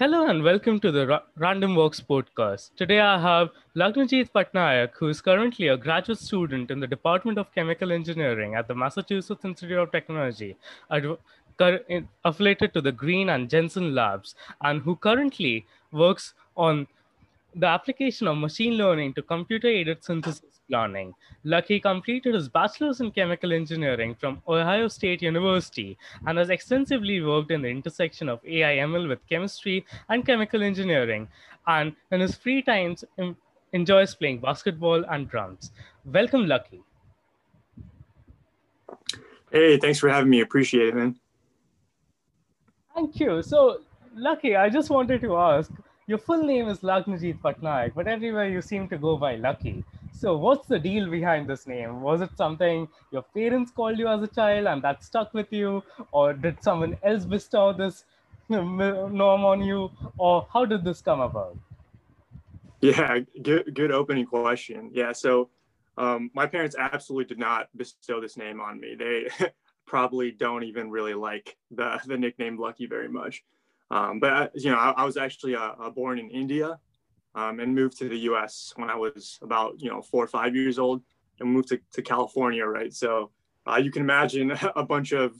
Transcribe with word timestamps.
Hello 0.00 0.26
and 0.28 0.42
welcome 0.42 0.80
to 0.80 0.90
the 0.90 1.06
Ra- 1.06 1.24
Random 1.36 1.74
Walks 1.74 2.00
podcast. 2.00 2.70
Today 2.74 3.00
I 3.00 3.20
have 3.20 3.50
Lagnajit 3.76 4.30
Patnaik, 4.32 4.92
who 4.98 5.08
is 5.08 5.20
currently 5.20 5.68
a 5.68 5.76
graduate 5.76 6.18
student 6.18 6.70
in 6.70 6.80
the 6.80 6.86
Department 6.86 7.36
of 7.36 7.54
Chemical 7.54 7.92
Engineering 7.92 8.54
at 8.54 8.66
the 8.66 8.74
Massachusetts 8.74 9.44
Institute 9.44 9.76
of 9.76 9.92
Technology, 9.92 10.56
cur- 11.58 11.84
in- 11.86 12.08
affiliated 12.24 12.72
to 12.72 12.80
the 12.80 12.92
Green 12.92 13.28
and 13.28 13.50
Jensen 13.50 13.94
Labs, 13.94 14.34
and 14.62 14.80
who 14.80 14.96
currently 14.96 15.66
works 15.92 16.32
on 16.56 16.86
the 17.54 17.66
application 17.66 18.26
of 18.26 18.38
machine 18.38 18.78
learning 18.78 19.12
to 19.12 19.22
computer 19.22 19.68
aided 19.68 20.02
synthesis 20.02 20.49
learning. 20.70 21.14
Lucky 21.44 21.80
completed 21.80 22.34
his 22.34 22.48
bachelor's 22.48 23.00
in 23.00 23.10
chemical 23.10 23.52
engineering 23.52 24.14
from 24.14 24.42
Ohio 24.48 24.88
State 24.88 25.22
University 25.22 25.98
and 26.26 26.38
has 26.38 26.50
extensively 26.50 27.20
worked 27.20 27.50
in 27.50 27.62
the 27.62 27.68
intersection 27.68 28.28
of 28.28 28.40
AI 28.44 28.76
ML 28.86 29.08
with 29.08 29.26
chemistry 29.28 29.84
and 30.08 30.26
chemical 30.26 30.62
engineering. 30.62 31.28
And 31.66 31.94
in 32.10 32.20
his 32.20 32.34
free 32.34 32.62
times, 32.62 33.04
enjoys 33.72 34.14
playing 34.14 34.40
basketball 34.40 35.04
and 35.10 35.28
drums. 35.28 35.72
Welcome, 36.04 36.46
Lucky. 36.46 36.82
Hey, 39.50 39.78
thanks 39.78 39.98
for 39.98 40.08
having 40.08 40.30
me. 40.30 40.40
Appreciate 40.40 40.88
it, 40.88 40.94
man. 40.94 41.16
Thank 42.94 43.18
you. 43.20 43.42
So, 43.42 43.80
Lucky, 44.14 44.56
I 44.56 44.68
just 44.68 44.90
wanted 44.90 45.20
to 45.22 45.36
ask 45.36 45.70
your 46.10 46.18
full 46.18 46.42
name 46.42 46.68
is 46.68 46.80
Lagnajit 46.80 47.38
Patnaik, 47.40 47.92
but 47.94 48.08
everywhere 48.08 48.48
you 48.48 48.60
seem 48.60 48.88
to 48.88 48.98
go 48.98 49.16
by 49.16 49.36
Lucky. 49.36 49.84
So, 50.12 50.36
what's 50.36 50.66
the 50.66 50.78
deal 50.78 51.08
behind 51.08 51.48
this 51.48 51.68
name? 51.68 52.02
Was 52.02 52.20
it 52.20 52.30
something 52.36 52.88
your 53.12 53.22
parents 53.22 53.70
called 53.70 53.96
you 53.96 54.08
as 54.08 54.20
a 54.20 54.26
child 54.26 54.66
and 54.66 54.82
that 54.82 55.04
stuck 55.04 55.32
with 55.32 55.52
you, 55.52 55.84
or 56.10 56.32
did 56.32 56.64
someone 56.64 56.96
else 57.04 57.24
bestow 57.24 57.72
this 57.72 58.04
norm 58.48 59.44
on 59.52 59.62
you, 59.62 59.88
or 60.18 60.48
how 60.52 60.64
did 60.64 60.82
this 60.82 61.00
come 61.00 61.20
about? 61.20 61.56
Yeah, 62.80 63.20
good 63.40 63.72
good 63.72 63.92
opening 63.92 64.26
question. 64.26 64.90
Yeah, 64.92 65.12
so 65.12 65.48
um, 65.96 66.32
my 66.34 66.46
parents 66.46 66.74
absolutely 66.76 67.26
did 67.36 67.38
not 67.38 67.68
bestow 67.76 68.20
this 68.20 68.36
name 68.36 68.60
on 68.60 68.80
me. 68.80 68.96
They 68.98 69.28
probably 69.86 70.32
don't 70.32 70.64
even 70.64 70.90
really 70.90 71.14
like 71.14 71.56
the 71.70 72.00
the 72.04 72.18
nickname 72.18 72.58
Lucky 72.58 72.86
very 72.86 73.08
much. 73.08 73.44
Um, 73.90 74.20
but 74.20 74.32
uh, 74.32 74.48
you 74.54 74.70
know, 74.70 74.78
I, 74.78 74.90
I 74.90 75.04
was 75.04 75.16
actually 75.16 75.56
uh, 75.56 75.72
uh, 75.80 75.90
born 75.90 76.18
in 76.18 76.30
India 76.30 76.78
um, 77.34 77.60
and 77.60 77.74
moved 77.74 77.98
to 77.98 78.08
the 78.08 78.18
U.S. 78.18 78.72
when 78.76 78.90
I 78.90 78.96
was 78.96 79.38
about 79.42 79.80
you 79.80 79.90
know 79.90 80.02
four 80.02 80.24
or 80.24 80.28
five 80.28 80.54
years 80.54 80.78
old, 80.78 81.02
and 81.40 81.52
moved 81.52 81.68
to, 81.68 81.80
to 81.92 82.02
California. 82.02 82.64
Right, 82.64 82.92
so 82.92 83.30
uh, 83.66 83.76
you 83.76 83.90
can 83.90 84.02
imagine 84.02 84.52
a 84.76 84.84
bunch 84.84 85.12
of 85.12 85.34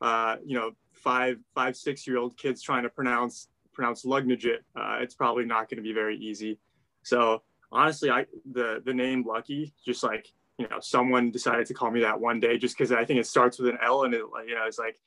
uh, 0.00 0.36
you 0.44 0.58
know 0.58 0.72
five 0.92 1.38
five 1.54 1.76
six 1.76 2.06
year 2.06 2.18
old 2.18 2.36
kids 2.36 2.62
trying 2.62 2.82
to 2.82 2.88
pronounce 2.88 3.48
pronounce 3.72 4.04
Lagnajit. 4.04 4.58
Uh, 4.76 4.98
it's 5.00 5.14
probably 5.14 5.44
not 5.44 5.68
going 5.68 5.78
to 5.78 5.82
be 5.82 5.92
very 5.92 6.16
easy. 6.18 6.58
So 7.02 7.42
honestly, 7.70 8.10
I 8.10 8.26
the 8.50 8.82
the 8.84 8.94
name 8.94 9.24
Lucky 9.26 9.74
just 9.84 10.02
like 10.02 10.28
you 10.58 10.68
know 10.68 10.78
someone 10.80 11.30
decided 11.30 11.66
to 11.66 11.74
call 11.74 11.90
me 11.90 12.00
that 12.00 12.20
one 12.20 12.40
day 12.40 12.58
just 12.58 12.76
because 12.76 12.92
I 12.92 13.04
think 13.04 13.20
it 13.20 13.26
starts 13.26 13.58
with 13.58 13.68
an 13.68 13.78
L 13.82 14.04
and 14.04 14.14
it 14.14 14.22
you 14.46 14.54
know 14.54 14.66
it's 14.66 14.78
like 14.78 14.98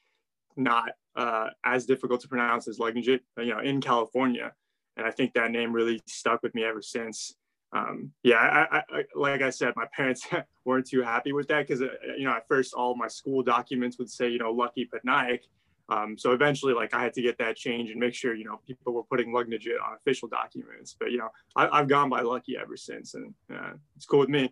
not 0.55 0.91
uh, 1.15 1.49
as 1.63 1.85
difficult 1.85 2.21
to 2.21 2.27
pronounce 2.27 2.67
as 2.67 2.79
Lagnajit, 2.79 3.21
you 3.37 3.53
know, 3.53 3.59
in 3.59 3.81
California. 3.81 4.51
And 4.97 5.05
I 5.05 5.11
think 5.11 5.33
that 5.33 5.51
name 5.51 5.73
really 5.73 6.01
stuck 6.07 6.41
with 6.43 6.55
me 6.55 6.63
ever 6.63 6.81
since. 6.81 7.35
Um, 7.73 8.11
yeah, 8.23 8.37
I, 8.37 8.77
I, 8.77 9.03
like 9.15 9.41
I 9.41 9.49
said, 9.49 9.73
my 9.75 9.85
parents 9.95 10.27
weren't 10.65 10.87
too 10.87 11.01
happy 11.01 11.33
with 11.33 11.47
that 11.49 11.67
because, 11.67 11.81
uh, 11.81 11.87
you 12.17 12.25
know, 12.25 12.31
at 12.31 12.47
first 12.47 12.73
all 12.73 12.95
my 12.95 13.07
school 13.07 13.43
documents 13.43 13.97
would 13.97 14.09
say, 14.09 14.29
you 14.29 14.39
know, 14.39 14.51
Lucky 14.51 14.87
Patnaik. 14.87 15.39
Um, 15.87 16.17
so 16.17 16.31
eventually, 16.31 16.73
like 16.73 16.95
I 16.95 17.03
had 17.03 17.13
to 17.13 17.21
get 17.21 17.37
that 17.37 17.55
change 17.55 17.91
and 17.91 17.99
make 17.99 18.15
sure, 18.15 18.33
you 18.33 18.43
know, 18.43 18.59
people 18.65 18.93
were 18.93 19.03
putting 19.03 19.31
Lagnajit 19.31 19.79
on 19.85 19.95
official 19.95 20.27
documents. 20.27 20.95
But, 20.99 21.11
you 21.11 21.19
know, 21.19 21.29
I, 21.55 21.77
have 21.77 21.87
gone 21.87 22.09
by 22.09 22.21
Lucky 22.21 22.57
ever 22.57 22.75
since 22.75 23.13
and 23.13 23.33
uh, 23.53 23.73
it's 23.95 24.05
cool 24.05 24.19
with 24.19 24.29
me. 24.29 24.51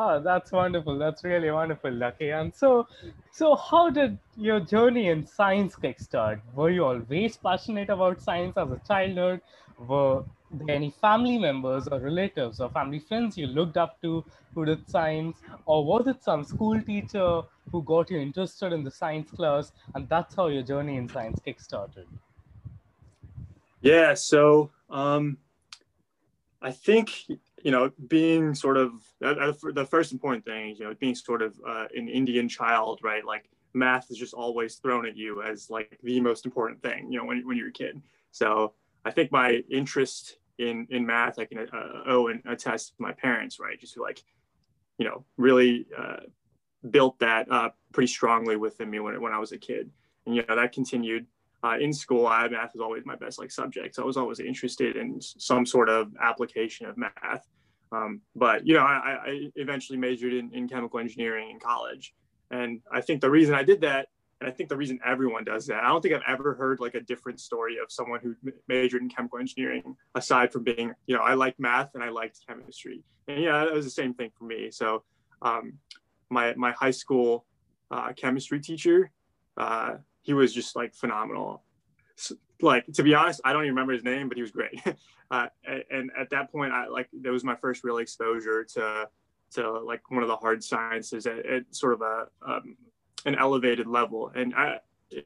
Oh, 0.00 0.20
that's 0.20 0.52
wonderful. 0.52 0.96
That's 0.96 1.24
really 1.24 1.50
wonderful, 1.50 1.90
Lucky. 1.90 2.30
And 2.30 2.54
so, 2.54 2.86
so 3.32 3.56
how 3.56 3.90
did 3.90 4.16
your 4.36 4.60
journey 4.60 5.08
in 5.08 5.26
science 5.26 5.74
kickstart? 5.74 6.40
Were 6.54 6.70
you 6.70 6.84
always 6.84 7.36
passionate 7.36 7.88
about 7.90 8.20
science 8.20 8.56
as 8.56 8.70
a 8.70 8.80
childhood? 8.86 9.40
Were 9.76 10.22
there 10.52 10.76
any 10.76 10.90
family 11.00 11.36
members 11.36 11.88
or 11.88 11.98
relatives 11.98 12.60
or 12.60 12.70
family 12.70 13.00
friends 13.00 13.36
you 13.36 13.48
looked 13.48 13.76
up 13.76 14.00
to 14.02 14.24
who 14.54 14.64
did 14.66 14.88
science? 14.88 15.38
Or 15.66 15.84
was 15.84 16.06
it 16.06 16.22
some 16.22 16.44
school 16.44 16.80
teacher 16.80 17.42
who 17.72 17.82
got 17.82 18.08
you 18.08 18.18
interested 18.20 18.72
in 18.72 18.84
the 18.84 18.92
science 18.92 19.32
class? 19.32 19.72
And 19.96 20.08
that's 20.08 20.36
how 20.36 20.46
your 20.46 20.62
journey 20.62 20.96
in 20.96 21.08
science 21.08 21.40
kickstarted? 21.44 22.06
Yeah, 23.80 24.14
so 24.14 24.70
um, 24.90 25.38
I 26.62 26.70
think 26.70 27.10
you 27.62 27.70
know, 27.70 27.90
being 28.08 28.54
sort 28.54 28.76
of 28.76 28.92
uh, 29.24 29.52
the 29.72 29.86
first 29.88 30.12
important 30.12 30.44
thing, 30.44 30.76
you 30.76 30.84
know, 30.84 30.94
being 30.98 31.14
sort 31.14 31.42
of 31.42 31.58
uh, 31.66 31.86
an 31.94 32.08
Indian 32.08 32.48
child, 32.48 33.00
right? 33.02 33.24
Like 33.24 33.48
math 33.74 34.10
is 34.10 34.16
just 34.16 34.34
always 34.34 34.76
thrown 34.76 35.06
at 35.06 35.16
you 35.16 35.42
as 35.42 35.70
like 35.70 35.98
the 36.02 36.20
most 36.20 36.46
important 36.46 36.82
thing, 36.82 37.10
you 37.10 37.18
know, 37.18 37.24
when, 37.24 37.46
when 37.46 37.56
you're 37.56 37.68
a 37.68 37.72
kid. 37.72 38.00
So 38.30 38.74
I 39.04 39.10
think 39.10 39.32
my 39.32 39.62
interest 39.70 40.38
in 40.58 40.86
in 40.90 41.06
math, 41.06 41.38
I 41.38 41.44
can 41.44 41.58
uh, 41.58 42.02
owe 42.06 42.28
and 42.28 42.42
attest 42.46 42.96
to 42.96 43.02
my 43.02 43.12
parents, 43.12 43.60
right? 43.60 43.78
Just 43.78 43.98
like, 43.98 44.22
you 44.98 45.06
know, 45.06 45.24
really 45.36 45.86
uh, 45.96 46.20
built 46.90 47.18
that 47.20 47.50
up 47.50 47.76
pretty 47.92 48.08
strongly 48.08 48.56
within 48.56 48.90
me 48.90 48.98
when 49.00 49.20
when 49.20 49.32
I 49.32 49.38
was 49.38 49.52
a 49.52 49.58
kid, 49.58 49.90
and 50.26 50.34
you 50.34 50.44
know 50.46 50.56
that 50.56 50.72
continued 50.72 51.26
uh, 51.64 51.76
in 51.80 51.92
school, 51.92 52.26
I, 52.26 52.46
math 52.48 52.72
was 52.74 52.80
always 52.80 53.04
my 53.04 53.16
best 53.16 53.38
like 53.38 53.50
subject. 53.50 53.94
So 53.94 54.02
I 54.02 54.06
was 54.06 54.16
always 54.16 54.40
interested 54.40 54.96
in 54.96 55.20
some 55.20 55.66
sort 55.66 55.88
of 55.88 56.12
application 56.20 56.86
of 56.86 56.96
math. 56.96 57.46
Um, 57.90 58.20
but 58.36 58.66
you 58.66 58.74
know, 58.74 58.82
I, 58.82 59.18
I 59.26 59.50
eventually 59.56 59.98
majored 59.98 60.34
in, 60.34 60.52
in, 60.52 60.68
chemical 60.68 61.00
engineering 61.00 61.50
in 61.50 61.58
college, 61.58 62.14
and 62.50 62.82
I 62.92 63.00
think 63.00 63.22
the 63.22 63.30
reason 63.30 63.54
I 63.54 63.62
did 63.62 63.80
that, 63.80 64.08
and 64.40 64.48
I 64.48 64.52
think 64.52 64.68
the 64.68 64.76
reason 64.76 65.00
everyone 65.06 65.44
does 65.44 65.66
that, 65.68 65.82
I 65.82 65.88
don't 65.88 66.02
think 66.02 66.14
I've 66.14 66.20
ever 66.28 66.54
heard 66.54 66.80
like 66.80 66.94
a 66.94 67.00
different 67.00 67.40
story 67.40 67.78
of 67.82 67.90
someone 67.90 68.20
who 68.22 68.36
majored 68.68 69.00
in 69.00 69.08
chemical 69.08 69.38
engineering 69.38 69.96
aside 70.14 70.52
from 70.52 70.64
being, 70.64 70.92
you 71.06 71.16
know, 71.16 71.22
I 71.22 71.32
like 71.32 71.58
math 71.58 71.94
and 71.94 72.04
I 72.04 72.10
liked 72.10 72.40
chemistry, 72.46 73.02
and 73.26 73.42
yeah, 73.42 73.64
it 73.64 73.72
was 73.72 73.86
the 73.86 73.90
same 73.90 74.12
thing 74.12 74.32
for 74.38 74.44
me. 74.44 74.70
So 74.70 75.02
um, 75.40 75.78
my 76.28 76.54
my 76.56 76.72
high 76.72 76.90
school 76.90 77.46
uh, 77.90 78.12
chemistry 78.12 78.60
teacher. 78.60 79.10
Uh, 79.56 79.96
he 80.22 80.34
was 80.34 80.52
just 80.52 80.76
like 80.76 80.94
phenomenal. 80.94 81.62
So, 82.16 82.34
like 82.60 82.86
to 82.94 83.02
be 83.02 83.14
honest, 83.14 83.40
I 83.44 83.52
don't 83.52 83.62
even 83.62 83.74
remember 83.74 83.92
his 83.92 84.04
name, 84.04 84.28
but 84.28 84.36
he 84.36 84.42
was 84.42 84.50
great. 84.50 84.82
uh, 85.30 85.46
and 85.90 86.10
at 86.18 86.30
that 86.30 86.50
point, 86.50 86.72
I 86.72 86.88
like 86.88 87.08
that 87.22 87.32
was 87.32 87.44
my 87.44 87.56
first 87.56 87.84
real 87.84 87.98
exposure 87.98 88.64
to 88.74 89.08
to 89.52 89.80
like 89.80 90.10
one 90.10 90.22
of 90.22 90.28
the 90.28 90.36
hard 90.36 90.62
sciences 90.62 91.26
at, 91.26 91.46
at 91.46 91.62
sort 91.70 91.94
of 91.94 92.02
a 92.02 92.26
um, 92.46 92.76
an 93.26 93.34
elevated 93.34 93.86
level. 93.86 94.30
And 94.34 94.54
I, 94.54 94.78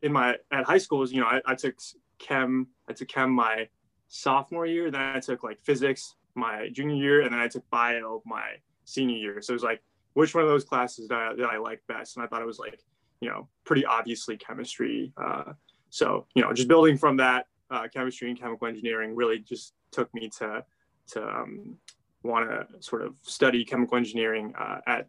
in 0.03 0.13
my 0.13 0.37
at 0.51 0.65
high 0.65 0.79
schools, 0.79 1.13
you 1.13 1.21
know, 1.21 1.27
I, 1.27 1.41
I 1.47 1.55
took 1.55 1.77
chem. 2.19 2.69
I 2.89 2.93
took 2.93 3.09
chem 3.09 3.31
my 3.31 3.69
sophomore 4.09 4.67
year. 4.67 4.91
Then 4.91 5.01
I 5.01 5.21
took 5.21 5.43
like 5.43 5.61
physics 5.63 6.15
my 6.35 6.69
junior 6.73 6.97
year, 6.97 7.21
and 7.23 7.33
then 7.33 7.41
I 7.41 7.49
took 7.49 7.69
bio 7.71 8.23
my 8.25 8.57
senior 8.85 9.17
year. 9.17 9.43
So 9.43 9.53
it 9.53 9.55
was 9.55 9.63
like, 9.63 9.83
which 10.15 10.35
one 10.35 10.45
of 10.45 10.51
those 10.51 10.65
classes 10.65 11.09
did 11.09 11.17
I, 11.17 11.35
did 11.35 11.45
I 11.45 11.59
like 11.59 11.83
best? 11.89 12.17
And 12.17 12.25
I 12.25 12.29
thought 12.29 12.43
it 12.43 12.47
was 12.47 12.59
like 12.59 12.81
you 13.23 13.29
know, 13.29 13.49
pretty 13.65 13.87
obviously 13.87 14.37
chemistry. 14.37 15.13
Uh, 15.17 15.53
so, 15.91 16.27
you 16.35 16.43
know, 16.43 16.53
just 16.53 16.67
building 16.67 16.99
from 16.99 17.17
that 17.19 17.47
uh, 17.71 17.87
chemistry 17.87 18.29
and 18.29 18.39
chemical 18.39 18.67
engineering 18.67 19.15
really 19.15 19.39
just 19.39 19.75
took 19.93 20.13
me 20.13 20.29
to 20.39 20.65
to 21.13 21.23
um, 21.23 21.77
want 22.25 22.51
to 22.51 22.67
sort 22.83 23.03
of 23.03 23.15
study 23.23 23.65
chemical 23.65 23.97
engineering 23.97 24.53
uh, 24.59 24.79
at 24.89 25.09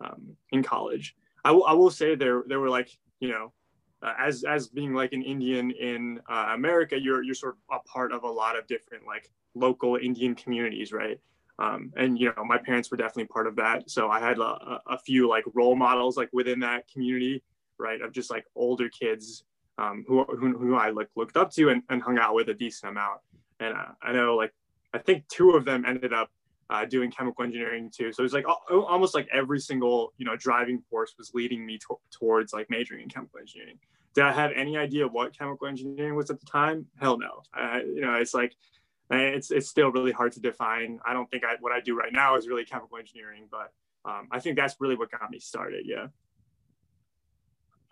um, 0.00 0.34
in 0.52 0.62
college. 0.62 1.14
I, 1.44 1.52
will 1.52 1.90
say 1.90 2.14
there 2.14 2.44
there 2.46 2.60
were 2.60 2.70
like 2.70 2.88
you 3.20 3.28
know 3.28 3.52
uh, 4.02 4.14
as 4.18 4.44
as 4.44 4.68
being 4.68 4.94
like 4.94 5.12
an 5.12 5.22
Indian 5.22 5.70
in 5.72 6.20
uh, 6.30 6.52
America, 6.54 6.98
you're 6.98 7.22
you're 7.22 7.34
sort 7.34 7.56
of 7.70 7.80
a 7.80 7.88
part 7.88 8.10
of 8.10 8.22
a 8.22 8.30
lot 8.30 8.58
of 8.58 8.66
different 8.66 9.06
like 9.06 9.30
local 9.54 9.96
Indian 9.96 10.34
communities, 10.34 10.94
right? 10.94 11.20
Um, 11.58 11.92
and 11.96 12.18
you 12.18 12.32
know 12.36 12.44
my 12.44 12.58
parents 12.58 12.90
were 12.90 12.96
definitely 12.96 13.26
part 13.26 13.46
of 13.46 13.56
that. 13.56 13.90
So 13.90 14.10
i 14.10 14.20
had 14.20 14.38
a, 14.38 14.80
a, 14.86 14.98
few 14.98 15.28
like 15.28 15.44
role 15.54 15.76
models 15.76 16.16
like 16.16 16.30
within 16.32 16.60
that 16.60 16.88
community 16.88 17.42
right 17.78 18.00
of 18.00 18.12
just 18.12 18.30
like 18.30 18.44
older 18.56 18.88
kids 18.88 19.44
um, 19.78 20.04
who, 20.06 20.24
who, 20.24 20.56
who 20.56 20.76
i 20.76 20.90
like 20.90 21.08
looked 21.16 21.36
up 21.36 21.50
to 21.52 21.70
and, 21.70 21.82
and 21.90 22.02
hung 22.02 22.18
out 22.18 22.34
with 22.34 22.48
a 22.48 22.54
decent 22.54 22.90
amount. 22.90 23.20
And 23.60 23.74
uh, 23.74 23.92
i 24.02 24.12
know 24.12 24.36
like 24.36 24.52
i 24.92 24.98
think 24.98 25.26
two 25.28 25.50
of 25.52 25.64
them 25.64 25.84
ended 25.86 26.12
up 26.12 26.30
uh, 26.70 26.84
doing 26.84 27.10
chemical 27.10 27.44
engineering 27.44 27.90
too. 27.94 28.12
So 28.12 28.20
it 28.20 28.24
was 28.24 28.32
like 28.32 28.46
almost 28.70 29.14
like 29.14 29.28
every 29.32 29.60
single 29.60 30.12
you 30.16 30.24
know 30.24 30.36
driving 30.36 30.82
force 30.90 31.14
was 31.18 31.32
leading 31.34 31.64
me 31.64 31.78
to- 31.78 32.00
towards 32.10 32.52
like 32.52 32.68
majoring 32.70 33.02
in 33.02 33.08
chemical 33.08 33.38
engineering. 33.38 33.78
Did 34.14 34.24
i 34.24 34.32
have 34.32 34.50
any 34.54 34.76
idea 34.76 35.06
what 35.06 35.36
chemical 35.36 35.66
engineering 35.66 36.14
was 36.14 36.30
at 36.30 36.40
the 36.40 36.46
time? 36.46 36.86
Hell 37.00 37.18
no. 37.18 37.42
Uh, 37.56 37.80
you 37.84 38.00
know 38.00 38.14
it's 38.14 38.34
like 38.34 38.56
it's 39.10 39.50
it's 39.50 39.68
still 39.68 39.90
really 39.90 40.12
hard 40.12 40.32
to 40.32 40.40
define. 40.40 40.98
I 41.06 41.12
don't 41.12 41.30
think 41.30 41.44
I, 41.44 41.56
what 41.60 41.72
I 41.72 41.80
do 41.80 41.96
right 41.96 42.12
now 42.12 42.36
is 42.36 42.48
really 42.48 42.64
chemical 42.64 42.98
engineering, 42.98 43.46
but 43.50 43.70
um, 44.04 44.28
I 44.30 44.40
think 44.40 44.56
that's 44.56 44.76
really 44.80 44.96
what 44.96 45.10
got 45.10 45.30
me 45.30 45.38
started. 45.38 45.84
Yeah. 45.86 46.06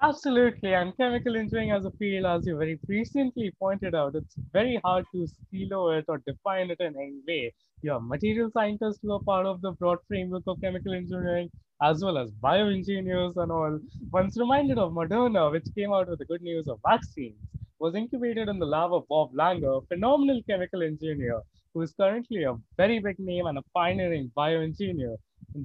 Absolutely. 0.03 0.75
And 0.75 0.97
chemical 0.97 1.37
engineering 1.37 1.71
as 1.71 1.85
a 1.85 1.93
field, 1.93 2.27
as 2.27 2.45
you 2.45 2.57
very 2.59 2.77
recently 2.89 3.53
pointed 3.57 3.95
out, 3.95 4.17
it's 4.17 4.35
very 4.53 4.81
hard 4.85 5.05
to 5.15 5.29
silo 5.51 5.91
it 5.91 6.07
or 6.09 6.21
define 6.27 6.71
it 6.71 6.81
in 6.81 6.97
any 6.97 7.21
way. 7.27 7.55
You 7.83 7.93
have 7.93 8.03
material 8.03 8.51
scientists 8.53 8.99
who 9.01 9.13
are 9.13 9.21
part 9.21 9.47
of 9.47 9.61
the 9.61 9.73
broad 9.73 9.99
framework 10.09 10.43
of 10.49 10.61
chemical 10.61 10.93
engineering, 10.93 11.49
as 11.83 12.03
well 12.03 12.19
as 12.19 12.33
bioengineers 12.33 13.37
and 13.37 13.53
all. 13.53 13.79
Once 14.11 14.37
reminded 14.37 14.79
of 14.79 14.93
Moderna, 14.93 15.53
which 15.53 15.67
came 15.77 15.93
out 15.93 16.09
with 16.09 16.19
the 16.19 16.25
good 16.25 16.43
news 16.43 16.67
of 16.67 16.81
vaccines, 16.85 17.37
was 17.83 17.97
incubated 17.97 18.49
in 18.49 18.61
the 18.61 18.67
lab 18.75 18.95
of 18.95 19.07
Bob 19.09 19.33
Langer, 19.35 19.83
a 19.83 19.87
phenomenal 19.89 20.41
chemical 20.49 20.83
engineer 20.85 21.41
who 21.75 21.83
is 21.83 21.93
currently 22.01 22.45
a 22.45 22.55
very 22.77 23.01
big 23.01 23.19
name 23.19 23.47
and 23.47 23.59
a 23.59 23.63
pioneering 23.75 24.31
bioengineer 24.37 25.17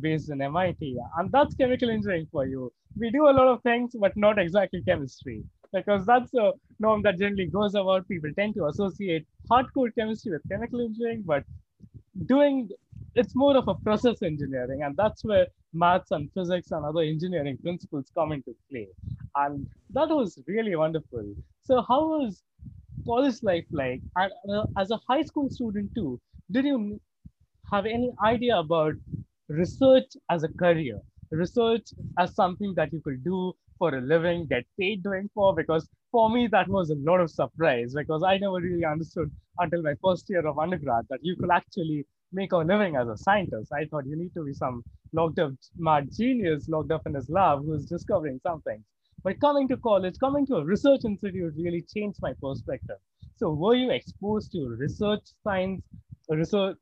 based 0.01 0.31
in 0.31 0.41
MIT. 0.41 0.97
And 1.17 1.31
that's 1.31 1.53
chemical 1.53 1.91
engineering 1.91 2.27
for 2.31 2.47
you. 2.47 2.71
We 2.99 3.11
do 3.11 3.27
a 3.29 3.35
lot 3.39 3.47
of 3.47 3.61
things, 3.61 3.91
but 3.99 4.17
not 4.17 4.39
exactly 4.39 4.81
chemistry, 4.81 5.43
because 5.71 6.07
that's 6.07 6.33
a 6.33 6.53
norm 6.79 7.03
that 7.03 7.19
generally 7.19 7.45
goes 7.45 7.75
about. 7.75 8.07
People 8.07 8.31
tend 8.35 8.55
to 8.55 8.65
associate 8.65 9.27
hardcore 9.51 9.93
chemistry 9.93 10.31
with 10.31 10.49
chemical 10.49 10.81
engineering, 10.81 11.23
but 11.23 11.43
doing 12.25 12.67
it's 13.13 13.35
more 13.35 13.55
of 13.57 13.67
a 13.67 13.75
process 13.75 14.23
engineering, 14.23 14.81
and 14.83 14.97
that's 14.97 15.23
where 15.23 15.45
maths 15.77 16.11
and 16.11 16.29
physics 16.33 16.71
and 16.71 16.85
other 16.85 17.01
engineering 17.01 17.57
principles 17.57 18.11
come 18.15 18.31
into 18.33 18.55
play. 18.71 18.87
And 19.35 19.67
that 19.91 20.09
was 20.09 20.39
really 20.47 20.75
wonderful. 20.75 21.25
So, 21.63 21.81
how 21.87 22.07
was 22.07 22.43
college 23.05 23.41
life 23.43 23.65
like? 23.71 24.01
And 24.15 24.31
uh, 24.53 24.65
as 24.77 24.91
a 24.91 24.99
high 25.07 25.23
school 25.23 25.49
student 25.49 25.93
too, 25.95 26.19
did 26.51 26.65
you 26.65 26.99
have 27.71 27.85
any 27.85 28.11
idea 28.23 28.57
about 28.57 28.93
research 29.49 30.15
as 30.29 30.43
a 30.43 30.49
career, 30.49 30.99
research 31.31 31.87
as 32.17 32.35
something 32.35 32.73
that 32.75 32.91
you 32.93 33.01
could 33.01 33.23
do 33.23 33.53
for 33.77 33.95
a 33.95 34.01
living, 34.01 34.45
get 34.47 34.65
paid 34.79 35.03
doing 35.03 35.29
for? 35.33 35.53
Because 35.55 35.87
for 36.11 36.29
me, 36.29 36.47
that 36.47 36.67
was 36.67 36.89
a 36.89 36.95
lot 36.95 37.21
of 37.21 37.29
surprise 37.29 37.93
because 37.93 38.23
I 38.23 38.37
never 38.37 38.55
really 38.55 38.85
understood 38.85 39.31
until 39.59 39.81
my 39.83 39.95
first 40.03 40.29
year 40.29 40.45
of 40.47 40.59
undergrad 40.59 41.05
that 41.09 41.19
you 41.23 41.35
could 41.35 41.51
actually 41.51 42.05
make 42.31 42.51
a 42.51 42.57
living 42.57 42.95
as 42.95 43.07
a 43.07 43.17
scientist. 43.17 43.71
I 43.71 43.85
thought 43.85 44.05
you 44.05 44.17
need 44.17 44.33
to 44.33 44.43
be 44.43 44.53
some 44.53 44.83
locked 45.13 45.39
up 45.39 45.53
mad 45.77 46.09
genius 46.15 46.67
locked 46.67 46.91
up 46.91 47.05
in 47.05 47.13
his 47.13 47.29
lab 47.29 47.65
who's 47.65 47.85
discovering 47.85 48.39
something. 48.43 48.83
But 49.23 49.39
coming 49.39 49.67
to 49.69 49.77
college, 49.77 50.15
coming 50.19 50.45
to 50.47 50.57
a 50.57 50.65
research 50.65 51.01
institute 51.05 51.53
really 51.57 51.83
changed 51.93 52.19
my 52.21 52.33
perspective. 52.41 52.97
So 53.37 53.51
were 53.51 53.75
you 53.75 53.91
exposed 53.91 54.51
to 54.53 54.75
research 54.79 55.21
science, 55.43 55.83
research, 56.29 56.77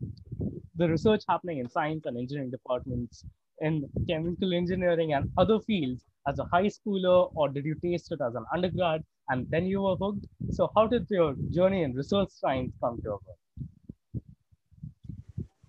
the 0.75 0.89
research 0.89 1.23
happening 1.27 1.59
in 1.59 1.69
science 1.69 2.05
and 2.05 2.17
engineering 2.17 2.51
departments 2.51 3.23
in 3.61 3.87
chemical 4.09 4.53
engineering 4.53 5.13
and 5.13 5.31
other 5.37 5.59
fields 5.61 6.03
as 6.27 6.39
a 6.39 6.45
high 6.45 6.67
schooler, 6.67 7.31
or 7.35 7.49
did 7.49 7.65
you 7.65 7.75
taste 7.75 8.11
it 8.11 8.19
as 8.21 8.35
an 8.35 8.45
undergrad 8.53 9.03
and 9.29 9.49
then 9.49 9.65
you 9.65 9.81
were 9.81 9.95
hooked? 9.95 10.25
So 10.51 10.71
how 10.75 10.87
did 10.87 11.07
your 11.09 11.35
journey 11.51 11.83
in 11.83 11.93
research 11.93 12.29
science 12.31 12.73
come 12.81 13.01
to 13.03 13.09
about? 13.09 13.44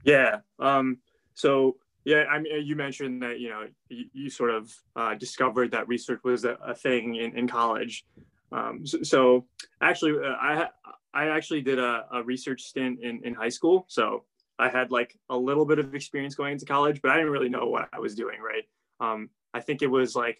Yeah. 0.06 0.38
Um, 0.58 0.98
so 1.34 1.76
yeah, 2.04 2.24
I 2.30 2.38
mean, 2.38 2.64
you 2.64 2.76
mentioned 2.76 3.20
that 3.22 3.40
you 3.40 3.50
know 3.50 3.66
you, 3.88 4.04
you 4.12 4.30
sort 4.30 4.50
of 4.50 4.72
uh, 4.94 5.14
discovered 5.16 5.72
that 5.72 5.88
research 5.88 6.20
was 6.24 6.44
a, 6.44 6.56
a 6.64 6.74
thing 6.74 7.16
in, 7.16 7.36
in 7.36 7.48
college. 7.48 8.06
Um, 8.52 8.86
so, 8.86 9.02
so, 9.02 9.46
actually, 9.82 10.12
uh, 10.12 10.36
I 10.40 10.68
I 11.12 11.28
actually 11.28 11.62
did 11.62 11.80
a, 11.80 12.06
a 12.12 12.22
research 12.22 12.62
stint 12.62 13.00
in, 13.02 13.20
in 13.24 13.34
high 13.34 13.48
school. 13.48 13.86
So 13.88 14.22
I 14.58 14.68
had 14.68 14.92
like 14.92 15.18
a 15.30 15.36
little 15.36 15.66
bit 15.66 15.80
of 15.80 15.94
experience 15.96 16.36
going 16.36 16.52
into 16.52 16.64
college, 16.64 17.02
but 17.02 17.10
I 17.10 17.16
didn't 17.16 17.32
really 17.32 17.48
know 17.48 17.66
what 17.66 17.88
I 17.92 17.98
was 17.98 18.14
doing. 18.14 18.38
Right. 18.40 18.64
Um, 19.00 19.28
I 19.52 19.60
think 19.60 19.82
it 19.82 19.88
was 19.88 20.14
like 20.14 20.38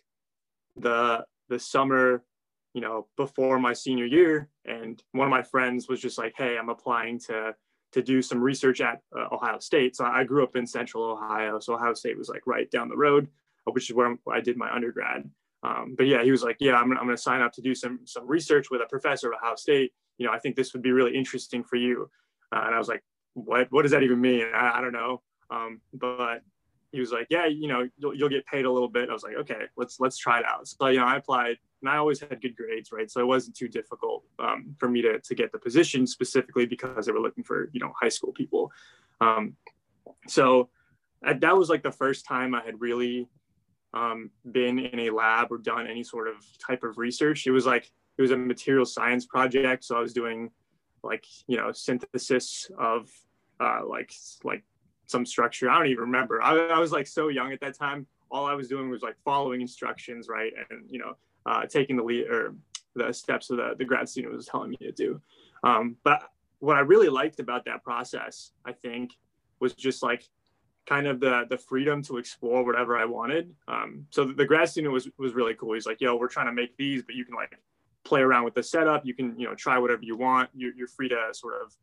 the 0.77 1.25
the 1.49 1.59
summer, 1.59 2.23
you 2.75 2.81
know, 2.81 3.09
before 3.17 3.59
my 3.59 3.73
senior 3.73 4.07
year, 4.07 4.49
and 4.65 5.03
one 5.11 5.27
of 5.27 5.33
my 5.33 5.43
friends 5.43 5.89
was 5.89 6.01
just 6.01 6.17
like, 6.17 6.35
"Hey, 6.37 6.57
I'm 6.57 6.69
applying 6.69 7.19
to 7.27 7.57
to 7.93 8.03
do 8.03 8.21
some 8.23 8.41
research 8.41 8.81
at 8.81 9.01
uh, 9.17 9.35
Ohio 9.35 9.59
State. 9.59 9.97
So 9.97 10.05
I 10.05 10.25
grew 10.25 10.43
up 10.43 10.57
in 10.57 10.67
central 10.67 11.05
Ohio. 11.05 11.59
So 11.61 11.75
Ohio 11.75 11.95
State 11.95 12.19
was 12.19 12.29
like 12.29 12.47
right 12.47 12.71
down 12.71 12.89
the 12.89 12.97
road, 12.97 13.29
uh, 13.67 13.73
which 13.73 13.89
is 13.89 13.97
where 13.97 14.17
i 14.33 14.41
did 14.41 14.57
my 14.57 14.73
undergrad. 14.73 15.29
Um, 15.63 15.95
but 15.97 16.07
yeah, 16.07 16.23
he 16.23 16.31
was 16.31 16.43
like, 16.43 16.57
yeah, 16.61 16.75
I'm, 16.75 16.93
I'm 16.93 17.05
going 17.05 17.17
to 17.17 17.23
sign 17.23 17.41
up 17.41 17.53
to 17.55 17.63
do 17.63 17.75
some, 17.75 18.01
some 18.05 18.27
research 18.27 18.71
with 18.71 18.83
a 18.83 18.87
professor 18.87 19.33
at 19.33 19.39
Ohio 19.39 19.57
State. 19.57 19.93
You 20.19 20.27
know, 20.27 20.33
I 20.33 20.39
think 20.39 20.57
this 20.57 20.73
would 20.73 20.83
be 20.83 20.93
really 20.93 21.17
interesting 21.17 21.65
for 21.65 21.77
you. 21.77 22.11
Uh, 22.55 22.63
and 22.67 22.75
I 22.75 22.79
was 22.79 22.89
like, 22.89 23.03
what, 23.35 23.71
what 23.71 23.83
does 23.83 23.93
that 23.93 24.03
even 24.03 24.21
mean? 24.21 24.47
I, 24.55 24.79
I 24.79 24.81
don't 24.81 24.93
know. 24.93 25.23
Um, 25.51 25.81
but 25.93 26.43
he 26.93 27.01
was 27.01 27.13
like, 27.13 27.27
yeah, 27.31 27.47
you 27.47 27.69
know, 27.69 27.89
you'll, 27.97 28.15
you'll 28.15 28.29
get 28.29 28.47
paid 28.47 28.65
a 28.65 28.71
little 28.71 28.89
bit. 28.89 29.11
I 29.11 29.13
was 29.13 29.23
like, 29.23 29.37
okay, 29.37 29.65
let's, 29.77 30.01
let's 30.01 30.17
try 30.17 30.39
it 30.39 30.45
out. 30.47 30.67
So, 30.69 30.87
you 30.89 30.99
know, 30.99 31.07
I 31.07 31.17
applied 31.17 31.57
and 31.87 31.95
I 31.95 31.99
always 31.99 32.19
had 32.19 32.43
good 32.43 32.57
grades, 32.57 32.91
right? 32.91 33.09
So 33.09 33.21
it 33.21 33.27
wasn't 33.27 33.57
too 33.57 33.69
difficult 33.69 34.25
um, 34.41 34.75
for 34.77 34.89
me 34.89 35.03
to, 35.03 35.21
to 35.21 35.35
get 35.37 35.53
the 35.53 35.59
position 35.59 36.05
specifically 36.05 36.67
because 36.67 37.07
they 37.07 37.13
were 37.13 37.21
looking 37.21 37.45
for, 37.45 37.71
you 37.73 37.79
know, 37.79 37.93
high 38.01 38.09
school 38.09 38.33
people. 38.33 38.73
Um, 39.21 39.55
so 40.27 40.69
that 41.23 41.57
was 41.57 41.69
like 41.69 41.85
the 41.85 41.93
first 41.93 42.27
time 42.27 42.57
I 42.57 42.63
had 42.65 42.81
really 42.81 43.29
um, 43.95 44.31
been 44.51 44.81
in 44.81 44.99
a 44.99 45.11
lab 45.11 45.53
or 45.53 45.59
done 45.59 45.87
any 45.87 46.03
sort 46.03 46.27
of 46.27 46.35
type 46.59 46.83
of 46.83 46.99
research. 46.99 47.47
It 47.47 47.53
was 47.53 47.67
like, 47.67 47.85
it 48.19 48.23
was 48.23 48.33
a 48.33 48.37
material 48.37 48.85
science 48.85 49.27
project. 49.27 49.85
So 49.85 49.97
I 49.97 50.01
was 50.01 50.13
doing 50.13 50.51
like, 51.05 51.25
you 51.47 51.57
know, 51.57 51.71
synthesis 51.71 52.69
of 52.81 53.09
uh, 53.61 53.83
like, 53.87 54.13
like 54.43 54.65
some 55.07 55.25
structure. 55.25 55.71
I 55.71 55.79
don't 55.79 55.87
even 55.87 56.01
remember. 56.01 56.43
I, 56.43 56.57
I 56.57 56.81
was 56.81 56.91
like 56.91 57.07
so 57.07 57.29
young 57.29 57.53
at 57.53 57.61
that 57.61 57.79
time. 57.79 58.09
All 58.29 58.45
I 58.45 58.55
was 58.55 58.69
doing 58.69 58.91
was 58.91 59.03
like 59.03 59.15
following 59.25 59.61
instructions, 59.61 60.27
right? 60.29 60.53
And, 60.69 60.91
you 60.91 60.99
know, 60.99 61.15
uh, 61.47 61.65
taking 61.67 61.97
the 61.97 62.03
lead 62.03 62.27
or 62.29 62.55
the 62.95 63.13
steps 63.13 63.49
that 63.49 63.77
the, 63.79 63.85
grad 63.85 64.09
student 64.09 64.35
was 64.35 64.47
telling 64.47 64.71
me 64.71 64.77
to 64.79 64.93
do. 64.93 65.21
Um, 65.63 65.97
but 66.03 66.23
what 66.59 66.77
I 66.77 66.81
really 66.81 67.09
liked 67.09 67.41
about 67.41 67.65
that 67.67 67.85
process, 67.85 68.53
I 68.65 68.73
think, 68.73 69.13
was 69.61 69.75
just 69.75 70.03
like 70.03 70.29
kind 70.87 71.07
of 71.07 71.21
the 71.21 71.45
the 71.51 71.59
freedom 71.59 72.01
to 72.03 72.17
explore 72.17 72.65
whatever 72.65 72.97
I 72.97 73.05
wanted. 73.05 73.55
Um, 73.69 74.07
so 74.11 74.25
the 74.25 74.45
grad 74.45 74.69
student 74.69 74.93
was 74.93 75.09
was 75.19 75.35
really 75.35 75.55
cool. 75.55 75.75
He's 75.75 75.87
like, 75.87 76.01
"Yo, 76.01 76.17
we're 76.17 76.29
trying 76.29 76.47
to 76.47 76.53
make 76.53 76.77
these, 76.77 77.03
but 77.03 77.15
you 77.15 77.25
can 77.25 77.35
like 77.35 77.59
play 78.05 78.21
around 78.21 78.45
with 78.45 78.55
the 78.55 78.63
setup. 78.63 79.05
You 79.05 79.15
can 79.15 79.39
you 79.39 79.47
know 79.47 79.55
try 79.55 79.79
whatever 79.79 80.03
you 80.03 80.17
want. 80.17 80.51
You're, 80.55 80.75
you're 80.75 80.89
free 80.89 81.09
to 81.09 81.29
sort 81.33 81.55
of 81.63 81.75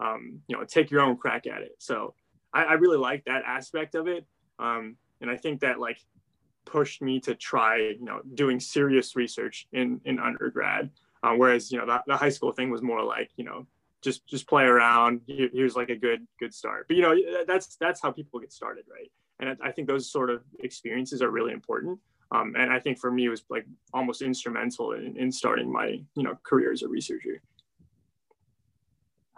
um, 0.00 0.40
you 0.48 0.56
know 0.56 0.64
take 0.64 0.90
your 0.90 1.00
own 1.00 1.16
crack 1.16 1.46
at 1.46 1.62
it." 1.62 1.76
So 1.78 2.14
I, 2.52 2.64
I 2.64 2.72
really 2.74 2.98
like 2.98 3.24
that 3.24 3.42
aspect 3.46 3.94
of 3.94 4.06
it, 4.08 4.24
um, 4.58 4.96
and 5.20 5.30
I 5.30 5.36
think 5.36 5.60
that 5.60 5.78
like 5.80 5.98
pushed 6.64 7.02
me 7.02 7.20
to 7.20 7.34
try, 7.34 7.76
you 7.76 8.04
know, 8.04 8.20
doing 8.34 8.60
serious 8.60 9.16
research 9.16 9.66
in 9.72 10.00
in 10.04 10.18
undergrad. 10.18 10.90
Uh, 11.22 11.32
whereas, 11.32 11.72
you 11.72 11.78
know, 11.78 11.86
the, 11.86 12.02
the 12.06 12.16
high 12.16 12.28
school 12.28 12.52
thing 12.52 12.70
was 12.70 12.82
more 12.82 13.02
like, 13.02 13.30
you 13.36 13.44
know, 13.44 13.66
just 14.02 14.26
just 14.26 14.46
play 14.46 14.64
around. 14.64 15.20
here's 15.26 15.76
like 15.76 15.88
a 15.88 15.96
good 15.96 16.26
good 16.38 16.54
start. 16.54 16.86
But 16.86 16.96
you 16.96 17.02
know, 17.02 17.14
that's 17.46 17.76
that's 17.76 18.00
how 18.02 18.10
people 18.12 18.40
get 18.40 18.52
started, 18.52 18.84
right? 18.90 19.10
And 19.40 19.58
I 19.62 19.72
think 19.72 19.88
those 19.88 20.10
sort 20.10 20.30
of 20.30 20.42
experiences 20.60 21.22
are 21.22 21.30
really 21.30 21.52
important. 21.52 21.98
Um, 22.30 22.54
and 22.56 22.72
I 22.72 22.78
think 22.78 22.98
for 22.98 23.10
me, 23.10 23.26
it 23.26 23.30
was 23.30 23.44
like 23.48 23.66
almost 23.92 24.22
instrumental 24.22 24.92
in, 24.92 25.16
in 25.16 25.32
starting 25.32 25.70
my 25.72 26.00
you 26.14 26.22
know 26.22 26.38
career 26.44 26.72
as 26.72 26.82
a 26.82 26.88
researcher. 26.88 27.40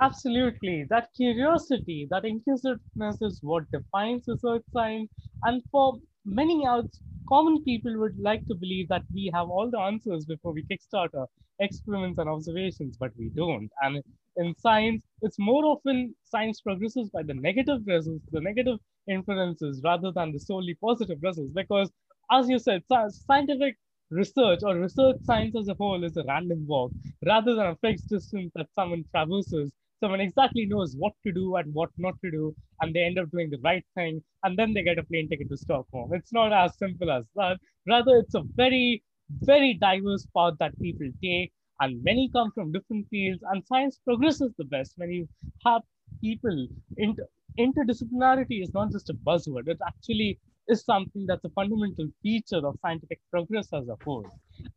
Absolutely. 0.00 0.85
That 0.90 1.09
curiosity, 1.16 2.06
that 2.11 2.25
inquisitiveness 2.26 3.16
is 3.23 3.38
what 3.42 3.71
defines 3.71 4.25
research 4.28 4.62
science. 4.73 5.11
And 5.45 5.62
for 5.71 5.99
many 6.26 6.66
out 6.66 6.90
common 7.28 7.62
people 7.64 7.99
would 7.99 8.18
like 8.18 8.47
to 8.47 8.54
believe 8.54 8.88
that 8.88 9.04
we 9.12 9.30
have 9.35 9.49
all 9.49 9.71
the 9.71 9.78
answers 9.78 10.25
before 10.26 10.52
we 10.52 10.64
kickstart 10.64 11.14
our 11.14 11.26
experiments 11.61 12.18
and 12.18 12.28
observations, 12.28 12.97
but 12.99 13.12
we 13.18 13.30
don't. 13.30 13.71
And 13.83 14.02
in 14.37 14.54
science, 14.56 15.02
it's 15.23 15.38
more 15.38 15.64
often 15.64 16.14
science 16.25 16.61
progresses 16.61 17.11
by 17.11 17.23
the 17.23 17.35
negative 17.35 17.80
results, 17.87 18.25
the 18.30 18.40
negative 18.40 18.78
inferences, 19.09 19.80
rather 19.85 20.12
than 20.12 20.33
the 20.33 20.38
solely 20.40 20.75
positive 20.75 21.18
results. 21.23 21.52
Because, 21.54 21.90
as 22.30 22.49
you 22.49 22.59
said, 22.59 22.83
scientific 23.11 23.76
research 24.11 24.61
or 24.62 24.76
research 24.76 25.16
science 25.23 25.56
as 25.56 25.68
a 25.68 25.75
whole 25.75 26.04
is 26.04 26.16
a 26.16 26.25
random 26.25 26.64
walk 26.66 26.92
rather 27.26 27.54
than 27.54 27.66
a 27.66 27.76
fixed 27.76 28.09
distance 28.09 28.52
that 28.54 28.68
someone 28.75 29.04
traverses 29.11 29.71
someone 30.00 30.21
exactly 30.21 30.67
knows 30.67 30.95
what 30.97 31.12
to 31.25 31.33
do 31.33 31.57
and 31.57 31.73
what 31.75 31.91
not 31.99 32.15
to 32.25 32.31
do, 32.31 32.55
and 32.81 32.95
they 32.95 33.05
end 33.05 33.19
up 33.19 33.31
doing 33.31 33.50
the 33.50 33.59
right 33.59 33.85
thing, 33.95 34.23
and 34.45 34.59
then 34.59 34.73
they 34.75 34.83
get 34.83 34.99
a 34.99 35.05
plane 35.05 35.29
ticket 35.29 35.49
to 35.50 35.57
Stockholm. 35.57 36.12
It's 36.15 36.33
not 36.33 36.53
as 36.53 36.76
simple 36.79 37.11
as 37.11 37.25
that. 37.37 37.59
Rather, 37.88 38.17
it's 38.19 38.35
a 38.35 38.43
very, 38.55 39.03
very 39.43 39.75
diverse 39.75 40.26
path 40.37 40.55
that 40.61 40.79
people 40.81 41.09
take, 41.23 41.53
and 41.81 42.03
many 42.03 42.29
come 42.33 42.50
from 42.53 42.73
different 42.73 43.09
fields, 43.09 43.43
and 43.50 43.65
science 43.67 43.99
progresses 44.05 44.53
the 44.59 44.65
best 44.65 44.95
when 44.97 45.11
you 45.11 45.29
have 45.65 45.83
people. 46.21 46.69
Inter- 46.97 47.29
interdisciplinarity 47.59 48.62
is 48.62 48.73
not 48.75 48.93
just 48.93 49.11
a 49.11 49.15
buzzword, 49.15 49.69
it 49.69 49.79
actually 49.87 50.38
is 50.69 50.85
something 50.85 51.26
that's 51.26 51.45
a 51.45 51.49
fundamental 51.50 52.09
feature 52.23 52.67
of 52.67 52.76
scientific 52.83 53.21
progress 53.31 53.69
as 53.73 53.88
a 53.88 53.97
whole. 54.05 54.26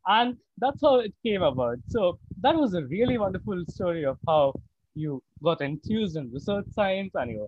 And 0.08 0.38
that's 0.58 0.82
how 0.82 1.00
it 1.00 1.14
came 1.26 1.42
about. 1.42 1.78
So 1.88 2.20
that 2.42 2.56
was 2.56 2.74
a 2.74 2.86
really 2.86 3.18
wonderful 3.18 3.64
story 3.68 4.06
of 4.06 4.18
how 4.28 4.54
you 4.96 5.22
got 5.44 5.62
enthused 5.62 6.18
in 6.18 6.32
research 6.32 6.66
science 6.72 7.12
and 7.16 7.32
your 7.32 7.48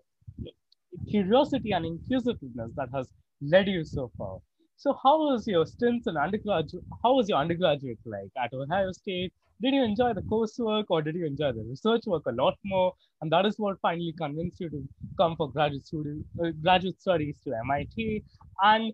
curiosity 1.10 1.72
and 1.72 1.86
inquisitiveness 1.86 2.72
that 2.76 2.90
has 2.94 3.10
led 3.42 3.68
you 3.68 3.84
so 3.84 4.12
far. 4.18 4.40
So 4.78 4.98
how 5.04 5.18
was 5.20 5.48
your 5.48 5.66
stints 5.66 6.08
in 6.08 6.18
undergraduate? 6.18 6.84
How 7.04 7.14
was 7.14 7.30
your 7.30 7.38
undergraduate 7.38 8.00
like 8.06 8.32
at 8.42 8.54
Ohio 8.54 8.92
State? 8.92 9.32
Did 9.62 9.76
you 9.76 9.84
enjoy 9.84 10.14
the 10.14 10.22
coursework 10.22 10.86
or 10.90 11.04
did 11.04 11.16
you 11.16 11.26
enjoy 11.28 11.52
the 11.52 11.64
research 11.64 12.02
work 12.08 12.24
a 12.26 12.32
lot 12.32 12.58
more? 12.64 12.94
And 13.22 13.32
that 13.32 13.46
is 13.46 13.60
what 13.60 13.80
finally 13.82 14.14
convinced 14.18 14.60
you 14.60 14.70
to 14.72 14.84
come 15.18 15.36
for 15.36 15.52
graduate 15.52 15.86
student, 15.86 16.26
uh, 16.44 16.50
graduate 16.64 17.00
studies 17.00 17.38
to 17.44 17.54
MIT. 17.54 18.24
And 18.64 18.92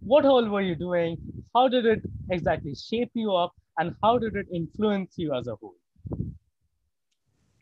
what 0.00 0.24
all 0.24 0.48
were 0.48 0.62
you 0.62 0.74
doing? 0.74 1.18
How 1.54 1.68
did 1.68 1.84
it 1.84 2.00
exactly 2.30 2.74
shape 2.74 3.10
you 3.12 3.32
up? 3.34 3.52
And 3.76 3.94
how 4.02 4.16
did 4.18 4.36
it 4.36 4.46
influence 4.54 5.14
you 5.18 5.34
as 5.34 5.48
a 5.48 5.56
whole? 5.56 5.74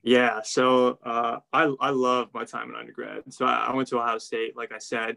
Yeah, 0.02 0.40
so 0.42 0.98
uh, 1.04 1.38
I 1.52 1.72
I 1.80 1.90
love 1.90 2.28
my 2.34 2.44
time 2.44 2.70
in 2.70 2.76
undergrad. 2.76 3.22
So 3.32 3.46
I, 3.46 3.66
I 3.68 3.74
went 3.74 3.88
to 3.88 3.98
Ohio 3.98 4.18
State, 4.18 4.56
like 4.56 4.72
I 4.72 4.78
said, 4.78 5.16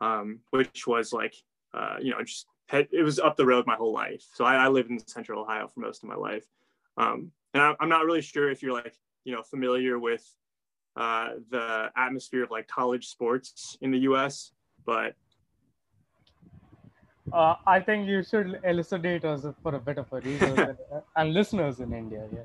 um, 0.00 0.40
which 0.50 0.86
was 0.86 1.12
like 1.12 1.34
uh, 1.72 1.96
you 2.00 2.10
know 2.10 2.22
just 2.22 2.46
it 2.72 3.02
was 3.04 3.18
up 3.18 3.36
the 3.36 3.46
road 3.46 3.66
my 3.66 3.76
whole 3.76 3.94
life. 3.94 4.24
So 4.34 4.44
I, 4.44 4.56
I 4.56 4.68
lived 4.68 4.90
in 4.90 4.98
Central 5.06 5.42
Ohio 5.42 5.68
for 5.72 5.80
most 5.80 6.02
of 6.02 6.08
my 6.08 6.16
life, 6.16 6.44
um, 6.98 7.30
and 7.54 7.62
I, 7.62 7.74
am 7.80 7.88
not 7.88 8.04
really 8.04 8.20
sure 8.20 8.50
if 8.50 8.62
you're 8.62 8.74
like 8.74 8.94
you 9.24 9.34
know 9.34 9.42
familiar 9.42 9.98
with 9.98 10.24
uh, 10.96 11.30
the 11.50 11.90
atmosphere 11.96 12.44
of 12.44 12.50
like 12.50 12.68
college 12.68 13.06
sports 13.06 13.78
in 13.80 13.90
the 13.90 14.00
U.S., 14.00 14.52
but 14.84 15.14
uh, 17.32 17.54
I 17.66 17.80
think 17.80 18.06
you 18.06 18.22
should 18.22 18.60
elucidate 18.64 19.24
us 19.24 19.46
for 19.62 19.74
a 19.74 19.80
bit 19.80 19.96
of 19.96 20.12
a 20.12 20.20
reason 20.20 20.76
and 21.16 21.32
listeners 21.32 21.80
in 21.80 21.92
India. 21.94 22.28
Yeah. 22.32 22.40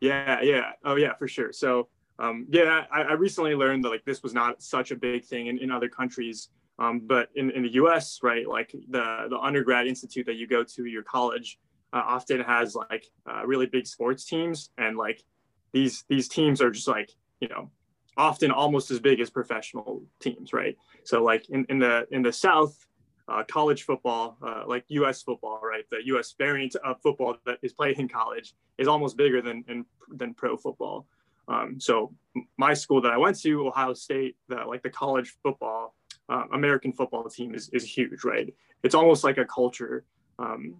Yeah, 0.00 0.40
yeah. 0.42 0.72
Oh, 0.84 0.96
yeah, 0.96 1.14
for 1.14 1.28
sure. 1.28 1.52
So, 1.52 1.88
um, 2.18 2.46
yeah, 2.50 2.84
I, 2.92 3.02
I, 3.02 3.12
recently 3.14 3.54
learned 3.54 3.84
that 3.84 3.88
like 3.88 4.04
this 4.04 4.22
was 4.22 4.34
not 4.34 4.62
such 4.62 4.92
a 4.92 4.96
big 4.96 5.24
thing 5.24 5.48
in, 5.48 5.58
in 5.58 5.70
other 5.70 5.88
countries. 5.88 6.48
Um, 6.78 7.00
but 7.04 7.28
in, 7.34 7.50
in 7.50 7.62
the 7.62 7.72
US, 7.74 8.20
right, 8.22 8.48
like 8.48 8.72
the, 8.88 9.26
the 9.30 9.38
undergrad 9.38 9.86
institute 9.86 10.26
that 10.26 10.36
you 10.36 10.46
go 10.46 10.62
to, 10.62 10.84
your 10.84 11.02
college, 11.02 11.58
uh, 11.92 12.02
often 12.04 12.40
has 12.40 12.74
like 12.74 13.06
uh, 13.28 13.44
really 13.46 13.66
big 13.66 13.86
sports 13.86 14.24
teams. 14.24 14.70
And 14.78 14.96
like 14.96 15.22
these, 15.72 16.04
these 16.08 16.28
teams 16.28 16.60
are 16.60 16.70
just 16.70 16.88
like, 16.88 17.10
you 17.40 17.48
know, 17.48 17.70
often 18.16 18.50
almost 18.50 18.90
as 18.90 19.00
big 19.00 19.20
as 19.20 19.30
professional 19.30 20.02
teams, 20.20 20.52
right? 20.52 20.76
So 21.04 21.22
like 21.22 21.48
in, 21.50 21.64
in 21.68 21.78
the, 21.78 22.06
in 22.10 22.22
the 22.22 22.32
South, 22.32 22.76
uh, 23.28 23.42
college 23.44 23.84
football, 23.84 24.36
uh, 24.42 24.64
like 24.66 24.84
U.S. 24.88 25.22
football, 25.22 25.60
right? 25.62 25.84
The 25.90 25.98
U.S. 26.06 26.34
variant 26.36 26.76
of 26.76 27.00
football 27.00 27.36
that 27.46 27.58
is 27.62 27.72
played 27.72 27.98
in 27.98 28.08
college 28.08 28.54
is 28.78 28.88
almost 28.88 29.16
bigger 29.16 29.40
than 29.40 29.64
in, 29.68 29.86
than 30.08 30.34
pro 30.34 30.56
football. 30.56 31.06
Um, 31.48 31.78
so 31.80 32.12
my 32.56 32.74
school 32.74 33.00
that 33.02 33.12
I 33.12 33.18
went 33.18 33.38
to, 33.40 33.68
Ohio 33.68 33.94
State, 33.94 34.36
the, 34.48 34.56
like 34.66 34.82
the 34.82 34.90
college 34.90 35.36
football, 35.42 35.94
uh, 36.28 36.44
American 36.52 36.92
football 36.92 37.28
team 37.28 37.54
is, 37.54 37.68
is 37.70 37.84
huge, 37.84 38.24
right? 38.24 38.52
It's 38.82 38.94
almost 38.94 39.24
like 39.24 39.38
a 39.38 39.44
culture 39.44 40.04
um, 40.38 40.76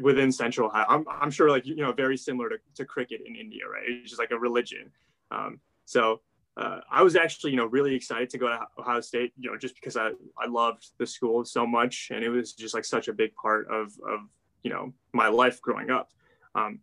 within 0.00 0.32
Central 0.32 0.68
Ohio. 0.68 0.86
I'm, 0.88 1.04
I'm 1.08 1.30
sure 1.30 1.50
like, 1.50 1.66
you 1.66 1.76
know, 1.76 1.92
very 1.92 2.16
similar 2.16 2.48
to, 2.48 2.56
to 2.76 2.84
cricket 2.84 3.22
in 3.26 3.36
India, 3.36 3.62
right? 3.70 3.82
It's 3.86 4.10
just 4.10 4.20
like 4.20 4.30
a 4.30 4.38
religion. 4.38 4.90
Um, 5.30 5.60
so 5.84 6.20
uh, 6.56 6.80
I 6.90 7.02
was 7.02 7.16
actually, 7.16 7.50
you 7.50 7.56
know, 7.56 7.66
really 7.66 7.94
excited 7.94 8.30
to 8.30 8.38
go 8.38 8.48
to 8.48 8.60
Ohio 8.78 9.00
State, 9.00 9.32
you 9.36 9.50
know, 9.50 9.58
just 9.58 9.74
because 9.74 9.96
I, 9.96 10.10
I 10.38 10.46
loved 10.48 10.90
the 10.98 11.06
school 11.06 11.44
so 11.44 11.66
much. 11.66 12.10
And 12.14 12.22
it 12.24 12.28
was 12.28 12.52
just 12.52 12.74
like 12.74 12.84
such 12.84 13.08
a 13.08 13.12
big 13.12 13.34
part 13.34 13.66
of, 13.68 13.92
of 14.08 14.20
you 14.62 14.70
know, 14.70 14.92
my 15.12 15.28
life 15.28 15.60
growing 15.60 15.90
up. 15.90 16.10
Um, 16.54 16.78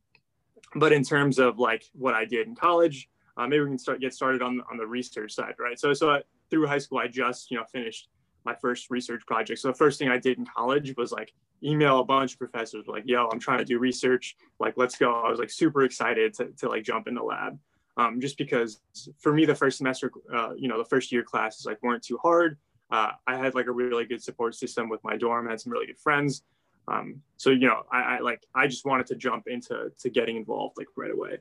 but 0.75 0.91
in 0.91 1.03
terms 1.03 1.39
of 1.39 1.57
like 1.57 1.85
what 1.93 2.15
I 2.15 2.25
did 2.25 2.47
in 2.47 2.55
college, 2.55 3.09
uh, 3.37 3.47
maybe 3.47 3.61
we 3.63 3.69
can 3.69 3.79
start 3.79 4.01
get 4.01 4.13
started 4.13 4.41
on, 4.41 4.61
on 4.69 4.77
the 4.77 4.85
research 4.85 5.33
side, 5.33 5.55
right? 5.57 5.79
So, 5.79 5.93
so 5.93 6.09
I, 6.11 6.21
through 6.49 6.67
high 6.67 6.77
school, 6.77 6.97
I 6.97 7.07
just, 7.07 7.49
you 7.49 7.57
know, 7.57 7.63
finished 7.71 8.09
my 8.43 8.55
first 8.55 8.89
research 8.89 9.25
project. 9.25 9.59
So 9.61 9.69
the 9.69 9.73
first 9.73 9.99
thing 9.99 10.09
I 10.09 10.17
did 10.17 10.37
in 10.37 10.45
college 10.45 10.93
was 10.97 11.13
like 11.13 11.33
email 11.63 11.99
a 11.99 12.03
bunch 12.03 12.33
of 12.33 12.39
professors 12.39 12.87
like, 12.87 13.03
yo, 13.05 13.29
I'm 13.31 13.39
trying 13.39 13.59
to 13.59 13.65
do 13.65 13.79
research. 13.79 14.35
Like, 14.59 14.73
let's 14.75 14.97
go. 14.97 15.13
I 15.13 15.29
was 15.29 15.39
like 15.39 15.49
super 15.49 15.83
excited 15.83 16.33
to, 16.35 16.47
to 16.57 16.67
like 16.67 16.83
jump 16.83 17.07
in 17.07 17.13
the 17.13 17.23
lab 17.23 17.57
um, 17.97 18.19
just 18.19 18.37
because 18.37 18.81
for 19.19 19.33
me 19.33 19.45
the 19.45 19.55
first 19.55 19.77
semester 19.77 20.11
uh, 20.33 20.53
you 20.57 20.67
know 20.67 20.77
the 20.77 20.85
first 20.85 21.11
year 21.11 21.23
classes 21.23 21.65
like 21.65 21.81
weren't 21.81 22.03
too 22.03 22.17
hard. 22.21 22.57
Uh, 22.91 23.11
i 23.25 23.37
had 23.37 23.55
like 23.55 23.67
a 23.67 23.71
really 23.71 24.05
good 24.05 24.21
support 24.21 24.53
system 24.53 24.89
with 24.89 25.01
my 25.03 25.15
dorm 25.15 25.47
I 25.47 25.51
had 25.51 25.61
some 25.61 25.71
really 25.71 25.87
good 25.87 25.99
friends. 25.99 26.43
Um, 26.87 27.21
so 27.37 27.49
you 27.51 27.67
know 27.67 27.83
I, 27.91 28.01
I, 28.01 28.19
like 28.19 28.43
i 28.55 28.67
just 28.67 28.85
wanted 28.85 29.07
to 29.07 29.15
jump 29.15 29.47
into 29.47 29.91
to 29.99 30.09
getting 30.09 30.35
involved 30.35 30.77
like 30.77 30.87
right 30.95 31.11
away 31.11 31.37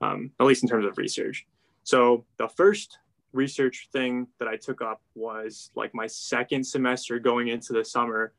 um, 0.00 0.30
at 0.40 0.46
least 0.46 0.62
in 0.62 0.68
terms 0.68 0.86
of 0.86 0.96
research. 0.98 1.46
So 1.82 2.24
the 2.38 2.48
first 2.48 2.98
research 3.32 3.88
thing 3.92 4.28
that 4.38 4.46
i 4.46 4.56
took 4.56 4.80
up 4.80 5.02
was 5.16 5.70
like 5.74 5.92
my 5.94 6.06
second 6.06 6.64
semester 6.64 7.18
going 7.18 7.48
into 7.48 7.72
the 7.72 7.84
summer 7.84 8.32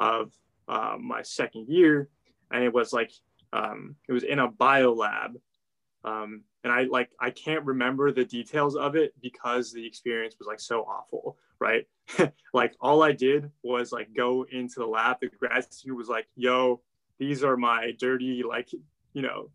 of 0.00 0.32
uh, 0.68 0.96
my 0.98 1.22
second 1.22 1.68
year. 1.68 2.08
And 2.50 2.64
it 2.64 2.72
was 2.72 2.92
like 2.92 3.12
um, 3.52 3.96
it 4.08 4.12
was 4.12 4.22
in 4.22 4.38
a 4.38 4.48
bio 4.48 4.92
lab 4.92 5.36
um, 6.04 6.42
and 6.64 6.72
I 6.72 6.84
like 6.84 7.10
I 7.18 7.30
can't 7.30 7.64
remember 7.64 8.12
the 8.12 8.24
details 8.24 8.76
of 8.76 8.96
it 8.96 9.14
because 9.22 9.72
the 9.72 9.86
experience 9.86 10.36
was 10.38 10.46
like 10.46 10.60
so 10.60 10.82
awful, 10.82 11.38
right? 11.58 11.86
like 12.54 12.74
all 12.80 13.02
I 13.02 13.12
did 13.12 13.50
was 13.62 13.92
like 13.92 14.08
go 14.14 14.46
into 14.50 14.80
the 14.80 14.86
lab. 14.86 15.18
The 15.20 15.28
grad 15.28 15.72
student 15.72 15.98
was 15.98 16.08
like, 16.08 16.26
"Yo, 16.36 16.80
these 17.18 17.42
are 17.44 17.56
my 17.56 17.92
dirty 17.98 18.42
like 18.46 18.70
you 19.12 19.22
know 19.22 19.50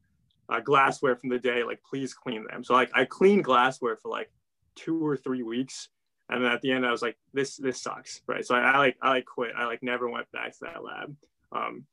uh, 0.49 0.59
glassware 0.59 1.15
from 1.15 1.29
the 1.29 1.39
day. 1.39 1.63
Like 1.63 1.81
please 1.87 2.13
clean 2.13 2.45
them." 2.49 2.63
So 2.63 2.73
like 2.73 2.91
I 2.93 3.05
cleaned 3.05 3.43
glassware 3.43 3.97
for 3.97 4.09
like 4.09 4.31
two 4.75 5.05
or 5.05 5.15
three 5.15 5.43
weeks, 5.43 5.89
and 6.29 6.43
then 6.43 6.51
at 6.51 6.61
the 6.61 6.71
end 6.71 6.85
I 6.85 6.91
was 6.91 7.03
like, 7.03 7.17
"This 7.33 7.57
this 7.57 7.81
sucks," 7.81 8.21
right? 8.27 8.45
So 8.45 8.55
I, 8.55 8.61
I 8.61 8.77
like 8.79 8.97
I 9.01 9.09
like 9.09 9.25
quit. 9.25 9.51
I 9.55 9.65
like 9.65 9.83
never 9.83 10.09
went 10.09 10.31
back 10.31 10.53
to 10.53 10.59
that 10.61 10.83
lab. 10.83 11.15
Um, 11.51 11.85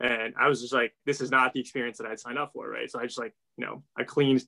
and 0.00 0.34
I 0.38 0.48
was 0.48 0.62
just 0.62 0.72
like, 0.72 0.94
this 1.04 1.20
is 1.20 1.30
not 1.30 1.52
the 1.52 1.60
experience 1.60 1.98
that 1.98 2.06
I'd 2.06 2.18
signed 2.18 2.38
up 2.38 2.52
for, 2.54 2.68
right? 2.68 2.90
So 2.90 2.98
I 2.98 3.04
just 3.04 3.18
like, 3.18 3.34
you 3.56 3.66
know, 3.66 3.82
I 3.96 4.04
cleaned, 4.04 4.44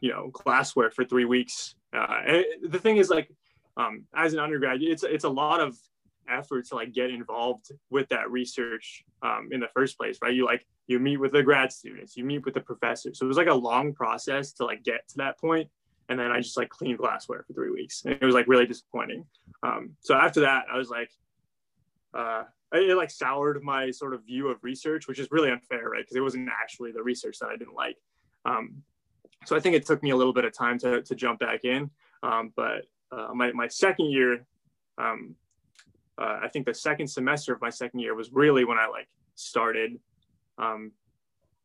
you 0.00 0.10
know, 0.10 0.30
glassware 0.32 0.90
for 0.90 1.04
three 1.04 1.24
weeks. 1.24 1.74
Uh, 1.92 2.42
the 2.62 2.78
thing 2.78 2.96
is, 2.96 3.10
like, 3.10 3.30
um, 3.76 4.04
as 4.14 4.32
an 4.32 4.38
undergrad, 4.38 4.82
it's 4.82 5.02
it's 5.02 5.24
a 5.24 5.28
lot 5.28 5.60
of 5.60 5.76
effort 6.28 6.66
to 6.68 6.74
like 6.74 6.92
get 6.92 7.10
involved 7.10 7.72
with 7.90 8.08
that 8.08 8.30
research 8.30 9.04
um, 9.22 9.48
in 9.50 9.60
the 9.60 9.68
first 9.74 9.98
place, 9.98 10.18
right? 10.22 10.34
You 10.34 10.44
like 10.44 10.66
you 10.86 10.98
meet 10.98 11.18
with 11.18 11.32
the 11.32 11.42
grad 11.42 11.72
students, 11.72 12.16
you 12.16 12.24
meet 12.24 12.44
with 12.44 12.54
the 12.54 12.60
professors. 12.60 13.18
So 13.18 13.26
it 13.26 13.28
was 13.28 13.36
like 13.36 13.48
a 13.48 13.54
long 13.54 13.92
process 13.92 14.52
to 14.54 14.64
like 14.64 14.82
get 14.82 15.08
to 15.08 15.18
that 15.18 15.38
point. 15.38 15.68
And 16.08 16.18
then 16.18 16.30
I 16.30 16.40
just 16.40 16.56
like 16.56 16.68
cleaned 16.68 16.98
glassware 16.98 17.44
for 17.46 17.52
three 17.52 17.70
weeks, 17.70 18.02
and 18.04 18.14
it 18.14 18.24
was 18.24 18.34
like 18.34 18.48
really 18.48 18.66
disappointing. 18.66 19.24
Um, 19.62 19.96
so 20.00 20.14
after 20.14 20.40
that, 20.40 20.64
I 20.72 20.76
was 20.76 20.90
like, 20.90 21.10
uh, 22.12 22.44
it 22.72 22.96
like 22.96 23.10
soured 23.10 23.62
my 23.62 23.90
sort 23.90 24.12
of 24.12 24.24
view 24.24 24.48
of 24.48 24.62
research, 24.62 25.06
which 25.06 25.18
is 25.18 25.28
really 25.30 25.50
unfair, 25.50 25.88
right? 25.88 26.02
Because 26.02 26.16
it 26.16 26.20
wasn't 26.20 26.48
actually 26.48 26.92
the 26.92 27.02
research 27.02 27.38
that 27.40 27.48
I 27.48 27.56
didn't 27.56 27.74
like. 27.74 27.96
Um, 28.44 28.82
so 29.44 29.56
I 29.56 29.60
think 29.60 29.74
it 29.74 29.86
took 29.86 30.02
me 30.02 30.10
a 30.10 30.16
little 30.16 30.32
bit 30.32 30.44
of 30.44 30.52
time 30.52 30.78
to, 30.80 31.02
to 31.02 31.14
jump 31.14 31.40
back 31.40 31.64
in. 31.64 31.90
Um, 32.22 32.52
but 32.56 32.86
uh, 33.10 33.28
my, 33.34 33.52
my 33.52 33.68
second 33.68 34.10
year, 34.10 34.46
um, 34.98 35.34
uh, 36.18 36.40
I 36.42 36.48
think 36.48 36.66
the 36.66 36.74
second 36.74 37.08
semester 37.08 37.52
of 37.52 37.60
my 37.60 37.70
second 37.70 38.00
year 38.00 38.14
was 38.14 38.32
really 38.32 38.64
when 38.64 38.78
I 38.78 38.86
like 38.86 39.08
started 39.34 39.98
um, 40.58 40.92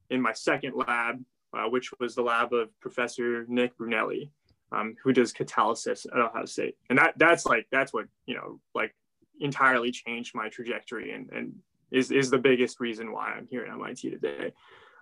in 0.10 0.22
my 0.22 0.34
second 0.34 0.74
lab, 0.76 1.24
uh, 1.54 1.70
which 1.70 1.92
was 2.00 2.16
the 2.16 2.22
lab 2.22 2.54
of 2.54 2.70
Professor 2.80 3.46
Nick 3.48 3.78
Brunelli, 3.78 4.30
um, 4.72 4.96
who 5.04 5.14
does 5.14 5.34
catalysis 5.34 6.06
at 6.12 6.20
Ohio 6.20 6.46
State. 6.46 6.76
And 6.90 6.98
that 6.98 7.14
that's 7.18 7.46
like, 7.46 7.68
that's 7.72 7.94
what, 7.94 8.06
you 8.26 8.36
know, 8.36 8.60
like 8.74 8.96
entirely 9.40 9.92
changed 9.92 10.34
my 10.34 10.50
trajectory 10.50 11.12
and, 11.12 11.30
and 11.32 11.54
is, 11.92 12.12
is 12.12 12.30
the 12.30 12.38
biggest 12.38 12.80
reason 12.80 13.12
why 13.12 13.32
I'm 13.32 13.48
here 13.48 13.64
at 13.64 13.72
MIT 13.72 14.10
today. 14.10 14.54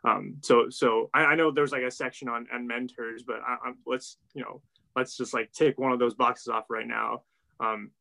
Um, 0.05 0.35
so 0.41 0.69
so 0.69 1.09
I, 1.13 1.25
I, 1.25 1.35
know 1.35 1.51
there's 1.51 1.71
like 1.71 1.83
a 1.83 1.89
section 1.89 2.29
on, 2.29 2.47
mentors, 2.67 3.24
but 3.24 3.38
I, 3.45 3.71
let's 3.88 4.17
you 4.33 4.43
know 4.43 4.62
let's 4.95 5.17
just 5.17 5.33
like 5.33 5.51
take 5.51 5.79
one 5.79 5.91
of 5.91 6.00
those 6.00 6.13
boxes 6.13 6.47
off 6.47 6.65
right 6.69 6.88
now. 6.88 7.24
Um, 7.59 7.91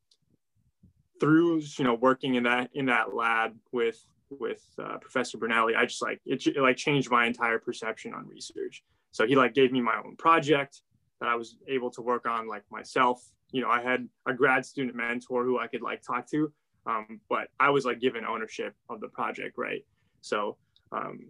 through 1.21 1.63
you 1.79 1.85
know 1.85 1.95
working 1.95 2.35
in 2.35 2.43
that 2.43 2.71
in 2.75 2.87
that 2.87 3.15
lab 3.15 3.55
with 3.73 4.05
with 4.31 4.63
uh, 4.79 4.99
Professor 4.99 5.39
Brunelli, 5.39 5.77
I 5.77 5.87
just 5.87 6.03
like 6.03 6.21
it, 6.27 6.47
it 6.47 6.61
like 6.61 6.77
changed 6.77 7.11
my 7.11 7.27
entire 7.27 7.59
perception 7.59 8.13
on 8.13 8.29
research. 8.29 8.85
So 9.13 9.27
he 9.27 9.37
like 9.37 9.55
gave 9.55 9.73
me 9.73 9.81
my 9.81 9.97
own 10.05 10.17
project 10.17 10.83
that 11.21 11.29
I 11.29 11.37
was 11.37 11.57
able 11.69 11.91
to 11.93 12.03
work 12.03 12.27
on 12.27 12.49
like 12.49 12.65
myself 12.71 13.25
you 13.55 13.61
know, 13.61 13.69
I 13.69 13.81
had 13.81 14.09
a 14.27 14.35
grad 14.35 14.67
student 14.67 14.97
mentor 14.97 15.45
who 15.45 15.61
I 15.61 15.69
could 15.69 15.81
like 15.81 16.03
talk 16.03 16.29
to, 16.33 16.53
um, 16.87 17.21
but 17.29 17.47
I 17.61 17.71
was 17.71 17.85
like 17.85 18.01
given 18.01 18.25
ownership 18.25 18.75
of 18.91 19.01
the 19.01 19.07
project, 19.07 19.57
right? 19.57 19.85
So 20.23 20.57
um, 20.91 21.21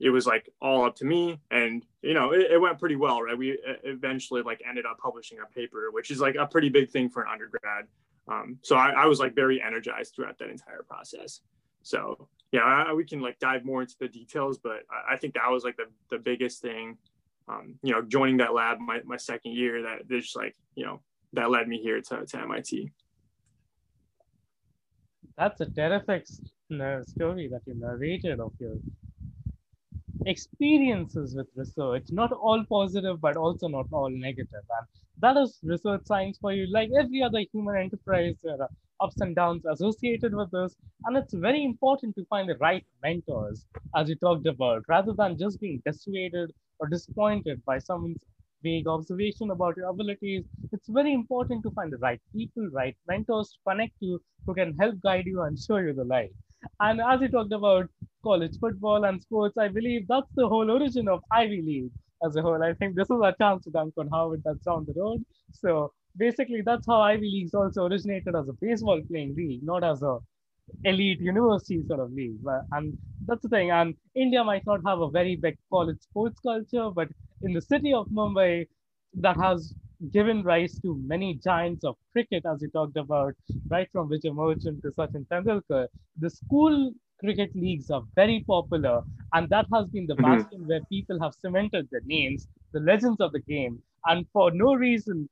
it 0.00 0.10
was 0.10 0.26
like 0.26 0.48
all 0.60 0.84
up 0.84 0.96
to 0.96 1.04
me, 1.04 1.40
and 1.50 1.84
you 2.02 2.14
know, 2.14 2.32
it, 2.32 2.52
it, 2.52 2.60
went 2.60 2.78
pretty 2.78 2.96
well, 2.96 3.22
right? 3.22 3.38
We 3.38 3.58
eventually 3.84 4.42
like 4.42 4.60
ended 4.68 4.84
up 4.84 4.98
publishing 4.98 5.38
a 5.38 5.46
paper, 5.54 5.90
which 5.92 6.10
is 6.10 6.20
like 6.20 6.34
a 6.34 6.46
pretty 6.46 6.68
big 6.68 6.90
thing 6.90 7.08
for 7.08 7.22
an 7.22 7.28
undergrad. 7.32 7.86
Um, 8.28 8.58
so 8.62 8.76
I, 8.76 8.90
I, 8.90 9.06
was 9.06 9.18
like 9.18 9.34
very 9.34 9.60
energized 9.60 10.14
throughout 10.14 10.38
that 10.38 10.48
entire 10.48 10.84
process. 10.88 11.40
So 11.82 12.28
yeah, 12.52 12.62
I, 12.62 12.92
we 12.92 13.04
can 13.04 13.20
like 13.20 13.38
dive 13.38 13.64
more 13.64 13.82
into 13.82 13.96
the 13.98 14.08
details, 14.08 14.58
but 14.58 14.82
I, 14.90 15.14
I 15.14 15.16
think 15.16 15.34
that 15.34 15.50
was 15.50 15.64
like 15.64 15.76
the 15.76 15.86
the 16.10 16.18
biggest 16.18 16.62
thing. 16.62 16.98
Um, 17.48 17.74
you 17.82 17.92
know, 17.92 18.02
joining 18.02 18.36
that 18.38 18.54
lab 18.54 18.78
my, 18.78 19.00
my 19.04 19.16
second 19.16 19.52
year 19.52 19.82
that 19.82 20.08
just 20.08 20.36
like, 20.36 20.56
you 20.76 20.84
know, 20.84 21.00
that 21.32 21.50
led 21.50 21.66
me 21.66 21.80
here 21.80 22.00
to, 22.00 22.24
to 22.24 22.38
MIT. 22.40 22.92
That's 25.36 25.60
a 25.60 25.66
terrific 25.66 26.26
story 26.26 27.48
that 27.48 27.62
you 27.66 27.74
narrated 27.74 28.38
of 28.38 28.52
your 28.58 28.76
experiences 30.26 31.34
with 31.34 31.48
research, 31.56 32.04
not 32.10 32.32
all 32.32 32.64
positive, 32.68 33.20
but 33.20 33.36
also 33.36 33.68
not 33.68 33.86
all 33.92 34.10
negative. 34.10 34.64
And 34.78 34.86
that 35.18 35.36
is 35.36 35.58
research 35.62 36.02
science 36.04 36.38
for 36.38 36.52
you. 36.52 36.66
Like 36.72 36.90
every 36.98 37.22
other 37.22 37.40
human 37.52 37.76
enterprise, 37.76 38.34
there 38.42 38.60
are 38.60 38.68
ups 39.00 39.20
and 39.20 39.34
downs 39.34 39.64
associated 39.64 40.34
with 40.34 40.50
this. 40.50 40.76
And 41.04 41.16
it's 41.16 41.34
very 41.34 41.64
important 41.64 42.14
to 42.16 42.24
find 42.26 42.48
the 42.48 42.56
right 42.58 42.84
mentors, 43.02 43.66
as 43.96 44.08
you 44.08 44.16
talked 44.16 44.46
about, 44.46 44.84
rather 44.88 45.12
than 45.12 45.38
just 45.38 45.60
being 45.60 45.82
dissuaded 45.84 46.52
or 46.78 46.88
disappointed 46.88 47.64
by 47.64 47.78
someone's 47.78 48.22
vague 48.62 48.86
observation 48.86 49.50
about 49.50 49.76
your 49.76 49.88
abilities. 49.88 50.44
It's 50.72 50.88
very 50.88 51.12
important 51.12 51.62
to 51.64 51.70
find 51.72 51.92
the 51.92 51.98
right 51.98 52.20
people, 52.32 52.68
right 52.72 52.96
mentors 53.08 53.50
to 53.50 53.70
connect 53.70 53.94
you 54.00 54.20
who 54.46 54.54
can 54.54 54.76
help 54.78 55.00
guide 55.00 55.26
you 55.26 55.42
and 55.42 55.58
show 55.58 55.78
you 55.78 55.92
the 55.92 56.04
light. 56.04 56.32
And 56.80 57.00
as 57.00 57.20
you 57.20 57.28
talked 57.28 57.52
about 57.52 57.88
college 58.22 58.58
football 58.60 59.04
and 59.04 59.20
sports, 59.20 59.56
I 59.58 59.68
believe 59.68 60.06
that's 60.08 60.30
the 60.36 60.48
whole 60.48 60.70
origin 60.70 61.08
of 61.08 61.20
Ivy 61.30 61.62
League 61.62 61.90
as 62.24 62.36
a 62.36 62.42
whole. 62.42 62.62
I 62.62 62.74
think 62.74 62.94
this 62.94 63.10
is 63.10 63.20
a 63.22 63.34
chance 63.38 63.64
to 63.64 63.70
dunk 63.70 63.94
on 63.98 64.08
Harvard 64.08 64.42
that's 64.44 64.64
down 64.64 64.86
the 64.86 65.00
road. 65.00 65.24
So 65.52 65.92
basically, 66.16 66.62
that's 66.62 66.86
how 66.86 67.00
Ivy 67.00 67.28
Leagues 67.30 67.54
also 67.54 67.86
originated 67.86 68.34
as 68.36 68.48
a 68.48 68.52
baseball 68.60 69.00
playing 69.08 69.34
league, 69.36 69.62
not 69.62 69.84
as 69.84 70.02
a 70.02 70.18
elite 70.84 71.20
university 71.20 71.82
sort 71.86 72.00
of 72.00 72.12
league. 72.12 72.42
But 72.42 72.62
And 72.72 72.96
that's 73.26 73.42
the 73.42 73.48
thing. 73.48 73.70
And 73.70 73.94
India 74.14 74.44
might 74.44 74.66
not 74.66 74.80
have 74.86 75.00
a 75.00 75.10
very 75.10 75.36
big 75.36 75.58
college 75.70 76.00
sports 76.00 76.40
culture, 76.40 76.90
but 76.90 77.08
in 77.42 77.52
the 77.52 77.60
city 77.60 77.92
of 77.92 78.06
Mumbai, 78.08 78.66
that 79.14 79.36
has 79.36 79.74
given 80.10 80.42
rise 80.42 80.78
to 80.80 81.00
many 81.06 81.34
giants 81.34 81.84
of 81.84 81.96
cricket, 82.12 82.44
as 82.46 82.62
you 82.62 82.68
talked 82.68 82.96
about, 82.96 83.34
right 83.68 83.88
from 83.92 84.08
Vijay 84.08 84.34
Merchant 84.34 84.82
to 84.82 84.90
Sachin 84.90 85.26
Tendulkar. 85.28 85.86
The 86.18 86.30
school 86.30 86.92
cricket 87.22 87.54
leagues 87.54 87.90
are 87.90 88.02
very 88.14 88.44
popular, 88.46 89.02
and 89.32 89.48
that 89.48 89.66
has 89.72 89.86
been 89.88 90.06
the 90.06 90.14
mm-hmm. 90.14 90.36
bastion 90.36 90.66
where 90.66 90.80
people 90.88 91.20
have 91.20 91.34
cemented 91.34 91.88
their 91.90 92.02
names, 92.04 92.48
the 92.72 92.80
legends 92.80 93.20
of 93.20 93.32
the 93.32 93.40
game. 93.40 93.80
And 94.06 94.26
for 94.32 94.50
no 94.50 94.74
reason, 94.74 95.28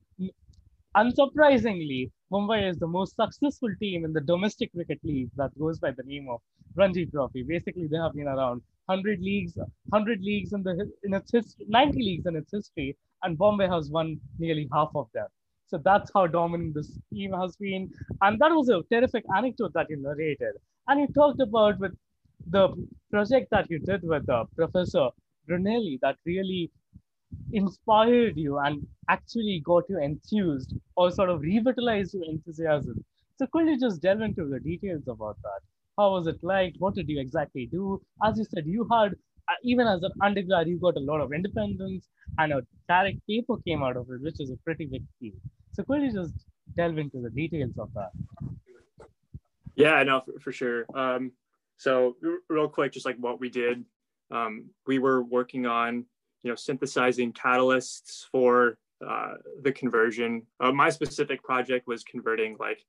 unsurprisingly, 0.97 2.11
Mumbai 2.33 2.69
is 2.71 2.79
the 2.79 2.87
most 2.87 3.17
successful 3.17 3.71
team 3.81 4.05
in 4.05 4.13
the 4.13 4.21
domestic 4.21 4.73
cricket 4.73 5.01
league 5.03 5.31
that 5.37 5.59
goes 5.59 5.79
by 5.79 5.91
the 5.91 6.05
name 6.05 6.29
of 6.31 6.41
Ranji 6.77 7.07
Trophy. 7.07 7.43
Basically, 7.43 7.89
they 7.89 7.97
have 7.97 8.15
been 8.15 8.29
around 8.29 8.63
100 8.87 9.21
leagues, 9.21 9.57
100 9.57 10.21
leagues 10.21 10.53
in 10.53 10.63
the 10.63 10.91
in 11.05 11.15
its 11.15 11.33
history, 11.33 11.67
90 11.69 11.99
leagues 11.99 12.27
in 12.27 12.37
its 12.37 12.51
history, 12.53 12.97
and 13.23 13.37
Bombay 13.37 13.69
has 13.69 13.91
won 13.91 14.21
nearly 14.39 14.69
half 14.73 14.91
of 14.95 15.09
them. 15.15 15.27
So 15.67 15.79
that's 15.85 16.11
how 16.13 16.27
dominant 16.27 16.75
this 16.75 16.99
team 17.13 17.33
has 17.33 17.55
been. 17.57 17.93
And 18.23 18.39
that 18.41 18.51
was 18.51 18.69
a 18.69 18.83
terrific 18.93 19.25
anecdote 19.37 19.73
that 19.75 19.89
you 19.89 19.99
narrated. 20.03 20.55
And 20.89 21.01
you 21.01 21.09
talked 21.09 21.41
about 21.41 21.79
with 21.79 21.93
the 22.47 22.69
project 23.11 23.49
that 23.51 23.71
you 23.71 23.79
did 23.79 24.03
with 24.03 24.29
uh, 24.29 24.45
Professor 24.57 25.09
Brunelli 25.49 25.99
that 26.03 26.17
really 26.27 26.71
inspired 27.53 28.37
you 28.37 28.59
and 28.59 28.87
actually 29.09 29.63
got 29.65 29.85
you 29.89 29.99
enthused 30.01 30.75
or 30.97 31.11
sort 31.11 31.31
of 31.31 31.41
revitalized 31.41 32.15
your 32.15 32.25
enthusiasm. 32.25 33.05
So 33.37 33.47
could 33.53 33.67
you 33.69 33.79
just 33.79 34.03
delve 34.03 34.21
into 34.21 34.47
the 34.49 34.61
details 34.61 35.07
about 35.09 35.37
that? 35.43 35.61
How 35.99 36.13
was 36.13 36.27
it 36.27 36.39
like? 36.43 36.75
What 36.79 36.95
did 36.95 37.09
you 37.09 37.21
exactly 37.21 37.67
do? 37.67 38.03
As 38.25 38.39
you 38.39 38.45
said, 38.45 38.65
you 38.67 38.87
had 38.91 39.13
uh, 39.49 39.55
even 39.65 39.87
as 39.87 40.03
an 40.03 40.13
undergrad, 40.23 40.69
you 40.69 40.79
got 40.79 40.97
a 40.97 41.01
lot 41.01 41.21
of 41.21 41.33
independence 41.33 42.09
and 42.39 42.53
a 42.53 42.63
direct 42.89 43.19
paper 43.27 43.57
came 43.67 43.83
out 43.83 43.97
of 43.97 44.09
it, 44.11 44.21
which 44.23 44.41
is 44.41 44.51
a 44.51 44.57
pretty 44.65 44.87
big 44.87 45.03
deal. 45.21 45.33
So 45.73 45.83
could 45.83 46.03
you 46.03 46.13
just 46.13 46.35
delve 46.77 46.99
into 46.99 47.21
the 47.21 47.31
details 47.31 47.77
of 47.79 47.93
that? 47.95 48.11
Yeah, 49.77 50.03
no, 50.03 50.21
for, 50.21 50.41
for 50.41 50.53
sure. 50.53 50.87
Um, 50.95 51.33
so 51.77 52.17
real 52.49 52.69
quick, 52.69 52.93
just 52.93 53.07
like 53.07 53.17
what 53.17 53.41
we 53.41 53.49
did, 53.49 53.85
um, 54.31 54.67
we 54.87 54.99
were 54.99 55.23
working 55.23 55.67
on, 55.67 56.05
you 56.43 56.51
know, 56.51 56.55
synthesizing 56.55 57.33
catalysts 57.33 58.27
for 58.31 58.79
uh, 59.07 59.35
the 59.63 59.73
conversion. 59.73 60.43
Uh, 60.61 60.73
my 60.73 60.91
specific 60.91 61.43
project 61.43 61.87
was 61.87 62.05
converting 62.05 62.57
like 62.61 62.85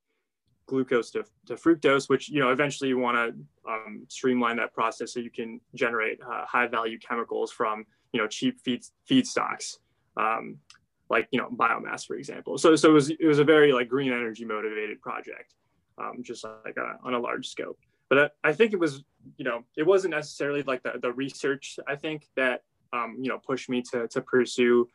glucose 0.66 1.10
to, 1.10 1.24
to 1.46 1.54
fructose, 1.54 2.08
which 2.08 2.28
you 2.28 2.40
know 2.40 2.50
eventually 2.50 2.88
you 2.88 2.98
want 2.98 3.16
to 3.16 3.70
um, 3.70 4.04
streamline 4.08 4.56
that 4.56 4.72
process 4.72 5.12
so 5.14 5.20
you 5.20 5.30
can 5.30 5.60
generate 5.74 6.20
uh, 6.20 6.44
high 6.44 6.66
value 6.66 6.98
chemicals 6.98 7.50
from 7.50 7.84
you 8.12 8.20
know 8.20 8.26
cheap 8.26 8.60
feed 8.60 8.82
feedstocks, 9.08 9.78
um, 10.16 10.58
like 11.10 11.28
you 11.30 11.38
know 11.38 11.48
biomass, 11.48 12.06
for 12.06 12.16
example. 12.16 12.58
So 12.58 12.76
so 12.76 12.90
it 12.90 12.92
was 12.92 13.10
it 13.10 13.26
was 13.26 13.38
a 13.38 13.44
very 13.44 13.72
like 13.72 13.88
green 13.88 14.12
energy 14.12 14.44
motivated 14.44 15.00
project, 15.00 15.54
um, 16.02 16.22
just 16.22 16.44
like 16.64 16.76
a, 16.76 16.98
on 17.04 17.14
a 17.14 17.18
large 17.18 17.48
scope. 17.48 17.78
But 18.08 18.18
I, 18.44 18.50
I, 18.50 18.52
think 18.52 18.72
it 18.72 18.78
was 18.78 19.04
you 19.36 19.44
know 19.44 19.64
it 19.76 19.86
wasn't 19.86 20.14
necessarily 20.14 20.62
like 20.62 20.82
the, 20.82 20.94
the 21.00 21.12
research 21.12 21.78
I 21.86 21.96
think 21.96 22.26
that 22.36 22.62
um, 22.92 23.16
you 23.20 23.28
know 23.28 23.38
pushed 23.38 23.68
me 23.68 23.82
to 23.92 24.08
to 24.08 24.20
pursue 24.20 24.88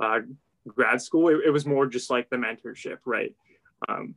uh, 0.00 0.20
grad 0.66 1.02
school. 1.02 1.28
It, 1.28 1.40
it 1.46 1.50
was 1.50 1.66
more 1.66 1.86
just 1.86 2.10
like 2.10 2.30
the 2.30 2.36
mentorship, 2.36 2.98
right? 3.04 3.34
Um, 3.88 4.14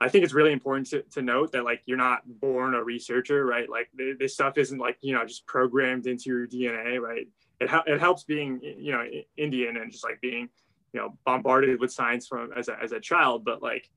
I 0.00 0.08
think 0.08 0.24
it's 0.24 0.32
really 0.32 0.52
important 0.52 0.88
to, 0.90 1.02
to 1.12 1.22
note 1.22 1.52
that 1.52 1.64
like 1.64 1.82
you're 1.84 1.98
not 1.98 2.22
born 2.40 2.74
a 2.74 2.82
researcher, 2.82 3.44
right? 3.44 3.68
Like 3.68 3.90
this 4.18 4.34
stuff 4.34 4.56
isn't 4.56 4.78
like 4.78 4.98
you 5.00 5.14
know 5.14 5.24
just 5.26 5.46
programmed 5.46 6.06
into 6.06 6.30
your 6.30 6.46
DNA, 6.46 7.00
right? 7.00 7.28
It 7.60 7.70
it 7.86 8.00
helps 8.00 8.24
being 8.24 8.60
you 8.62 8.92
know 8.92 9.04
Indian 9.36 9.76
and 9.76 9.90
just 9.90 10.04
like 10.04 10.20
being 10.20 10.48
you 10.92 11.00
know 11.00 11.18
bombarded 11.26 11.80
with 11.80 11.92
science 11.92 12.26
from 12.26 12.52
as 12.56 12.68
a 12.68 12.78
as 12.82 12.92
a 12.92 13.00
child, 13.00 13.44
but 13.44 13.62
like 13.62 13.90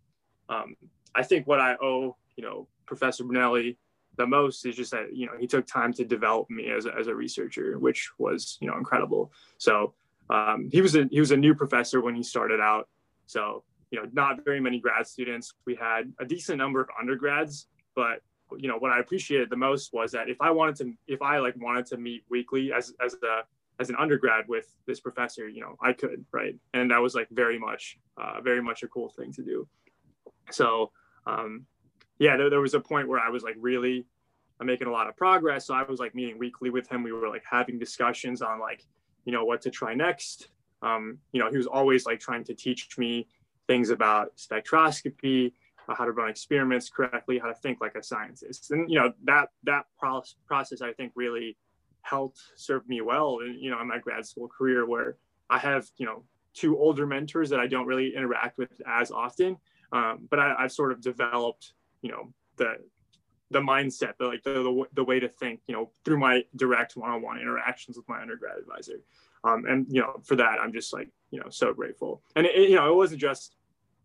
um, 0.49 0.75
I 1.15 1.23
think 1.23 1.47
what 1.47 1.59
I 1.59 1.75
owe 1.81 2.15
you 2.35 2.43
know 2.43 2.67
Professor 2.85 3.23
Brunelli 3.23 3.77
the 4.15 4.27
most 4.27 4.65
is 4.65 4.75
just 4.75 4.91
that 4.91 5.15
you 5.15 5.25
know 5.25 5.33
he 5.39 5.47
took 5.47 5.65
time 5.65 5.93
to 5.93 6.05
develop 6.05 6.49
me 6.49 6.69
as 6.69 6.85
a, 6.85 6.93
as 6.97 7.07
a 7.07 7.15
researcher, 7.15 7.79
which 7.79 8.11
was 8.17 8.57
you 8.61 8.67
know 8.67 8.77
incredible. 8.77 9.31
So 9.57 9.93
um, 10.29 10.69
he 10.71 10.81
was 10.81 10.95
a 10.95 11.07
he 11.11 11.19
was 11.19 11.31
a 11.31 11.37
new 11.37 11.55
professor 11.55 12.01
when 12.01 12.15
he 12.15 12.23
started 12.23 12.59
out, 12.59 12.87
so 13.25 13.63
you 13.93 14.01
know, 14.01 14.09
not 14.11 14.43
very 14.43 14.59
many 14.59 14.79
grad 14.79 15.05
students. 15.05 15.53
We 15.65 15.75
had 15.75 16.11
a 16.19 16.25
decent 16.25 16.57
number 16.57 16.81
of 16.81 16.89
undergrads, 16.99 17.67
but 17.95 18.21
you 18.57 18.67
know, 18.67 18.77
what 18.77 18.91
I 18.91 18.99
appreciated 18.99 19.51
the 19.51 19.55
most 19.55 19.93
was 19.93 20.11
that 20.13 20.29
if 20.29 20.41
I 20.41 20.49
wanted 20.49 20.75
to, 20.77 20.93
if 21.07 21.21
I 21.21 21.37
like 21.37 21.53
wanted 21.57 21.85
to 21.87 21.97
meet 21.97 22.23
weekly 22.27 22.73
as 22.73 22.91
as 23.05 23.13
a 23.13 23.43
as 23.79 23.89
an 23.89 23.95
undergrad 23.99 24.47
with 24.47 24.67
this 24.87 24.99
professor, 24.99 25.47
you 25.47 25.61
know, 25.61 25.75
I 25.79 25.93
could, 25.93 26.25
right? 26.31 26.55
And 26.73 26.89
that 26.89 27.01
was 27.01 27.13
like 27.13 27.27
very 27.31 27.59
much, 27.59 27.99
uh, 28.17 28.41
very 28.41 28.61
much 28.61 28.81
a 28.81 28.87
cool 28.87 29.09
thing 29.09 29.31
to 29.33 29.43
do. 29.43 29.67
So, 30.51 30.91
um, 31.25 31.65
yeah, 32.19 32.37
there, 32.37 32.49
there 32.49 32.61
was 32.61 32.73
a 32.73 32.79
point 32.79 33.07
where 33.07 33.19
I 33.19 33.29
was 33.29 33.43
like 33.43 33.55
really 33.59 34.05
I'm 34.59 34.67
making 34.67 34.87
a 34.87 34.91
lot 34.91 35.07
of 35.07 35.17
progress. 35.17 35.67
So 35.67 35.73
I 35.73 35.83
was 35.83 35.99
like 35.99 36.15
meeting 36.15 36.37
weekly 36.37 36.69
with 36.69 36.87
him. 36.87 37.03
We 37.03 37.11
were 37.11 37.27
like 37.27 37.43
having 37.49 37.79
discussions 37.79 38.41
on 38.41 38.59
like, 38.59 38.85
you 39.25 39.31
know, 39.31 39.43
what 39.43 39.61
to 39.61 39.69
try 39.69 39.93
next. 39.93 40.49
Um, 40.81 41.17
you 41.31 41.39
know, 41.39 41.49
he 41.49 41.57
was 41.57 41.67
always 41.67 42.05
like 42.05 42.19
trying 42.19 42.43
to 42.45 42.53
teach 42.53 42.97
me 42.97 43.27
things 43.67 43.89
about 43.89 44.37
spectroscopy, 44.37 45.53
uh, 45.87 45.95
how 45.95 46.05
to 46.05 46.11
run 46.11 46.29
experiments 46.29 46.89
correctly, 46.89 47.39
how 47.39 47.47
to 47.47 47.55
think 47.55 47.79
like 47.81 47.95
a 47.95 48.03
scientist. 48.03 48.71
And 48.71 48.89
you 48.89 48.99
know 48.99 49.13
that 49.25 49.49
that 49.63 49.85
process 49.97 50.81
I 50.81 50.93
think 50.93 51.11
really 51.15 51.57
helped 52.01 52.39
serve 52.55 52.87
me 52.87 53.01
well 53.01 53.39
in 53.39 53.57
you 53.59 53.71
know 53.71 53.79
in 53.81 53.87
my 53.87 53.97
grad 53.97 54.25
school 54.25 54.47
career 54.47 54.85
where 54.85 55.17
I 55.49 55.57
have 55.57 55.87
you 55.97 56.05
know 56.05 56.23
two 56.53 56.77
older 56.77 57.07
mentors 57.07 57.49
that 57.49 57.59
I 57.59 57.67
don't 57.67 57.87
really 57.87 58.15
interact 58.15 58.57
with 58.57 58.81
as 58.85 59.11
often, 59.11 59.57
um, 59.93 60.27
but 60.29 60.39
I, 60.39 60.55
have 60.59 60.71
sort 60.71 60.91
of 60.91 61.01
developed 61.01 61.73
you 62.01 62.11
know 62.11 62.33
the 62.57 62.75
the 63.51 63.59
mindset, 63.59 64.17
the 64.17 64.25
like 64.25 64.43
the, 64.43 64.53
the, 64.53 64.83
the 64.93 65.03
way 65.03 65.19
to 65.19 65.29
think, 65.29 65.61
you 65.67 65.75
know, 65.75 65.91
through 66.03 66.17
my 66.17 66.43
direct 66.55 66.97
one-on-one 66.97 67.39
interactions 67.39 67.95
with 67.95 68.09
my 68.09 68.19
undergrad 68.19 68.57
advisor. 68.57 68.99
Um, 69.43 69.65
and 69.65 69.85
you 69.89 70.01
know, 70.01 70.19
for 70.23 70.35
that, 70.35 70.59
I'm 70.59 70.73
just 70.73 70.91
like, 70.91 71.09
you 71.31 71.39
know, 71.39 71.49
so 71.49 71.73
grateful. 71.73 72.21
And 72.35 72.45
it, 72.45 72.69
you 72.69 72.75
know, 72.75 72.91
it 72.91 72.95
wasn't 72.95 73.21
just 73.21 73.55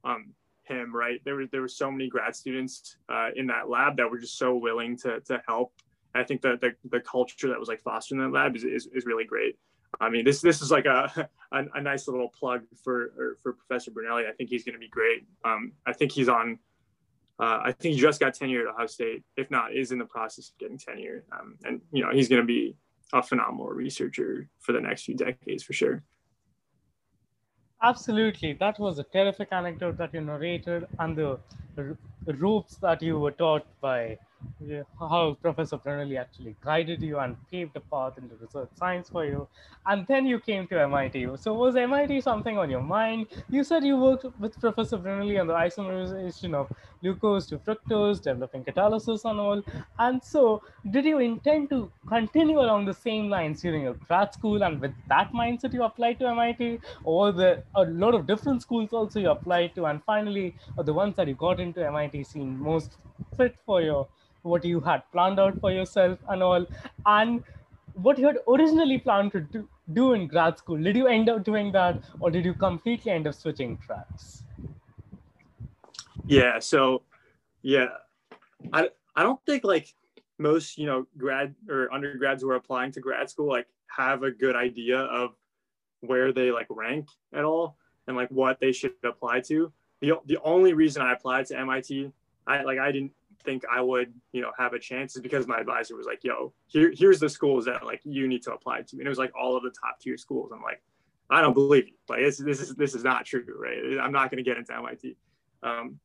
um, 0.05 0.35
him, 0.65 0.95
right? 0.95 1.21
There 1.25 1.37
were 1.37 1.47
there 1.47 1.63
were 1.63 1.69
so 1.69 1.91
many 1.91 2.09
grad 2.09 2.37
students 2.37 2.97
uh, 3.09 3.31
in 3.35 3.47
that 3.49 3.69
lab 3.69 3.97
that 3.97 4.11
were 4.11 4.19
just 4.19 4.39
so 4.39 4.55
willing 4.55 4.97
to 4.99 5.21
to 5.21 5.43
help. 5.49 5.73
I 6.15 6.25
think 6.25 6.43
that 6.43 6.61
the, 6.61 6.75
the 6.91 7.01
culture 7.01 7.49
that 7.49 7.59
was 7.59 7.69
like 7.69 7.81
fostered 7.81 8.19
in 8.19 8.25
that 8.25 8.37
lab 8.37 8.57
is, 8.57 8.65
is, 8.65 8.89
is 8.93 9.05
really 9.05 9.25
great. 9.25 9.59
I 10.01 10.11
mean, 10.11 10.25
this 10.25 10.41
this 10.41 10.61
is 10.63 10.71
like 10.71 10.87
a, 10.87 11.29
a, 11.53 11.65
a 11.75 11.81
nice 11.81 12.09
little 12.09 12.29
plug 12.29 12.63
for 12.83 13.37
for 13.43 13.53
Professor 13.55 13.91
Brunelli. 13.91 14.29
I 14.29 14.33
think 14.33 14.51
he's 14.51 14.65
going 14.65 14.75
to 14.75 14.81
be 14.81 14.89
great. 14.89 15.27
Um, 15.45 15.73
I 15.87 15.93
think 15.93 16.13
he's 16.13 16.29
on. 16.29 16.59
Uh, 17.41 17.61
I 17.67 17.73
think 17.73 17.95
he 17.95 18.01
just 18.01 18.19
got 18.19 18.35
tenure 18.35 18.69
at 18.69 18.75
Ohio 18.75 18.87
State. 18.87 19.23
If 19.37 19.51
not, 19.51 19.75
is 19.75 19.93
in 19.93 19.99
the 19.99 20.05
process 20.05 20.51
of 20.51 20.59
getting 20.59 20.79
tenure. 20.79 21.25
Um, 21.33 21.57
and 21.65 21.81
you 21.93 22.03
know, 22.03 22.11
he's 22.13 22.29
going 22.29 22.41
to 22.41 22.47
be 22.47 22.75
a 23.13 23.23
phenomenal 23.23 23.69
researcher 23.69 24.49
for 24.59 24.73
the 24.73 24.81
next 24.81 25.05
few 25.05 25.15
decades 25.17 25.63
for 25.63 25.73
sure. 25.73 26.03
Absolutely. 27.83 28.55
That 28.55 28.79
was 28.79 28.99
a 28.99 29.05
terrific 29.05 29.49
anecdote 29.53 29.99
that 29.99 30.13
you 30.13 30.21
narrated 30.21 30.87
and 30.99 31.17
the, 31.17 31.39
the 31.77 31.97
ropes 32.35 32.77
that 32.77 33.01
you 33.03 33.21
were 33.21 33.31
taught 33.31 33.67
by 33.81 34.19
yeah, 34.61 34.83
how 34.99 35.35
Professor 35.35 35.79
Brunelli 35.79 36.19
actually 36.19 36.57
guided 36.61 37.03
you 37.03 37.19
and 37.19 37.37
paved 37.49 37.75
the 37.75 37.81
path 37.81 38.19
into 38.19 38.37
research 38.37 38.71
science 38.75 39.09
for 39.09 39.25
you. 39.25 39.49
And 39.87 40.07
then 40.07 40.27
you 40.27 40.41
came 40.41 40.67
to 40.69 40.81
MIT. 40.81 41.37
So 41.37 41.55
was 41.55 41.77
MIT 41.77 42.21
something 42.21 42.59
on 42.59 42.69
your 42.71 42.83
mind? 42.83 43.27
You 43.49 43.63
said 43.65 43.85
you 43.85 43.97
worked 43.97 44.25
with 44.39 44.59
Professor 44.61 44.99
Brunelli 44.99 45.41
on 45.41 45.47
the 45.47 45.55
isomerization 45.55 46.55
of 46.55 46.73
glucose 47.01 47.47
to 47.49 47.59
fructose, 47.59 48.21
developing 48.23 48.65
catalysis 48.65 49.29
and 49.29 49.39
all. 49.41 49.63
And 49.99 50.23
so 50.23 50.63
did 50.91 51.05
you 51.05 51.19
intend 51.19 51.71
to 51.71 51.91
continue 52.07 52.61
along 52.61 52.87
the 52.87 52.95
same 52.95 53.29
lines 53.29 53.63
during 53.63 53.83
your 53.83 53.95
grad 53.95 54.35
school 54.35 54.63
and 54.65 54.81
with 54.81 54.95
that 55.09 55.33
mindset 55.33 55.73
you 55.73 55.85
applied 55.85 56.19
to 56.21 56.27
MIT? 56.29 56.81
Or 57.05 57.33
the 57.33 57.65
a 57.77 57.83
lot 57.85 58.15
of 58.15 58.27
different 58.27 58.63
schools 58.63 58.93
also 58.93 59.21
you 59.21 59.31
applied 59.31 59.75
to 59.77 59.87
and 59.87 60.03
finally 60.05 60.57
the 60.77 60.93
ones 60.93 61.17
that 61.17 61.29
you 61.29 61.35
got 61.35 61.61
into 61.61 61.85
MIT 61.87 62.25
seemed 62.25 62.59
most 62.59 62.99
fit 63.37 63.57
for 63.65 63.81
your 63.83 64.09
what 64.43 64.65
you 64.65 64.81
had 64.81 65.03
planned 65.13 65.39
out 65.41 65.61
for 65.61 65.71
yourself 65.71 66.19
and 66.29 66.43
all 66.43 66.67
and 67.07 67.43
what 67.95 68.19
you 68.19 68.27
had 68.27 68.39
originally 68.49 68.99
planned 68.99 69.33
to 69.33 69.41
do, 69.93 70.13
in 70.13 70.27
grad 70.29 70.57
school. 70.59 70.81
Did 70.81 70.97
you 70.97 71.07
end 71.09 71.29
up 71.29 71.45
doing 71.45 71.73
that 71.73 72.05
or 72.21 72.31
did 72.31 72.45
you 72.45 72.55
completely 72.55 73.11
end 73.11 73.27
up 73.27 73.35
switching 73.35 73.79
tracks? 73.79 74.45
Yeah 76.27 76.59
so 76.59 77.03
yeah 77.63 77.89
i 78.73 78.89
i 79.17 79.23
don't 79.23 79.41
think 79.45 79.65
like 79.65 79.95
most 80.39 80.79
you 80.79 80.87
know 80.87 81.07
grad 81.17 81.55
or 81.69 81.93
undergrads 81.93 82.43
who 82.43 82.51
are 82.51 82.55
applying 82.55 82.93
to 82.93 83.01
grad 83.01 83.29
school 83.29 83.49
like 83.49 83.67
have 83.89 84.23
a 84.23 84.31
good 84.31 84.55
idea 84.55 84.99
of 84.99 85.35
where 86.01 86.33
they 86.33 86.53
like 86.53 86.67
rank 86.71 87.09
at 87.33 87.45
all 87.45 87.77
and 88.07 88.17
like 88.17 88.29
what 88.31 88.61
they 88.61 88.73
should 88.73 88.93
apply 89.05 89.41
to. 89.41 89.73
The, 90.01 90.13
the 90.27 90.39
only 90.43 90.73
reason 90.75 91.03
i 91.03 91.13
applied 91.13 91.47
to 91.47 91.65
mit 91.65 92.13
i 92.47 92.63
like 92.63 92.79
i 92.79 92.93
didn't 92.93 93.13
think 93.45 93.63
I 93.71 93.81
would, 93.81 94.13
you 94.33 94.43
know, 94.43 94.53
have 94.59 94.73
a 94.73 94.79
chance 94.79 95.17
is 95.17 95.23
because 95.23 95.47
my 95.47 95.59
advisor 95.59 95.97
was 95.97 96.07
like, 96.07 96.25
yo, 96.25 96.53
here, 96.67 96.93
here's 96.95 97.21
the 97.21 97.29
schools 97.29 97.65
that 97.67 97.85
like 97.85 98.01
you 98.05 98.29
need 98.29 98.43
to 98.43 98.53
apply 98.53 98.83
to. 98.83 98.97
And 98.97 99.07
it 99.07 99.09
was 99.09 99.19
like 99.19 99.33
all 99.39 99.57
of 99.57 99.63
the 99.63 99.71
top 99.71 100.01
tier 100.01 100.17
schools. 100.17 100.51
I'm 100.53 100.63
like, 100.63 100.83
I 101.31 101.41
don't 101.41 101.55
believe 101.55 101.89
you. 101.89 101.95
Like 102.09 102.21
this, 102.21 102.39
this 102.39 102.61
is 102.61 102.75
this 102.75 102.95
is 102.95 103.05
not 103.05 103.27
true, 103.27 103.45
right? 103.57 104.01
I'm 104.03 104.13
not 104.13 104.31
gonna 104.31 104.43
get 104.43 104.57
into 104.57 104.75
MIT. 104.75 105.17
Um, 105.63 105.99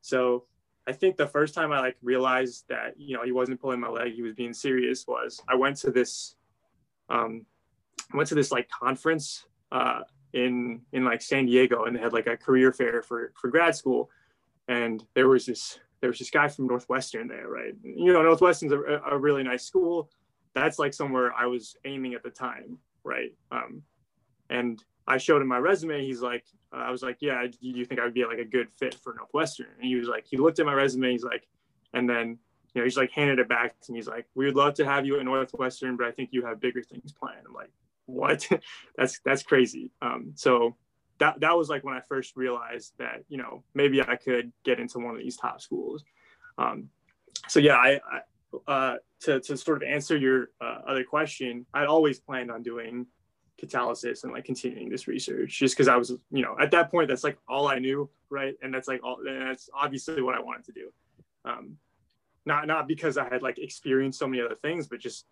so 0.00 0.44
I 0.86 0.92
think 0.92 1.16
the 1.16 1.26
first 1.26 1.54
time 1.54 1.72
I 1.72 1.80
like 1.80 1.96
realized 2.02 2.64
that, 2.68 2.94
you 2.96 3.16
know, 3.16 3.22
he 3.22 3.32
wasn't 3.32 3.60
pulling 3.60 3.80
my 3.80 3.88
leg, 3.88 4.14
he 4.14 4.22
was 4.22 4.34
being 4.34 4.52
serious 4.52 5.06
was 5.06 5.40
I 5.48 5.54
went 5.54 5.76
to 5.78 5.90
this 5.90 6.36
um 7.08 7.44
I 8.12 8.16
went 8.16 8.28
to 8.30 8.34
this 8.34 8.50
like 8.50 8.68
conference 8.68 9.44
uh 9.70 10.00
in 10.32 10.80
in 10.92 11.04
like 11.04 11.22
San 11.22 11.46
Diego 11.46 11.84
and 11.84 11.94
they 11.94 12.00
had 12.00 12.12
like 12.12 12.26
a 12.26 12.36
career 12.36 12.72
fair 12.72 13.02
for 13.02 13.32
for 13.40 13.50
grad 13.50 13.76
school 13.76 14.10
and 14.68 15.04
there 15.14 15.28
was 15.28 15.46
this 15.46 15.78
there 16.00 16.10
was 16.10 16.18
this 16.18 16.30
guy 16.30 16.48
from 16.48 16.66
Northwestern 16.66 17.28
there, 17.28 17.48
right? 17.48 17.74
You 17.82 18.12
know, 18.12 18.22
Northwestern's 18.22 18.72
a, 18.72 18.78
a 19.10 19.18
really 19.18 19.42
nice 19.42 19.64
school. 19.64 20.10
That's 20.54 20.78
like 20.78 20.94
somewhere 20.94 21.32
I 21.34 21.46
was 21.46 21.76
aiming 21.84 22.14
at 22.14 22.22
the 22.22 22.30
time, 22.30 22.78
right? 23.04 23.32
Um, 23.52 23.82
and 24.48 24.82
I 25.06 25.18
showed 25.18 25.42
him 25.42 25.48
my 25.48 25.58
resume. 25.58 26.04
He's 26.04 26.22
like, 26.22 26.44
uh, 26.72 26.78
I 26.78 26.90
was 26.90 27.02
like, 27.02 27.18
yeah, 27.20 27.46
do 27.46 27.56
you 27.60 27.84
think 27.84 28.00
I 28.00 28.04
would 28.04 28.14
be 28.14 28.24
like 28.24 28.38
a 28.38 28.44
good 28.44 28.68
fit 28.78 28.94
for 28.94 29.14
Northwestern? 29.14 29.68
And 29.76 29.84
he 29.84 29.96
was 29.96 30.08
like, 30.08 30.26
he 30.26 30.36
looked 30.36 30.58
at 30.58 30.66
my 30.66 30.72
resume. 30.72 31.10
He's 31.10 31.24
like, 31.24 31.46
and 31.92 32.08
then, 32.08 32.38
you 32.74 32.80
know, 32.80 32.84
he's 32.84 32.96
like 32.96 33.10
handed 33.10 33.38
it 33.38 33.48
back 33.48 33.78
to 33.82 33.92
me. 33.92 33.98
He's 33.98 34.08
like, 34.08 34.26
we 34.34 34.46
would 34.46 34.56
love 34.56 34.74
to 34.74 34.84
have 34.84 35.04
you 35.04 35.18
at 35.18 35.24
Northwestern, 35.24 35.96
but 35.96 36.06
I 36.06 36.12
think 36.12 36.30
you 36.32 36.44
have 36.46 36.60
bigger 36.60 36.82
things 36.82 37.12
planned. 37.12 37.44
I'm 37.46 37.54
like, 37.54 37.70
what? 38.06 38.48
that's 38.96 39.20
that's 39.24 39.42
crazy. 39.42 39.90
Um, 40.00 40.32
so 40.34 40.76
that 41.20 41.38
that 41.40 41.56
was 41.56 41.68
like 41.68 41.84
when 41.84 41.94
I 41.94 42.00
first 42.08 42.36
realized 42.36 42.94
that 42.98 43.22
you 43.28 43.38
know 43.38 43.62
maybe 43.74 44.02
I 44.02 44.16
could 44.16 44.52
get 44.64 44.80
into 44.80 44.98
one 44.98 45.14
of 45.14 45.20
these 45.20 45.36
top 45.36 45.60
schools. 45.60 46.02
Um, 46.58 46.88
so 47.48 47.60
yeah, 47.60 47.76
I, 47.76 48.00
I 48.10 48.20
uh, 48.66 48.96
to 49.20 49.40
to 49.40 49.56
sort 49.56 49.82
of 49.82 49.88
answer 49.88 50.16
your 50.16 50.48
uh, 50.60 50.80
other 50.88 51.04
question, 51.04 51.66
I'd 51.72 51.86
always 51.86 52.18
planned 52.18 52.50
on 52.50 52.62
doing 52.62 53.06
catalysis 53.62 54.24
and 54.24 54.32
like 54.32 54.46
continuing 54.46 54.88
this 54.88 55.06
research 55.06 55.58
just 55.58 55.76
because 55.76 55.86
I 55.86 55.96
was 55.96 56.10
you 56.30 56.42
know 56.42 56.56
at 56.58 56.70
that 56.70 56.90
point 56.90 57.08
that's 57.08 57.22
like 57.22 57.38
all 57.46 57.68
I 57.68 57.78
knew 57.78 58.08
right 58.30 58.54
and 58.62 58.72
that's 58.72 58.88
like 58.88 59.04
all 59.04 59.18
and 59.26 59.42
that's 59.42 59.68
obviously 59.74 60.22
what 60.22 60.34
I 60.34 60.40
wanted 60.40 60.64
to 60.64 60.72
do. 60.72 60.92
Um, 61.44 61.76
not 62.46 62.66
not 62.66 62.88
because 62.88 63.18
I 63.18 63.28
had 63.28 63.42
like 63.42 63.58
experienced 63.58 64.18
so 64.18 64.26
many 64.26 64.42
other 64.42 64.56
things, 64.56 64.86
but 64.86 65.00
just 65.00 65.26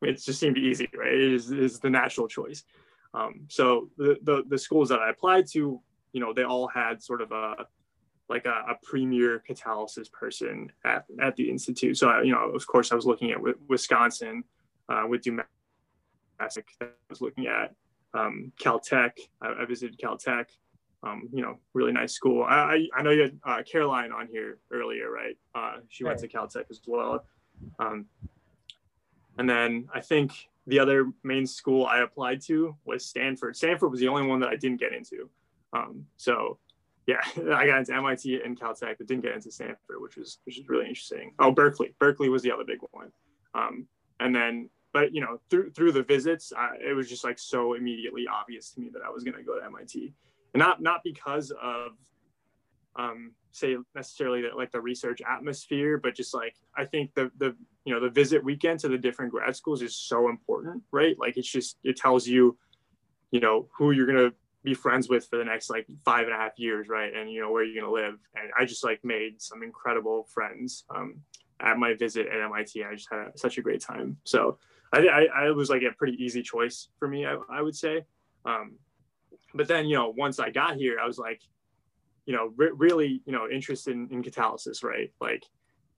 it 0.00 0.22
just 0.22 0.38
seemed 0.38 0.58
easy, 0.58 0.88
right? 0.96 1.12
It 1.12 1.32
is, 1.32 1.50
is 1.50 1.78
the 1.78 1.90
natural 1.90 2.26
choice. 2.28 2.64
Um, 3.14 3.46
so 3.48 3.88
the, 3.96 4.16
the, 4.22 4.42
the 4.48 4.58
schools 4.58 4.88
that 4.88 5.00
I 5.00 5.10
applied 5.10 5.46
to, 5.52 5.80
you 6.12 6.20
know, 6.20 6.32
they 6.32 6.44
all 6.44 6.68
had 6.68 7.02
sort 7.02 7.20
of 7.20 7.32
a 7.32 7.66
like 8.28 8.46
a, 8.46 8.64
a 8.70 8.76
premier 8.82 9.42
catalysis 9.46 10.10
person 10.10 10.72
at, 10.84 11.04
at 11.20 11.36
the 11.36 11.50
institute. 11.50 11.98
So 11.98 12.08
I, 12.08 12.22
you 12.22 12.32
know, 12.32 12.50
of 12.50 12.66
course, 12.66 12.90
I 12.90 12.94
was 12.94 13.04
looking 13.04 13.30
at 13.30 13.38
Wisconsin 13.68 14.44
uh, 14.88 15.02
with 15.06 15.22
Dumesic. 15.22 15.44
I 16.40 16.86
was 17.10 17.20
looking 17.20 17.46
at 17.46 17.74
um, 18.14 18.52
Caltech. 18.58 19.12
I, 19.42 19.62
I 19.62 19.64
visited 19.66 19.98
Caltech. 19.98 20.46
Um, 21.04 21.28
you 21.32 21.42
know, 21.42 21.58
really 21.74 21.92
nice 21.92 22.12
school. 22.12 22.44
I, 22.44 22.86
I 22.96 23.02
know 23.02 23.10
you 23.10 23.22
had 23.22 23.40
uh, 23.44 23.62
Caroline 23.70 24.12
on 24.12 24.28
here 24.28 24.58
earlier, 24.70 25.10
right? 25.10 25.36
Uh, 25.54 25.80
she 25.88 26.04
went 26.04 26.20
to 26.20 26.28
Caltech 26.28 26.70
as 26.70 26.80
well. 26.86 27.24
Um, 27.80 28.06
and 29.36 29.50
then 29.50 29.88
I 29.92 30.00
think 30.00 30.32
the 30.66 30.78
other 30.78 31.10
main 31.24 31.46
school 31.46 31.86
I 31.86 32.00
applied 32.00 32.40
to 32.42 32.76
was 32.84 33.04
Stanford. 33.04 33.56
Stanford 33.56 33.90
was 33.90 34.00
the 34.00 34.08
only 34.08 34.26
one 34.26 34.40
that 34.40 34.48
I 34.48 34.56
didn't 34.56 34.80
get 34.80 34.92
into. 34.92 35.28
Um, 35.72 36.06
so 36.16 36.58
yeah, 37.06 37.20
I 37.54 37.66
got 37.66 37.78
into 37.80 37.94
MIT 37.94 38.42
and 38.44 38.58
Caltech, 38.58 38.98
but 38.98 39.06
didn't 39.06 39.22
get 39.22 39.34
into 39.34 39.50
Stanford, 39.50 39.96
which 39.98 40.16
was 40.16 40.38
which 40.44 40.58
is 40.58 40.68
really 40.68 40.86
interesting. 40.86 41.34
Oh, 41.38 41.50
Berkeley. 41.50 41.94
Berkeley 41.98 42.28
was 42.28 42.42
the 42.42 42.52
other 42.52 42.64
big 42.64 42.78
one. 42.90 43.10
Um, 43.54 43.86
and 44.20 44.34
then, 44.34 44.70
but 44.92 45.14
you 45.14 45.20
know, 45.20 45.40
through 45.50 45.70
through 45.72 45.92
the 45.92 46.02
visits, 46.02 46.52
I, 46.56 46.76
it 46.88 46.94
was 46.94 47.08
just 47.08 47.24
like 47.24 47.38
so 47.38 47.74
immediately 47.74 48.26
obvious 48.32 48.70
to 48.72 48.80
me 48.80 48.90
that 48.92 49.02
I 49.04 49.10
was 49.10 49.24
going 49.24 49.36
to 49.36 49.42
go 49.42 49.58
to 49.58 49.64
MIT, 49.64 50.14
and 50.54 50.60
not 50.60 50.80
not 50.80 51.00
because 51.02 51.52
of 51.62 51.92
um, 52.96 53.32
say 53.52 53.76
necessarily 53.94 54.42
that 54.42 54.56
like 54.56 54.72
the 54.72 54.80
research 54.80 55.20
atmosphere, 55.28 55.98
but 55.98 56.14
just 56.14 56.34
like 56.34 56.56
I 56.76 56.84
think 56.84 57.14
the 57.14 57.30
the 57.38 57.56
you 57.84 57.94
know 57.94 58.00
the 58.00 58.10
visit 58.10 58.44
weekend 58.44 58.80
to 58.80 58.88
the 58.88 58.98
different 58.98 59.32
grad 59.32 59.54
schools 59.56 59.82
is 59.82 59.96
so 59.96 60.28
important, 60.28 60.82
right? 60.90 61.16
Like 61.18 61.36
it's 61.36 61.50
just 61.50 61.78
it 61.84 61.96
tells 61.96 62.26
you, 62.26 62.56
you 63.30 63.40
know, 63.40 63.68
who 63.76 63.90
you're 63.92 64.06
gonna 64.06 64.32
be 64.64 64.74
friends 64.74 65.08
with 65.08 65.26
for 65.26 65.38
the 65.38 65.44
next 65.44 65.70
like 65.70 65.86
five 66.04 66.26
and 66.26 66.34
a 66.34 66.38
half 66.38 66.58
years, 66.58 66.88
right? 66.88 67.14
And 67.14 67.30
you 67.30 67.40
know 67.40 67.50
where 67.50 67.64
you're 67.64 67.82
gonna 67.82 67.92
live. 67.92 68.18
And 68.34 68.50
I 68.58 68.64
just 68.64 68.84
like 68.84 69.00
made 69.04 69.40
some 69.40 69.62
incredible 69.62 70.26
friends 70.32 70.84
um, 70.94 71.20
at 71.60 71.78
my 71.78 71.94
visit 71.94 72.26
at 72.26 72.40
MIT. 72.40 72.84
I 72.84 72.94
just 72.94 73.08
had 73.10 73.38
such 73.38 73.58
a 73.58 73.62
great 73.62 73.80
time. 73.80 74.16
So 74.24 74.58
I 74.92 75.06
I, 75.06 75.46
I 75.46 75.50
was 75.50 75.70
like 75.70 75.82
a 75.82 75.96
pretty 75.96 76.22
easy 76.22 76.42
choice 76.42 76.88
for 76.98 77.08
me, 77.08 77.26
I, 77.26 77.36
I 77.50 77.62
would 77.62 77.76
say. 77.76 78.04
Um, 78.44 78.74
but 79.54 79.68
then 79.68 79.86
you 79.86 79.96
know 79.96 80.12
once 80.16 80.38
I 80.38 80.50
got 80.50 80.76
here, 80.76 80.98
I 81.02 81.06
was 81.06 81.18
like 81.18 81.40
you 82.26 82.34
know, 82.34 82.52
re- 82.56 82.72
really, 82.74 83.22
you 83.24 83.32
know, 83.32 83.48
interested 83.48 83.94
in, 83.94 84.08
in 84.10 84.22
catalysis, 84.22 84.82
right? 84.82 85.12
Like, 85.20 85.44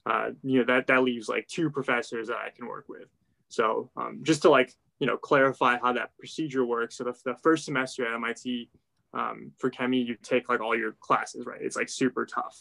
uh, 0.07 0.31
you 0.43 0.59
know, 0.59 0.65
that, 0.67 0.87
that 0.87 1.03
leaves 1.03 1.29
like 1.29 1.47
two 1.49 1.71
professors 1.71 2.29
that 2.29 2.37
I 2.37 2.51
can 2.51 2.67
work 2.67 2.89
with. 2.89 3.09
So 3.49 3.91
um, 3.97 4.21
just 4.23 4.43
to 4.43 4.51
like, 4.51 4.73
you 4.99 5.07
know, 5.07 5.17
clarify 5.17 5.79
how 5.79 5.93
that 5.93 6.11
procedure 6.19 6.65
works. 6.65 6.97
So 6.97 7.05
the, 7.05 7.15
the 7.25 7.35
first 7.43 7.65
semester 7.65 8.07
at 8.07 8.15
MIT 8.15 8.71
um, 9.13 9.53
for 9.59 9.71
ChemE, 9.71 10.07
you 10.07 10.17
take 10.23 10.49
like 10.49 10.61
all 10.61 10.77
your 10.77 10.93
classes, 11.01 11.47
right? 11.47 11.61
It's 11.61 11.77
like 11.77 11.89
super 11.89 12.27
tough. 12.27 12.59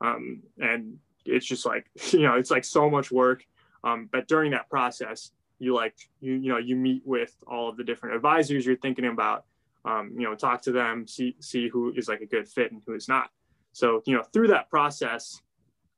Um, 0.00 0.42
and 0.58 0.98
it's 1.24 1.46
just 1.46 1.66
like, 1.66 1.86
you 2.10 2.22
know, 2.22 2.34
it's 2.34 2.50
like 2.50 2.64
so 2.64 2.90
much 2.90 3.10
work. 3.10 3.44
Um, 3.82 4.08
but 4.10 4.28
during 4.28 4.52
that 4.52 4.70
process, 4.70 5.30
you 5.58 5.74
like, 5.74 5.94
you, 6.20 6.34
you 6.34 6.50
know, 6.50 6.58
you 6.58 6.76
meet 6.76 7.02
with 7.04 7.34
all 7.46 7.68
of 7.68 7.76
the 7.76 7.84
different 7.84 8.16
advisors 8.16 8.66
you're 8.66 8.76
thinking 8.76 9.06
about 9.06 9.44
um, 9.84 10.12
you 10.16 10.22
know, 10.22 10.34
talk 10.34 10.62
to 10.62 10.72
them, 10.72 11.06
see 11.06 11.36
see 11.40 11.68
who 11.68 11.92
is 11.94 12.08
like 12.08 12.20
a 12.20 12.26
good 12.26 12.48
fit 12.48 12.72
and 12.72 12.82
who 12.86 12.94
is 12.94 13.08
not. 13.08 13.30
So 13.72 14.02
you 14.06 14.16
know, 14.16 14.22
through 14.22 14.48
that 14.48 14.70
process, 14.70 15.40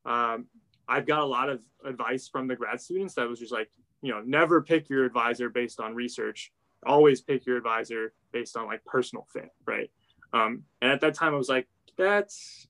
um, 0.05 0.45
I've 0.87 1.05
got 1.05 1.19
a 1.19 1.25
lot 1.25 1.49
of 1.49 1.61
advice 1.85 2.27
from 2.27 2.47
the 2.47 2.55
grad 2.55 2.81
students 2.81 3.13
that 3.15 3.27
was 3.27 3.39
just 3.39 3.51
like, 3.51 3.69
you 4.01 4.11
know, 4.11 4.21
never 4.25 4.61
pick 4.61 4.89
your 4.89 5.05
advisor 5.05 5.49
based 5.49 5.79
on 5.79 5.95
research. 5.95 6.51
Always 6.85 7.21
pick 7.21 7.45
your 7.45 7.57
advisor 7.57 8.13
based 8.31 8.57
on 8.57 8.67
like 8.67 8.83
personal 8.85 9.25
fit, 9.31 9.49
right? 9.65 9.89
Um, 10.33 10.63
and 10.81 10.91
at 10.91 11.01
that 11.01 11.13
time, 11.13 11.33
I 11.33 11.37
was 11.37 11.49
like, 11.49 11.67
that's 11.97 12.67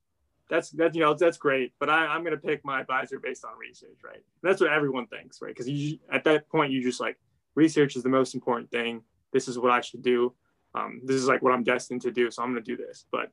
that's 0.50 0.70
that 0.72 0.96
you 0.96 1.02
know 1.02 1.14
that's 1.14 1.38
great, 1.38 1.74
but 1.80 1.90
I, 1.90 2.06
I'm 2.06 2.24
gonna 2.24 2.38
pick 2.38 2.64
my 2.64 2.80
advisor 2.80 3.20
based 3.20 3.44
on 3.44 3.58
research, 3.58 3.98
right? 4.04 4.16
And 4.16 4.24
that's 4.44 4.62
what 4.62 4.72
everyone 4.72 5.08
thinks, 5.08 5.42
right? 5.42 5.54
Because 5.56 5.70
at 6.12 6.24
that 6.26 6.48
point 6.50 6.72
you 6.72 6.82
just 6.82 7.00
like 7.00 7.18
research 7.56 7.96
is 7.96 8.04
the 8.04 8.10
most 8.10 8.36
important 8.36 8.72
thing. 8.72 9.02
This 9.34 9.48
is 9.48 9.60
what 9.60 9.72
I 9.72 9.82
should 9.82 10.04
do 10.04 10.34
um, 10.76 11.02
this 11.04 11.16
is 11.16 11.28
like 11.28 11.42
what 11.42 11.54
I'm 11.54 11.64
destined 11.64 12.02
to 12.04 12.12
do. 12.12 12.30
So 12.32 12.44
I'm 12.44 12.52
going 12.52 12.64
to 12.64 12.76
do 12.76 12.82
this. 12.82 13.06
But 13.12 13.32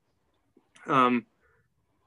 um, 0.86 1.26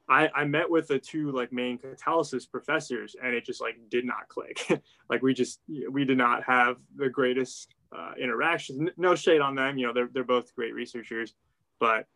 I, 0.09 0.29
I 0.33 0.45
met 0.45 0.69
with 0.69 0.87
the 0.87 0.99
two 0.99 1.31
like 1.31 1.51
main 1.51 1.77
catalysis 1.77 2.49
professors 2.49 3.15
and 3.21 3.33
it 3.33 3.45
just 3.45 3.61
like 3.61 3.75
did 3.89 4.05
not 4.05 4.27
click. 4.29 4.65
like 5.09 5.21
we 5.21 5.33
just, 5.33 5.59
we 5.91 6.05
did 6.05 6.17
not 6.17 6.43
have 6.43 6.77
the 6.95 7.09
greatest 7.09 7.75
uh, 7.95 8.13
interactions. 8.19 8.89
No 8.97 9.15
shade 9.15 9.41
on 9.41 9.55
them. 9.55 9.77
You 9.77 9.87
know, 9.87 9.93
they're, 9.93 10.09
they're 10.11 10.23
both 10.23 10.55
great 10.55 10.73
researchers, 10.73 11.33
but 11.79 12.07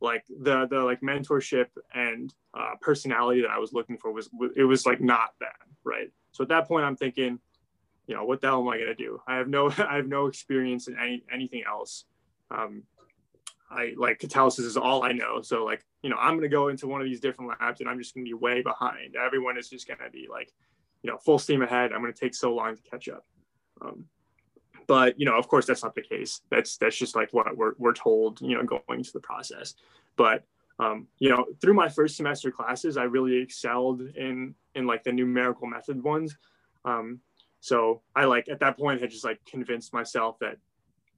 like 0.00 0.24
the 0.28 0.66
the 0.68 0.80
like 0.80 1.00
mentorship 1.00 1.66
and 1.94 2.32
uh, 2.54 2.74
personality 2.80 3.42
that 3.42 3.50
I 3.50 3.58
was 3.58 3.72
looking 3.72 3.98
for 3.98 4.12
was 4.12 4.28
it 4.56 4.64
was 4.64 4.86
like 4.86 5.00
not 5.00 5.30
that 5.40 5.56
right. 5.84 6.10
So 6.32 6.42
at 6.42 6.48
that 6.48 6.68
point, 6.68 6.84
I'm 6.84 6.96
thinking, 6.96 7.38
you 8.06 8.14
know, 8.14 8.24
what 8.24 8.40
the 8.40 8.48
hell 8.48 8.60
am 8.60 8.68
I 8.68 8.78
gonna 8.78 8.94
do? 8.94 9.20
I 9.26 9.36
have 9.36 9.48
no 9.48 9.70
I 9.78 9.96
have 9.96 10.06
no 10.06 10.26
experience 10.26 10.88
in 10.88 10.96
any 10.98 11.24
anything 11.32 11.62
else. 11.66 12.04
Um, 12.50 12.82
I 13.70 13.92
like 13.96 14.18
catalysis 14.18 14.60
is 14.60 14.76
all 14.76 15.02
I 15.02 15.12
know. 15.12 15.42
So 15.42 15.64
like, 15.64 15.84
you 16.02 16.10
know, 16.10 16.16
I'm 16.18 16.36
gonna 16.36 16.48
go 16.48 16.68
into 16.68 16.86
one 16.86 17.00
of 17.00 17.06
these 17.06 17.20
different 17.20 17.50
labs 17.60 17.80
and 17.80 17.88
I'm 17.88 17.98
just 17.98 18.14
gonna 18.14 18.24
be 18.24 18.34
way 18.34 18.62
behind. 18.62 19.16
Everyone 19.16 19.58
is 19.58 19.68
just 19.68 19.86
gonna 19.86 20.10
be 20.10 20.26
like, 20.30 20.52
you 21.02 21.10
know, 21.10 21.18
full 21.18 21.38
steam 21.38 21.62
ahead. 21.62 21.92
I'm 21.92 22.00
gonna 22.00 22.12
take 22.12 22.34
so 22.34 22.54
long 22.54 22.76
to 22.76 22.82
catch 22.82 23.08
up. 23.08 23.24
Um, 23.80 24.06
but 24.86 25.18
you 25.20 25.26
know, 25.26 25.36
of 25.38 25.48
course, 25.48 25.66
that's 25.66 25.82
not 25.82 25.94
the 25.94 26.02
case. 26.02 26.40
That's 26.50 26.78
that's 26.78 26.96
just 26.96 27.14
like 27.14 27.32
what 27.32 27.54
we're 27.56 27.74
we're 27.78 27.92
told, 27.92 28.40
you 28.40 28.56
know, 28.56 28.64
going 28.64 28.82
into 28.90 29.12
the 29.12 29.20
process. 29.20 29.74
But 30.16 30.44
um, 30.80 31.08
you 31.18 31.28
know, 31.28 31.44
through 31.60 31.74
my 31.74 31.88
first 31.88 32.16
semester 32.16 32.50
classes, 32.50 32.96
I 32.96 33.04
really 33.04 33.36
excelled 33.36 34.00
in 34.00 34.54
in 34.74 34.86
like 34.86 35.04
the 35.04 35.12
numerical 35.12 35.66
method 35.66 36.02
ones. 36.02 36.36
Um, 36.84 37.20
so 37.60 38.02
I 38.14 38.24
like 38.24 38.48
at 38.48 38.60
that 38.60 38.78
point 38.78 39.00
had 39.00 39.10
just 39.10 39.24
like 39.24 39.44
convinced 39.44 39.92
myself 39.92 40.38
that, 40.40 40.56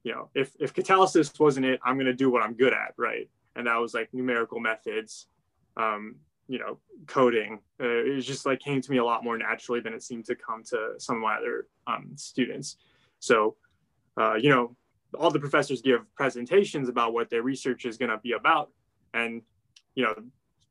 you 0.03 0.11
know, 0.11 0.29
if 0.33 0.51
if 0.59 0.73
catalysis 0.73 1.39
wasn't 1.39 1.65
it, 1.65 1.79
I'm 1.83 1.97
gonna 1.97 2.13
do 2.13 2.29
what 2.29 2.41
I'm 2.41 2.53
good 2.53 2.73
at, 2.73 2.93
right? 2.97 3.29
And 3.55 3.67
that 3.67 3.75
was 3.75 3.93
like 3.93 4.13
numerical 4.13 4.59
methods, 4.59 5.27
um, 5.77 6.15
you 6.47 6.59
know, 6.59 6.79
coding. 7.07 7.59
Uh, 7.79 7.85
it 7.87 8.21
just 8.21 8.45
like 8.45 8.59
came 8.59 8.81
to 8.81 8.91
me 8.91 8.97
a 8.97 9.03
lot 9.03 9.23
more 9.23 9.37
naturally 9.37 9.79
than 9.79 9.93
it 9.93 10.03
seemed 10.03 10.25
to 10.25 10.35
come 10.35 10.63
to 10.65 10.93
some 10.97 11.17
of 11.17 11.21
my 11.21 11.35
other 11.35 11.67
um, 11.87 12.11
students. 12.15 12.77
So, 13.19 13.55
uh, 14.17 14.35
you 14.35 14.49
know, 14.49 14.75
all 15.17 15.31
the 15.31 15.39
professors 15.39 15.81
give 15.81 16.01
presentations 16.15 16.89
about 16.89 17.13
what 17.13 17.29
their 17.29 17.43
research 17.43 17.85
is 17.85 17.97
to 18.09 18.17
be 18.17 18.31
about. 18.33 18.71
And, 19.13 19.41
you 19.95 20.03
know, 20.03 20.15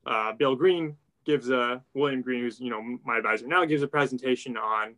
uh, 0.06 0.32
Bill 0.32 0.56
Green 0.56 0.96
gives 1.24 1.50
a, 1.50 1.82
William 1.94 2.22
Green, 2.22 2.40
who's, 2.40 2.60
you 2.60 2.70
know, 2.70 2.98
my 3.04 3.18
advisor 3.18 3.46
now, 3.46 3.64
gives 3.64 3.82
a 3.82 3.88
presentation 3.88 4.56
on 4.56 4.94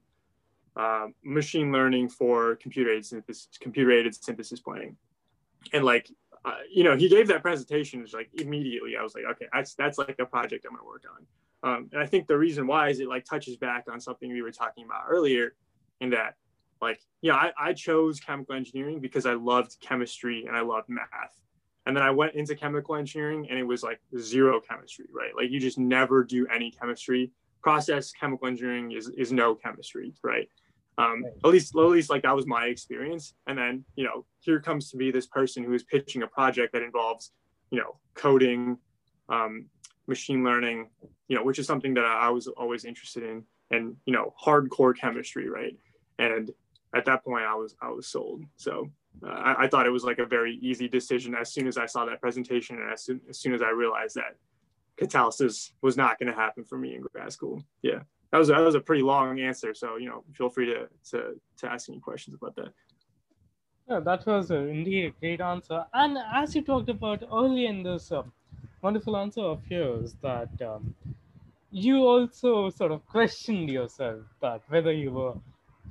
uh, 0.77 1.07
machine 1.23 1.73
learning 1.73 2.09
for 2.09 2.57
computer 2.57 2.91
aided 2.91 3.07
synthesis, 3.07 3.49
computer 3.61 3.91
aided 3.93 4.15
synthesis 4.15 4.61
planning. 4.61 4.97
And 5.73 5.85
like, 5.85 6.11
uh, 6.45 6.57
you 6.71 6.83
know, 6.83 6.97
he 6.97 7.09
gave 7.09 7.29
that 7.29 7.43
presentation, 7.43 8.03
was 8.03 8.13
like 8.13 8.31
immediately, 8.35 8.97
I 8.97 9.03
was 9.03 9.15
like, 9.15 9.25
okay, 9.33 9.47
that's, 9.53 9.75
that's 9.75 9.99
like 9.99 10.17
a 10.19 10.27
project 10.27 10.67
I'm 10.69 10.77
to 10.77 10.85
work 10.85 11.05
on. 11.15 11.27
Um, 11.65 11.89
and 11.93 12.03
I 12.03 12.07
think 12.07 12.27
the 12.27 12.37
reason 12.37 12.67
why 12.67 12.89
is 12.89 12.99
it 12.99 13.07
like 13.07 13.25
touches 13.25 13.57
back 13.57 13.85
on 13.91 14.01
something 14.01 14.31
we 14.31 14.43
were 14.43 14.51
talking 14.51 14.85
about 14.85 15.05
earlier 15.09 15.55
in 16.01 16.11
that 16.11 16.35
like 16.83 17.01
yeah 17.23 17.35
I, 17.35 17.53
I 17.57 17.73
chose 17.73 18.21
chemical 18.21 18.55
engineering 18.55 19.01
because 19.01 19.25
i 19.25 19.33
loved 19.33 19.77
chemistry 19.81 20.45
and 20.47 20.55
i 20.55 20.61
loved 20.61 20.91
math 20.91 21.41
and 21.87 21.97
then 21.97 22.03
i 22.03 22.11
went 22.11 22.35
into 22.35 22.55
chemical 22.55 22.97
engineering 22.97 23.47
and 23.49 23.59
it 23.59 23.63
was 23.63 23.83
like 23.83 24.01
zero 24.19 24.61
chemistry 24.61 25.07
right 25.15 25.35
like 25.35 25.51
you 25.51 25.61
just 25.61 25.79
never 25.79 26.25
do 26.25 26.47
any 26.55 26.71
chemistry 26.71 27.31
process 27.63 28.11
chemical 28.11 28.49
engineering 28.49 28.91
is, 28.93 29.09
is 29.17 29.33
no 29.33 29.55
chemistry 29.55 30.13
right 30.23 30.49
um, 30.99 31.25
at 31.45 31.51
least 31.51 31.75
at 31.75 31.81
least 31.81 32.11
like 32.11 32.23
that 32.23 32.37
was 32.37 32.47
my 32.47 32.67
experience 32.67 33.35
and 33.47 33.59
then 33.59 33.85
you 33.97 34.05
know 34.05 34.25
here 34.41 34.61
comes 34.61 34.91
to 34.91 34.97
be 34.97 35.11
this 35.11 35.27
person 35.27 35.65
who 35.65 35.73
is 35.73 35.83
pitching 35.83 36.23
a 36.23 36.27
project 36.27 36.73
that 36.73 36.83
involves 36.83 37.33
you 37.71 37.79
know 37.79 37.97
coding 38.15 38.77
um, 39.29 39.67
machine 40.07 40.45
learning 40.45 40.89
you 41.29 41.37
know 41.37 41.45
which 41.45 41.59
is 41.59 41.67
something 41.67 41.95
that 41.95 42.05
i 42.05 42.29
was 42.29 42.47
always 42.49 42.85
interested 42.85 43.23
in 43.23 43.43
and 43.71 43.97
you 44.05 44.13
know 44.13 44.35
hardcore 44.45 44.97
chemistry 44.97 45.49
right 45.49 45.77
and 46.19 46.51
at 46.95 47.05
that 47.05 47.25
point 47.25 47.45
I 47.45 47.55
was 47.55 47.75
I 47.81 47.91
was 47.91 48.07
sold. 48.07 48.45
So 48.57 48.91
uh, 49.25 49.31
I, 49.31 49.65
I, 49.65 49.69
thought 49.69 49.87
it 49.87 49.91
was 49.91 50.05
like 50.05 50.19
a 50.19 50.27
very 50.27 50.57
easy 50.57 50.89
decision 50.89 51.35
as 51.35 51.53
soon 51.53 51.67
as 51.67 51.77
I 51.77 51.87
saw 51.87 52.05
that 52.07 52.21
presentation 52.21 52.81
and 52.81 52.93
as 52.93 53.05
soon 53.05 53.21
as, 53.29 53.39
soon 53.39 53.55
as 53.55 53.63
I 53.63 53.71
realized 53.71 54.17
that 54.17 54.37
catalysis 55.01 55.71
was 55.83 55.97
not 55.97 56.19
going 56.19 56.31
to 56.31 56.39
happen 56.39 56.65
for 56.65 56.79
me 56.79 56.95
in 56.95 57.03
grad 57.03 57.33
school. 57.33 57.63
Yeah, 57.83 58.01
that 58.33 58.39
was 58.39 58.49
that 58.49 58.61
was 58.61 58.75
a 58.75 58.81
pretty 58.81 59.03
long 59.03 59.39
answer. 59.41 59.75
So 59.75 59.97
you 59.97 60.09
know, 60.09 60.25
feel 60.33 60.49
free 60.49 60.67
to 60.67 60.89
to 61.11 61.41
to 61.59 61.71
ask 61.71 61.89
any 61.89 62.01
questions 62.01 62.35
about 62.35 62.57
that. 62.57 62.73
Yeah, 63.89 64.01
that 64.01 64.27
was 64.27 64.51
uh, 64.51 64.57
indeed 64.57 65.07
a 65.07 65.11
great 65.21 65.41
answer. 65.41 65.85
And 65.93 66.17
as 66.35 66.55
you 66.55 66.63
talked 66.63 66.89
about 66.89 67.23
early 67.31 67.67
in 67.67 67.83
this 67.83 68.11
uh, 68.11 68.23
wonderful 68.81 69.17
answer 69.17 69.43
of 69.43 69.61
yours, 69.69 70.15
that 70.23 70.51
um, 70.63 70.95
you 71.71 72.07
also 72.07 72.71
sort 72.71 72.93
of 72.93 73.07
questioned 73.07 73.69
yourself 73.69 74.21
that 74.41 74.63
whether 74.69 74.93
you 74.93 75.11
were 75.11 75.35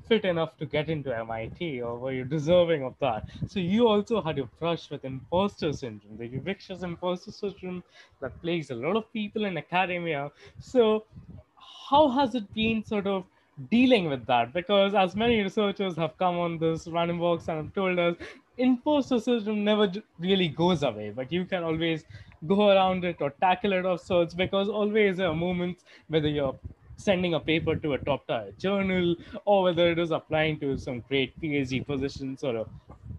fit 0.08 0.26
enough 0.26 0.58
to 0.58 0.66
get 0.66 0.90
into 0.90 1.16
MIT 1.16 1.82
or 1.82 1.98
were 1.98 2.12
you 2.12 2.24
deserving 2.24 2.84
of 2.84 2.96
that? 3.02 3.30
So 3.48 3.60
you 3.60 3.88
also 3.88 4.22
had 4.22 4.38
your 4.38 4.50
brush 4.60 4.90
with 4.90 5.06
imposter 5.06 5.74
syndrome, 5.74 6.18
the 6.18 6.28
ubiquitous 6.28 6.84
imposter 6.84 7.32
syndrome 7.32 7.84
that 8.20 8.42
plagues 8.42 8.72
a 8.72 8.76
lot 8.76 8.96
of 8.96 9.12
people 9.14 9.46
in 9.46 9.58
academia. 9.58 10.32
So 10.60 11.06
how 11.90 12.10
has 12.10 12.36
it 12.36 12.54
been 12.54 12.84
sort 12.84 13.08
of 13.08 13.26
dealing 13.70 14.06
with 14.10 14.26
that? 14.28 14.54
Because 14.54 14.94
as 14.94 15.16
many 15.16 15.42
researchers 15.42 15.96
have 15.98 16.18
come 16.18 16.38
on 16.38 16.58
this 16.58 16.88
Random 16.88 17.20
Walks 17.20 17.48
and 17.48 17.58
have 17.66 17.74
told 17.74 18.00
us, 18.00 18.16
imposter 18.58 19.20
syndrome 19.20 19.64
never 19.64 19.92
really 20.20 20.48
goes 20.48 20.84
away, 20.84 21.12
but 21.12 21.32
you 21.32 21.46
can 21.46 21.64
always 21.64 22.06
go 22.48 22.70
around 22.70 23.06
it 23.06 23.22
or 23.22 23.32
tackle 23.42 23.74
it 23.74 23.86
of 23.86 24.02
sorts 24.02 24.34
because 24.34 24.68
always 24.70 25.18
there 25.18 25.28
are 25.28 25.36
moments 25.36 25.84
whether 26.08 26.28
you're 26.28 26.60
sending 26.96 27.34
a 27.36 27.40
paper 27.40 27.76
to 27.76 27.94
a 27.94 27.98
top 28.00 28.26
tier 28.28 28.52
journal 28.58 29.16
or 29.46 29.64
whether 29.64 29.92
it 29.92 30.00
is 30.00 30.12
applying 30.12 30.60
to 30.60 30.78
some 30.78 31.02
great 31.02 31.40
PhD 31.42 31.86
positions 31.86 32.44
or 32.44 32.68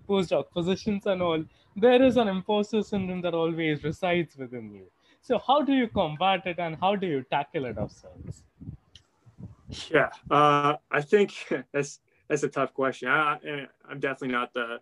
postdoc 0.09 0.51
positions 0.53 1.07
and 1.07 1.23
all, 1.23 1.45
there 1.77 2.03
is 2.03 2.17
an 2.17 2.29
imposter 2.29 2.83
syndrome 2.83 3.21
that 3.23 3.35
always 3.35 3.83
resides 3.85 4.37
within 4.37 4.75
you. 4.75 4.91
So 5.23 5.39
how 5.39 5.63
do 5.63 5.73
you 5.73 5.89
combat 5.89 6.47
it 6.47 6.59
and 6.59 6.77
how 6.81 6.97
do 6.97 7.07
you 7.07 7.25
tackle 7.31 7.67
it 7.67 7.79
ourselves? 7.79 8.43
Yeah, 9.91 10.11
uh, 10.31 10.77
I 10.91 11.01
think 11.01 11.33
that's 11.73 12.01
that's 12.29 12.43
a 12.43 12.49
tough 12.49 12.75
question. 12.75 13.09
I, 13.09 13.39
am 13.91 14.01
definitely 14.01 14.33
not 14.33 14.53
the 14.53 14.81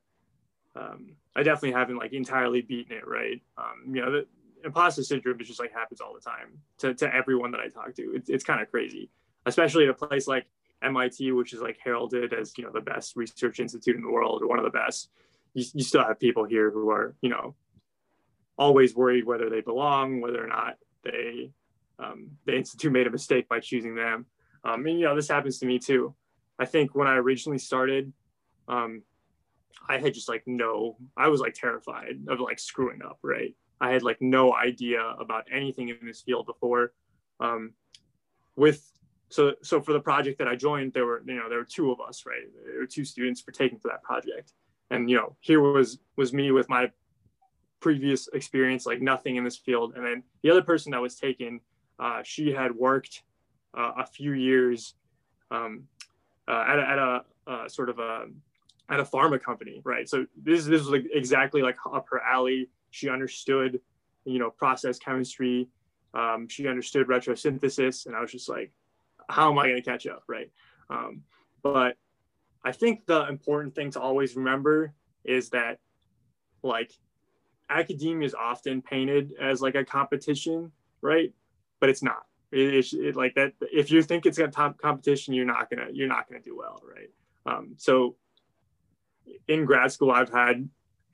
um, 0.75 1.13
I 1.37 1.43
definitely 1.43 1.79
haven't 1.79 1.99
like 1.99 2.13
entirely 2.13 2.63
beaten 2.63 2.97
it 2.97 3.07
right. 3.07 3.41
Um, 3.59 3.95
you 3.95 4.01
know, 4.01 4.11
the, 4.13 4.27
imposter 4.65 5.03
syndrome 5.03 5.41
is 5.41 5.49
just 5.49 5.61
like 5.61 5.73
happens 5.73 6.01
all 6.01 6.15
the 6.15 6.21
time 6.21 6.61
to, 6.79 6.95
to 6.95 7.15
everyone 7.15 7.51
that 7.53 7.61
I 7.61 7.69
talk 7.69 7.95
to. 7.95 8.15
It's, 8.15 8.29
it's 8.29 8.45
kind 8.45 8.61
of 8.61 8.71
crazy, 8.71 9.11
especially 9.47 9.85
at 9.85 9.91
a 9.91 9.95
place 9.95 10.27
like 10.27 10.47
MIT, 10.83 11.33
which 11.33 11.53
is 11.53 11.61
like 11.61 11.79
heralded 11.83 12.33
as, 12.33 12.57
you 12.57 12.65
know, 12.65 12.71
the 12.71 12.81
best 12.81 13.17
research 13.17 13.61
institute 13.61 13.97
in 13.97 14.03
the 14.03 14.11
world 14.11 14.43
or 14.43 14.49
one 14.49 14.59
of 14.59 14.65
the 14.65 14.71
best. 14.71 15.11
You, 15.55 15.65
you 15.75 15.83
still 15.83 16.05
have 16.05 16.21
people 16.21 16.45
here 16.45 16.71
who 16.71 16.91
are, 16.91 17.15
you 17.23 17.31
know, 17.31 17.55
always 18.61 18.95
worried 18.95 19.25
whether 19.25 19.49
they 19.49 19.63
belong, 19.63 20.21
whether 20.21 20.45
or 20.45 20.47
not 20.47 20.77
they, 21.03 21.51
um, 21.99 22.29
the 22.45 22.55
institute 22.55 22.93
made 22.93 23.07
a 23.07 23.11
mistake 23.11 23.49
by 23.49 23.59
choosing 23.59 23.95
them. 23.95 24.27
Um, 24.63 24.87
and, 24.87 25.01
you 25.01 25.07
know, 25.07 25.17
this 25.17 25.29
happens 25.29 25.59
to 25.59 25.67
me 25.67 25.79
too. 25.79 26.15
I 26.59 26.67
think 26.67 26.95
when 26.95 27.09
I 27.09 27.17
originally 27.17 27.59
started, 27.59 28.13
um, 28.69 29.03
I 29.89 29.99
had 29.99 30.13
just 30.13 30.29
like 30.29 30.43
no, 30.47 30.99
I 31.17 31.29
was 31.29 31.41
like 31.41 31.55
terrified 31.55 32.21
of 32.29 32.39
like 32.39 32.59
screwing 32.59 33.01
up, 33.03 33.19
right? 33.23 33.55
I 33.81 33.91
had 33.91 34.03
like 34.03 34.19
no 34.21 34.55
idea 34.55 35.01
about 35.19 35.47
anything 35.51 35.89
in 35.89 35.97
this 36.03 36.21
field 36.21 36.45
before. 36.47 36.93
Um, 37.41 37.73
with 38.57 38.87
so 39.31 39.55
so 39.63 39.81
for 39.81 39.95
the 39.95 40.01
project 40.01 40.39
that 40.39 40.49
I 40.49 40.55
joined, 40.55 40.93
there 40.93 41.07
were 41.07 41.23
you 41.27 41.35
know 41.35 41.49
there 41.49 41.59
were 41.59 41.65
two 41.65 41.91
of 41.91 42.01
us, 42.01 42.25
right? 42.27 42.43
There 42.67 42.81
were 42.81 42.87
two 42.87 43.07
students 43.07 43.41
for 43.41 43.53
taking 43.53 43.79
for 43.79 43.89
that 43.89 44.03
project, 44.03 44.53
and 44.91 45.09
you 45.09 45.17
know 45.17 45.37
here 45.41 45.61
was 45.61 45.99
was 46.17 46.33
me 46.35 46.51
with 46.51 46.69
my 46.69 46.91
previous 47.81 48.29
experience, 48.29 48.87
like 48.87 49.01
nothing 49.01 49.37
in 49.37 49.45
this 49.45 49.57
field, 49.57 49.95
and 49.97 50.05
then 50.05 50.23
the 50.43 50.51
other 50.51 50.63
person 50.63 50.93
that 50.93 51.01
was 51.01 51.17
taken, 51.17 51.61
uh, 51.99 52.21
she 52.23 52.53
had 52.53 52.75
worked 52.75 53.23
uh, 53.77 53.93
a 53.99 54.07
few 54.07 54.33
years 54.33 54.95
um, 55.51 55.85
uh, 56.49 56.65
at 56.69 56.79
a, 56.79 56.83
at 56.83 56.99
a 56.99 57.25
uh, 57.47 57.69
sort 57.69 57.89
of 57.89 57.99
a 57.99 58.27
at 58.89 59.01
a 59.01 59.05
pharma 59.05 59.41
company, 59.41 59.81
right? 59.85 60.09
So 60.09 60.27
this 60.37 60.65
this 60.65 60.81
was 60.81 60.91
like 60.91 61.05
exactly 61.13 61.63
like 61.63 61.77
up 61.93 62.07
her 62.11 62.21
alley 62.21 62.69
she 62.91 63.09
understood, 63.09 63.81
you 64.25 64.39
know, 64.39 64.51
process 64.51 64.99
chemistry. 64.99 65.69
Um, 66.13 66.49
she 66.49 66.67
understood 66.67 67.07
retrosynthesis, 67.07 68.07
and 68.07 68.17
I 68.17 68.21
was 68.21 68.33
just 68.33 68.49
like, 68.49 68.73
how 69.29 69.51
am 69.51 69.59
I 69.59 69.69
going 69.69 69.77
to 69.77 69.83
catch 69.83 70.07
up, 70.07 70.25
right? 70.29 70.51
Um, 70.91 71.23
but 71.63 71.97
I 72.65 72.73
think 72.73 73.07
the 73.07 73.29
important 73.29 73.75
thing 73.75 73.93
to 73.93 74.01
always 74.01 74.35
remember 74.35 74.93
is 75.25 75.51
that, 75.51 75.79
like, 76.63 76.91
academia 77.71 78.27
is 78.27 78.35
often 78.35 78.83
painted 78.83 79.33
as 79.41 79.63
like 79.63 79.75
a 79.75 79.85
competition, 79.85 80.73
right? 81.01 81.33
But 81.81 81.91
it's 81.91 82.03
not. 82.03 82.27
It, 82.53 82.75
it, 82.75 82.93
it, 82.93 83.17
like 83.17 83.35
that. 83.37 83.53
If 83.61 83.91
you 83.91 84.03
think 84.03 84.27
it's 84.27 84.39
a 84.39 84.49
top 84.49 84.79
competition, 84.79 85.35
you're 85.35 85.47
not 85.47 85.71
gonna 85.71 85.87
you're 85.93 86.09
not 86.09 86.29
gonna 86.29 86.43
do 86.43 86.57
well, 86.57 86.83
right? 86.87 87.11
Um, 87.47 87.75
so 87.77 88.17
in 89.49 89.65
grad 89.65 89.93
school, 89.93 90.11
I've 90.11 90.33
had 90.33 90.69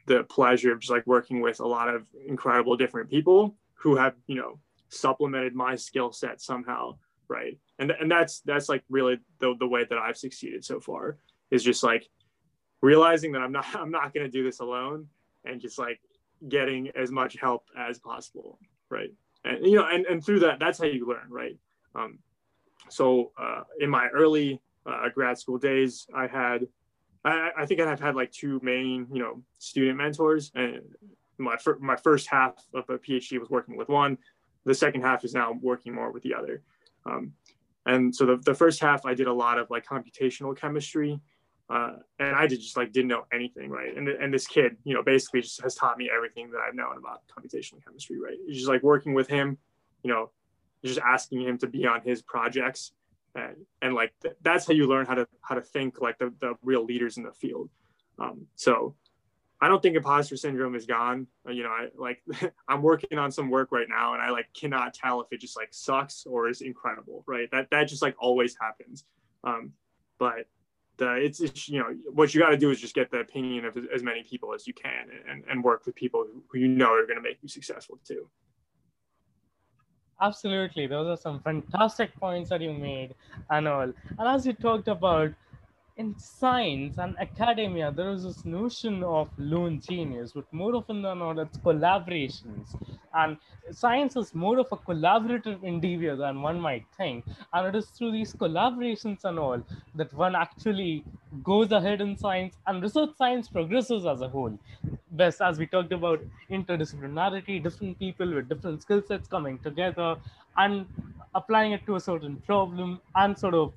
the 0.07 0.25
pleasure 0.25 0.73
of 0.73 0.81
just 0.81 0.91
like 0.91 1.07
working 1.07 1.41
with 1.41 1.61
a 1.61 1.67
lot 1.67 1.89
of 1.89 2.07
incredible 2.27 2.77
different 2.77 3.11
people 3.11 3.57
who 3.75 3.97
have 3.97 4.15
you 4.27 4.37
know 4.37 4.59
supplemented 4.89 5.55
my 5.55 5.77
skill 5.77 6.13
set 6.13 6.41
somehow 6.41 6.97
right 7.29 7.59
and 7.79 7.91
and 7.91 8.11
that's 8.11 8.41
that's 8.41 8.69
like 8.69 8.85
really 8.89 9.19
the, 9.41 9.55
the 9.59 9.67
way 9.67 9.85
that 9.85 9.99
i've 9.99 10.17
succeeded 10.17 10.65
so 10.65 10.81
far 10.81 11.19
is 11.51 11.63
just 11.63 11.83
like 11.83 12.09
realizing 12.83 13.33
that 13.33 13.43
i'm 13.43 13.53
not 13.53 13.67
i'm 13.75 13.91
not 13.91 14.15
to 14.15 14.29
do 14.29 14.45
this 14.45 14.61
alone 14.61 15.07
and 15.45 15.61
just 15.61 15.79
like 15.79 16.01
getting 16.49 16.91
as 16.91 17.11
much 17.11 17.37
help 17.41 17.65
as 17.79 17.99
possible, 17.99 18.59
right? 18.91 19.11
And 19.45 19.65
you 19.65 19.77
know, 19.77 19.87
and, 19.87 20.07
and 20.07 20.25
through 20.25 20.41
that, 20.41 20.59
that's 20.59 20.79
how 20.79 20.87
you 20.87 21.07
learn, 21.07 21.29
right? 21.29 21.57
Um, 21.95 22.19
so 22.89 23.33
uh, 23.39 23.63
in 23.81 23.91
my 23.91 24.09
early 24.09 24.61
uh, 24.85 25.09
grad 25.15 25.39
school 25.39 25.59
days, 25.59 26.07
I 26.15 26.27
had, 26.27 26.67
I, 27.25 27.51
I 27.59 27.67
think 27.67 27.81
I've 27.81 28.01
had 28.01 28.15
like 28.15 28.31
two 28.33 28.61
main, 28.63 29.07
you 29.13 29.21
know, 29.21 29.43
student 29.59 29.99
mentors, 29.99 30.53
and 30.55 30.81
my 31.39 31.57
fir- 31.57 31.79
my 31.81 31.97
first 31.97 32.29
half 32.29 32.55
of 32.75 32.89
a 32.89 32.99
PhD 32.99 33.39
was 33.39 33.51
working 33.51 33.77
with 33.77 33.89
one. 33.89 34.19
The 34.65 34.75
second 34.75 35.03
half 35.03 35.25
is 35.25 35.35
now 35.35 35.53
working 35.61 35.95
more 35.95 36.11
with 36.11 36.23
the 36.23 36.35
other. 36.35 36.63
Um, 37.05 37.33
and 37.87 38.15
so 38.15 38.27
the, 38.27 38.37
the 38.39 38.55
first 38.55 38.81
half, 38.81 39.07
I 39.07 39.15
did 39.15 39.29
a 39.29 39.33
lot 39.33 39.59
of 39.59 39.71
like 39.71 39.87
computational 39.87 40.57
chemistry, 40.57 41.21
uh, 41.69 41.95
and 42.19 42.37
I 42.37 42.47
just 42.47 42.77
like 42.77 42.93
didn't 42.93 43.09
know 43.09 43.25
anything, 43.33 43.71
right? 43.71 43.97
And 43.97 44.09
and 44.09 44.33
this 44.33 44.47
kid, 44.47 44.77
you 44.85 44.95
know, 44.95 45.03
basically 45.03 45.41
just 45.41 45.61
has 45.63 45.75
taught 45.75 45.99
me 45.99 46.09
everything 46.15 46.51
that 46.53 46.61
I've 46.67 46.75
known 46.75 46.97
about 46.97 47.23
computational 47.27 47.85
chemistry, 47.85 48.21
right? 48.21 48.37
It's 48.47 48.59
just 48.59 48.69
like 48.69 48.83
working 48.83 49.15
with 49.15 49.27
him, 49.29 49.59
you 50.03 50.13
know, 50.13 50.31
just 50.85 51.01
asking 51.01 51.43
him 51.43 51.59
to 51.59 51.67
be 51.67 51.87
on 51.87 52.03
his 52.03 52.23
projects, 52.23 52.93
and 53.35 53.57
and 53.83 53.95
like 53.95 54.13
th- 54.23 54.37
that's 54.43 54.67
how 54.67 54.75
you 54.75 54.87
learn 54.87 55.07
how 55.07 55.15
to 55.15 55.27
how 55.43 55.57
to 55.57 55.61
think 55.61 56.01
like 56.01 56.19
the 56.19 56.33
the 56.41 56.55
real 56.63 56.85
leaders 56.85 57.17
in 57.17 57.25
the 57.25 57.33
field. 57.33 57.69
Um, 58.19 58.47
so 58.55 58.95
I 59.61 59.69
don't 59.69 59.83
think 59.83 59.97
imposter 59.97 60.37
syndrome 60.37 60.77
is 60.77 60.87
gone. 60.87 61.27
Uh, 61.47 61.51
you 61.51 61.65
know, 61.65 61.71
I 61.71 61.89
like 61.97 62.23
I'm 62.69 62.83
working 62.83 63.19
on 63.19 63.33
some 63.33 63.51
work 63.51 63.73
right 63.73 63.89
now 63.89 64.13
and 64.13 64.23
I 64.23 64.31
like 64.31 64.47
cannot 64.55 64.95
tell 64.95 65.21
if 65.21 65.29
it 65.33 65.41
just 65.41 65.57
like 65.57 65.69
sucks 65.73 66.27
or 66.27 66.49
is 66.49 66.61
incredible, 66.61 67.25
right? 67.27 67.51
That 67.51 67.71
that 67.71 67.85
just 67.89 68.03
like 68.03 68.15
always 68.19 68.57
happens. 68.61 69.05
Um, 69.43 69.73
but 70.19 70.47
the, 70.99 71.15
it's, 71.15 71.41
it's 71.41 71.69
you 71.69 71.79
know 71.79 71.95
what 72.13 72.35
you 72.35 72.41
got 72.41 72.51
to 72.51 72.57
do 72.57 72.71
is 72.71 72.81
just 72.81 72.95
get 72.95 73.11
the 73.11 73.19
opinion 73.19 73.65
of 73.65 73.77
as 73.95 74.03
many 74.03 74.23
people 74.23 74.55
as 74.55 74.67
you 74.67 74.73
can 74.75 75.09
and, 75.29 75.45
and 75.51 75.63
work 75.63 75.85
with 75.87 75.95
people 75.95 76.27
who 76.49 76.59
you 76.59 76.69
know 76.69 76.93
are 76.93 77.07
going 77.07 77.17
to 77.17 77.23
make 77.23 77.39
you 77.43 77.49
successful 77.49 77.99
too. 78.07 78.29
Absolutely, 80.21 80.87
those 80.87 81.07
are 81.07 81.21
some 81.21 81.41
fantastic 81.41 82.15
points 82.17 82.49
that 82.49 82.63
you 82.63 82.73
made, 82.73 83.15
and 83.51 83.69
all. 83.69 83.83
And 83.83 84.29
as 84.29 84.47
you 84.47 84.55
talked 84.55 84.89
about 84.89 85.33
in 85.97 86.19
science 86.19 86.99
and 86.99 87.19
academia, 87.19 87.91
there 87.91 88.11
is 88.11 88.25
this 88.25 88.45
notion 88.45 89.03
of 89.03 89.31
lone 89.39 89.81
genius, 89.81 90.33
but 90.33 90.51
more 90.53 90.75
often 90.75 91.01
than 91.01 91.21
not, 91.21 91.39
it's 91.39 91.57
collaborations. 91.57 92.77
And 93.15 93.39
science 93.71 94.15
is 94.15 94.35
more 94.35 94.59
of 94.59 94.67
a 94.71 94.77
collaborative 94.77 95.63
endeavor 95.65 96.15
than 96.15 96.43
one 96.43 96.61
might 96.61 96.85
think. 96.99 97.25
And 97.55 97.69
it 97.69 97.75
is 97.79 97.87
through 97.87 98.13
these 98.13 98.35
collaborations 98.35 99.25
and 99.25 99.39
all 99.39 99.63
that 99.95 100.13
one 100.13 100.35
actually 100.35 101.03
goes 101.43 101.73
ahead 101.73 102.03
in 102.03 102.15
science 102.15 102.59
and 102.67 102.83
research 102.83 103.17
science 103.17 103.49
progresses 103.49 104.05
as 104.05 104.21
a 104.21 104.29
whole. 104.29 104.59
Best 105.13 105.41
as 105.41 105.59
we 105.59 105.67
talked 105.67 105.93
about 105.93 106.21
interdisciplinarity, 106.51 107.63
different 107.63 107.99
people 107.99 108.35
with 108.35 108.51
different 108.51 108.83
skill 108.83 109.03
sets 109.03 109.29
coming 109.29 109.59
together 109.61 110.17
and 110.59 110.87
applying 111.35 111.73
it 111.73 111.87
to 111.87 111.97
a 111.97 112.01
certain 112.01 112.37
problem 112.37 113.01
and 113.15 113.39
sort 113.39 113.55
of 113.55 113.73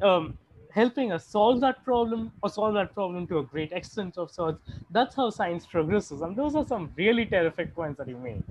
um, 0.00 0.38
helping 0.74 1.12
us 1.12 1.26
solve 1.26 1.60
that 1.60 1.84
problem 1.84 2.32
or 2.42 2.50
solve 2.50 2.74
that 2.74 2.94
problem 2.94 3.26
to 3.26 3.38
a 3.38 3.42
great 3.44 3.72
extent 3.72 4.18
of 4.18 4.30
sorts. 4.30 4.60
That's 4.90 5.14
how 5.14 5.30
science 5.30 5.66
progresses. 5.66 6.20
And 6.22 6.36
those 6.36 6.54
are 6.54 6.66
some 6.66 6.92
really 6.96 7.26
terrific 7.26 7.74
points 7.74 7.98
that 7.98 8.08
you 8.08 8.16
made. 8.16 8.42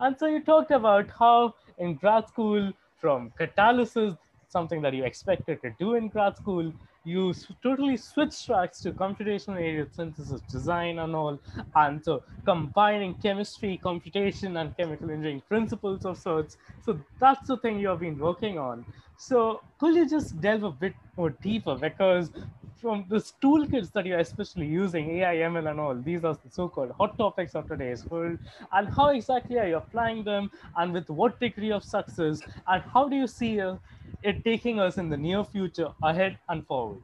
And 0.00 0.18
so 0.18 0.26
you 0.26 0.42
talked 0.42 0.70
about 0.70 1.10
how 1.10 1.54
in 1.78 1.94
grad 1.94 2.28
school, 2.28 2.72
from 2.98 3.30
catalysis, 3.38 4.16
something 4.48 4.80
that 4.82 4.94
you 4.94 5.04
expected 5.04 5.60
to 5.62 5.70
do 5.78 5.94
in 5.94 6.08
grad 6.08 6.36
school, 6.36 6.72
you 7.04 7.32
totally 7.62 7.96
switch 7.96 8.46
tracks 8.46 8.80
to 8.80 8.90
computational 8.90 9.56
area 9.56 9.86
synthesis 9.92 10.40
design 10.50 10.98
and 10.98 11.14
all. 11.14 11.38
And 11.76 12.04
so 12.04 12.24
combining 12.44 13.14
chemistry, 13.14 13.78
computation, 13.80 14.56
and 14.56 14.76
chemical 14.76 15.10
engineering 15.10 15.42
principles 15.48 16.04
of 16.04 16.18
sorts. 16.18 16.56
So 16.84 16.98
that's 17.20 17.46
the 17.46 17.58
thing 17.58 17.78
you 17.78 17.88
have 17.88 18.00
been 18.00 18.18
working 18.18 18.58
on. 18.58 18.84
So 19.18 19.62
could 19.78 19.94
you 19.94 20.08
just 20.08 20.40
delve 20.40 20.64
a 20.64 20.70
bit 20.70 20.94
more 21.16 21.30
deeper? 21.30 21.74
Because 21.74 22.30
from 22.76 23.06
the 23.08 23.16
toolkits 23.42 23.90
that 23.92 24.04
you're 24.04 24.18
especially 24.18 24.66
using, 24.66 25.10
AI, 25.18 25.36
ML, 25.36 25.70
and 25.70 25.80
all, 25.80 25.94
these 25.94 26.24
are 26.24 26.34
the 26.34 26.50
so-called 26.50 26.92
hot 26.92 27.16
topics 27.16 27.54
of 27.54 27.66
today's 27.66 28.04
world. 28.06 28.38
And 28.72 28.88
how 28.88 29.08
exactly 29.08 29.58
are 29.58 29.66
you 29.66 29.76
applying 29.76 30.24
them, 30.24 30.50
and 30.76 30.92
with 30.92 31.08
what 31.08 31.40
degree 31.40 31.72
of 31.72 31.82
success, 31.82 32.40
and 32.68 32.82
how 32.82 33.08
do 33.08 33.16
you 33.16 33.26
see 33.26 33.60
uh, 33.60 33.76
it 34.22 34.44
taking 34.44 34.78
us 34.78 34.98
in 34.98 35.08
the 35.08 35.16
near 35.16 35.42
future, 35.42 35.88
ahead 36.02 36.38
and 36.48 36.66
forward? 36.66 37.02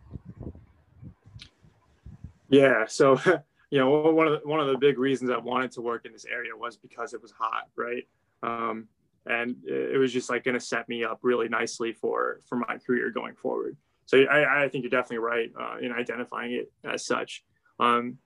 Yeah, 2.51 2.85
so 2.87 3.18
you 3.70 3.79
know, 3.79 3.90
one 3.90 4.27
of 4.27 4.42
the, 4.42 4.48
one 4.48 4.61
of 4.61 4.66
the 4.66 4.77
big 4.77 4.98
reasons 4.98 5.31
I 5.31 5.38
wanted 5.38 5.72
to 5.72 5.81
work 5.81 6.05
in 6.05 6.12
this 6.12 6.27
area 6.27 6.55
was 6.55 6.77
because 6.77 7.14
it 7.14 7.22
was 7.22 7.33
hot, 7.33 7.68
right? 7.77 8.07
Um, 8.42 8.88
and 9.26 9.56
it 9.66 9.98
was 9.98 10.12
just 10.12 10.30
like 10.30 10.44
going 10.44 10.58
to 10.58 10.64
set 10.64 10.88
me 10.88 11.04
up 11.04 11.20
really 11.22 11.48
nicely 11.48 11.92
for 11.92 12.40
for 12.48 12.56
my 12.56 12.78
career 12.85 13.11
going 13.11 13.35
forward. 13.35 13.76
So 14.06 14.18
I, 14.18 14.64
I 14.64 14.68
think 14.68 14.82
you're 14.82 14.90
definitely 14.90 15.18
right 15.18 15.50
uh, 15.58 15.76
in 15.80 15.92
identifying 15.92 16.52
it 16.52 16.72
as 16.85 17.06
such. 17.06 17.44
Um, 17.78 18.18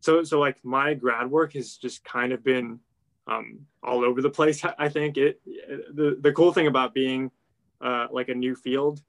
so 0.00 0.22
so 0.22 0.38
like 0.38 0.58
my 0.62 0.94
grad 0.94 1.30
work 1.30 1.54
has 1.54 1.76
just 1.76 2.04
kind 2.04 2.32
of 2.32 2.44
been 2.44 2.80
um, 3.26 3.60
all 3.82 4.04
over 4.04 4.22
the 4.22 4.30
place. 4.30 4.62
I 4.78 4.88
think 4.88 5.16
it 5.16 5.40
the 5.44 6.18
the 6.20 6.32
cool 6.32 6.52
thing 6.52 6.66
about 6.66 6.94
being 6.94 7.30
uh, 7.80 8.06
like 8.10 8.28
a 8.28 8.34
new 8.34 8.54
field 8.54 9.00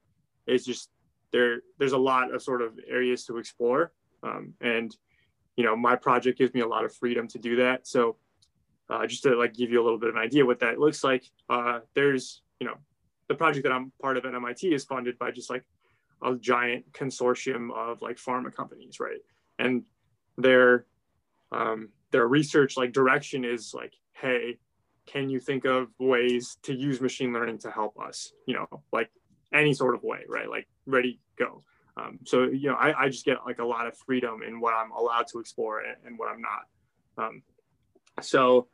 is 0.46 0.64
just 0.64 0.90
there 1.32 1.60
there's 1.78 1.92
a 1.92 1.98
lot 1.98 2.34
of 2.34 2.42
sort 2.42 2.62
of 2.62 2.78
areas 2.88 3.24
to 3.26 3.36
explore, 3.36 3.92
um, 4.22 4.54
and 4.60 4.96
you 5.56 5.64
know 5.64 5.76
my 5.76 5.94
project 5.94 6.38
gives 6.38 6.54
me 6.54 6.60
a 6.60 6.66
lot 6.66 6.84
of 6.84 6.94
freedom 6.94 7.28
to 7.28 7.38
do 7.38 7.56
that. 7.56 7.86
So 7.86 8.16
uh, 8.90 9.06
just 9.06 9.22
to 9.22 9.36
like 9.36 9.54
give 9.54 9.70
you 9.70 9.80
a 9.80 9.84
little 9.84 9.98
bit 9.98 10.10
of 10.10 10.16
an 10.16 10.22
idea 10.22 10.46
what 10.46 10.60
that 10.60 10.78
looks 10.78 11.04
like. 11.04 11.24
Uh, 11.48 11.80
there's, 11.94 12.42
you 12.60 12.66
know, 12.66 12.74
the 13.28 13.34
project 13.34 13.64
that 13.64 13.72
I'm 13.72 13.92
part 14.00 14.16
of 14.16 14.24
at 14.24 14.34
MIT 14.34 14.72
is 14.72 14.84
funded 14.84 15.18
by 15.18 15.30
just 15.30 15.50
like 15.50 15.64
a 16.22 16.34
giant 16.34 16.90
consortium 16.92 17.70
of 17.72 18.00
like 18.02 18.16
pharma 18.16 18.54
companies, 18.54 18.98
right? 19.00 19.20
And 19.58 19.82
their 20.36 20.86
um, 21.52 21.90
their 22.10 22.26
research 22.26 22.76
like 22.76 22.92
direction 22.92 23.44
is 23.44 23.74
like, 23.74 23.94
hey, 24.12 24.58
can 25.06 25.28
you 25.28 25.40
think 25.40 25.64
of 25.64 25.88
ways 25.98 26.58
to 26.62 26.74
use 26.74 27.00
machine 27.00 27.32
learning 27.32 27.58
to 27.58 27.70
help 27.70 27.98
us? 27.98 28.32
You 28.46 28.54
know, 28.54 28.82
like 28.92 29.10
any 29.52 29.74
sort 29.74 29.94
of 29.94 30.02
way, 30.02 30.20
right? 30.28 30.48
Like 30.48 30.68
ready, 30.86 31.20
go. 31.38 31.62
Um, 31.96 32.20
so 32.24 32.44
you 32.44 32.68
know, 32.68 32.76
I, 32.76 33.04
I 33.04 33.08
just 33.08 33.24
get 33.24 33.38
like 33.44 33.58
a 33.58 33.64
lot 33.64 33.86
of 33.86 33.96
freedom 33.96 34.42
in 34.46 34.60
what 34.60 34.74
I'm 34.74 34.90
allowed 34.92 35.26
to 35.32 35.40
explore 35.40 35.80
and, 35.80 35.96
and 36.06 36.18
what 36.18 36.28
I'm 36.28 36.40
not. 36.40 37.26
Um, 37.26 37.42
so 38.20 38.68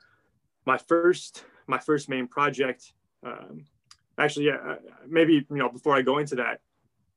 my 0.66 0.78
first 0.78 1.44
my 1.66 1.78
first 1.78 2.08
main 2.08 2.26
project 2.26 2.92
um, 3.24 3.64
actually 4.18 4.46
yeah 4.46 4.58
uh, 4.66 4.76
maybe 5.06 5.34
you 5.34 5.56
know 5.56 5.68
before 5.68 5.96
i 5.96 6.02
go 6.02 6.18
into 6.18 6.36
that 6.36 6.60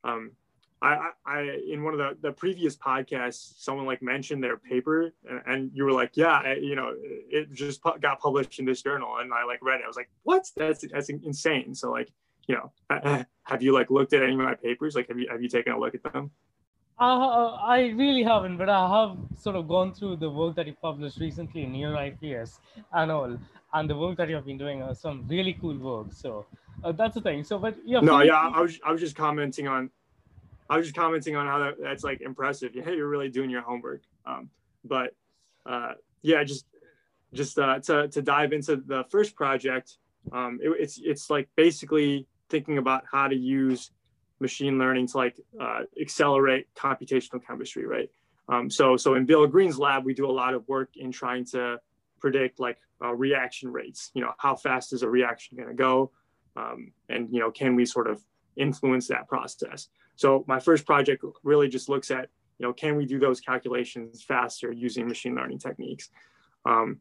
um, 0.03 0.31
I, 0.79 1.09
I 1.25 1.59
in 1.69 1.83
one 1.83 1.93
of 1.93 1.99
the, 1.99 2.17
the 2.21 2.31
previous 2.31 2.77
podcasts 2.77 3.53
someone 3.57 3.85
like 3.85 4.01
mentioned 4.01 4.43
their 4.43 4.57
paper 4.57 5.11
and, 5.27 5.41
and 5.47 5.71
you 5.73 5.85
were 5.85 5.91
like 5.91 6.11
yeah 6.15 6.53
you 6.53 6.75
know 6.75 6.93
it 6.95 7.51
just 7.51 7.81
pu- 7.81 7.99
got 7.99 8.19
published 8.19 8.59
in 8.59 8.65
this 8.65 8.83
journal 8.83 9.17
and 9.17 9.33
i 9.33 9.43
like 9.43 9.59
read 9.63 9.79
it. 9.79 9.83
I 9.85 9.87
was 9.87 9.95
like 9.95 10.09
what? 10.23 10.45
That's 10.55 10.85
that's 10.91 11.09
insane. 11.09 11.73
So 11.73 11.91
like 11.91 12.11
you 12.47 12.55
know 12.55 12.71
have 13.43 13.63
you 13.63 13.73
like 13.73 13.89
looked 13.89 14.13
at 14.13 14.21
any 14.21 14.33
of 14.33 14.39
my 14.39 14.53
papers? 14.53 14.95
Like 14.95 15.07
have 15.07 15.17
you 15.17 15.27
have 15.31 15.41
you 15.41 15.49
taken 15.49 15.73
a 15.73 15.79
look 15.79 15.95
at 15.95 16.03
them 16.03 16.31
uh, 16.99 17.53
I 17.55 17.93
really 17.95 18.23
haven't, 18.23 18.57
but 18.57 18.69
I 18.69 18.87
have 18.99 19.17
sort 19.37 19.55
of 19.55 19.67
gone 19.67 19.93
through 19.93 20.17
the 20.17 20.29
work 20.29 20.55
that 20.55 20.67
you 20.67 20.75
published 20.81 21.19
recently 21.19 21.63
in 21.63 21.73
NeurIPS 21.73 22.59
and 22.93 23.11
all, 23.11 23.37
and 23.73 23.89
the 23.89 23.95
work 23.95 24.17
that 24.17 24.29
you 24.29 24.35
have 24.35 24.45
been 24.45 24.57
doing 24.57 24.81
are 24.81 24.95
some 24.95 25.25
really 25.27 25.53
cool 25.61 25.77
work. 25.77 26.07
So 26.11 26.45
uh, 26.83 26.91
that's 26.91 27.15
the 27.15 27.21
thing. 27.21 27.43
So, 27.43 27.59
but 27.59 27.75
yeah. 27.85 27.99
No, 27.99 28.21
yeah, 28.21 28.51
I 28.53 28.61
was 28.61 28.79
I 28.83 28.91
was 28.91 29.01
just 29.01 29.15
commenting 29.15 29.67
on, 29.67 29.89
I 30.69 30.77
was 30.77 30.87
just 30.87 30.95
commenting 30.95 31.35
on 31.35 31.45
how 31.45 31.59
that, 31.59 31.75
that's 31.79 32.03
like 32.03 32.21
impressive. 32.21 32.75
Yeah, 32.75 32.89
you're 32.89 33.09
really 33.09 33.29
doing 33.29 33.49
your 33.49 33.61
homework. 33.61 34.01
Um, 34.25 34.49
but 34.83 35.13
uh, 35.65 35.93
yeah, 36.21 36.43
just 36.43 36.65
just 37.33 37.59
uh, 37.59 37.79
to 37.79 38.07
to 38.07 38.21
dive 38.21 38.53
into 38.53 38.77
the 38.77 39.03
first 39.09 39.35
project, 39.35 39.97
um, 40.31 40.59
it, 40.63 40.69
it's 40.79 40.99
it's 41.03 41.29
like 41.29 41.47
basically 41.55 42.25
thinking 42.49 42.77
about 42.77 43.03
how 43.11 43.27
to 43.27 43.35
use 43.35 43.91
machine 44.39 44.77
learning 44.77 45.07
to 45.07 45.17
like 45.17 45.39
uh, 45.59 45.81
accelerate 45.99 46.67
computational 46.75 47.45
chemistry, 47.45 47.85
right? 47.85 48.09
Um, 48.49 48.69
so, 48.69 48.97
so 48.97 49.15
in 49.15 49.25
Bill 49.25 49.45
Green's 49.47 49.77
lab, 49.77 50.05
we 50.05 50.13
do 50.13 50.29
a 50.29 50.31
lot 50.31 50.53
of 50.53 50.67
work 50.67 50.91
in 50.95 51.11
trying 51.11 51.45
to 51.45 51.79
predict 52.19 52.59
like 52.59 52.77
uh, 53.03 53.13
reaction 53.13 53.71
rates. 53.71 54.11
You 54.13 54.21
know, 54.21 54.33
how 54.37 54.55
fast 54.55 54.93
is 54.93 55.03
a 55.03 55.09
reaction 55.09 55.57
going 55.57 55.69
to 55.69 55.75
go, 55.75 56.11
um, 56.55 56.91
and 57.09 57.29
you 57.31 57.39
know, 57.39 57.51
can 57.51 57.75
we 57.75 57.85
sort 57.85 58.07
of 58.07 58.21
influence 58.55 59.07
that 59.09 59.27
process? 59.27 59.89
So, 60.15 60.45
my 60.47 60.59
first 60.59 60.85
project 60.85 61.23
really 61.43 61.67
just 61.67 61.89
looks 61.89 62.09
at 62.09 62.29
you 62.59 62.65
know, 62.65 62.73
can 62.73 62.95
we 62.95 63.05
do 63.05 63.19
those 63.19 63.39
calculations 63.39 64.23
faster 64.23 64.71
using 64.71 65.07
machine 65.07 65.35
learning 65.35 65.59
techniques? 65.59 66.09
Um, 66.65 66.99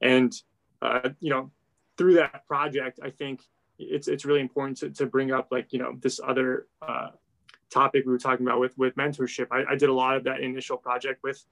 and 0.00 0.32
uh, 0.80 1.10
you 1.20 1.30
know, 1.30 1.50
through 1.96 2.14
that 2.14 2.46
project, 2.46 3.00
I 3.02 3.10
think 3.10 3.40
it's 3.78 4.08
it's 4.08 4.24
really 4.24 4.40
important 4.40 4.78
to, 4.78 4.90
to 4.90 5.06
bring 5.06 5.32
up 5.32 5.48
like 5.50 5.72
you 5.72 5.78
know 5.78 5.94
this 6.00 6.20
other 6.26 6.66
uh, 6.80 7.08
topic 7.70 8.04
we 8.04 8.12
were 8.12 8.18
talking 8.18 8.46
about 8.46 8.60
with 8.60 8.76
with 8.78 8.94
mentorship. 8.96 9.46
I, 9.50 9.72
I, 9.72 9.76
did 9.76 9.88
a 9.88 9.94
lot 9.94 10.16
of 10.16 10.24
that 10.24 10.40
initial 10.40 10.76
project 10.76 11.22
with 11.22 11.44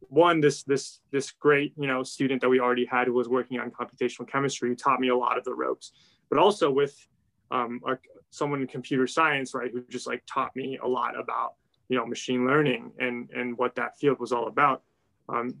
one 0.00 0.40
this 0.40 0.62
this 0.62 1.00
this 1.10 1.30
great 1.30 1.72
you 1.76 1.86
know 1.86 2.02
student 2.02 2.40
that 2.40 2.48
we 2.48 2.60
already 2.60 2.84
had 2.84 3.06
who 3.06 3.12
was 3.12 3.28
working 3.28 3.58
on 3.58 3.70
computational 3.70 4.28
chemistry 4.28 4.68
who 4.68 4.74
taught 4.74 5.00
me 5.00 5.08
a 5.08 5.16
lot 5.16 5.38
of 5.38 5.44
the 5.44 5.54
ropes 5.54 5.92
but 6.28 6.38
also 6.38 6.70
with 6.70 7.06
um, 7.50 7.80
a, 7.86 7.96
someone 8.30 8.60
in 8.60 8.66
computer 8.66 9.06
science 9.06 9.54
right 9.54 9.70
who 9.72 9.82
just 9.88 10.06
like 10.06 10.22
taught 10.26 10.54
me 10.54 10.78
a 10.82 10.86
lot 10.86 11.18
about 11.18 11.54
you 11.88 11.96
know 11.96 12.06
machine 12.06 12.46
learning 12.46 12.92
and 12.98 13.30
and 13.30 13.56
what 13.56 13.74
that 13.74 13.98
field 13.98 14.18
was 14.18 14.32
all 14.32 14.48
about 14.48 14.82
um, 15.28 15.54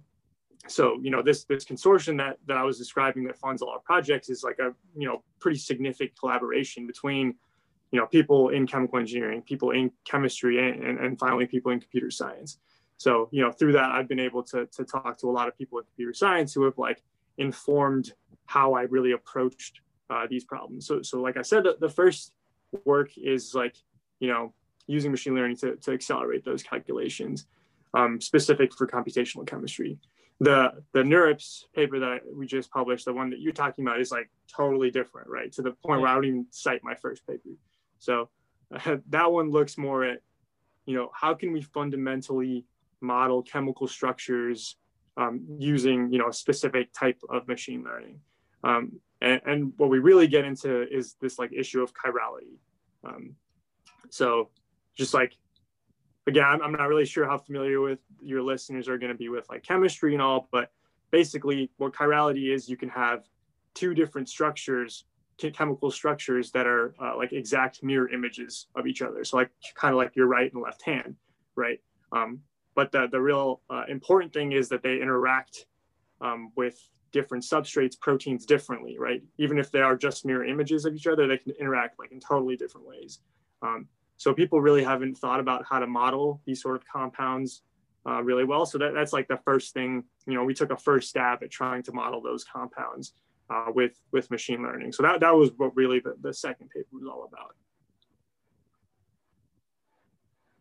so 0.68 0.98
you 1.02 1.10
know 1.10 1.22
this 1.22 1.44
this 1.44 1.64
consortium 1.64 2.16
that 2.16 2.38
that 2.46 2.56
i 2.56 2.62
was 2.62 2.78
describing 2.78 3.24
that 3.24 3.38
funds 3.38 3.62
a 3.62 3.64
lot 3.64 3.76
of 3.76 3.84
projects 3.84 4.28
is 4.28 4.42
like 4.42 4.58
a 4.58 4.72
you 4.96 5.06
know 5.06 5.22
pretty 5.38 5.58
significant 5.58 6.18
collaboration 6.18 6.86
between 6.86 7.34
you 7.92 8.00
know 8.00 8.06
people 8.06 8.48
in 8.50 8.66
chemical 8.66 8.98
engineering 8.98 9.42
people 9.42 9.70
in 9.70 9.90
chemistry 10.04 10.58
and, 10.58 10.82
and, 10.82 10.98
and 10.98 11.18
finally 11.18 11.46
people 11.46 11.72
in 11.72 11.80
computer 11.80 12.10
science 12.10 12.58
so, 12.98 13.28
you 13.30 13.42
know, 13.42 13.52
through 13.52 13.72
that, 13.72 13.90
I've 13.92 14.08
been 14.08 14.20
able 14.20 14.42
to, 14.44 14.66
to 14.66 14.84
talk 14.84 15.18
to 15.18 15.28
a 15.28 15.30
lot 15.30 15.48
of 15.48 15.56
people 15.56 15.78
in 15.78 15.84
computer 15.84 16.14
science 16.14 16.54
who 16.54 16.64
have 16.64 16.78
like 16.78 17.02
informed 17.38 18.12
how 18.46 18.74
I 18.74 18.82
really 18.82 19.12
approached 19.12 19.80
uh, 20.08 20.26
these 20.28 20.44
problems. 20.44 20.86
So, 20.86 21.02
so 21.02 21.20
like 21.20 21.36
I 21.36 21.42
said, 21.42 21.64
the, 21.64 21.76
the 21.78 21.88
first 21.88 22.32
work 22.84 23.10
is 23.18 23.54
like, 23.54 23.76
you 24.20 24.28
know, 24.28 24.52
using 24.86 25.10
machine 25.10 25.34
learning 25.34 25.56
to, 25.58 25.76
to 25.76 25.92
accelerate 25.92 26.44
those 26.44 26.62
calculations 26.62 27.46
um, 27.92 28.20
specific 28.20 28.72
for 28.72 28.86
computational 28.86 29.46
chemistry. 29.46 29.98
The, 30.40 30.82
the 30.92 31.00
NeurIPS 31.00 31.64
paper 31.74 31.98
that 31.98 32.20
we 32.30 32.46
just 32.46 32.70
published, 32.70 33.06
the 33.06 33.12
one 33.12 33.30
that 33.30 33.40
you're 33.40 33.52
talking 33.52 33.86
about 33.86 34.00
is 34.00 34.10
like 34.10 34.30
totally 34.54 34.90
different, 34.90 35.28
right? 35.28 35.50
To 35.52 35.62
the 35.62 35.72
point 35.72 36.02
where 36.02 36.10
I 36.10 36.14
don't 36.14 36.24
even 36.26 36.46
cite 36.50 36.82
my 36.84 36.94
first 36.94 37.26
paper. 37.26 37.50
So 37.98 38.28
uh, 38.74 38.98
that 39.08 39.32
one 39.32 39.50
looks 39.50 39.78
more 39.78 40.04
at, 40.04 40.20
you 40.84 40.94
know, 40.94 41.10
how 41.14 41.34
can 41.34 41.52
we 41.52 41.62
fundamentally 41.62 42.64
model 43.00 43.42
chemical 43.42 43.86
structures 43.86 44.76
um, 45.16 45.44
using 45.58 46.12
you 46.12 46.18
know 46.18 46.28
a 46.28 46.32
specific 46.32 46.92
type 46.92 47.20
of 47.30 47.48
machine 47.48 47.84
learning. 47.84 48.20
Um, 48.64 49.00
and, 49.22 49.40
and, 49.46 49.72
what 49.76 49.88
we 49.88 49.98
really 49.98 50.26
get 50.26 50.44
into 50.44 50.82
is 50.92 51.14
this 51.20 51.38
like 51.38 51.52
issue 51.52 51.82
of 51.82 51.92
chirality. 51.94 52.58
Um, 53.04 53.34
so 54.10 54.50
just 54.94 55.14
like 55.14 55.36
again, 56.26 56.60
I'm 56.62 56.72
not 56.72 56.88
really 56.88 57.04
sure 57.06 57.26
how 57.26 57.38
familiar 57.38 57.80
with 57.80 58.00
your 58.20 58.42
listeners 58.42 58.88
are 58.88 58.98
going 58.98 59.12
to 59.12 59.18
be 59.18 59.28
with 59.28 59.48
like 59.48 59.62
chemistry 59.62 60.12
and 60.12 60.22
all, 60.22 60.48
but 60.50 60.70
basically 61.10 61.70
what 61.76 61.92
chirality 61.92 62.52
is, 62.52 62.68
you 62.68 62.76
can 62.76 62.88
have 62.88 63.24
two 63.74 63.94
different 63.94 64.28
structures, 64.28 65.04
chemical 65.52 65.90
structures 65.90 66.50
that 66.50 66.66
are 66.66 66.94
uh, 67.00 67.16
like 67.16 67.32
exact 67.32 67.82
mirror 67.82 68.08
images 68.10 68.66
of 68.74 68.86
each 68.86 69.02
other. 69.02 69.22
So 69.24 69.36
like 69.36 69.50
kind 69.74 69.92
of 69.92 69.98
like 69.98 70.16
your 70.16 70.26
right 70.26 70.52
and 70.52 70.62
left 70.62 70.82
hand, 70.82 71.16
right? 71.54 71.80
Um, 72.12 72.40
but 72.74 72.90
the, 72.90 73.06
the 73.10 73.20
real 73.20 73.62
uh, 73.70 73.84
important 73.88 74.32
thing 74.32 74.52
is 74.52 74.68
that 74.70 74.82
they 74.82 75.00
interact 75.00 75.66
um, 76.20 76.50
with 76.56 76.78
different 77.12 77.44
substrates, 77.44 77.98
proteins 77.98 78.44
differently, 78.44 78.98
right? 78.98 79.22
Even 79.38 79.58
if 79.58 79.70
they 79.70 79.80
are 79.80 79.96
just 79.96 80.26
mirror 80.26 80.44
images 80.44 80.84
of 80.84 80.94
each 80.94 81.06
other, 81.06 81.26
they 81.26 81.38
can 81.38 81.52
interact 81.52 81.98
like 81.98 82.12
in 82.12 82.20
totally 82.20 82.56
different 82.56 82.86
ways. 82.86 83.20
Um, 83.62 83.86
so 84.16 84.32
people 84.32 84.60
really 84.60 84.82
haven't 84.84 85.16
thought 85.16 85.40
about 85.40 85.64
how 85.68 85.78
to 85.78 85.86
model 85.86 86.40
these 86.46 86.62
sort 86.62 86.76
of 86.76 86.82
compounds 86.90 87.62
uh, 88.08 88.22
really 88.22 88.44
well. 88.44 88.64
So 88.66 88.78
that, 88.78 88.92
that's 88.94 89.12
like 89.12 89.28
the 89.28 89.38
first 89.44 89.74
thing, 89.74 90.04
you 90.26 90.34
know, 90.34 90.44
we 90.44 90.54
took 90.54 90.70
a 90.70 90.76
first 90.76 91.08
stab 91.08 91.42
at 91.42 91.50
trying 91.50 91.82
to 91.84 91.92
model 91.92 92.22
those 92.22 92.44
compounds 92.44 93.14
uh, 93.50 93.66
with, 93.74 94.00
with 94.12 94.30
machine 94.30 94.62
learning. 94.62 94.92
So 94.92 95.02
that, 95.02 95.20
that 95.20 95.34
was 95.34 95.50
what 95.56 95.76
really 95.76 96.00
the, 96.00 96.14
the 96.20 96.32
second 96.32 96.70
paper 96.70 96.88
was 96.92 97.04
all 97.06 97.28
about 97.30 97.54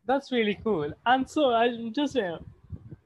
that's 0.05 0.31
really 0.31 0.59
cool. 0.63 0.93
And 1.05 1.29
so 1.29 1.53
I'm 1.53 1.93
just 1.93 2.17
uh, 2.17 2.37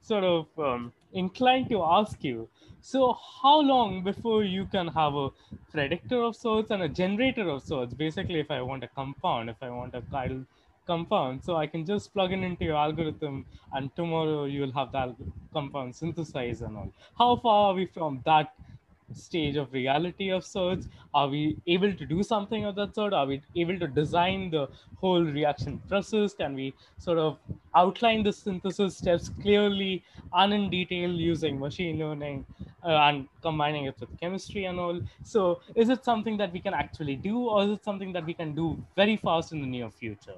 sort 0.02 0.24
of 0.24 0.48
um, 0.58 0.94
inclined 1.14 1.70
to 1.70 1.84
ask 1.84 2.24
you. 2.24 2.48
So 2.82 3.18
how 3.42 3.60
long 3.60 4.04
before 4.04 4.44
you 4.44 4.66
can 4.66 4.88
have 4.88 5.16
a 5.16 5.30
predictor 5.72 6.22
of 6.22 6.36
sorts 6.36 6.72
and 6.72 6.84
a 6.84 6.90
generator 6.90 7.50
of 7.50 7.64
sorts? 7.64 7.94
Basically, 7.94 8.40
if 8.40 8.50
I 8.52 8.62
want 8.62 8.84
a 8.84 8.88
compound, 8.88 9.50
if 9.50 9.58
I 9.62 9.70
want 9.70 9.96
a 9.96 10.02
chiral 10.02 10.46
compound, 10.88 11.44
so 11.44 11.56
I 11.56 11.68
can 11.68 11.86
just 11.86 12.14
plug 12.14 12.32
it 12.32 12.42
into 12.42 12.64
your 12.66 12.78
algorithm, 12.78 13.46
and 13.74 13.96
tomorrow 13.96 14.46
you 14.46 14.62
will 14.62 14.72
have 14.72 14.92
that 14.94 15.16
compound 15.54 15.96
synthesized 15.96 16.62
and 16.62 16.78
all. 16.78 16.94
How 17.18 17.36
far 17.36 17.72
are 17.72 17.74
we 17.74 17.86
from 17.86 18.22
that 18.26 18.54
stage 19.14 19.56
of 19.56 19.72
reality 19.74 20.30
of 20.30 20.46
sorts? 20.46 20.88
Are 21.14 21.28
we 21.28 21.58
able 21.68 21.94
to 21.94 22.06
do 22.06 22.24
something 22.24 22.66
of 22.66 22.76
that 22.76 22.96
sort? 22.96 23.14
Are 23.14 23.26
we 23.26 23.42
able 23.56 23.80
to 23.80 23.88
design 23.88 24.52
the 24.52 24.70
whole 24.96 25.24
reaction 25.24 25.80
process? 25.88 26.34
Can 26.34 26.56
we 26.56 26.74
sort 26.98 27.18
of 27.18 27.40
outline 27.76 28.24
the 28.24 28.34
synthesis 28.34 28.98
steps 28.98 29.30
clearly 29.42 30.04
and 30.34 30.54
in 30.54 30.70
detail 30.70 31.12
using 31.12 31.60
machine 31.60 32.00
learning 32.00 32.46
uh, 32.84 32.90
and 32.90 33.28
combining 33.42 33.86
it 33.86 33.96
with 34.00 34.18
chemistry 34.20 34.66
and 34.66 34.80
all? 34.80 35.02
So, 35.24 35.62
is 35.76 35.90
it 35.90 36.04
something 36.04 36.38
that 36.38 36.52
we 36.54 36.60
can 36.60 36.74
actually 36.74 37.16
do, 37.16 37.50
or 37.50 37.64
is 37.64 37.72
it 37.72 37.84
something 37.84 38.14
that 38.14 38.26
we 38.26 38.34
can 38.34 38.56
do 38.56 38.84
very 38.96 39.18
fast 39.18 39.52
in 39.52 39.62
the 39.62 39.68
near 39.68 39.90
future? 39.90 40.38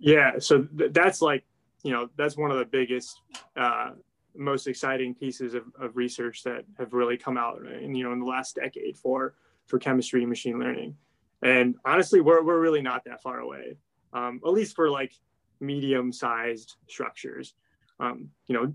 Yeah, 0.00 0.38
so 0.38 0.62
th- 0.62 0.92
that's 0.92 1.20
like 1.22 1.44
you 1.82 1.92
know 1.92 2.08
that's 2.16 2.36
one 2.36 2.50
of 2.50 2.58
the 2.58 2.64
biggest 2.64 3.20
uh, 3.56 3.90
most 4.34 4.66
exciting 4.66 5.14
pieces 5.14 5.54
of, 5.54 5.64
of 5.78 5.96
research 5.96 6.42
that 6.42 6.64
have 6.78 6.92
really 6.92 7.16
come 7.16 7.36
out 7.36 7.60
in 7.66 7.94
you 7.94 8.04
know 8.04 8.12
in 8.12 8.20
the 8.20 8.26
last 8.26 8.56
decade 8.56 8.96
for 8.96 9.34
for 9.66 9.78
chemistry 9.78 10.20
and 10.20 10.28
machine 10.28 10.58
learning. 10.58 10.96
And 11.42 11.74
honestly 11.84 12.20
we're, 12.20 12.42
we're 12.42 12.60
really 12.60 12.82
not 12.82 13.04
that 13.04 13.20
far 13.20 13.40
away 13.40 13.76
um, 14.12 14.40
at 14.44 14.52
least 14.52 14.76
for 14.76 14.90
like 14.90 15.12
medium 15.60 16.12
sized 16.12 16.76
structures. 16.88 17.54
Um, 18.00 18.28
you 18.46 18.54
know 18.54 18.74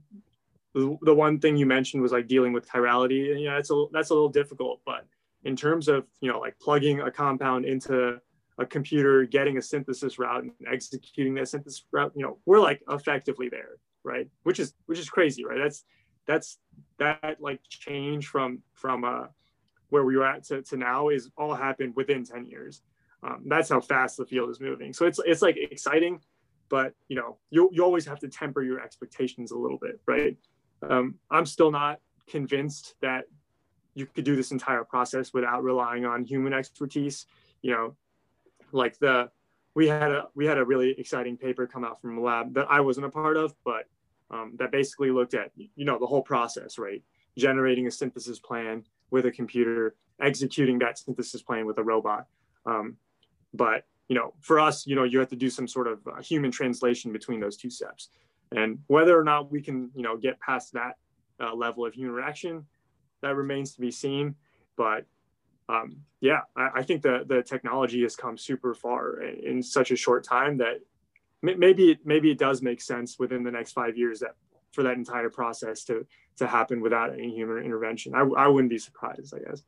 the, 0.73 0.97
the 1.01 1.13
one 1.13 1.39
thing 1.39 1.57
you 1.57 1.65
mentioned 1.65 2.03
was 2.03 2.11
like 2.11 2.27
dealing 2.27 2.53
with 2.53 2.69
chirality 2.69 3.31
and 3.31 3.39
you 3.41 3.49
know 3.49 3.55
that's 3.55 3.71
a 3.71 3.85
that's 3.91 4.09
a 4.11 4.13
little 4.13 4.29
difficult 4.29 4.79
but 4.85 5.05
in 5.43 5.55
terms 5.55 5.87
of 5.87 6.05
you 6.21 6.31
know 6.31 6.39
like 6.39 6.57
plugging 6.59 7.01
a 7.01 7.11
compound 7.11 7.65
into 7.65 8.21
a 8.57 8.65
computer, 8.65 9.25
getting 9.25 9.57
a 9.57 9.61
synthesis 9.61 10.17
route 10.17 10.43
and 10.43 10.51
executing 10.71 11.35
that 11.35 11.47
synthesis 11.47 11.83
route, 11.91 12.11
you 12.15 12.23
know, 12.23 12.39
we're 12.45 12.59
like 12.59 12.81
effectively 12.89 13.49
there, 13.49 13.77
right? 14.03 14.29
Which 14.43 14.59
is 14.59 14.73
which 14.87 14.99
is 14.99 15.09
crazy, 15.09 15.45
right? 15.45 15.59
That's 15.61 15.83
that's 16.25 16.57
that 16.99 17.37
like 17.39 17.61
change 17.69 18.27
from 18.27 18.59
from 18.73 19.03
uh 19.03 19.27
where 19.89 20.03
we 20.03 20.17
were 20.17 20.25
at 20.25 20.43
to, 20.45 20.61
to 20.63 20.77
now 20.77 21.09
is 21.09 21.29
all 21.37 21.55
happened 21.55 21.95
within 21.95 22.23
10 22.23 22.45
years. 22.45 22.81
Um, 23.23 23.43
that's 23.45 23.69
how 23.69 23.79
fast 23.79 24.17
the 24.17 24.25
field 24.25 24.49
is 24.49 24.59
moving. 24.59 24.93
So 24.93 25.05
it's 25.05 25.19
it's 25.25 25.41
like 25.41 25.57
exciting, 25.57 26.19
but 26.69 26.93
you 27.07 27.15
know, 27.15 27.37
you 27.49 27.69
you 27.71 27.83
always 27.83 28.05
have 28.05 28.19
to 28.19 28.27
temper 28.27 28.61
your 28.63 28.81
expectations 28.81 29.51
a 29.51 29.57
little 29.57 29.77
bit, 29.77 29.99
right? 30.07 30.37
Um, 30.87 31.15
I'm 31.31 31.45
still 31.45 31.71
not 31.71 31.99
convinced 32.27 32.95
that 33.01 33.25
you 33.95 34.05
could 34.05 34.23
do 34.23 34.35
this 34.35 34.51
entire 34.51 34.83
process 34.83 35.33
without 35.33 35.63
relying 35.63 36.05
on 36.05 36.23
human 36.23 36.53
expertise. 36.53 37.25
You 37.63 37.71
know, 37.71 37.95
like 38.71 38.97
the 38.99 39.29
we 39.75 39.87
had 39.87 40.11
a 40.11 40.27
we 40.33 40.45
had 40.45 40.57
a 40.57 40.65
really 40.65 40.99
exciting 40.99 41.37
paper 41.37 41.67
come 41.67 41.83
out 41.83 42.01
from 42.01 42.17
a 42.17 42.21
lab 42.21 42.53
that 42.55 42.67
I 42.69 42.81
wasn't 42.81 43.05
a 43.05 43.09
part 43.09 43.37
of, 43.37 43.53
but 43.63 43.85
um, 44.31 44.53
that 44.57 44.71
basically 44.71 45.11
looked 45.11 45.33
at 45.33 45.51
you 45.55 45.85
know 45.85 45.99
the 45.99 46.07
whole 46.07 46.23
process, 46.23 46.77
right? 46.77 47.03
Generating 47.37 47.87
a 47.87 47.91
synthesis 47.91 48.39
plan 48.39 48.83
with 49.11 49.25
a 49.25 49.31
computer, 49.31 49.95
executing 50.21 50.79
that 50.79 50.97
synthesis 50.97 51.41
plan 51.41 51.65
with 51.65 51.77
a 51.77 51.83
robot. 51.83 52.25
Um, 52.65 52.97
but 53.53 53.85
you 54.07 54.15
know, 54.15 54.33
for 54.41 54.59
us, 54.59 54.87
you 54.87 54.95
know, 54.95 55.03
you 55.03 55.19
have 55.19 55.29
to 55.29 55.35
do 55.35 55.49
some 55.49 55.67
sort 55.67 55.87
of 55.87 55.99
uh, 56.07 56.21
human 56.21 56.49
translation 56.49 57.11
between 57.11 57.39
those 57.39 57.57
two 57.57 57.69
steps, 57.69 58.09
and 58.55 58.79
whether 58.87 59.19
or 59.19 59.23
not 59.23 59.51
we 59.51 59.61
can, 59.61 59.91
you 59.95 60.01
know, 60.01 60.17
get 60.17 60.39
past 60.39 60.73
that 60.73 60.95
uh, 61.39 61.53
level 61.53 61.85
of 61.85 61.93
human 61.93 62.15
interaction, 62.15 62.65
that 63.21 63.35
remains 63.35 63.73
to 63.73 63.81
be 63.81 63.91
seen. 63.91 64.35
But 64.75 65.05
um, 65.69 65.97
yeah, 66.21 66.41
I, 66.55 66.69
I, 66.75 66.83
think 66.83 67.01
the 67.01 67.25
the 67.27 67.43
technology 67.43 68.01
has 68.03 68.15
come 68.15 68.37
super 68.37 68.73
far 68.73 69.21
in, 69.21 69.57
in 69.57 69.63
such 69.63 69.91
a 69.91 69.95
short 69.95 70.23
time 70.23 70.57
that 70.57 70.79
maybe 71.41 71.91
it, 71.91 71.99
maybe 72.05 72.31
it 72.31 72.37
does 72.37 72.61
make 72.61 72.81
sense 72.81 73.19
within 73.19 73.43
the 73.43 73.51
next 73.51 73.73
five 73.73 73.97
years 73.97 74.19
that 74.19 74.35
for 74.71 74.83
that 74.83 74.93
entire 74.93 75.29
process 75.29 75.83
to 75.85 76.05
to 76.37 76.47
happen 76.47 76.81
without 76.81 77.13
any 77.13 77.35
human 77.35 77.63
intervention. 77.63 78.15
I, 78.15 78.21
I 78.21 78.47
wouldn't 78.47 78.69
be 78.69 78.77
surprised, 78.77 79.33
I 79.35 79.39
guess. 79.39 79.63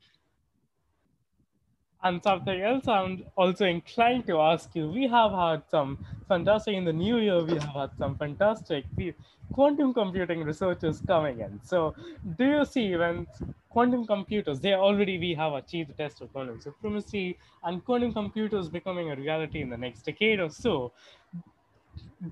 And 2.01 2.23
something 2.23 2.61
else 2.61 2.87
I'm 2.87 3.25
also 3.35 3.65
inclined 3.65 4.25
to 4.27 4.39
ask 4.39 4.73
you. 4.73 4.89
We 4.89 5.07
have 5.07 5.31
had 5.31 5.63
some 5.69 6.05
fantastic 6.29 6.73
in 6.75 6.85
the 6.85 6.93
new 6.93 7.17
year. 7.17 7.43
We 7.43 7.55
have 7.55 7.73
had 7.81 7.97
some 7.97 8.15
fantastic 8.17 8.85
quantum 9.51 9.93
computing 9.93 10.43
researchers 10.43 11.01
coming 11.01 11.41
in. 11.41 11.59
So, 11.63 11.95
do 12.37 12.45
you 12.45 12.63
see 12.65 12.95
when 12.95 13.27
quantum 13.69 14.05
computers, 14.07 14.61
they 14.61 14.73
already 14.73 15.19
we 15.19 15.33
have 15.33 15.53
achieved 15.53 15.89
the 15.89 15.93
test 15.93 16.21
of 16.21 16.31
quantum 16.31 16.61
supremacy, 16.61 17.37
and 17.63 17.83
quantum 17.83 18.13
computers 18.13 18.69
becoming 18.69 19.11
a 19.11 19.15
reality 19.15 19.61
in 19.61 19.69
the 19.69 19.77
next 19.77 20.03
decade 20.03 20.39
or 20.39 20.49
so? 20.49 20.93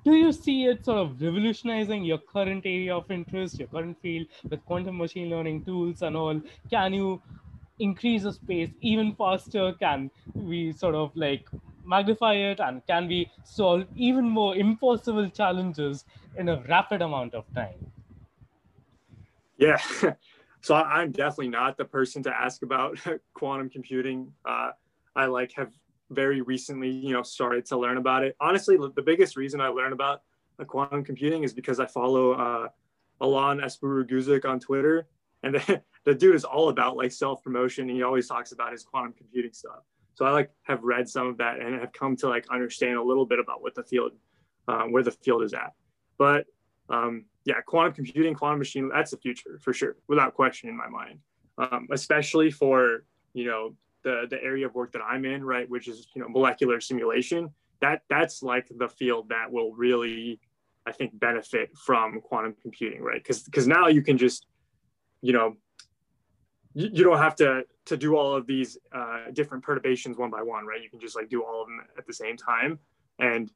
Do 0.03 0.13
you 0.13 0.31
see 0.31 0.65
it 0.65 0.85
sort 0.85 0.97
of 0.97 1.21
revolutionizing 1.21 2.03
your 2.05 2.19
current 2.19 2.65
area 2.65 2.95
of 2.95 3.09
interest, 3.11 3.59
your 3.59 3.67
current 3.67 3.99
field 4.01 4.27
with 4.49 4.63
quantum 4.65 4.97
machine 4.97 5.29
learning 5.29 5.65
tools 5.65 6.01
and 6.01 6.15
all? 6.15 6.41
Can 6.69 6.93
you 6.93 7.21
increase 7.79 8.23
the 8.23 8.33
space 8.33 8.69
even 8.81 9.13
faster? 9.15 9.73
Can 9.79 10.11
we 10.33 10.71
sort 10.71 10.95
of 10.95 11.15
like 11.15 11.47
magnify 11.85 12.33
it 12.33 12.59
and 12.59 12.85
can 12.87 13.07
we 13.07 13.31
solve 13.43 13.85
even 13.95 14.27
more 14.29 14.55
impossible 14.55 15.29
challenges 15.29 16.05
in 16.37 16.49
a 16.49 16.63
rapid 16.69 17.01
amount 17.01 17.33
of 17.33 17.45
time? 17.53 17.91
Yeah. 19.57 19.79
So 20.61 20.75
I'm 20.75 21.11
definitely 21.11 21.49
not 21.49 21.77
the 21.77 21.85
person 21.85 22.21
to 22.23 22.29
ask 22.35 22.61
about 22.63 22.97
quantum 23.33 23.69
computing. 23.69 24.33
Uh, 24.43 24.71
I 25.15 25.27
like 25.27 25.53
have 25.53 25.71
very 26.09 26.41
recently, 26.41 26.89
you 26.89 27.13
know, 27.13 27.23
started 27.23 27.65
to 27.67 27.77
learn 27.77 27.97
about 27.97 28.23
it. 28.23 28.35
Honestly, 28.41 28.77
the 28.77 29.01
biggest 29.01 29.37
reason 29.37 29.61
I 29.61 29.67
learned 29.67 29.93
about 29.93 30.23
quantum 30.65 31.03
computing 31.03 31.43
is 31.43 31.53
because 31.53 31.79
I 31.79 31.85
follow 31.85 32.31
uh, 32.31 32.67
Alán 33.21 33.63
Aspuru 33.63 34.45
on 34.45 34.59
Twitter, 34.59 35.07
and 35.43 35.55
the, 35.55 35.81
the 36.05 36.15
dude 36.15 36.35
is 36.35 36.43
all 36.43 36.69
about 36.69 36.97
like 36.97 37.11
self 37.11 37.43
promotion. 37.43 37.89
He 37.89 38.03
always 38.03 38.27
talks 38.27 38.51
about 38.51 38.71
his 38.71 38.83
quantum 38.83 39.13
computing 39.13 39.53
stuff. 39.53 39.83
So 40.15 40.25
I 40.25 40.31
like 40.31 40.51
have 40.63 40.83
read 40.83 41.07
some 41.07 41.27
of 41.27 41.37
that 41.37 41.59
and 41.59 41.79
have 41.79 41.93
come 41.93 42.15
to 42.17 42.27
like 42.27 42.45
understand 42.49 42.97
a 42.97 43.03
little 43.03 43.25
bit 43.25 43.39
about 43.39 43.61
what 43.61 43.75
the 43.75 43.83
field, 43.83 44.13
um, 44.67 44.91
where 44.91 45.03
the 45.03 45.11
field 45.11 45.43
is 45.43 45.53
at. 45.53 45.73
But 46.17 46.45
um, 46.89 47.25
yeah, 47.45 47.61
quantum 47.65 47.93
computing, 47.93 48.33
quantum 48.33 48.59
machine, 48.59 48.89
that's 48.93 49.11
the 49.11 49.17
future 49.17 49.59
for 49.61 49.73
sure, 49.73 49.95
without 50.07 50.33
question 50.33 50.69
in 50.69 50.77
my 50.77 50.87
mind. 50.87 51.19
Um, 51.59 51.87
especially 51.91 52.51
for 52.51 53.03
you 53.33 53.45
know 53.45 53.75
the 54.03 54.25
the 54.29 54.41
area 54.43 54.65
of 54.65 54.75
work 54.75 54.91
that 54.93 55.01
I'm 55.01 55.25
in, 55.25 55.43
right, 55.43 55.69
which 55.69 55.87
is 55.87 56.07
you 56.15 56.21
know 56.21 56.29
molecular 56.29 56.81
simulation. 56.81 57.49
That 57.81 58.01
that's 58.09 58.41
like 58.41 58.71
the 58.75 58.89
field 58.89 59.29
that 59.29 59.51
will 59.51 59.73
really, 59.73 60.39
I 60.85 60.91
think, 60.91 61.17
benefit 61.19 61.69
from 61.77 62.21
quantum 62.21 62.55
computing, 62.61 63.01
right? 63.01 63.21
Because 63.21 63.43
because 63.43 63.67
now 63.67 63.87
you 63.87 64.01
can 64.01 64.17
just, 64.17 64.47
you 65.21 65.33
know, 65.33 65.55
you, 66.73 66.89
you 66.93 67.03
don't 67.03 67.17
have 67.17 67.35
to 67.37 67.65
to 67.85 67.97
do 67.97 68.17
all 68.17 68.35
of 68.35 68.45
these 68.45 68.77
uh, 68.93 69.31
different 69.33 69.63
perturbations 69.63 70.17
one 70.17 70.29
by 70.29 70.41
one, 70.41 70.65
right? 70.65 70.81
You 70.81 70.89
can 70.89 70.99
just 70.99 71.15
like 71.15 71.29
do 71.29 71.43
all 71.43 71.61
of 71.61 71.67
them 71.67 71.79
at 71.97 72.05
the 72.05 72.13
same 72.13 72.37
time, 72.37 72.79
and 73.19 73.51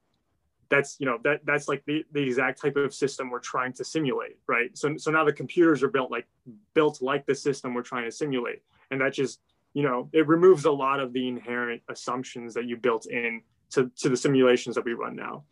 that's 0.71 0.95
you 0.99 1.05
know 1.05 1.19
that 1.23 1.45
that's 1.45 1.67
like 1.67 1.83
the, 1.85 2.03
the 2.13 2.21
exact 2.21 2.61
type 2.61 2.77
of 2.77 2.93
system 2.93 3.29
we're 3.29 3.39
trying 3.39 3.73
to 3.73 3.83
simulate 3.83 4.37
right? 4.47 4.75
So 4.75 4.95
so 4.97 5.11
now 5.11 5.23
the 5.23 5.33
computers 5.33 5.83
are 5.83 5.89
built 5.89 6.09
like 6.09 6.25
built 6.73 7.01
like 7.01 7.25
the 7.25 7.35
system 7.35 7.73
we're 7.73 7.83
trying 7.83 8.05
to 8.05 8.11
simulate. 8.11 8.63
And 8.89 9.01
that 9.01 9.13
just 9.13 9.41
you 9.73 9.83
know 9.83 10.09
it 10.13 10.27
removes 10.27 10.65
a 10.65 10.71
lot 10.71 10.99
of 10.99 11.13
the 11.13 11.27
inherent 11.27 11.81
assumptions 11.89 12.53
that 12.55 12.65
you 12.65 12.77
built 12.77 13.05
in 13.05 13.41
to, 13.71 13.91
to 13.97 14.09
the 14.09 14.17
simulations 14.17 14.75
that 14.75 14.85
we 14.85 14.93
run 14.93 15.15
now. 15.15 15.43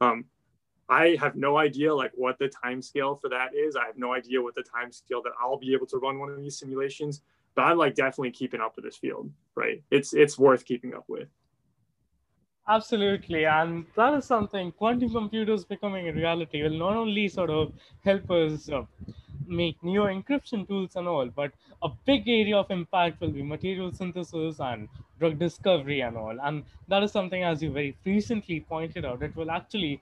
Um, 0.00 0.26
i 0.88 1.16
have 1.20 1.34
no 1.36 1.56
idea 1.58 1.94
like 1.94 2.12
what 2.14 2.38
the 2.38 2.48
time 2.48 2.80
scale 2.82 3.14
for 3.16 3.28
that 3.28 3.54
is. 3.54 3.76
I 3.76 3.86
have 3.86 3.96
no 3.96 4.12
idea 4.12 4.42
what 4.42 4.54
the 4.54 4.62
time 4.62 4.92
scale 4.92 5.22
that 5.22 5.32
i'll 5.40 5.58
be 5.58 5.72
able 5.74 5.86
to 5.86 5.98
run 5.98 6.18
one 6.18 6.30
of 6.30 6.38
these 6.38 6.58
simulations 6.58 7.22
but 7.54 7.62
i'm 7.62 7.78
like 7.78 7.94
definitely 7.94 8.30
keeping 8.30 8.60
up 8.60 8.76
with 8.76 8.84
this 8.84 8.96
field 8.96 9.30
right? 9.54 9.82
It's 9.90 10.12
it's 10.14 10.38
worth 10.38 10.64
keeping 10.64 10.94
up 10.94 11.04
with. 11.08 11.28
Absolutely, 12.66 13.44
and 13.44 13.84
that 13.94 14.14
is 14.14 14.24
something 14.24 14.72
quantum 14.72 15.10
computers 15.10 15.64
becoming 15.64 16.08
a 16.08 16.12
reality 16.12 16.62
will 16.62 16.78
not 16.78 16.96
only 16.96 17.28
sort 17.28 17.50
of 17.50 17.72
help 18.02 18.30
us 18.30 18.70
uh, 18.70 18.82
make 19.46 19.82
new 19.84 20.02
encryption 20.02 20.66
tools 20.66 20.96
and 20.96 21.06
all, 21.06 21.28
but 21.28 21.52
a 21.82 21.90
big 22.06 22.26
area 22.26 22.56
of 22.56 22.70
impact 22.70 23.20
will 23.20 23.30
be 23.30 23.42
material 23.42 23.92
synthesis 23.92 24.60
and 24.60 24.88
drug 25.18 25.38
discovery 25.38 26.00
and 26.00 26.16
all. 26.16 26.36
And 26.42 26.64
that 26.88 27.02
is 27.02 27.12
something, 27.12 27.42
as 27.44 27.62
you 27.62 27.70
very 27.70 27.96
recently 28.06 28.60
pointed 28.60 29.04
out, 29.04 29.22
it 29.22 29.36
will 29.36 29.50
actually 29.50 30.00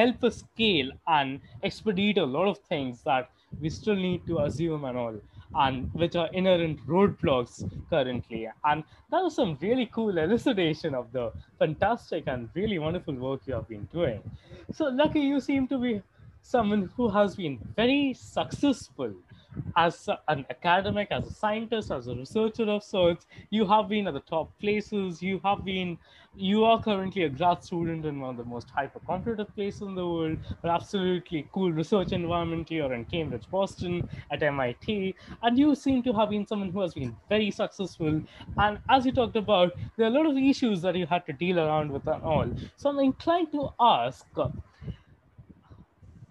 help 0.00 0.24
us 0.24 0.38
scale 0.44 0.90
and 1.06 1.40
expedite 1.62 2.18
a 2.18 2.24
lot 2.36 2.48
of 2.48 2.58
things 2.72 3.02
that 3.10 3.30
we 3.60 3.68
still 3.70 3.96
need 3.96 4.26
to 4.26 4.38
assume 4.46 4.84
and 4.84 4.96
all 4.96 5.16
and 5.54 5.92
which 5.94 6.14
are 6.14 6.28
inherent 6.32 6.78
roadblocks 6.86 7.54
currently. 7.90 8.48
And 8.64 8.84
that 9.10 9.22
was 9.22 9.34
some 9.34 9.58
really 9.60 9.86
cool 9.92 10.16
elucidation 10.16 10.94
of 10.94 11.10
the 11.12 11.32
fantastic 11.58 12.24
and 12.28 12.48
really 12.54 12.78
wonderful 12.78 13.14
work 13.14 13.40
you 13.46 13.54
have 13.54 13.68
been 13.68 13.88
doing. 13.92 14.22
So, 14.72 14.84
Lucky, 14.86 15.20
you 15.20 15.40
seem 15.40 15.66
to 15.68 15.78
be 15.78 16.02
someone 16.42 16.90
who 16.96 17.08
has 17.08 17.36
been 17.36 17.58
very 17.76 18.14
successful 18.14 19.12
as 19.76 20.08
an 20.28 20.46
academic, 20.50 21.08
as 21.10 21.26
a 21.26 21.30
scientist, 21.30 21.90
as 21.90 22.06
a 22.06 22.14
researcher 22.14 22.64
of 22.64 22.82
sorts, 22.82 23.26
you 23.50 23.66
have 23.66 23.88
been 23.88 24.06
at 24.06 24.14
the 24.14 24.20
top 24.20 24.50
places. 24.58 25.22
You 25.22 25.40
have 25.44 25.64
been, 25.64 25.98
you 26.36 26.64
are 26.64 26.80
currently 26.82 27.24
a 27.24 27.28
grad 27.28 27.62
student 27.64 28.04
in 28.04 28.20
one 28.20 28.30
of 28.30 28.36
the 28.36 28.44
most 28.44 28.70
hyper 28.70 29.00
competitive 29.00 29.54
places 29.54 29.82
in 29.82 29.94
the 29.94 30.06
world, 30.06 30.38
but 30.62 30.70
absolutely 30.70 31.48
cool 31.52 31.72
research 31.72 32.12
environment. 32.12 32.70
You're 32.70 32.92
in 32.92 33.04
Cambridge, 33.04 33.48
Boston, 33.50 34.08
at 34.30 34.42
MIT, 34.42 35.14
and 35.42 35.58
you 35.58 35.74
seem 35.74 36.02
to 36.04 36.12
have 36.12 36.30
been 36.30 36.46
someone 36.46 36.70
who 36.70 36.80
has 36.80 36.94
been 36.94 37.16
very 37.28 37.50
successful. 37.50 38.22
And 38.58 38.78
as 38.88 39.06
you 39.06 39.12
talked 39.12 39.36
about, 39.36 39.72
there 39.96 40.06
are 40.06 40.10
a 40.10 40.12
lot 40.12 40.26
of 40.26 40.36
issues 40.36 40.82
that 40.82 40.96
you 40.96 41.06
had 41.06 41.26
to 41.26 41.32
deal 41.32 41.58
around 41.58 41.90
with 41.92 42.06
and 42.06 42.22
all. 42.22 42.50
So 42.76 42.90
I'm 42.90 42.98
inclined 42.98 43.52
to 43.52 43.70
ask 43.80 44.26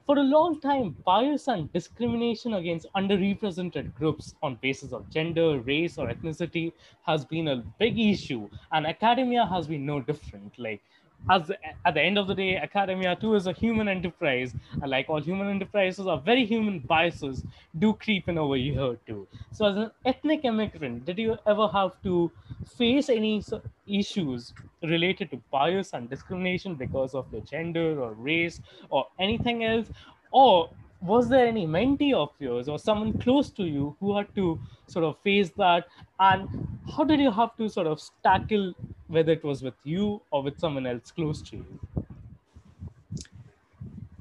for 0.10 0.18
a 0.18 0.24
long 0.24 0.60
time, 0.60 0.96
bias 1.06 1.48
and 1.48 1.72
discrimination 1.72 2.56
against 2.56 2.88
underrepresented 2.96 3.94
groups 3.94 4.34
on 4.42 4.56
basis 4.56 4.92
of 4.92 5.08
gender, 5.12 5.60
race, 5.60 6.00
or 6.00 6.08
ethnicity 6.08 6.72
has 7.06 7.24
been 7.26 7.50
a 7.50 7.58
big 7.78 8.00
issue, 8.00 8.50
and 8.72 8.88
academia 8.88 9.46
has 9.46 9.68
been 9.68 9.86
no 9.86 10.02
different. 10.02 10.58
Like, 10.58 10.82
as 11.30 11.52
at 11.86 11.94
the 11.94 12.02
end 12.02 12.18
of 12.18 12.28
the 12.28 12.36
day, 12.36 12.58
academia 12.58 13.16
too 13.16 13.36
is 13.36 13.48
a 13.48 13.54
human 13.54 13.88
enterprise, 13.88 14.54
and 14.82 14.90
like 14.90 15.10
all 15.10 15.22
human 15.22 15.48
enterprises, 15.50 16.08
are 16.08 16.20
very 16.20 16.46
human 16.46 16.80
biases 16.80 17.44
do 17.78 17.94
creep 17.94 18.28
in 18.30 18.38
over 18.38 18.56
here 18.56 18.98
too. 19.06 19.28
So, 19.52 19.66
as 19.66 19.78
an 19.78 19.92
ethnic 20.06 20.46
immigrant, 20.46 21.06
did 21.06 21.18
you 21.18 21.38
ever 21.46 21.68
have 21.68 22.02
to 22.04 22.32
face 22.78 23.10
any 23.10 23.44
issues 23.88 24.54
related 24.82 25.32
to 25.32 25.38
bias 25.52 25.94
and 25.94 26.10
discrimination 26.10 26.76
because 26.76 27.14
of 27.14 27.32
your 27.32 27.42
gender 27.42 28.02
or 28.02 28.14
race 28.14 28.62
or 28.90 29.08
anything 29.20 29.64
else? 29.64 29.88
Or 30.32 30.70
was 31.02 31.30
there 31.30 31.46
any 31.46 31.66
mentee 31.66 32.14
of 32.14 32.30
yours 32.40 32.68
or 32.68 32.78
someone 32.78 33.18
close 33.20 33.50
to 33.52 33.64
you 33.64 33.96
who 34.00 34.18
had 34.18 34.34
to 34.36 34.60
sort 34.88 35.06
of 35.06 35.18
face 35.22 35.50
that? 35.58 35.88
And 36.20 36.68
how 36.96 37.04
did 37.04 37.20
you 37.20 37.32
have 37.32 37.56
to 37.58 37.70
sort 37.70 37.88
of 37.88 38.02
tackle 38.24 38.74
whether 39.08 39.32
it 39.32 39.44
was 39.44 39.64
with 39.64 39.76
you 39.84 40.22
or 40.32 40.44
with 40.44 40.60
someone 40.60 40.86
else 40.86 41.12
close 41.12 41.42
to 41.44 41.58
you? 41.58 41.80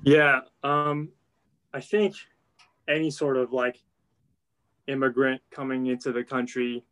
Yeah, 0.04 0.40
um, 0.62 1.10
I 1.74 1.80
think 1.80 2.14
any 2.86 3.10
sort 3.10 3.36
of 3.36 3.52
like 3.52 3.78
immigrant 4.86 5.42
coming 5.50 5.86
into 5.86 6.12
the 6.12 6.24
country 6.24 6.84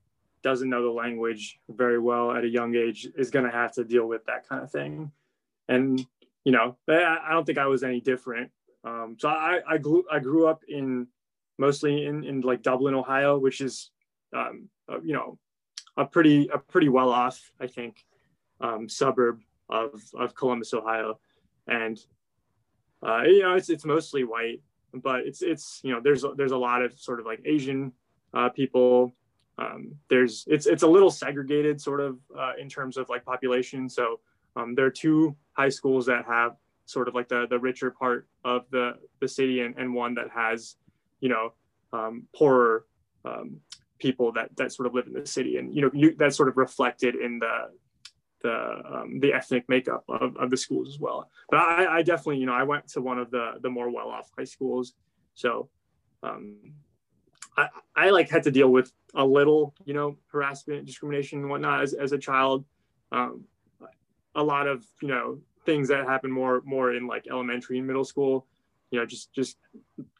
doesn't 0.43 0.69
know 0.69 0.83
the 0.83 0.91
language 0.91 1.59
very 1.69 1.99
well 1.99 2.33
at 2.33 2.45
a 2.45 2.49
young 2.49 2.75
age 2.75 3.09
is 3.17 3.31
going 3.31 3.45
to 3.45 3.51
have 3.51 3.73
to 3.73 3.85
deal 3.85 4.07
with 4.07 4.25
that 4.27 4.49
kind 4.49 4.63
of 4.63 4.71
thing. 4.71 5.11
And, 5.69 6.07
you 6.45 6.53
know, 6.53 6.77
I 6.89 7.31
don't 7.31 7.45
think 7.45 7.59
I 7.59 7.67
was 7.67 7.83
any 7.83 8.01
different. 8.01 8.51
Um, 8.87 9.17
so 9.19 9.29
I, 9.29 9.61
I, 9.69 9.79
grew, 9.79 10.05
I 10.11 10.21
grew 10.21 10.47
up 10.47 10.63
in 10.69 11.09
mostly 11.59 12.07
in, 12.07 12.25
in 12.25 12.41
like 12.41 12.63
Dublin, 12.63 12.95
Ohio, 12.95 13.39
which 13.39 13.61
is, 13.61 13.91
um, 14.35 14.69
uh, 14.89 15.01
you 15.03 15.13
know, 15.13 15.39
a 15.97 16.05
pretty, 16.05 16.49
a 16.53 16.59
pretty 16.59 16.89
well 16.89 17.11
off, 17.11 17.41
I 17.61 17.67
think, 17.67 18.05
um, 18.61 18.89
suburb 18.89 19.41
of, 19.69 20.03
of 20.15 20.35
Columbus, 20.35 20.73
Ohio. 20.73 21.19
And, 21.67 21.99
uh, 23.07 23.23
you 23.23 23.43
know, 23.43 23.55
it's, 23.55 23.71
it's 23.71 23.85
mostly 23.85 24.25
white, 24.25 24.63
but 24.95 25.21
it's, 25.21 25.43
it's, 25.43 25.81
you 25.83 25.93
know, 25.93 26.01
there's, 26.01 26.25
there's 26.37 26.53
a 26.53 26.57
lot 26.57 26.83
of 26.83 26.99
sort 26.99 27.19
of 27.19 27.27
like 27.27 27.41
Asian 27.45 27.93
uh, 28.33 28.51
people, 28.51 29.15
um, 29.59 29.95
there's 30.09 30.45
it's 30.49 30.67
it's 30.67 30.83
a 30.83 30.87
little 30.87 31.11
segregated 31.11 31.81
sort 31.81 32.01
of 32.01 32.19
uh, 32.39 32.53
in 32.61 32.69
terms 32.69 32.97
of 32.97 33.09
like 33.09 33.25
population. 33.25 33.89
So 33.89 34.21
um, 34.55 34.75
there 34.75 34.85
are 34.85 34.91
two 34.91 35.35
high 35.53 35.71
schools 35.71 36.07
that 36.07 36.27
have 36.27 36.57
sort 36.87 37.09
of 37.09 37.15
like 37.15 37.29
the 37.29 37.47
the 37.49 37.59
richer 37.59 37.91
part 37.91 38.27
of 38.45 38.63
the 38.71 38.93
the 39.21 39.29
city, 39.29 39.61
and, 39.61 39.77
and 39.77 39.95
one 39.95 40.15
that 40.15 40.29
has 40.35 40.77
you 41.21 41.29
know 41.29 41.53
um, 41.93 42.25
poorer 42.35 42.87
um, 43.25 43.59
people 43.99 44.33
that 44.33 44.57
that 44.57 44.73
sort 44.73 44.87
of 44.87 44.95
live 44.95 45.07
in 45.07 45.13
the 45.13 45.27
city, 45.27 45.59
and 45.59 45.75
you 45.75 45.83
know 45.83 45.91
you, 45.93 46.15
that's 46.17 46.37
sort 46.37 46.49
of 46.49 46.57
reflected 46.57 47.15
in 47.15 47.39
the 47.39 47.71
the 48.43 48.83
um, 48.93 49.21
the 49.21 49.33
ethnic 49.33 49.69
makeup 49.69 50.05
of, 50.09 50.37
of 50.37 50.51
the 50.51 50.57
schools 50.57 50.89
as 50.89 50.99
well. 50.99 51.29
But 51.51 51.59
I, 51.59 51.99
I 51.99 52.03
definitely 52.03 52.39
you 52.39 52.47
know 52.47 52.55
I 52.55 52.63
went 52.63 52.89
to 52.89 53.01
one 53.01 53.19
of 53.19 53.31
the 53.31 53.55
the 53.61 53.71
more 53.71 53.91
well 53.91 54.09
off 54.09 54.31
high 54.37 54.45
schools, 54.45 54.95
so 55.35 55.69
um, 56.23 56.57
I, 57.57 57.69
I 57.95 58.11
like 58.11 58.31
had 58.31 58.43
to 58.45 58.51
deal 58.51 58.69
with 58.69 58.93
a 59.15 59.25
little, 59.25 59.75
you 59.85 59.95
know, 59.95 60.17
harassment, 60.31 60.87
discrimination, 60.87 61.41
and 61.41 61.51
whatnot 61.51 61.83
as, 61.83 61.95
as 61.95 62.13
a 62.13 62.19
child. 62.19 62.65
Um, 63.13 63.45
a 64.35 64.43
lot 64.43 64.67
of, 64.67 64.85
you 65.01 65.09
know, 65.09 65.39
things 65.67 65.89
that 65.89 66.07
happen 66.07 66.31
more 66.31 66.63
more 66.65 66.95
in 66.95 67.07
like 67.07 67.27
elementary 67.31 67.79
and 67.79 67.87
middle 67.87 68.05
school. 68.05 68.47
You 68.91 69.01
know, 69.01 69.07
just 69.07 69.33
just 69.35 69.59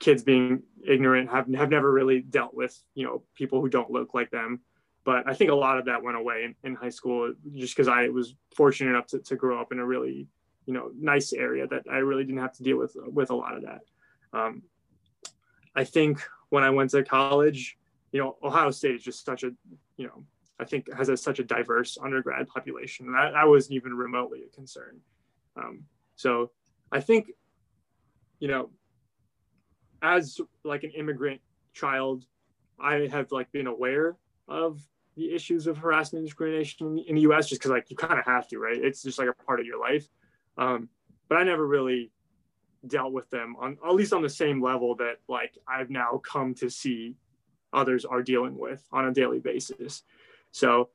kids 0.01 0.23
being 0.25 0.63
ignorant, 0.87 1.31
have 1.31 1.47
have 1.55 1.71
never 1.71 1.91
really 1.93 2.21
dealt 2.21 2.53
with, 2.53 2.77
you 2.95 3.07
know, 3.07 3.23
people 3.35 3.61
who 3.61 3.69
don't 3.69 3.91
look 3.91 4.13
like 4.13 4.31
them. 4.31 4.61
But 5.05 5.29
I 5.29 5.35
think 5.35 5.53
a 5.53 5.55
lot 5.55 5.79
of 5.79 5.85
that 5.85 6.03
went 6.03 6.17
away 6.17 6.43
in, 6.45 6.57
in 6.65 6.75
high 6.75 6.91
school 6.91 7.33
just 7.55 7.77
because 7.77 7.87
I 7.87 8.09
was 8.09 8.35
fortunate 8.57 8.91
enough 8.91 9.07
to, 9.09 9.21
to 9.21 9.37
grow 9.37 9.61
up 9.61 9.71
in 9.71 9.79
a 9.79 9.87
really, 9.87 10.27
you 10.67 10.75
know, 10.75 10.91
nice 10.99 11.33
area 11.33 11.69
that 11.69 11.85
I 11.89 11.99
really 11.99 12.25
didn't 12.25 12.41
have 12.41 12.55
to 12.55 12.65
deal 12.65 12.77
with 12.77 12.97
with 13.19 13.31
a 13.31 13.37
lot 13.37 13.57
of 13.57 13.63
that. 13.63 13.83
Um, 14.33 14.65
I 15.77 15.85
think 15.85 16.21
when 16.49 16.65
I 16.65 16.71
went 16.71 16.91
to 16.91 17.05
college, 17.05 17.79
you 18.11 18.21
know, 18.21 18.37
Ohio 18.43 18.73
State 18.73 18.97
is 18.97 19.05
just 19.05 19.25
such 19.25 19.45
a, 19.45 19.51
you 19.97 20.07
know, 20.09 20.25
I 20.59 20.65
think 20.65 20.93
has 20.93 21.09
a, 21.09 21.17
such 21.17 21.39
a 21.39 21.45
diverse 21.45 21.99
undergrad 22.03 22.49
population. 22.49 23.13
That, 23.13 23.33
that 23.35 23.47
wasn't 23.47 23.77
even 23.77 23.95
remotely 23.95 24.43
a 24.43 24.49
concern. 24.57 25.01
Um, 25.57 25.85
so 26.15 26.51
I 26.93 27.01
think, 27.01 27.31
you 28.39 28.49
know, 28.49 28.71
as 30.03 30.41
like 30.65 30.85
an 30.85 30.91
immigrant 30.91 31.41
child, 31.73 32.25
I 32.79 33.09
have 33.11 33.33
like 33.33 33.51
been 33.53 33.67
aware 33.67 34.17
of 34.49 34.81
the 35.17 35.35
issues 35.35 35.67
of 35.67 35.79
harassment 35.79 36.21
and 36.21 36.27
discrimination 36.27 36.99
in 37.07 37.15
the 37.15 37.23
U.S. 37.23 37.49
just 37.49 37.61
because 37.61 37.71
like 37.71 37.91
you 37.91 37.97
kind 37.97 38.19
of 38.19 38.25
have 38.27 38.47
to, 38.49 38.59
right? 38.59 38.77
It's 38.77 39.03
just 39.03 39.19
like 39.19 39.29
a 39.29 39.45
part 39.45 39.61
of 39.61 39.67
your 39.67 39.81
life. 39.81 40.07
Um, 40.59 40.89
but 41.29 41.39
I 41.39 41.43
never 41.43 41.67
really 41.67 42.11
dealt 42.87 43.13
with 43.13 43.29
them 43.31 43.57
on 43.59 43.77
at 43.85 43.95
least 43.95 44.13
on 44.13 44.23
the 44.23 44.29
same 44.29 44.63
level 44.63 44.95
that 44.95 45.17
like 45.29 45.59
I've 45.67 45.91
now 45.91 46.21
come 46.23 46.55
to 46.57 46.71
see 46.71 47.17
others 47.73 48.05
are 48.05 48.23
dealing 48.23 48.57
with 48.57 48.87
on 48.93 49.07
a 49.07 49.13
daily 49.13 49.41
basis. 49.41 50.03
So 50.53 50.91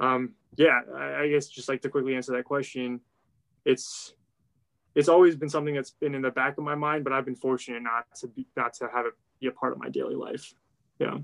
um, 0.00 0.34
yeah, 0.56 0.80
I, 0.94 1.22
I 1.22 1.28
guess 1.28 1.48
just 1.48 1.68
like 1.68 1.82
to 1.82 1.88
quickly 1.88 2.14
answer 2.14 2.32
that 2.32 2.44
question, 2.44 3.00
it's 3.64 4.14
it's 4.94 5.08
always 5.08 5.34
been 5.34 5.48
something 5.48 5.74
that's 5.74 5.90
been 5.90 6.14
in 6.14 6.22
the 6.22 6.30
back 6.30 6.56
of 6.56 6.64
my 6.64 6.74
mind, 6.74 7.04
but 7.04 7.12
I've 7.12 7.24
been 7.24 7.34
fortunate 7.34 7.82
not 7.82 8.04
to 8.20 8.28
be 8.28 8.46
not 8.56 8.74
to 8.74 8.88
have 8.92 9.06
it 9.06 9.14
be 9.40 9.48
a 9.48 9.52
part 9.52 9.72
of 9.72 9.78
my 9.78 9.88
daily 9.88 10.14
life. 10.14 10.54
Yeah. 10.98 11.18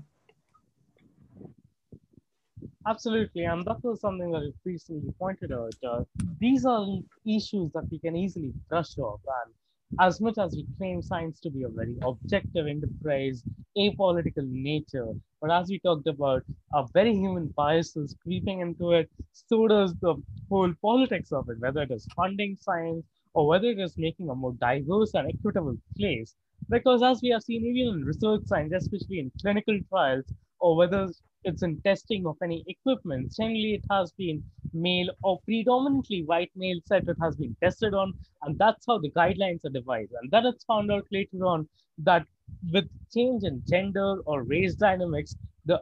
Absolutely, 2.87 3.43
and 3.43 3.63
that 3.65 3.83
was 3.83 4.01
something 4.01 4.31
that 4.31 4.41
you 4.41 4.53
recently 4.65 5.13
pointed 5.19 5.51
out. 5.51 5.73
Uh, 5.87 6.03
these 6.39 6.65
are 6.65 6.85
issues 7.25 7.71
that 7.73 7.87
we 7.91 7.99
can 7.99 8.15
easily 8.15 8.53
brush 8.69 8.97
off, 8.97 9.21
and 9.43 9.53
as 9.99 10.19
much 10.21 10.37
as 10.37 10.55
we 10.55 10.65
claim 10.77 11.01
science 11.01 11.39
to 11.41 11.49
be 11.49 11.63
a 11.63 11.69
very 11.69 11.97
objective 12.03 12.67
enterprise, 12.67 13.43
apolitical 13.77 14.47
nature, 14.49 15.07
but 15.41 15.51
as 15.51 15.69
we 15.69 15.79
talked 15.79 16.07
about, 16.07 16.43
a 16.73 16.85
very 16.93 17.13
human 17.15 17.47
biases 17.57 18.15
creeping 18.23 18.59
into 18.61 18.91
it, 18.91 19.09
so 19.33 19.67
does 19.67 19.93
the 20.01 20.15
whole 20.49 20.73
politics 20.81 21.31
of 21.31 21.49
it, 21.49 21.59
whether 21.59 21.81
it 21.81 21.91
is 21.91 22.07
funding 22.15 22.55
science 22.59 23.05
or 23.33 23.47
whether 23.47 23.67
it 23.67 23.79
is 23.79 23.97
making 23.97 24.29
a 24.29 24.35
more 24.35 24.53
diverse 24.53 25.13
and 25.13 25.29
equitable 25.29 25.77
place. 25.97 26.35
Because 26.69 27.03
as 27.03 27.21
we 27.21 27.29
have 27.29 27.43
seen 27.43 27.65
even 27.65 27.99
in 27.99 28.05
research 28.05 28.41
science, 28.45 28.73
especially 28.73 29.19
in 29.19 29.31
clinical 29.41 29.77
trials, 29.89 30.25
or 30.59 30.75
whether 30.77 31.09
it's 31.43 31.63
in 31.63 31.81
testing 31.81 32.25
of 32.25 32.37
any 32.43 32.63
equipment, 32.67 33.33
generally 33.35 33.73
it 33.73 33.85
has 33.89 34.11
been 34.11 34.43
male 34.73 35.09
or 35.23 35.39
predominantly 35.45 36.23
white 36.23 36.51
male 36.55 36.79
set 36.85 37.07
it 37.07 37.17
has 37.21 37.35
been 37.35 37.55
tested 37.61 37.93
on, 37.93 38.13
and 38.43 38.57
that's 38.57 38.85
how 38.87 38.97
the 38.99 39.11
guidelines 39.11 39.65
are 39.65 39.69
devised. 39.69 40.13
And 40.21 40.31
that 40.31 40.45
it's 40.45 40.63
found 40.65 40.91
out 40.91 41.05
later 41.11 41.45
on 41.45 41.67
that 41.99 42.25
with 42.71 42.87
change 43.13 43.43
in 43.43 43.63
gender 43.67 44.17
or 44.25 44.43
race 44.43 44.75
dynamics, 44.75 45.35
the 45.65 45.81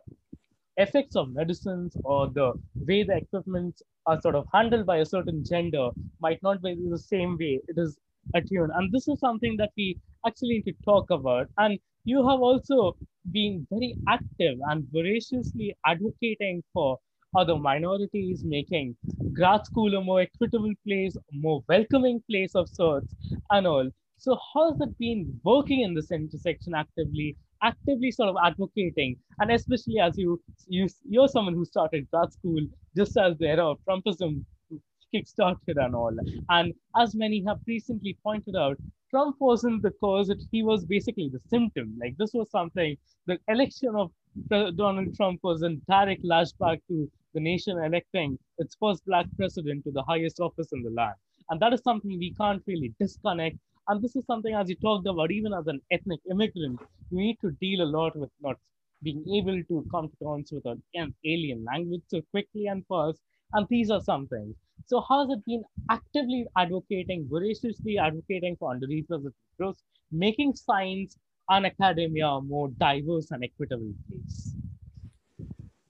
effects 0.77 1.15
of 1.15 1.33
medicines 1.33 1.95
or 2.03 2.29
the 2.29 2.53
way 2.87 3.03
the 3.03 3.17
equipment 3.17 3.81
are 4.05 4.19
sort 4.21 4.35
of 4.35 4.47
handled 4.53 4.85
by 4.85 4.97
a 4.97 5.05
certain 5.05 5.43
gender 5.43 5.89
might 6.19 6.41
not 6.41 6.61
be 6.61 6.75
the 6.89 6.97
same 6.97 7.37
way 7.37 7.59
it 7.67 7.77
is 7.77 7.97
attuned. 8.33 8.71
And 8.75 8.91
this 8.91 9.07
is 9.07 9.19
something 9.19 9.57
that 9.57 9.71
we 9.75 9.97
actually 10.25 10.61
need 10.65 10.65
to 10.65 10.83
talk 10.85 11.09
about. 11.09 11.47
And 11.57 11.79
you 12.05 12.27
have 12.27 12.39
also 12.41 12.95
been 13.31 13.67
very 13.69 13.95
active 14.07 14.57
and 14.69 14.85
voraciously 14.91 15.75
advocating 15.85 16.63
for 16.73 16.97
other 17.37 17.57
minorities, 17.57 18.43
making 18.43 18.95
grad 19.33 19.65
school 19.65 19.95
a 19.95 20.01
more 20.01 20.21
equitable 20.21 20.73
place, 20.87 21.15
a 21.15 21.35
more 21.35 21.63
welcoming 21.67 22.21
place 22.29 22.55
of 22.55 22.67
sorts, 22.67 23.13
and 23.51 23.67
all. 23.67 23.89
So, 24.17 24.37
how 24.53 24.71
has 24.71 24.81
it 24.81 24.97
been 24.97 25.39
working 25.43 25.81
in 25.81 25.93
this 25.93 26.11
intersection 26.11 26.73
actively, 26.73 27.37
actively 27.63 28.11
sort 28.11 28.29
of 28.29 28.35
advocating, 28.43 29.17
and 29.39 29.51
especially 29.51 29.99
as 29.99 30.17
you 30.17 30.41
you 30.67 30.87
you're 31.07 31.27
someone 31.27 31.53
who 31.53 31.65
started 31.65 32.09
grad 32.11 32.33
school 32.33 32.61
just 32.97 33.15
as 33.17 33.37
the 33.37 33.47
era 33.47 33.69
of 33.69 33.77
Trumpism 33.87 34.43
kickstarted 35.13 35.77
and 35.77 35.95
all, 35.95 36.15
and 36.49 36.73
as 36.97 37.15
many 37.15 37.43
have 37.45 37.59
recently 37.67 38.17
pointed 38.23 38.55
out, 38.55 38.77
Trump 39.09 39.35
wasn't 39.39 39.81
the 39.81 39.91
cause, 39.91 40.31
he 40.51 40.63
was 40.63 40.85
basically 40.85 41.29
the 41.31 41.39
symptom. 41.49 41.97
Like 41.99 42.15
this 42.17 42.31
was 42.33 42.49
something, 42.51 42.97
the 43.25 43.39
election 43.47 43.95
of 43.95 44.11
Donald 44.75 45.15
Trump 45.15 45.39
was 45.43 45.63
a 45.63 45.75
direct 45.89 46.23
lashback 46.23 46.79
to 46.87 47.09
the 47.33 47.39
nation 47.39 47.77
electing 47.83 48.37
its 48.59 48.75
first 48.79 49.03
black 49.05 49.25
president 49.35 49.83
to 49.85 49.91
the 49.91 50.03
highest 50.03 50.39
office 50.39 50.69
in 50.71 50.83
the 50.83 50.91
land. 50.91 51.15
And 51.49 51.59
that 51.59 51.73
is 51.73 51.81
something 51.81 52.17
we 52.19 52.33
can't 52.35 52.61
really 52.67 52.93
disconnect. 52.99 53.57
And 53.87 54.01
this 54.03 54.15
is 54.15 54.25
something, 54.25 54.53
as 54.53 54.69
you 54.69 54.75
talked 54.75 55.07
about, 55.07 55.31
even 55.31 55.53
as 55.53 55.65
an 55.65 55.81
ethnic 55.91 56.19
immigrant, 56.29 56.79
you 57.09 57.17
need 57.17 57.37
to 57.41 57.51
deal 57.59 57.81
a 57.81 57.89
lot 57.89 58.15
with 58.15 58.29
not 58.41 58.57
being 59.01 59.23
able 59.33 59.63
to 59.63 59.87
come 59.89 60.09
to 60.09 60.15
terms 60.23 60.51
with 60.51 60.65
an 60.65 61.15
alien 61.25 61.65
language 61.65 62.03
so 62.07 62.21
quickly 62.29 62.67
and 62.67 62.85
fast. 62.87 63.19
And 63.53 63.67
these 63.69 63.89
are 63.89 64.01
some 64.01 64.27
things. 64.27 64.55
So 64.85 65.03
how 65.07 65.21
has 65.21 65.37
it 65.37 65.45
been 65.45 65.63
actively 65.89 66.45
advocating, 66.57 67.27
voraciously 67.29 67.97
advocating 67.97 68.55
for 68.57 68.73
underrepresented 68.73 69.33
groups, 69.57 69.83
making 70.11 70.55
science 70.55 71.17
and 71.49 71.65
academia 71.65 72.27
a 72.27 72.41
more 72.41 72.69
diverse 72.69 73.31
and 73.31 73.43
equitable 73.43 73.93
place? 74.07 74.55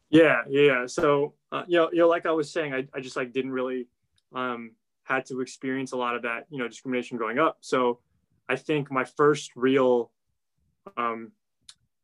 Yeah, 0.09 0.41
yeah. 0.49 0.85
So 0.85 1.33
uh, 1.51 1.63
you 1.67 1.77
know, 1.77 1.89
you 1.91 1.99
know, 1.99 2.07
like 2.07 2.25
I 2.25 2.31
was 2.31 2.51
saying, 2.51 2.73
I, 2.73 2.87
I 2.93 2.99
just 2.99 3.15
like 3.15 3.33
didn't 3.33 3.51
really 3.51 3.87
um, 4.33 4.71
had 5.03 5.25
to 5.27 5.41
experience 5.41 5.91
a 5.91 5.97
lot 5.97 6.15
of 6.15 6.21
that, 6.23 6.45
you 6.49 6.59
know, 6.59 6.67
discrimination 6.67 7.17
growing 7.17 7.39
up. 7.39 7.57
So 7.61 7.99
I 8.47 8.55
think 8.55 8.91
my 8.91 9.03
first 9.03 9.51
real, 9.55 10.11
um, 10.97 11.31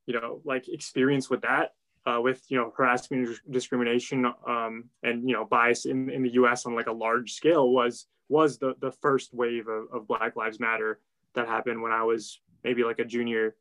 you 0.06 0.20
know, 0.20 0.42
like 0.44 0.68
experience 0.68 1.30
with 1.30 1.42
that 1.42 1.74
uh, 2.06 2.20
with 2.22 2.44
you 2.50 2.58
know 2.58 2.72
harassment 2.76 3.30
discrimination 3.50 4.26
um, 4.48 4.86
and 5.04 5.28
you 5.28 5.36
know 5.36 5.46
bias 5.46 5.86
in, 5.86 6.10
in 6.10 6.24
the 6.24 6.34
U.S. 6.34 6.66
on 6.66 6.76
like 6.76 6.88
a 6.88 6.92
large 6.92 7.34
scale 7.34 7.70
was 7.70 8.08
was 8.30 8.58
the 8.58 8.76
the 8.80 8.92
first 8.92 9.34
wave 9.34 9.68
of, 9.68 9.86
of 9.94 10.08
Black 10.08 10.36
Lives 10.36 10.60
Matter 10.60 11.00
that 11.34 11.48
happened 11.48 11.82
when 11.82 11.92
I 11.92 12.04
was 12.04 12.42
maybe 12.64 12.84
like 12.84 13.00
a 13.00 13.06
junior, 13.06 13.56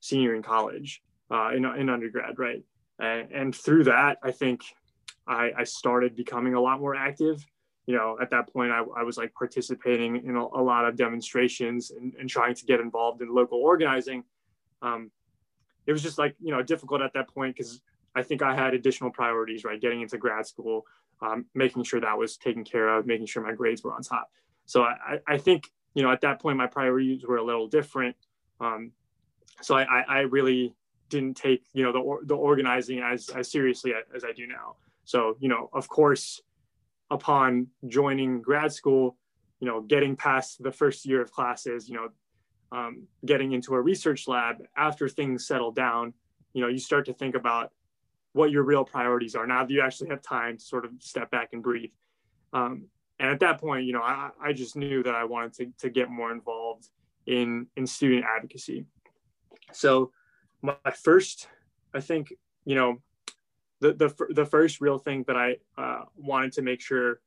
senior 0.00 0.34
in 0.34 0.42
college, 0.42 1.02
uh, 1.30 1.50
in 1.54 1.64
in 1.64 1.88
undergrad, 1.88 2.38
right? 2.38 2.62
And, 2.98 3.30
and 3.30 3.54
through 3.54 3.84
that, 3.84 4.18
I 4.22 4.30
think 4.30 4.62
I, 5.26 5.50
I 5.58 5.64
started 5.64 6.16
becoming 6.16 6.54
a 6.54 6.60
lot 6.60 6.80
more 6.80 6.94
active. 6.94 7.44
You 7.86 7.94
know, 7.94 8.16
at 8.20 8.30
that 8.30 8.52
point, 8.52 8.72
I, 8.72 8.82
I 8.96 9.02
was 9.02 9.16
like 9.16 9.32
participating 9.34 10.24
in 10.24 10.34
a, 10.36 10.40
a 10.40 10.62
lot 10.62 10.86
of 10.86 10.96
demonstrations 10.96 11.90
and, 11.92 12.14
and, 12.18 12.28
trying 12.28 12.54
to 12.54 12.64
get 12.64 12.80
involved 12.80 13.22
in 13.22 13.32
local 13.32 13.58
organizing. 13.58 14.24
Um, 14.82 15.12
it 15.86 15.92
was 15.92 16.02
just 16.02 16.18
like 16.18 16.34
you 16.40 16.50
know 16.50 16.62
difficult 16.62 17.02
at 17.02 17.12
that 17.14 17.28
point 17.28 17.56
because 17.56 17.80
I 18.14 18.22
think 18.22 18.42
I 18.42 18.54
had 18.54 18.74
additional 18.74 19.10
priorities, 19.10 19.64
right? 19.64 19.80
Getting 19.80 20.00
into 20.00 20.16
grad 20.16 20.46
school, 20.46 20.86
um, 21.20 21.44
making 21.54 21.84
sure 21.84 22.00
that 22.00 22.16
was 22.16 22.36
taken 22.36 22.64
care 22.64 22.88
of, 22.88 23.06
making 23.06 23.26
sure 23.26 23.42
my 23.42 23.52
grades 23.52 23.84
were 23.84 23.92
on 23.92 24.02
top. 24.02 24.30
So 24.64 24.82
I, 24.82 25.20
I 25.26 25.38
think 25.38 25.70
you 25.94 26.02
know 26.02 26.10
at 26.10 26.20
that 26.22 26.40
point 26.40 26.56
my 26.56 26.66
priorities 26.66 27.24
were 27.24 27.36
a 27.36 27.44
little 27.44 27.68
different. 27.68 28.16
Um, 28.60 28.92
so 29.62 29.76
I, 29.76 30.04
I 30.08 30.18
really 30.20 30.74
didn't 31.08 31.36
take 31.36 31.64
you 31.72 31.84
know 31.84 31.92
the 31.92 32.26
the 32.26 32.36
organizing 32.36 33.00
as 33.00 33.28
as 33.28 33.50
seriously 33.50 33.92
as 34.14 34.24
I 34.24 34.32
do 34.32 34.46
now. 34.46 34.76
So 35.04 35.36
you 35.40 35.48
know 35.48 35.70
of 35.72 35.88
course 35.88 36.40
upon 37.10 37.68
joining 37.86 38.42
grad 38.42 38.72
school, 38.72 39.16
you 39.60 39.68
know 39.68 39.80
getting 39.82 40.16
past 40.16 40.62
the 40.62 40.72
first 40.72 41.06
year 41.06 41.22
of 41.22 41.30
classes, 41.30 41.88
you 41.88 41.94
know 41.94 42.08
um, 42.76 43.06
getting 43.24 43.52
into 43.52 43.74
a 43.74 43.80
research 43.80 44.28
lab 44.28 44.56
after 44.76 45.08
things 45.08 45.46
settle 45.46 45.72
down 45.72 46.12
you 46.52 46.60
know 46.60 46.68
you 46.68 46.78
start 46.78 47.06
to 47.06 47.14
think 47.14 47.34
about 47.34 47.72
what 48.32 48.50
your 48.50 48.64
real 48.64 48.84
priorities 48.84 49.34
are 49.34 49.46
now 49.46 49.64
that 49.64 49.72
you 49.72 49.80
actually 49.80 50.10
have 50.10 50.20
time 50.20 50.58
to 50.58 50.62
sort 50.62 50.84
of 50.84 50.90
step 50.98 51.30
back 51.30 51.50
and 51.54 51.62
breathe. 51.62 51.90
Um, 52.52 52.84
and 53.18 53.30
at 53.30 53.40
that 53.40 53.58
point 53.58 53.86
you 53.86 53.94
know 53.94 54.02
I, 54.02 54.30
I 54.42 54.52
just 54.52 54.76
knew 54.76 55.02
that 55.02 55.14
i 55.14 55.24
wanted 55.24 55.54
to, 55.54 55.72
to 55.78 55.90
get 55.90 56.10
more 56.10 56.30
involved 56.32 56.88
in 57.26 57.66
in 57.76 57.86
student 57.86 58.24
advocacy. 58.24 58.84
So 59.72 60.12
my 60.60 60.74
first 61.02 61.48
i 61.94 62.00
think 62.00 62.32
you 62.66 62.74
know 62.74 62.98
the 63.80 63.94
the, 63.94 64.14
the 64.30 64.44
first 64.44 64.82
real 64.82 64.98
thing 64.98 65.24
that 65.28 65.36
i 65.36 65.56
uh, 65.78 66.02
wanted 66.16 66.52
to 66.52 66.62
make 66.62 66.82
sure 66.82 67.20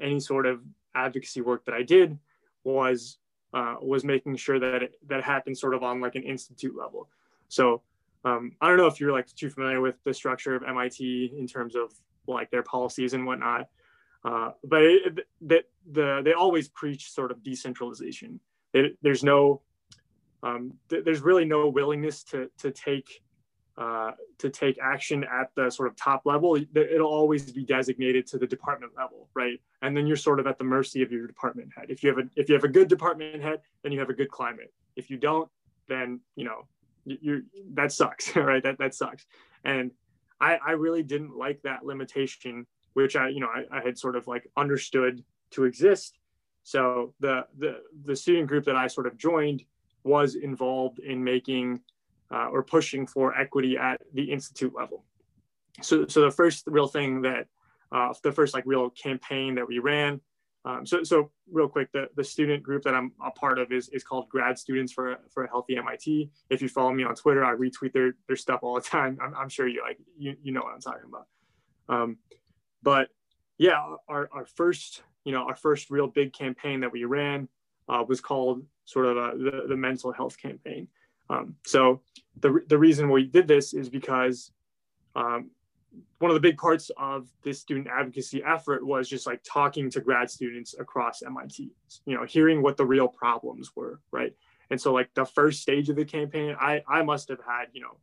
any 0.00 0.20
sort 0.20 0.46
of 0.46 0.62
advocacy 0.94 1.42
work 1.42 1.64
that 1.66 1.74
i 1.74 1.82
did 1.82 2.18
was 2.64 3.18
uh, 3.54 3.76
was 3.80 4.04
making 4.04 4.36
sure 4.36 4.58
that 4.58 4.82
it, 4.82 4.94
that 5.06 5.22
happened 5.22 5.56
sort 5.56 5.74
of 5.74 5.82
on 5.82 6.00
like 6.00 6.16
an 6.16 6.24
institute 6.24 6.76
level. 6.76 7.08
So 7.48 7.82
um, 8.24 8.52
I 8.60 8.68
don't 8.68 8.76
know 8.76 8.86
if 8.86 9.00
you're 9.00 9.12
like 9.12 9.32
too 9.34 9.48
familiar 9.48 9.80
with 9.80 9.96
the 10.04 10.12
structure 10.12 10.54
of 10.54 10.64
MIT 10.64 11.34
in 11.38 11.46
terms 11.46 11.76
of 11.76 11.92
like 12.26 12.50
their 12.50 12.62
policies 12.62 13.14
and 13.14 13.26
whatnot, 13.26 13.68
uh, 14.24 14.50
but 14.64 14.82
it, 14.82 15.26
that 15.42 15.64
the 15.92 16.22
they 16.24 16.32
always 16.32 16.68
preach 16.68 17.12
sort 17.12 17.30
of 17.30 17.42
decentralization. 17.42 18.40
It, 18.72 18.96
there's 19.02 19.22
no 19.22 19.60
um, 20.42 20.74
th- 20.88 21.04
there's 21.04 21.20
really 21.20 21.44
no 21.44 21.68
willingness 21.68 22.24
to 22.24 22.50
to 22.58 22.70
take 22.70 23.22
uh, 23.76 24.12
to 24.38 24.50
take 24.50 24.78
action 24.80 25.24
at 25.24 25.50
the 25.56 25.68
sort 25.70 25.88
of 25.88 25.96
top 25.96 26.22
level, 26.24 26.56
it'll 26.74 27.06
always 27.06 27.50
be 27.50 27.64
designated 27.64 28.26
to 28.28 28.38
the 28.38 28.46
department 28.46 28.92
level, 28.96 29.28
right? 29.34 29.60
And 29.82 29.96
then 29.96 30.06
you're 30.06 30.16
sort 30.16 30.38
of 30.38 30.46
at 30.46 30.58
the 30.58 30.64
mercy 30.64 31.02
of 31.02 31.10
your 31.10 31.26
department 31.26 31.70
head. 31.76 31.86
If 31.88 32.02
you 32.02 32.10
have 32.10 32.18
a 32.18 32.28
if 32.36 32.48
you 32.48 32.54
have 32.54 32.64
a 32.64 32.68
good 32.68 32.88
department 32.88 33.42
head, 33.42 33.60
then 33.82 33.92
you 33.92 33.98
have 33.98 34.10
a 34.10 34.14
good 34.14 34.30
climate. 34.30 34.72
If 34.96 35.10
you 35.10 35.16
don't, 35.16 35.48
then 35.88 36.20
you 36.36 36.44
know 36.44 36.68
you 37.04 37.42
that 37.74 37.92
sucks, 37.92 38.34
right? 38.36 38.62
That 38.62 38.78
that 38.78 38.94
sucks. 38.94 39.26
And 39.64 39.90
I, 40.40 40.58
I 40.64 40.70
really 40.72 41.02
didn't 41.02 41.36
like 41.36 41.62
that 41.62 41.84
limitation, 41.84 42.66
which 42.94 43.16
I, 43.16 43.28
you 43.28 43.40
know, 43.40 43.48
I, 43.48 43.78
I 43.78 43.82
had 43.82 43.98
sort 43.98 44.16
of 44.16 44.26
like 44.26 44.50
understood 44.56 45.24
to 45.52 45.64
exist. 45.64 46.18
So 46.64 47.14
the, 47.20 47.46
the, 47.58 47.78
the 48.04 48.16
student 48.16 48.48
group 48.48 48.64
that 48.64 48.76
I 48.76 48.86
sort 48.86 49.06
of 49.06 49.16
joined 49.16 49.62
was 50.02 50.34
involved 50.34 50.98
in 50.98 51.22
making 51.22 51.80
uh, 52.34 52.48
or 52.48 52.62
pushing 52.62 53.06
for 53.06 53.38
equity 53.38 53.76
at 53.76 54.00
the 54.12 54.24
institute 54.32 54.74
level. 54.74 55.04
So, 55.82 56.06
so 56.06 56.22
the 56.22 56.30
first 56.30 56.64
real 56.66 56.88
thing 56.88 57.22
that, 57.22 57.46
uh, 57.92 58.12
the 58.22 58.32
first 58.32 58.54
like 58.54 58.64
real 58.66 58.90
campaign 58.90 59.54
that 59.54 59.68
we 59.68 59.78
ran 59.78 60.20
um, 60.66 60.86
so, 60.86 61.02
so 61.02 61.30
real 61.50 61.68
quick, 61.68 61.92
the, 61.92 62.08
the 62.16 62.24
student 62.24 62.62
group 62.62 62.82
that 62.84 62.94
I'm 62.94 63.12
a 63.24 63.30
part 63.30 63.58
of 63.58 63.70
is, 63.70 63.90
is 63.90 64.02
called 64.02 64.30
Grad 64.30 64.58
Students 64.58 64.92
for, 64.92 65.18
for 65.30 65.44
a 65.44 65.48
Healthy 65.48 65.76
MIT. 65.76 66.30
If 66.48 66.62
you 66.62 66.68
follow 66.68 66.92
me 66.92 67.04
on 67.04 67.14
Twitter, 67.14 67.44
I 67.44 67.52
retweet 67.52 67.92
their, 67.92 68.14
their 68.26 68.36
stuff 68.36 68.60
all 68.62 68.74
the 68.74 68.80
time. 68.80 69.18
I'm, 69.20 69.34
I'm 69.34 69.48
sure 69.50 69.68
you 69.68 69.82
like 69.82 69.98
you, 70.16 70.36
you 70.42 70.52
know 70.52 70.62
what 70.62 70.72
I'm 70.74 70.80
talking 70.80 71.08
about. 71.08 71.26
Um, 71.88 72.16
but 72.82 73.08
yeah, 73.58 73.78
our, 74.08 74.30
our 74.32 74.46
first 74.46 75.02
you 75.24 75.32
know 75.32 75.42
our 75.42 75.54
first 75.54 75.90
real 75.90 76.06
big 76.06 76.32
campaign 76.32 76.80
that 76.80 76.92
we 76.92 77.04
ran 77.04 77.48
uh, 77.88 78.02
was 78.06 78.20
called 78.22 78.64
sort 78.86 79.04
of 79.06 79.16
a, 79.18 79.36
the, 79.36 79.64
the 79.68 79.76
mental 79.76 80.12
health 80.12 80.38
campaign. 80.38 80.88
Um, 81.30 81.56
so 81.64 82.02
the, 82.40 82.60
the 82.68 82.78
reason 82.78 83.10
we 83.10 83.24
did 83.24 83.48
this 83.48 83.74
is 83.74 83.88
because 83.88 84.52
um, 85.16 85.50
one 86.18 86.30
of 86.30 86.34
the 86.34 86.40
big 86.40 86.58
parts 86.58 86.90
of 86.96 87.28
this 87.42 87.60
student 87.60 87.86
advocacy 87.86 88.42
effort 88.44 88.84
was 88.84 89.08
just 89.08 89.26
like 89.26 89.42
talking 89.44 89.90
to 89.90 90.00
grad 90.00 90.30
students 90.30 90.74
across 90.78 91.22
MIT, 91.22 91.70
you 92.06 92.16
know, 92.16 92.24
hearing 92.24 92.62
what 92.62 92.76
the 92.76 92.84
real 92.86 93.08
problems 93.08 93.70
were, 93.76 94.00
right? 94.10 94.34
And 94.70 94.80
so 94.80 94.92
like 94.92 95.10
the 95.14 95.24
first 95.24 95.62
stage 95.62 95.88
of 95.88 95.96
the 95.96 96.04
campaign, 96.04 96.56
I 96.58 96.82
I 96.88 97.02
must 97.02 97.28
have 97.28 97.40
had 97.46 97.66
you 97.72 97.82
know 97.82 97.98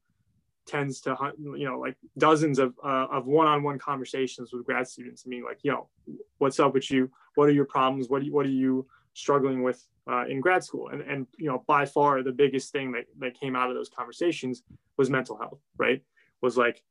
tens 0.68 1.02
to 1.02 1.18
you 1.38 1.66
know 1.66 1.80
like 1.80 1.98
dozens 2.18 2.60
of 2.60 2.74
uh, 2.84 3.08
of 3.12 3.26
one-on-one 3.26 3.80
conversations 3.80 4.54
with 4.54 4.66
grad 4.66 4.88
students, 4.88 5.24
and 5.24 5.32
meaning 5.32 5.46
like, 5.46 5.60
yo, 5.64 5.90
what's 6.38 6.60
up 6.60 6.74
with 6.74 6.90
you? 6.92 7.10
What 7.36 7.50
are 7.50 7.54
your 7.54 7.66
problems? 7.66 8.10
What 8.10 8.20
do 8.20 8.28
you, 8.28 8.34
what 8.34 8.46
are 8.46 8.50
you 8.50 8.88
struggling 9.14 9.64
with 9.64 9.86
uh, 10.10 10.26
in 10.28 10.42
grad 10.42 10.64
school? 10.64 10.90
And 10.90 11.02
and 11.02 11.28
you 11.38 11.48
know 11.48 11.64
by 11.68 11.86
far 11.86 12.24
the 12.24 12.32
biggest 12.32 12.72
thing 12.72 12.92
that 12.94 13.06
that 13.20 13.40
came 13.40 13.56
out 13.56 13.70
of 13.70 13.76
those 13.76 13.90
conversations 13.90 14.64
was 14.98 15.10
mental 15.10 15.38
health, 15.38 15.60
right? 15.78 16.02
Was 16.42 16.58
like 16.58 16.82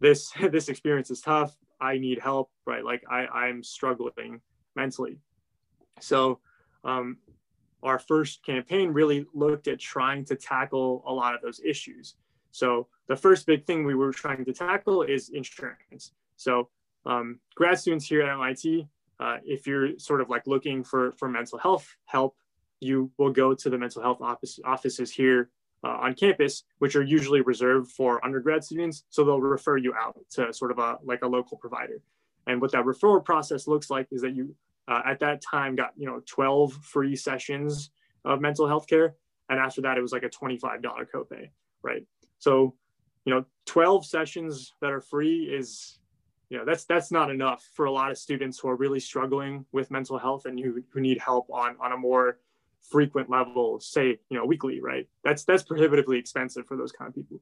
this 0.00 0.32
this 0.50 0.68
experience 0.68 1.10
is 1.10 1.20
tough. 1.20 1.56
I 1.80 1.98
need 1.98 2.18
help 2.18 2.50
right? 2.68 2.84
Like 2.84 3.02
i 3.10 3.26
i'm 3.26 3.64
struggling 3.64 4.40
mentally. 4.76 5.18
So 6.00 6.38
um, 6.84 7.16
our 7.82 7.98
first 7.98 8.44
campaign 8.44 8.90
really 8.90 9.26
looked 9.34 9.66
at 9.66 9.80
trying 9.80 10.24
to 10.26 10.36
tackle 10.36 11.02
a 11.06 11.12
lot 11.12 11.34
of 11.34 11.40
those 11.40 11.60
issues. 11.64 12.14
So 12.52 12.86
the 13.08 13.16
first 13.16 13.46
big 13.46 13.64
thing 13.66 13.84
we 13.84 13.94
were 13.94 14.12
trying 14.12 14.44
to 14.44 14.52
tackle 14.52 15.02
is 15.02 15.30
insurance. 15.30 16.12
So 16.36 16.68
um, 17.06 17.40
grad 17.56 17.78
students 17.80 18.06
here 18.06 18.22
at 18.22 18.38
mit 18.38 18.86
uh, 19.20 19.38
if 19.44 19.66
you're 19.66 19.98
sort 19.98 20.20
of 20.20 20.28
like 20.30 20.46
looking 20.46 20.84
for 20.84 21.12
for 21.12 21.28
mental 21.28 21.58
health 21.58 21.96
help 22.06 22.36
you 22.80 23.10
will 23.18 23.30
go 23.30 23.54
to 23.54 23.70
the 23.70 23.78
mental 23.78 24.02
health 24.02 24.20
office, 24.20 24.58
offices 24.64 25.10
here 25.10 25.50
uh, 25.84 25.88
on 25.88 26.14
campus, 26.14 26.64
which 26.78 26.96
are 26.96 27.02
usually 27.02 27.40
reserved 27.40 27.90
for 27.90 28.24
undergrad 28.24 28.64
students. 28.64 29.04
So 29.10 29.24
they'll 29.24 29.40
refer 29.40 29.76
you 29.76 29.94
out 29.94 30.18
to 30.32 30.52
sort 30.52 30.70
of 30.70 30.78
a 30.78 30.98
like 31.04 31.22
a 31.22 31.26
local 31.26 31.56
provider. 31.56 32.00
And 32.46 32.60
what 32.60 32.72
that 32.72 32.84
referral 32.84 33.24
process 33.24 33.66
looks 33.66 33.90
like 33.90 34.08
is 34.10 34.22
that 34.22 34.34
you 34.34 34.54
uh, 34.86 35.02
at 35.04 35.20
that 35.20 35.42
time 35.42 35.76
got 35.76 35.92
you 35.96 36.06
know 36.06 36.22
12 36.26 36.72
free 36.72 37.16
sessions 37.16 37.90
of 38.24 38.40
mental 38.40 38.66
health 38.66 38.86
care, 38.88 39.14
and 39.48 39.58
after 39.58 39.80
that 39.82 39.98
it 39.98 40.02
was 40.02 40.12
like 40.12 40.24
a 40.24 40.28
$25 40.28 40.82
copay, 40.82 41.50
right? 41.82 42.04
So 42.38 42.74
you 43.24 43.34
know 43.34 43.44
12 43.66 44.06
sessions 44.06 44.72
that 44.80 44.90
are 44.90 45.00
free 45.00 45.44
is 45.44 45.98
you 46.50 46.58
know 46.58 46.64
that's 46.64 46.84
that's 46.84 47.10
not 47.10 47.30
enough 47.30 47.68
for 47.74 47.86
a 47.86 47.92
lot 47.92 48.10
of 48.10 48.18
students 48.18 48.58
who 48.58 48.68
are 48.68 48.76
really 48.76 49.00
struggling 49.00 49.64
with 49.72 49.90
mental 49.90 50.18
health 50.18 50.46
and 50.46 50.58
who, 50.58 50.82
who 50.92 51.00
need 51.00 51.18
help 51.18 51.50
on 51.50 51.76
on 51.80 51.92
a 51.92 51.96
more 51.96 52.38
frequent 52.90 53.28
level, 53.28 53.80
say, 53.80 54.18
you 54.30 54.38
know, 54.38 54.44
weekly, 54.44 54.80
right? 54.80 55.08
That's 55.24 55.44
that's 55.44 55.62
prohibitively 55.62 56.18
expensive 56.18 56.66
for 56.66 56.76
those 56.76 56.92
kind 56.92 57.08
of 57.08 57.14
people. 57.14 57.40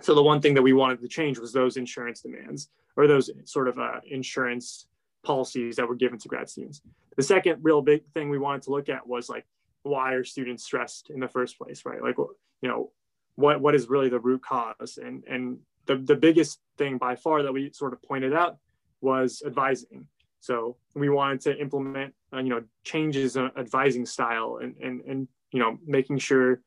So 0.00 0.14
the 0.14 0.22
one 0.22 0.40
thing 0.40 0.54
that 0.54 0.62
we 0.62 0.72
wanted 0.72 1.00
to 1.00 1.08
change 1.08 1.38
was 1.38 1.52
those 1.52 1.76
insurance 1.76 2.20
demands 2.20 2.68
or 2.96 3.06
those 3.06 3.30
sort 3.44 3.68
of 3.68 3.78
uh, 3.78 4.00
insurance 4.06 4.86
policies 5.22 5.76
that 5.76 5.88
were 5.88 5.94
given 5.94 6.18
to 6.18 6.28
grad 6.28 6.48
students. 6.48 6.80
The 7.16 7.22
second 7.22 7.60
real 7.62 7.80
big 7.80 8.04
thing 8.12 8.28
we 8.28 8.38
wanted 8.38 8.62
to 8.62 8.70
look 8.70 8.88
at 8.88 9.06
was 9.06 9.28
like, 9.28 9.46
why 9.82 10.14
are 10.14 10.24
students 10.24 10.64
stressed 10.64 11.10
in 11.10 11.20
the 11.20 11.28
first 11.28 11.58
place, 11.58 11.84
right? 11.84 12.02
Like, 12.02 12.16
you 12.18 12.68
know, 12.68 12.90
what 13.36 13.60
what 13.60 13.74
is 13.74 13.88
really 13.88 14.08
the 14.08 14.20
root 14.20 14.42
cause? 14.42 14.98
And 15.02 15.24
and 15.28 15.58
the 15.86 15.96
the 15.96 16.16
biggest 16.16 16.60
thing 16.76 16.98
by 16.98 17.16
far 17.16 17.42
that 17.42 17.52
we 17.52 17.70
sort 17.72 17.92
of 17.92 18.02
pointed 18.02 18.34
out 18.34 18.58
was 19.00 19.42
advising. 19.46 20.06
So 20.40 20.76
we 20.94 21.08
wanted 21.08 21.40
to 21.42 21.58
implement, 21.58 22.14
uh, 22.32 22.38
you 22.38 22.50
know, 22.50 22.62
changes 22.84 23.36
in 23.36 23.50
advising 23.56 24.04
style 24.04 24.58
and, 24.62 24.76
and, 24.76 25.00
and, 25.02 25.28
you 25.52 25.58
know, 25.58 25.78
making 25.86 26.18
sure, 26.18 26.60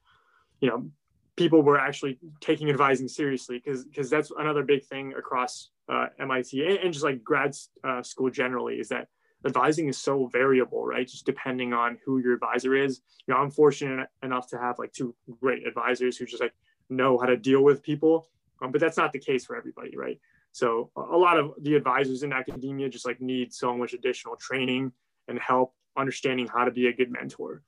you 0.62 0.70
know, 0.70 0.89
people 1.36 1.62
were 1.62 1.80
actually 1.80 2.20
taking 2.41 2.70
advising 2.70 3.08
seriously 3.08 3.62
because 3.64 3.86
because 3.86 4.10
that's 4.10 4.32
another 4.38 4.64
big 4.64 4.84
thing 4.86 5.14
across 5.14 5.70
uh, 5.88 6.08
MIT 6.20 6.66
and, 6.66 6.78
and, 6.80 6.91
just 6.91 7.05
like 7.05 7.24
grad 7.24 7.55
uh, 7.84 8.01
school 8.01 8.30
generally 8.30 8.76
is 8.76 8.89
that 8.89 9.08
advising 9.45 9.88
is 9.88 9.97
so 9.97 10.26
variable, 10.26 10.86
right? 10.86 11.08
Just 11.08 11.26
depending 11.26 11.72
on 11.74 11.97
who 12.03 12.18
your 12.18 12.34
advisor 12.34 12.76
is. 12.76 13.01
You 13.28 13.34
know, 13.34 13.39
I'm 13.39 13.51
fortunate 13.51 14.10
enough 14.24 14.47
to 14.49 14.58
have 14.58 14.80
like 14.80 14.91
two 14.91 15.16
great 15.39 15.66
advisors 15.66 16.18
who 16.18 16.26
just 16.26 16.41
like 16.41 16.53
know 16.89 17.18
how 17.18 17.28
to 17.28 17.38
deal 17.38 17.64
with 17.64 17.84
people, 17.84 18.28
um, 18.62 18.72
but 18.72 18.82
that's 18.82 18.97
not 18.97 19.14
the 19.14 19.20
case 19.20 19.45
for 19.45 19.55
everybody, 19.55 19.95
right? 19.95 20.20
So 20.51 20.89
a 20.95 21.18
lot 21.18 21.38
of 21.38 21.53
the 21.62 21.76
advisors 21.76 22.24
in 22.24 22.34
academia 22.34 22.89
just 22.89 23.05
like 23.05 23.22
need 23.22 23.53
so 23.53 23.78
much 23.78 23.93
additional 23.93 24.36
training 24.36 24.91
and 25.28 25.39
help 25.39 25.74
understanding 25.97 26.47
how 26.47 26.64
to 26.64 26.72
be 26.72 26.88
a 26.88 26.93
good 26.93 27.12
mentor. 27.12 27.62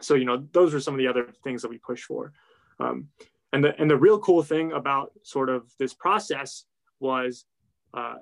So 0.00 0.14
you 0.14 0.24
know 0.24 0.46
those 0.52 0.74
are 0.74 0.80
some 0.80 0.94
of 0.94 0.98
the 0.98 1.08
other 1.08 1.28
things 1.42 1.62
that 1.62 1.68
we 1.68 1.78
push 1.78 2.02
for. 2.02 2.32
Um, 2.78 3.08
and 3.52 3.64
the 3.64 3.80
and 3.80 3.90
the 3.90 3.96
real 3.96 4.18
cool 4.18 4.42
thing 4.42 4.72
about 4.72 5.12
sort 5.22 5.48
of 5.48 5.72
this 5.78 5.94
process 5.94 6.64
was 7.00 7.44
uh, 7.94 8.16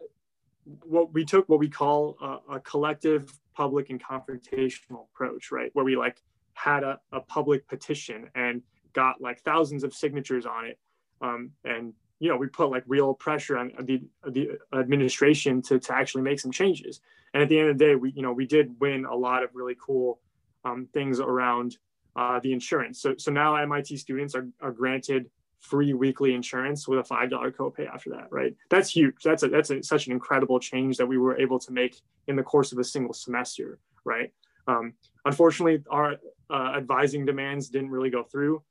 what 0.64 1.12
we 1.12 1.24
took 1.24 1.49
what 1.49 1.59
we 1.59 1.68
call 1.68 2.16
a, 2.20 2.57
a, 2.57 2.61
collective 2.61 3.32
public 3.55 3.90
and 3.90 4.03
confrontational 4.03 5.07
approach 5.12 5.51
right 5.51 5.70
where 5.72 5.84
we 5.84 5.97
like 5.97 6.22
had 6.55 6.84
a, 6.84 7.01
a 7.12 7.20
public 7.20 7.66
petition 7.66 8.28
and 8.34 8.62
got 8.93 9.20
like 9.20 9.40
thousands 9.40 9.82
of 9.84 9.95
signatures 9.95 10.47
on 10.47 10.66
it 10.66 10.78
um, 11.23 11.53
and 11.64 11.95
you 12.18 12.29
know 12.29 12.37
we 12.37 12.47
put 12.49 12.70
like 12.70 12.85
real 12.87 13.14
pressure 13.14 13.57
on 13.57 13.73
the 13.81 14.03
the 14.29 14.59
administration 14.75 15.62
to 15.62 15.79
to 15.79 15.95
actually 15.95 16.23
make 16.23 16.41
some 16.41 16.53
changes. 16.53 17.01
And 17.35 17.43
at 17.43 17.49
the 17.49 17.59
end 17.59 17.70
of 17.70 17.79
the 17.79 17.85
day, 17.85 17.95
we 17.95 18.12
you 18.12 18.23
know 18.23 18.33
we 18.33 18.47
did 18.47 18.79
win 18.81 19.07
a 19.07 19.14
lot 19.14 19.43
of 19.43 19.51
really 19.55 19.77
cool 19.81 20.20
um, 20.64 20.89
things 20.93 21.20
around 21.20 21.79
uh, 22.14 22.41
the 22.41 22.53
insurance. 22.53 23.01
So 23.01 23.14
so 23.16 23.31
now 23.31 23.57
MIT 23.57 23.97
students 23.97 24.35
are 24.35 24.49
are 24.61 24.73
granted 24.73 25.31
free 25.61 25.93
weekly 25.95 26.35
insurance 26.35 26.89
with 26.89 26.99
a 26.99 27.05
five 27.05 27.31
dollar 27.31 27.51
copay 27.51 27.89
after 27.89 28.11
that. 28.11 28.29
Right, 28.31 28.55
that's 28.68 28.91
huge. 28.91 29.14
That's 29.25 29.43
a 29.45 29.49
that's 29.49 29.70
a, 29.70 29.83
such 29.83 30.07
an 30.07 30.12
incredible 30.12 30.61
change 30.61 30.97
that 30.99 31.07
we 31.07 31.18
were 31.18 31.39
able 31.39 31.59
to 31.61 31.73
make 31.73 32.01
in 32.27 32.37
the 32.37 32.43
course 32.43 32.73
of 32.73 32.79
a 32.79 32.85
single 32.85 33.14
semester. 33.14 33.79
Right. 34.05 34.33
Um, 34.68 34.95
unfortunately, 35.25 35.83
our 35.91 36.16
uh, 36.51 36.75
advising 36.77 37.25
demands 37.25 37.68
didn't 37.68 37.91
really 37.91 38.11
go 38.11 38.23
through 38.23 38.62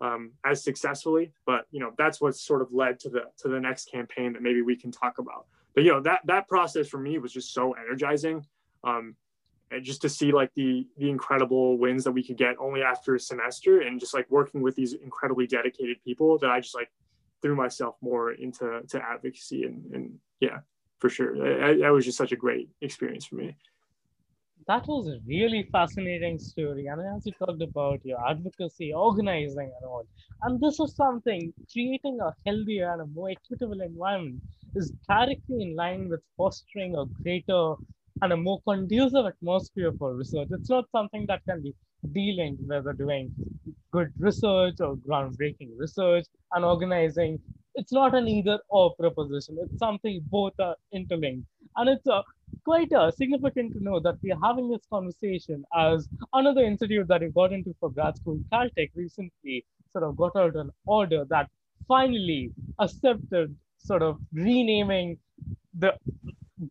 um, 0.00 0.32
as 0.44 0.62
successfully. 0.62 1.32
But 1.46 1.66
you 1.70 1.80
know, 1.80 1.92
that's 1.98 2.20
what 2.20 2.36
sort 2.36 2.62
of 2.62 2.72
led 2.72 2.98
to 3.00 3.08
the 3.08 3.24
to 3.38 3.48
the 3.48 3.60
next 3.60 3.90
campaign 3.90 4.32
that 4.32 4.42
maybe 4.42 4.62
we 4.62 4.76
can 4.76 4.90
talk 4.90 5.18
about. 5.18 5.46
But 5.74 5.84
you 5.84 5.92
know, 5.92 6.00
that 6.00 6.20
that 6.26 6.48
process 6.48 6.88
for 6.88 6.98
me 6.98 7.18
was 7.18 7.32
just 7.32 7.52
so 7.52 7.74
energizing. 7.74 8.44
Um, 8.84 9.16
and 9.70 9.84
just 9.84 10.00
to 10.02 10.08
see 10.08 10.32
like 10.32 10.52
the 10.54 10.86
the 10.96 11.10
incredible 11.10 11.78
wins 11.78 12.04
that 12.04 12.12
we 12.12 12.22
could 12.22 12.36
get 12.36 12.56
only 12.58 12.82
after 12.82 13.14
a 13.14 13.20
semester 13.20 13.80
and 13.80 14.00
just 14.00 14.14
like 14.14 14.26
working 14.30 14.62
with 14.62 14.74
these 14.76 14.94
incredibly 14.94 15.46
dedicated 15.46 16.02
people 16.02 16.38
that 16.38 16.50
I 16.50 16.60
just 16.60 16.74
like 16.74 16.90
threw 17.42 17.54
myself 17.54 17.96
more 18.00 18.32
into 18.32 18.80
to 18.88 19.02
advocacy 19.02 19.64
and, 19.64 19.84
and 19.94 20.18
yeah 20.40 20.58
for 20.98 21.08
sure 21.08 21.36
that 21.36 21.90
was 21.90 22.04
just 22.04 22.18
such 22.18 22.32
a 22.32 22.36
great 22.36 22.68
experience 22.80 23.26
for 23.26 23.36
me 23.36 23.56
that 24.68 24.86
was 24.86 25.08
a 25.08 25.18
really 25.26 25.68
fascinating 25.72 26.38
story. 26.38 26.86
And 26.86 27.00
as 27.16 27.26
you 27.26 27.32
talked 27.32 27.62
about 27.62 28.04
your 28.04 28.18
advocacy, 28.28 28.92
organizing, 28.92 29.72
and 29.76 29.84
all, 29.84 30.06
and 30.42 30.60
this 30.60 30.78
is 30.80 30.94
something 30.94 31.52
creating 31.72 32.18
a 32.20 32.34
healthier 32.46 32.92
and 32.92 33.02
a 33.02 33.06
more 33.06 33.30
equitable 33.30 33.80
environment 33.80 34.42
is 34.76 34.92
directly 35.08 35.62
in 35.62 35.74
line 35.74 36.08
with 36.08 36.20
fostering 36.36 36.94
a 36.96 37.06
greater 37.22 37.74
and 38.22 38.32
a 38.32 38.36
more 38.36 38.60
conducive 38.68 39.26
atmosphere 39.26 39.92
for 39.98 40.14
research. 40.14 40.48
It's 40.50 40.70
not 40.70 40.90
something 40.92 41.26
that 41.28 41.42
can 41.48 41.62
be 41.62 41.74
dealing 42.12 42.58
whether 42.66 42.92
doing 42.92 43.32
good 43.92 44.12
research 44.18 44.76
or 44.80 44.96
groundbreaking 44.96 45.70
research 45.76 46.26
and 46.52 46.64
organizing. 46.64 47.40
It's 47.74 47.92
not 47.92 48.14
an 48.14 48.28
either 48.28 48.58
or 48.68 48.94
proposition. 48.96 49.58
It's 49.62 49.78
something 49.78 50.20
both 50.30 50.54
are 50.60 50.76
interlinked. 50.92 51.46
And 51.76 51.88
it's 51.88 52.06
a 52.06 52.22
quite 52.64 52.92
uh, 52.92 53.10
significant 53.10 53.72
to 53.74 53.82
know 53.82 54.00
that 54.00 54.16
we 54.22 54.32
are 54.32 54.40
having 54.42 54.70
this 54.70 54.86
conversation 54.90 55.64
as 55.76 56.08
another 56.32 56.62
institute 56.62 57.06
that 57.08 57.20
we 57.20 57.28
got 57.28 57.52
into 57.52 57.74
for 57.80 57.90
grad 57.90 58.16
school, 58.16 58.40
Caltech, 58.52 58.90
recently 58.94 59.64
sort 59.92 60.04
of 60.04 60.16
got 60.16 60.34
out 60.36 60.56
an 60.56 60.70
order 60.86 61.24
that 61.28 61.48
finally 61.86 62.52
accepted 62.78 63.54
sort 63.78 64.02
of 64.02 64.18
renaming 64.32 65.18
the 65.78 65.92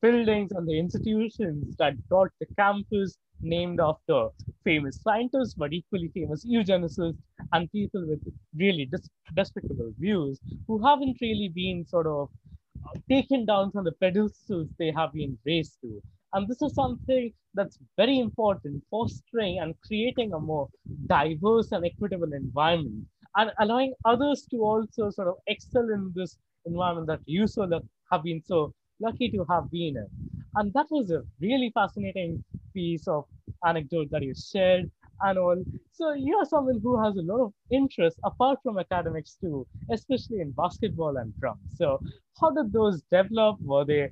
buildings 0.02 0.52
and 0.52 0.68
the 0.68 0.78
institutions 0.78 1.76
that 1.78 1.94
got 2.10 2.28
the 2.40 2.46
campus 2.58 3.18
named 3.42 3.80
after 3.80 4.30
famous 4.64 5.00
scientists, 5.02 5.54
but 5.54 5.72
equally 5.72 6.10
famous 6.10 6.46
eugenicists 6.46 7.18
and 7.54 7.72
people 7.72 8.06
with 8.06 8.20
really 8.56 8.86
dis- 8.86 9.10
despicable 9.36 9.92
views 10.00 10.40
who 10.68 10.84
haven't 10.84 11.18
really 11.22 11.50
been 11.54 11.86
sort 11.86 12.08
of 12.08 12.30
taken 13.10 13.46
down 13.46 13.72
from 13.72 13.86
the 13.86 13.92
pedestals 13.94 14.70
they 14.78 14.92
have 14.92 15.14
been 15.14 15.38
raised 15.46 15.80
to. 15.82 16.02
And 16.34 16.48
this 16.48 16.62
is 16.62 16.74
something 16.76 17.34
that's 17.54 17.80
very 17.96 18.20
important, 18.20 18.84
fostering 18.92 19.60
and 19.60 19.74
creating 19.86 20.34
a 20.34 20.40
more 20.40 20.70
diverse 21.08 21.72
and 21.72 21.86
equitable 21.86 22.34
environment 22.34 23.06
and 23.36 23.52
allowing 23.60 23.94
others 24.06 24.48
to 24.52 24.58
also 24.58 25.10
sort 25.10 25.28
of 25.28 25.36
excel 25.48 25.90
in 25.90 26.12
this 26.16 26.38
environment 26.66 27.08
that 27.08 27.22
you 27.26 27.48
so 27.48 27.68
have 28.12 28.24
been 28.24 28.42
so 28.44 28.74
lucky 29.00 29.30
to 29.30 29.46
have 29.50 29.70
been 29.72 29.98
in. 29.98 30.08
And 30.56 30.74
that 30.74 30.88
was 30.90 31.12
a 31.12 31.24
really 31.40 31.72
fascinating 31.74 32.44
piece 32.74 33.08
of 33.08 33.26
anecdote 33.66 34.10
that 34.12 34.24
you 34.24 34.34
shared 34.34 34.90
and 35.22 35.38
all. 35.38 35.64
So 35.92 36.14
you're 36.14 36.46
someone 36.46 36.80
who 36.82 37.02
has 37.04 37.16
a 37.18 37.22
lot 37.22 37.42
of 37.42 37.54
interest 37.72 38.18
apart 38.24 38.60
from 38.64 38.78
academics 38.78 39.38
too, 39.40 39.66
especially 39.92 40.42
in 40.42 40.52
basketball 40.52 41.18
and 41.18 41.34
drums. 41.40 41.62
So 41.76 42.00
how 42.40 42.52
did 42.52 42.72
those 42.72 43.02
develop? 43.12 43.60
Were 43.62 43.86
they 43.86 44.10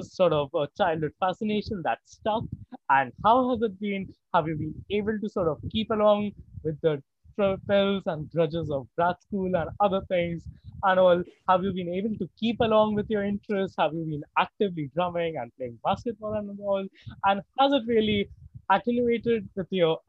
sort 0.00 0.32
of 0.32 0.50
a 0.54 0.68
childhood 0.76 1.12
fascination 1.20 1.82
that 1.84 1.98
stuck? 2.04 2.44
And 2.90 3.12
how 3.24 3.50
has 3.50 3.62
it 3.62 3.78
been? 3.80 4.12
Have 4.34 4.48
you 4.48 4.56
been 4.56 4.74
able 4.90 5.18
to 5.18 5.28
sort 5.28 5.48
of 5.48 5.58
keep 5.70 5.90
along 5.90 6.32
with 6.62 6.80
the 6.80 7.02
troubles 7.34 8.02
and 8.06 8.30
grudges 8.30 8.70
of 8.70 8.86
grad 8.96 9.20
school 9.20 9.54
and 9.54 9.70
other 9.80 10.00
things 10.08 10.44
and 10.82 11.00
all? 11.00 11.22
Have 11.48 11.64
you 11.64 11.72
been 11.72 11.92
able 11.92 12.16
to 12.16 12.28
keep 12.38 12.60
along 12.60 12.94
with 12.94 13.08
your 13.08 13.24
interests? 13.24 13.76
Have 13.78 13.92
you 13.94 14.04
been 14.04 14.22
actively 14.38 14.90
drumming 14.94 15.36
and 15.36 15.50
playing 15.56 15.78
basketball 15.84 16.34
and 16.34 16.58
all? 16.60 16.86
And 17.24 17.42
has 17.58 17.72
it 17.72 17.82
really 17.86 18.30
attenuated 18.70 19.48
with 19.54 19.66
your 19.70 20.00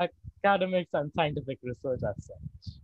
academics 0.44 0.90
and 0.94 1.12
scientific 1.16 1.60
research 1.64 2.02
as 2.04 2.26
such? 2.26 2.78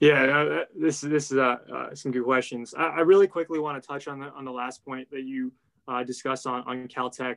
Yeah, 0.00 0.64
this 0.74 1.02
this 1.02 1.30
is 1.30 1.38
uh, 1.38 1.56
uh, 1.72 1.94
some 1.94 2.10
good 2.10 2.24
questions. 2.24 2.74
I, 2.74 2.84
I, 2.84 3.00
really 3.00 3.26
quickly 3.26 3.58
want 3.58 3.80
to 3.80 3.86
touch 3.86 4.08
on 4.08 4.18
the 4.18 4.30
on 4.30 4.44
the 4.44 4.50
last 4.50 4.84
point 4.84 5.10
that 5.10 5.24
you 5.24 5.52
uh, 5.86 6.02
discussed 6.04 6.46
on 6.46 6.62
on 6.62 6.88
Caltech. 6.88 7.36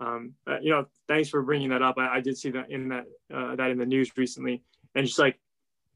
Um, 0.00 0.34
uh, 0.46 0.58
you 0.60 0.70
know, 0.70 0.86
thanks 1.08 1.28
for 1.28 1.42
bringing 1.42 1.70
that 1.70 1.82
up. 1.82 1.96
I, 1.96 2.16
I 2.16 2.20
did 2.20 2.36
see 2.36 2.50
that 2.50 2.70
in 2.70 2.88
that 2.88 3.06
uh, 3.32 3.56
that 3.56 3.70
in 3.70 3.78
the 3.78 3.86
news 3.86 4.12
recently, 4.16 4.62
and 4.94 5.06
just 5.06 5.18
like 5.18 5.38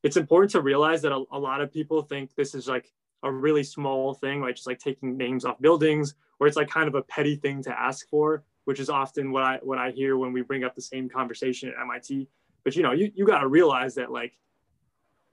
it's 0.02 0.16
important 0.16 0.52
to 0.52 0.62
realize 0.62 1.02
that 1.02 1.12
a, 1.12 1.24
a, 1.32 1.38
lot 1.38 1.60
of 1.60 1.72
people 1.72 2.02
think 2.02 2.34
this 2.34 2.54
is 2.54 2.68
like 2.68 2.92
a 3.22 3.32
really 3.32 3.64
small 3.64 4.14
thing, 4.14 4.40
like 4.40 4.54
just 4.54 4.66
like 4.66 4.78
taking 4.78 5.16
names 5.16 5.44
off 5.44 5.60
buildings, 5.60 6.14
or 6.38 6.46
it's 6.46 6.56
like 6.56 6.68
kind 6.68 6.88
of 6.88 6.94
a 6.94 7.02
petty 7.02 7.36
thing 7.36 7.62
to 7.64 7.78
ask 7.78 8.08
for, 8.08 8.44
which 8.68 8.80
is 8.80 8.90
often 8.90 9.32
what 9.32 9.42
I 9.42 9.58
what 9.62 9.78
I 9.78 9.92
hear 9.92 10.18
when 10.18 10.30
we 10.30 10.42
bring 10.42 10.62
up 10.62 10.74
the 10.74 10.82
same 10.82 11.08
conversation 11.08 11.70
at 11.70 11.80
MIT. 11.80 12.28
But 12.64 12.76
you 12.76 12.82
know, 12.82 12.92
you 12.92 13.10
you 13.14 13.24
got 13.24 13.38
to 13.38 13.48
realize 13.48 13.94
that 13.94 14.12
like 14.12 14.34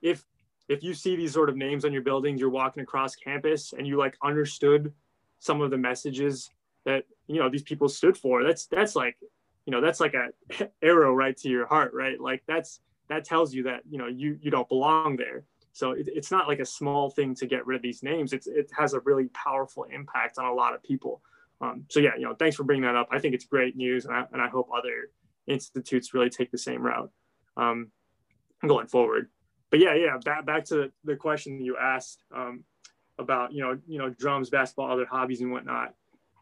if 0.01 0.23
if 0.69 0.81
you 0.81 0.93
see 0.93 1.17
these 1.17 1.33
sort 1.33 1.49
of 1.49 1.57
names 1.57 1.83
on 1.83 1.91
your 1.91 2.01
buildings, 2.01 2.39
you're 2.39 2.49
walking 2.49 2.81
across 2.81 3.13
campus 3.13 3.73
and 3.73 3.85
you 3.85 3.97
like 3.97 4.15
understood 4.23 4.93
some 5.39 5.59
of 5.59 5.69
the 5.69 5.77
messages 5.77 6.49
that 6.85 7.03
you 7.27 7.37
know 7.41 7.49
these 7.49 7.63
people 7.63 7.89
stood 7.89 8.17
for. 8.17 8.41
That's 8.41 8.67
that's 8.67 8.95
like 8.95 9.17
you 9.65 9.71
know 9.71 9.81
that's 9.81 9.99
like 9.99 10.13
a 10.13 10.29
arrow 10.81 11.13
right 11.13 11.35
to 11.35 11.49
your 11.49 11.65
heart, 11.65 11.93
right? 11.93 12.17
Like 12.17 12.41
that's 12.47 12.79
that 13.09 13.25
tells 13.25 13.53
you 13.53 13.63
that 13.63 13.81
you 13.89 13.97
know 13.97 14.07
you 14.07 14.39
you 14.41 14.49
don't 14.49 14.69
belong 14.69 15.17
there. 15.17 15.43
So 15.73 15.91
it, 15.91 16.07
it's 16.07 16.31
not 16.31 16.47
like 16.47 16.59
a 16.59 16.65
small 16.65 17.09
thing 17.09 17.35
to 17.35 17.47
get 17.47 17.67
rid 17.67 17.75
of 17.75 17.81
these 17.81 18.01
names. 18.01 18.31
It's 18.31 18.47
it 18.47 18.71
has 18.77 18.93
a 18.93 19.01
really 19.01 19.27
powerful 19.33 19.83
impact 19.83 20.37
on 20.37 20.45
a 20.45 20.53
lot 20.53 20.73
of 20.73 20.81
people. 20.83 21.21
Um, 21.61 21.85
so 21.89 21.99
yeah, 21.99 22.15
you 22.17 22.23
know, 22.23 22.35
thanks 22.35 22.55
for 22.55 22.63
bringing 22.63 22.83
that 22.83 22.95
up. 22.95 23.07
I 23.11 23.19
think 23.19 23.33
it's 23.33 23.45
great 23.45 23.75
news, 23.75 24.05
and 24.05 24.13
I, 24.13 24.25
and 24.31 24.41
I 24.41 24.49
hope 24.49 24.69
other 24.75 25.09
institutes 25.47 26.13
really 26.13 26.29
take 26.29 26.51
the 26.51 26.57
same 26.57 26.81
route 26.81 27.11
um, 27.55 27.91
going 28.65 28.87
forward 28.87 29.29
but 29.75 29.81
yeah, 29.81 29.93
yeah, 29.93 30.17
back 30.23 30.45
back 30.45 30.63
to 30.65 30.89
the 31.03 31.17
question 31.17 31.59
you 31.59 31.75
asked 31.77 32.23
um, 32.33 32.63
about 33.17 33.51
you 33.51 33.61
know 33.61 33.77
you 33.87 33.99
know 33.99 34.09
drums, 34.09 34.49
basketball, 34.49 34.89
other 34.89 35.05
hobbies 35.05 35.41
and 35.41 35.51
whatnot. 35.51 35.93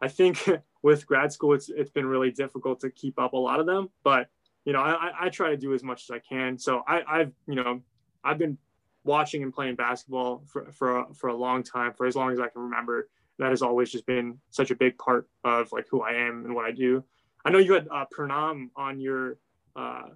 I 0.02 0.08
think 0.08 0.48
with 0.84 1.08
grad 1.08 1.32
school, 1.32 1.54
it's 1.54 1.68
it's 1.68 1.90
been 1.90 2.06
really 2.06 2.30
difficult 2.32 2.82
to 2.82 2.92
keep 2.92 3.20
up 3.20 3.34
a 3.34 3.38
lot 3.38 3.60
of 3.60 3.66
them, 3.66 3.90
but 4.04 4.28
you 4.66 4.74
know 4.74 4.82
I, 4.82 5.12
I 5.20 5.30
try 5.30 5.50
to 5.50 5.58
do 5.58 5.74
as 5.74 5.84
much 5.84 6.04
as 6.04 6.12
I 6.12 6.20
can. 6.20 6.60
So 6.60 6.84
I, 6.88 7.02
I've 7.08 7.32
you 7.48 7.56
know 7.56 7.82
I've 8.24 8.38
been 8.38 8.58
watching 9.04 9.42
and 9.42 9.52
playing 9.52 9.78
basketball 9.78 10.44
for 10.48 10.72
for 10.72 11.00
a, 11.00 11.14
for 11.16 11.30
a 11.30 11.36
long 11.36 11.64
time, 11.64 11.94
for 11.94 12.06
as 12.06 12.16
long 12.16 12.34
as 12.34 12.40
I 12.40 12.50
can 12.50 12.62
remember. 12.62 13.10
That 13.40 13.50
has 13.50 13.62
always 13.62 13.92
just 13.92 14.06
been 14.06 14.40
such 14.50 14.72
a 14.72 14.76
big 14.76 14.98
part 14.98 15.28
of 15.44 15.72
like 15.72 15.86
who 15.90 16.02
I 16.02 16.14
am 16.14 16.46
and 16.46 16.56
what 16.56 16.66
I 16.66 16.72
do. 16.72 17.04
I 17.46 17.50
know 17.50 17.58
you 17.58 17.74
had 17.74 17.88
uh, 17.92 18.06
Pranam 18.16 18.70
on 18.76 19.00
your 19.00 19.38
uh, 19.76 20.10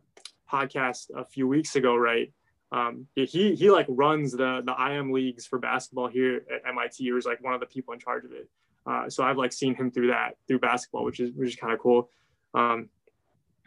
podcast 0.52 1.10
a 1.16 1.26
few 1.26 1.48
weeks 1.48 1.76
ago, 1.76 1.96
right? 1.96 2.32
um, 2.72 3.08
he 3.16 3.56
he 3.56 3.72
like 3.72 3.86
runs 3.90 4.34
the 4.34 4.62
the 4.66 4.92
IM 4.92 5.12
leagues 5.12 5.46
for 5.46 5.58
basketball 5.58 6.08
here 6.08 6.44
at 6.54 6.68
MIT. 6.68 7.10
Or 7.12 7.18
is 7.18 7.26
like 7.26 7.42
one 7.42 7.54
of 7.54 7.60
the 7.60 7.66
people 7.66 7.94
in 7.94 8.00
charge 8.00 8.26
of 8.26 8.32
it. 8.32 8.50
Uh, 8.86 9.10
so 9.10 9.24
I've 9.24 9.38
like 9.38 9.54
seen 9.54 9.76
him 9.76 9.92
through 9.92 10.08
that 10.08 10.36
through 10.48 10.60
basketball, 10.60 11.06
which 11.06 11.20
is 11.20 11.32
which 11.32 11.50
is 11.50 11.56
kind 11.56 11.74
of 11.74 11.80
cool. 11.80 12.10
Um, 12.54 12.90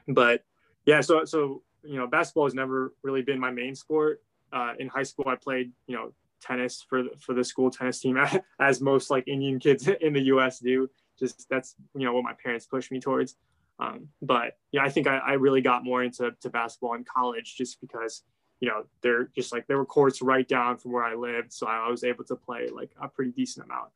but 0.06 0.44
yeah, 0.84 1.00
so 1.00 1.24
so 1.24 1.62
you 1.82 1.96
know, 1.96 2.06
basketball 2.06 2.44
has 2.44 2.54
never 2.54 2.92
really 3.02 3.22
been 3.22 3.38
my 3.38 3.50
main 3.50 3.74
sport. 3.74 4.22
Uh, 4.52 4.74
in 4.78 4.88
high 4.88 5.04
school, 5.04 5.26
I 5.28 5.36
played 5.36 5.72
you 5.86 5.96
know 5.96 6.12
tennis 6.40 6.84
for 6.88 7.04
for 7.18 7.34
the 7.34 7.44
school 7.44 7.70
tennis 7.70 8.00
team, 8.00 8.18
as 8.60 8.80
most 8.80 9.10
like 9.10 9.28
Indian 9.28 9.58
kids 9.58 9.88
in 10.00 10.12
the 10.12 10.22
U.S. 10.22 10.58
do. 10.58 10.88
Just 11.18 11.48
that's 11.48 11.74
you 11.94 12.04
know 12.06 12.12
what 12.12 12.24
my 12.24 12.34
parents 12.42 12.66
pushed 12.66 12.90
me 12.90 13.00
towards. 13.00 13.36
Um, 13.78 14.08
but 14.20 14.58
yeah, 14.72 14.82
I 14.82 14.90
think 14.90 15.06
I, 15.06 15.18
I 15.18 15.32
really 15.34 15.62
got 15.62 15.84
more 15.84 16.02
into 16.02 16.32
to 16.40 16.50
basketball 16.50 16.94
in 16.94 17.04
college 17.04 17.56
just 17.56 17.80
because 17.80 18.22
you 18.60 18.68
know, 18.68 18.84
they're 19.00 19.24
just 19.34 19.52
like 19.52 19.66
there 19.66 19.78
were 19.78 19.86
courts 19.86 20.20
right 20.20 20.46
down 20.46 20.76
from 20.76 20.92
where 20.92 21.02
I 21.02 21.14
lived, 21.14 21.52
so 21.52 21.66
I 21.66 21.88
was 21.88 22.04
able 22.04 22.24
to 22.24 22.36
play 22.36 22.68
like 22.68 22.90
a 23.00 23.08
pretty 23.08 23.32
decent 23.32 23.64
amount. 23.64 23.88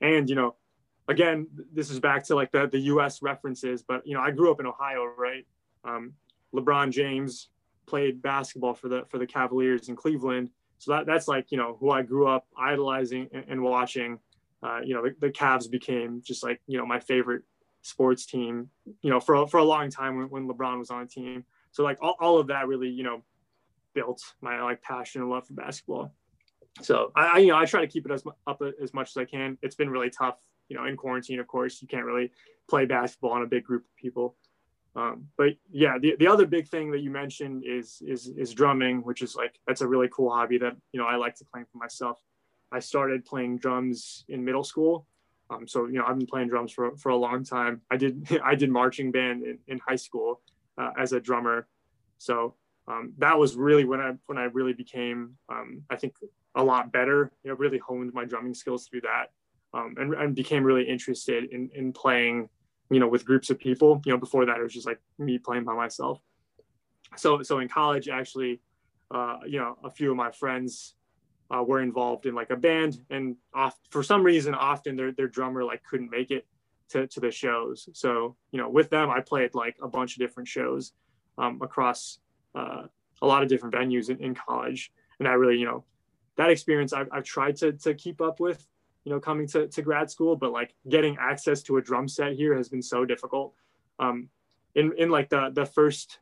And 0.00 0.28
you 0.30 0.36
know, 0.36 0.54
again, 1.08 1.48
this 1.72 1.90
is 1.90 1.98
back 1.98 2.24
to 2.26 2.36
like 2.36 2.52
the 2.52 2.68
the 2.68 2.78
U.S. 2.78 3.22
references, 3.22 3.82
but 3.82 4.06
you 4.06 4.14
know, 4.14 4.20
I 4.20 4.30
grew 4.30 4.52
up 4.52 4.60
in 4.60 4.66
Ohio, 4.66 5.04
right? 5.04 5.44
Um, 5.84 6.14
LeBron 6.54 6.92
James 6.92 7.48
played 7.86 8.22
basketball 8.22 8.74
for 8.74 8.88
the 8.88 9.04
for 9.08 9.18
the 9.18 9.26
Cavaliers 9.26 9.88
in 9.88 9.96
Cleveland, 9.96 10.50
so 10.78 10.92
that 10.92 11.06
that's 11.06 11.28
like 11.28 11.50
you 11.50 11.58
know 11.58 11.76
who 11.80 11.90
I 11.90 12.02
grew 12.02 12.26
up 12.26 12.46
idolizing 12.58 13.28
and, 13.32 13.44
and 13.48 13.62
watching. 13.62 14.18
Uh, 14.62 14.80
you 14.82 14.94
know, 14.94 15.02
the, 15.02 15.14
the 15.20 15.30
Cavs 15.30 15.70
became 15.70 16.22
just 16.24 16.42
like 16.42 16.60
you 16.66 16.78
know 16.78 16.86
my 16.86 17.00
favorite 17.00 17.42
sports 17.82 18.26
team. 18.26 18.70
You 19.02 19.10
know, 19.10 19.20
for 19.20 19.46
for 19.46 19.58
a 19.58 19.64
long 19.64 19.90
time 19.90 20.16
when, 20.16 20.30
when 20.30 20.48
LeBron 20.48 20.78
was 20.78 20.90
on 20.90 21.02
the 21.02 21.08
team. 21.08 21.44
So 21.72 21.82
like 21.82 21.98
all, 22.00 22.16
all 22.20 22.38
of 22.38 22.46
that 22.48 22.66
really 22.66 22.88
you 22.88 23.02
know 23.02 23.22
built 23.94 24.20
my 24.40 24.60
like 24.62 24.82
passion 24.82 25.22
and 25.22 25.30
love 25.30 25.46
for 25.46 25.54
basketball. 25.54 26.12
So 26.82 27.12
I, 27.14 27.38
you 27.38 27.48
know 27.48 27.56
I 27.56 27.64
try 27.66 27.80
to 27.80 27.86
keep 27.86 28.04
it 28.06 28.12
as 28.12 28.24
up 28.46 28.62
as 28.82 28.92
much 28.92 29.10
as 29.10 29.16
I 29.16 29.24
can. 29.24 29.58
It's 29.62 29.74
been 29.74 29.90
really 29.90 30.10
tough, 30.10 30.40
you 30.68 30.76
know, 30.76 30.84
in 30.86 30.96
quarantine. 30.96 31.40
Of 31.40 31.46
course, 31.46 31.80
you 31.80 31.88
can't 31.88 32.04
really 32.04 32.32
play 32.68 32.84
basketball 32.84 33.36
in 33.36 33.42
a 33.42 33.46
big 33.46 33.64
group 33.64 33.84
of 33.84 33.96
people. 33.96 34.36
Um, 34.96 35.26
but 35.36 35.54
yeah, 35.70 35.98
the, 35.98 36.14
the 36.18 36.28
other 36.28 36.46
big 36.46 36.68
thing 36.68 36.90
that 36.92 37.00
you 37.00 37.10
mentioned 37.10 37.64
is 37.66 38.00
is 38.06 38.28
is 38.36 38.54
drumming, 38.54 39.02
which 39.02 39.22
is 39.22 39.34
like 39.34 39.58
that's 39.66 39.80
a 39.80 39.88
really 39.88 40.08
cool 40.12 40.30
hobby 40.30 40.58
that 40.58 40.76
you 40.92 41.00
know 41.00 41.06
I 41.06 41.16
like 41.16 41.34
to 41.36 41.44
claim 41.52 41.66
for 41.70 41.78
myself. 41.78 42.20
I 42.70 42.78
started 42.78 43.24
playing 43.24 43.58
drums 43.58 44.24
in 44.28 44.44
middle 44.44 44.64
school, 44.64 45.06
um, 45.50 45.66
so 45.66 45.86
you 45.86 45.94
know 45.94 46.04
I've 46.06 46.16
been 46.16 46.26
playing 46.26 46.48
drums 46.48 46.72
for 46.72 46.96
for 46.96 47.08
a 47.08 47.16
long 47.16 47.44
time. 47.44 47.82
I 47.90 47.96
did 47.96 48.40
I 48.44 48.54
did 48.54 48.70
marching 48.70 49.10
band 49.10 49.42
in, 49.42 49.58
in 49.66 49.80
high 49.86 49.96
school 49.96 50.42
uh, 50.78 50.90
as 50.96 51.12
a 51.12 51.20
drummer, 51.20 51.66
so 52.18 52.54
um, 52.86 53.14
that 53.18 53.38
was 53.38 53.56
really 53.56 53.84
when 53.84 54.00
I 54.00 54.12
when 54.26 54.38
I 54.38 54.44
really 54.44 54.74
became 54.74 55.36
um, 55.48 55.82
I 55.90 55.96
think 55.96 56.14
a 56.54 56.62
lot 56.62 56.92
better. 56.92 57.32
You 57.42 57.50
know, 57.50 57.56
really 57.56 57.78
honed 57.78 58.12
my 58.14 58.24
drumming 58.24 58.54
skills 58.54 58.86
through 58.86 59.02
that, 59.02 59.32
um, 59.72 59.94
and, 59.98 60.14
and 60.14 60.34
became 60.34 60.62
really 60.62 60.84
interested 60.84 61.44
in 61.50 61.70
in 61.74 61.92
playing. 61.92 62.48
You 62.90 63.00
know, 63.00 63.08
with 63.08 63.24
groups 63.24 63.50
of 63.50 63.58
people. 63.58 64.00
You 64.04 64.12
know, 64.12 64.18
before 64.18 64.46
that 64.46 64.58
it 64.58 64.62
was 64.62 64.72
just 64.72 64.86
like 64.86 65.00
me 65.18 65.38
playing 65.38 65.64
by 65.64 65.74
myself. 65.74 66.20
So 67.16 67.42
so 67.42 67.58
in 67.58 67.68
college, 67.68 68.08
actually, 68.08 68.60
uh, 69.10 69.38
you 69.46 69.58
know, 69.58 69.76
a 69.84 69.90
few 69.90 70.10
of 70.10 70.16
my 70.16 70.30
friends 70.30 70.94
uh, 71.50 71.62
were 71.62 71.80
involved 71.80 72.26
in 72.26 72.34
like 72.34 72.50
a 72.50 72.56
band, 72.56 73.00
and 73.10 73.36
off 73.54 73.78
for 73.90 74.02
some 74.02 74.22
reason, 74.22 74.54
often 74.54 74.96
their 74.96 75.12
their 75.12 75.28
drummer 75.28 75.64
like 75.64 75.82
couldn't 75.84 76.10
make 76.10 76.30
it 76.30 76.46
to 76.90 77.06
to 77.06 77.20
the 77.20 77.30
shows. 77.30 77.88
So 77.92 78.36
you 78.50 78.58
know, 78.58 78.68
with 78.68 78.90
them, 78.90 79.10
I 79.10 79.20
played 79.20 79.54
like 79.54 79.76
a 79.82 79.88
bunch 79.88 80.14
of 80.14 80.18
different 80.18 80.48
shows 80.48 80.92
um, 81.38 81.60
across 81.62 82.18
uh, 82.54 82.84
a 83.22 83.26
lot 83.26 83.42
of 83.42 83.48
different 83.48 83.74
venues 83.74 84.10
in, 84.10 84.18
in, 84.22 84.34
college. 84.34 84.92
And 85.18 85.28
I 85.28 85.32
really, 85.32 85.58
you 85.58 85.66
know, 85.66 85.84
that 86.36 86.50
experience 86.50 86.92
I've, 86.92 87.08
I've 87.10 87.24
tried 87.24 87.56
to, 87.56 87.72
to 87.72 87.94
keep 87.94 88.20
up 88.20 88.40
with, 88.40 88.66
you 89.04 89.12
know, 89.12 89.20
coming 89.20 89.46
to, 89.48 89.68
to 89.68 89.82
grad 89.82 90.10
school, 90.10 90.36
but 90.36 90.52
like 90.52 90.74
getting 90.88 91.16
access 91.20 91.62
to 91.62 91.76
a 91.76 91.82
drum 91.82 92.08
set 92.08 92.32
here 92.32 92.56
has 92.56 92.68
been 92.68 92.82
so 92.82 93.04
difficult. 93.04 93.54
Um, 93.98 94.28
in, 94.74 94.92
in 94.98 95.10
like 95.10 95.28
the, 95.28 95.50
the 95.52 95.66
first 95.66 96.18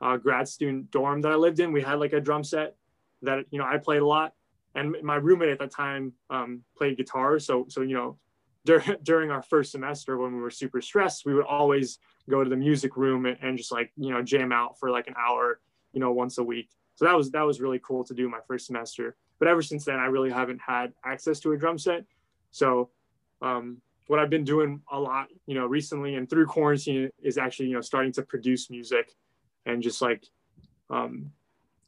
uh, 0.00 0.16
grad 0.16 0.48
student 0.48 0.90
dorm 0.90 1.20
that 1.22 1.32
I 1.32 1.34
lived 1.36 1.60
in, 1.60 1.72
we 1.72 1.82
had 1.82 1.98
like 1.98 2.12
a 2.12 2.20
drum 2.20 2.44
set 2.44 2.76
that, 3.22 3.44
you 3.50 3.58
know, 3.58 3.64
I 3.64 3.78
played 3.78 4.02
a 4.02 4.06
lot. 4.06 4.34
and 4.74 4.96
my 5.02 5.16
roommate 5.16 5.50
at 5.50 5.58
that 5.58 5.70
time 5.70 6.12
um, 6.30 6.62
played 6.76 6.96
guitar. 6.96 7.38
So 7.38 7.66
so 7.68 7.82
you 7.82 7.94
know, 7.94 8.18
dur- 8.64 8.98
during 9.02 9.30
our 9.30 9.42
first 9.42 9.72
semester 9.72 10.16
when 10.18 10.34
we 10.34 10.40
were 10.40 10.50
super 10.50 10.80
stressed, 10.80 11.26
we 11.26 11.34
would 11.34 11.44
always 11.44 11.98
go 12.30 12.42
to 12.42 12.50
the 12.50 12.56
music 12.56 12.96
room 12.96 13.26
and, 13.26 13.36
and 13.42 13.58
just 13.58 13.72
like 13.72 13.92
you 13.96 14.10
know 14.12 14.22
jam 14.22 14.52
out 14.52 14.78
for 14.78 14.90
like 14.90 15.08
an 15.08 15.14
hour, 15.16 15.60
you 15.92 16.00
know, 16.00 16.12
once 16.12 16.38
a 16.38 16.44
week. 16.44 16.70
So 16.94 17.04
that 17.04 17.16
was 17.16 17.30
that 17.32 17.42
was 17.42 17.60
really 17.60 17.80
cool 17.80 18.04
to 18.04 18.14
do 18.14 18.28
my 18.28 18.40
first 18.46 18.66
semester. 18.66 19.16
But 19.42 19.48
ever 19.48 19.60
since 19.60 19.84
then, 19.84 19.96
I 19.96 20.04
really 20.04 20.30
haven't 20.30 20.60
had 20.64 20.92
access 21.04 21.40
to 21.40 21.50
a 21.50 21.56
drum 21.56 21.76
set. 21.76 22.04
So 22.52 22.90
um, 23.40 23.78
what 24.06 24.20
I've 24.20 24.30
been 24.30 24.44
doing 24.44 24.80
a 24.92 25.00
lot, 25.00 25.30
you 25.46 25.56
know, 25.56 25.66
recently 25.66 26.14
and 26.14 26.30
through 26.30 26.46
quarantine 26.46 27.10
is 27.20 27.38
actually 27.38 27.66
you 27.66 27.74
know 27.74 27.80
starting 27.80 28.12
to 28.12 28.22
produce 28.22 28.70
music 28.70 29.16
and 29.66 29.82
just 29.82 30.00
like 30.00 30.28
um, 30.90 31.32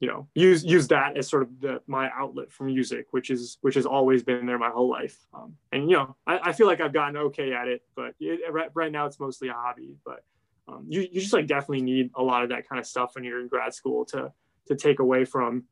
you 0.00 0.09
know 0.09 0.26
use 0.34 0.64
use 0.64 0.88
that 0.88 1.16
as 1.16 1.28
sort 1.28 1.44
of 1.44 1.61
the 1.61 1.80
my 1.86 2.11
outlet 2.11 2.50
for 2.50 2.64
music 2.64 3.07
which 3.12 3.30
is 3.30 3.59
which 3.61 3.76
has 3.76 3.86
always 3.86 4.24
been 4.24 4.46
there 4.46 4.59
my 4.59 4.70
whole 4.70 4.90
life 4.90 5.16
um, 5.32 5.55
and 5.70 5.88
you 5.88 5.96
know 5.96 6.16
I, 6.26 6.40
I, 6.48 6.52
feel 6.52 6.66
like 6.66 6.80
i've 6.80 6.92
gotten 6.92 7.16
okay 7.16 7.52
at 7.52 7.68
it 7.68 7.82
but 7.94 8.14
it, 8.18 8.52
right, 8.52 8.70
right 8.74 8.90
now 8.90 9.07
it's 9.07 9.20
mostly 9.20 9.48
a 9.48 9.52
hobby 9.52 9.94
but 10.05 10.24
um, 10.66 10.84
you, 10.88 11.02
you 11.02 11.20
just 11.20 11.32
like 11.32 11.46
definitely 11.46 11.82
need 11.82 12.11
a 12.16 12.22
lot 12.22 12.42
of 12.42 12.48
that 12.48 12.68
kind 12.68 12.80
of 12.80 12.86
stuff 12.86 13.14
when 13.14 13.22
you're 13.22 13.40
in 13.40 13.48
grad 13.48 13.72
school 13.72 14.05
to 14.07 14.32
to 14.66 14.74
take 14.74 14.98
away 14.98 15.24
from 15.24 15.64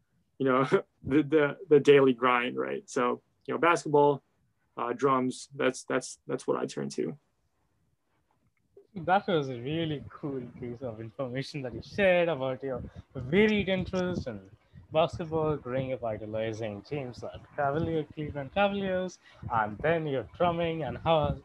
you 0.42 0.48
know 0.48 0.64
the 1.12 1.22
the, 1.34 1.56
the 1.72 1.80
daily 1.80 2.14
grind 2.22 2.56
right? 2.56 2.82
So 2.86 3.02
you 3.46 3.54
know 3.54 3.58
basketball 3.58 4.22
uh, 4.76 4.92
drums 5.02 5.48
that's 5.54 5.84
that's 5.84 6.18
that's 6.26 6.46
what 6.46 6.56
i 6.62 6.66
turn 6.66 6.88
to. 6.98 7.16
That 9.10 9.26
was 9.26 9.48
a 9.48 9.58
really 9.72 10.02
cool 10.10 10.42
piece 10.60 10.82
of 10.82 11.00
information 11.00 11.62
that 11.62 11.74
you 11.74 11.82
shared 11.96 12.28
about 12.28 12.62
your 12.62 12.82
varied 13.14 13.68
interests 13.68 14.26
in 14.26 14.38
basketball, 14.92 15.56
growing 15.56 15.94
up 15.94 16.04
idolizing 16.04 16.82
James 16.90 17.24
Cavalier, 17.56 18.04
Cleveland 18.14 18.50
Cavaliers, 18.54 19.18
and 19.60 19.78
then 19.78 20.06
your 20.06 20.26
drumming 20.36 20.82
and 20.82 20.98
how 21.04 21.38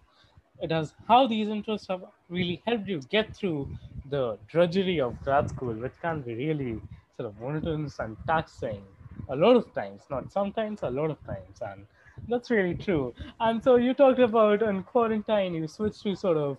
it 0.62 0.72
has 0.72 0.94
how 1.08 1.22
these 1.28 1.48
interests 1.48 1.88
have 1.88 2.04
really 2.28 2.62
helped 2.68 2.88
you 2.88 3.00
get 3.16 3.34
through 3.38 3.70
the 4.10 4.38
drudgery 4.52 5.00
of 5.00 5.22
grad 5.24 5.50
school, 5.50 5.74
which 5.86 5.98
can 6.02 6.22
be 6.22 6.36
really 6.36 6.82
sort 7.18 7.30
of 7.30 7.40
monotonous 7.42 7.98
and 8.00 8.16
taxing 8.28 8.84
a 9.30 9.36
lot 9.36 9.56
of 9.56 9.74
times, 9.74 10.04
not 10.10 10.32
sometimes, 10.32 10.84
a 10.84 10.90
lot 10.90 11.10
of 11.10 11.18
times. 11.26 11.58
And 11.62 11.86
that's 12.30 12.52
really 12.52 12.76
true. 12.76 13.14
And 13.40 13.64
so 13.64 13.76
you 13.76 13.94
talked 13.94 14.20
about 14.20 14.62
in 14.62 14.84
quarantine, 14.84 15.56
you 15.56 15.68
switched 15.68 16.04
to 16.04 16.16
sort 16.16 16.38
of 16.38 16.58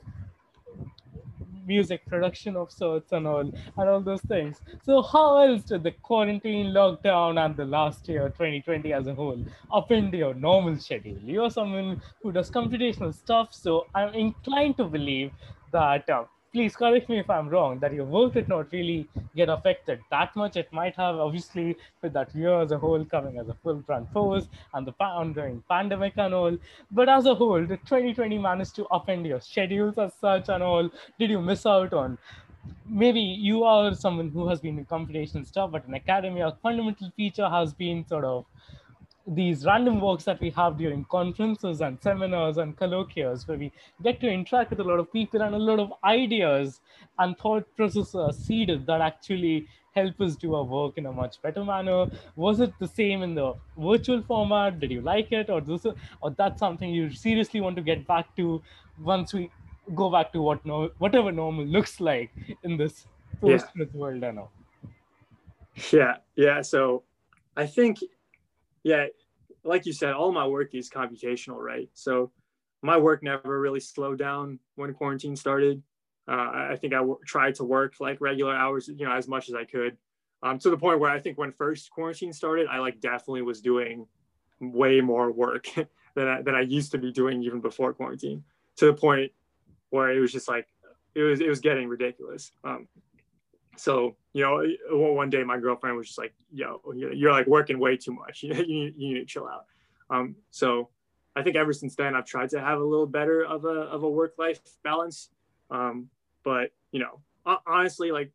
music 1.66 2.04
production 2.06 2.56
of 2.56 2.72
sorts 2.72 3.12
and 3.12 3.26
all 3.26 3.40
and 3.40 3.88
all 3.90 4.00
those 4.00 4.22
things 4.22 4.62
so 4.82 5.02
how 5.02 5.36
else 5.36 5.64
did 5.64 5.82
the 5.82 5.90
quarantine 6.08 6.68
lockdown 6.68 7.38
and 7.44 7.58
the 7.58 7.64
last 7.66 8.08
year 8.08 8.30
2020 8.30 8.90
as 8.94 9.06
a 9.06 9.14
whole 9.14 9.44
upend 9.70 10.14
your 10.14 10.32
normal 10.32 10.78
schedule 10.78 11.18
you're 11.22 11.50
someone 11.50 12.00
who 12.22 12.32
does 12.32 12.50
computational 12.50 13.12
stuff 13.14 13.52
so 13.52 13.86
i'm 13.94 14.14
inclined 14.14 14.78
to 14.78 14.84
believe 14.84 15.30
that 15.70 16.08
uh, 16.08 16.24
please 16.52 16.74
correct 16.74 17.08
me 17.08 17.18
if 17.18 17.28
I'm 17.28 17.48
wrong, 17.48 17.78
that 17.80 17.92
your 17.92 18.04
work 18.04 18.34
did 18.34 18.48
not 18.48 18.72
really 18.72 19.08
get 19.36 19.48
affected 19.48 20.00
that 20.10 20.34
much. 20.34 20.56
It 20.56 20.72
might 20.72 20.96
have, 20.96 21.16
obviously, 21.16 21.76
with 22.02 22.12
that 22.14 22.34
year 22.34 22.60
as 22.60 22.72
a 22.72 22.78
whole 22.78 23.04
coming 23.04 23.38
as 23.38 23.48
a 23.48 23.54
full 23.62 23.82
front 23.82 24.10
force 24.12 24.48
and 24.74 24.86
the 24.86 24.94
ongoing 25.00 25.62
pandemic 25.68 26.14
and 26.16 26.34
all. 26.34 26.56
But 26.90 27.08
as 27.08 27.26
a 27.26 27.34
whole, 27.34 27.64
did 27.64 27.80
2020 27.86 28.38
manage 28.38 28.72
to 28.72 28.84
upend 28.84 29.26
your 29.26 29.40
schedules 29.40 29.98
as 29.98 30.12
such 30.14 30.48
and 30.48 30.62
all? 30.62 30.90
Did 31.18 31.30
you 31.30 31.40
miss 31.40 31.66
out 31.66 31.92
on? 31.92 32.18
Maybe 32.86 33.20
you 33.20 33.64
are 33.64 33.94
someone 33.94 34.30
who 34.30 34.48
has 34.48 34.60
been 34.60 34.78
in 34.78 34.86
computational 34.86 35.46
stuff, 35.46 35.70
but 35.70 35.86
in 35.86 35.94
academia, 35.94 36.48
a 36.48 36.56
fundamental 36.62 37.10
feature 37.16 37.48
has 37.48 37.72
been 37.74 38.06
sort 38.06 38.24
of 38.24 38.46
these 39.28 39.64
random 39.64 40.00
walks 40.00 40.24
that 40.24 40.40
we 40.40 40.50
have 40.50 40.78
during 40.78 41.04
conferences 41.04 41.80
and 41.80 42.00
seminars 42.02 42.56
and 42.56 42.76
colloquias 42.76 43.46
where 43.46 43.58
we 43.58 43.70
get 44.02 44.20
to 44.20 44.28
interact 44.28 44.70
with 44.70 44.80
a 44.80 44.84
lot 44.84 44.98
of 44.98 45.12
people 45.12 45.42
and 45.42 45.54
a 45.54 45.58
lot 45.58 45.78
of 45.78 45.92
ideas 46.04 46.80
and 47.18 47.36
thought 47.38 47.66
processes 47.76 48.14
are 48.14 48.32
seeded 48.32 48.86
that 48.86 49.00
actually 49.00 49.68
help 49.94 50.20
us 50.20 50.36
do 50.36 50.54
our 50.54 50.64
work 50.64 50.96
in 50.96 51.06
a 51.06 51.12
much 51.12 51.40
better 51.42 51.64
manner. 51.64 52.06
Was 52.36 52.60
it 52.60 52.72
the 52.78 52.86
same 52.88 53.22
in 53.22 53.34
the 53.34 53.54
virtual 53.76 54.22
format? 54.22 54.80
Did 54.80 54.90
you 54.92 55.00
like 55.00 55.32
it? 55.32 55.50
Or 55.50 55.60
this 55.60 55.86
or 56.22 56.30
that's 56.30 56.58
something 56.58 56.90
you 56.90 57.10
seriously 57.10 57.60
want 57.60 57.76
to 57.76 57.82
get 57.82 58.06
back 58.06 58.34
to 58.36 58.62
once 59.02 59.34
we 59.34 59.50
go 59.94 60.10
back 60.10 60.32
to 60.32 60.42
what 60.42 60.64
no, 60.64 60.90
whatever 60.98 61.32
normal 61.32 61.64
looks 61.64 62.00
like 62.00 62.30
in 62.62 62.76
this 62.76 63.06
post 63.40 63.66
yeah. 63.76 63.84
world 63.94 64.24
i 64.24 64.30
know 64.30 64.48
yeah 65.92 66.16
yeah 66.36 66.60
so 66.60 67.02
i 67.56 67.64
think 67.64 67.98
yeah, 68.88 69.06
like 69.64 69.84
you 69.84 69.92
said, 69.92 70.14
all 70.14 70.32
my 70.32 70.46
work 70.46 70.74
is 70.74 70.88
computational, 70.88 71.58
right? 71.58 71.90
So 71.92 72.32
my 72.80 72.96
work 72.96 73.22
never 73.22 73.60
really 73.60 73.80
slowed 73.80 74.18
down 74.18 74.58
when 74.76 74.94
quarantine 74.94 75.36
started. 75.36 75.82
Uh, 76.26 76.70
I 76.72 76.76
think 76.80 76.94
I 76.94 76.98
w- 76.98 77.18
tried 77.26 77.56
to 77.56 77.64
work 77.64 77.94
like 78.00 78.20
regular 78.20 78.54
hours, 78.54 78.88
you 78.88 79.04
know, 79.06 79.12
as 79.12 79.28
much 79.28 79.48
as 79.48 79.54
I 79.54 79.64
could, 79.64 79.98
um, 80.42 80.58
to 80.60 80.70
the 80.70 80.76
point 80.78 81.00
where 81.00 81.10
I 81.10 81.18
think 81.18 81.36
when 81.36 81.52
first 81.52 81.90
quarantine 81.90 82.32
started, 82.32 82.66
I 82.68 82.78
like 82.78 83.00
definitely 83.00 83.42
was 83.42 83.60
doing 83.60 84.06
way 84.60 85.02
more 85.02 85.30
work 85.30 85.66
than 86.14 86.28
I, 86.28 86.42
than 86.42 86.54
I 86.54 86.62
used 86.62 86.92
to 86.92 86.98
be 86.98 87.12
doing 87.12 87.42
even 87.42 87.60
before 87.60 87.92
quarantine. 87.92 88.44
To 88.76 88.86
the 88.86 88.94
point 88.94 89.32
where 89.90 90.10
it 90.10 90.20
was 90.20 90.32
just 90.32 90.48
like 90.48 90.66
it 91.14 91.22
was 91.22 91.40
it 91.40 91.48
was 91.48 91.60
getting 91.60 91.88
ridiculous. 91.88 92.52
Um, 92.64 92.88
so 93.78 94.16
you 94.32 94.42
know 94.42 94.62
one 94.90 95.30
day 95.30 95.42
my 95.42 95.58
girlfriend 95.58 95.96
was 95.96 96.08
just 96.08 96.18
like 96.18 96.34
yo 96.52 96.80
you're 96.94 97.32
like 97.32 97.46
working 97.46 97.78
way 97.78 97.96
too 97.96 98.12
much. 98.12 98.42
You, 98.48 98.54
you, 98.54 98.92
you 98.96 99.14
need 99.14 99.20
to 99.20 99.24
chill 99.24 99.46
out. 99.46 99.64
Um, 100.10 100.36
so 100.50 100.88
i 101.36 101.42
think 101.42 101.56
ever 101.56 101.72
since 101.72 101.94
then 101.94 102.14
i've 102.14 102.24
tried 102.24 102.50
to 102.50 102.60
have 102.60 102.80
a 102.80 102.84
little 102.84 103.06
better 103.06 103.44
of 103.44 103.64
a, 103.64 103.68
of 103.68 104.02
a 104.02 104.08
work 104.08 104.34
life 104.38 104.60
balance. 104.82 105.30
Um, 105.70 106.08
but 106.44 106.70
you 106.92 107.00
know 107.00 107.20
honestly 107.66 108.10
like 108.10 108.30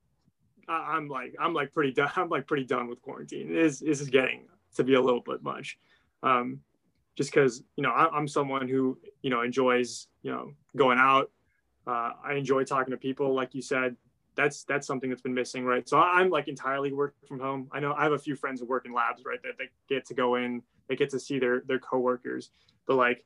I, 0.68 0.98
am 0.98 1.10
like 1.10 1.36
i'm 1.40 1.54
like 1.54 1.74
pretty 1.74 1.92
done 1.92 2.12
i'm 2.16 2.30
like 2.30 2.48
pretty 2.48 2.66
done 2.66 2.88
with 2.88 3.02
quarantine. 3.02 3.54
This, 3.54 3.82
is 3.82 4.10
getting 4.10 4.48
to 4.76 4.84
be 4.84 4.96
a 4.96 5.02
little 5.02 5.22
bit 5.22 5.44
much. 5.44 5.78
Um, 6.24 6.62
just 7.16 7.32
because 7.32 7.64
you 7.76 7.84
know 7.84 7.92
I, 7.92 8.18
am 8.18 8.28
someone 8.28 8.68
who 8.68 8.98
you 9.22 9.30
know 9.30 9.42
enjoys 9.42 10.08
you 10.22 10.32
know 10.32 10.54
going 10.76 11.00
out. 11.00 11.32
Uh, 11.86 12.12
i 12.24 12.34
enjoy 12.36 12.64
talking 12.64 12.92
to 12.92 12.98
people 12.98 13.36
like 13.36 13.54
you 13.54 13.62
said 13.62 13.98
that's 14.36 14.64
that's 14.64 14.88
something 14.88 15.10
that's 15.10 15.22
been 15.22 15.34
missing, 15.34 15.66
right? 15.66 15.88
So 15.88 16.00
I'm 16.00 16.30
like 16.30 16.48
entirely 16.48 16.92
work 16.92 17.16
from 17.28 17.40
home. 17.40 17.70
I 17.72 17.80
know 17.80 17.94
I 17.94 18.04
have 18.04 18.14
a 18.14 18.18
few 18.18 18.36
friends 18.36 18.60
who 18.60 18.66
work 18.66 18.86
in 18.86 18.94
labs, 18.94 19.24
right? 19.26 19.42
That 19.44 19.58
they 19.58 19.70
get 19.88 20.06
to 20.08 20.14
go 20.14 20.36
in, 20.36 20.62
they 20.88 20.96
get 20.96 21.10
to 21.12 21.20
see 21.20 21.40
their 21.40 21.62
their 21.68 21.80
coworkers, 21.80 22.52
but 22.88 22.96
like 22.96 23.26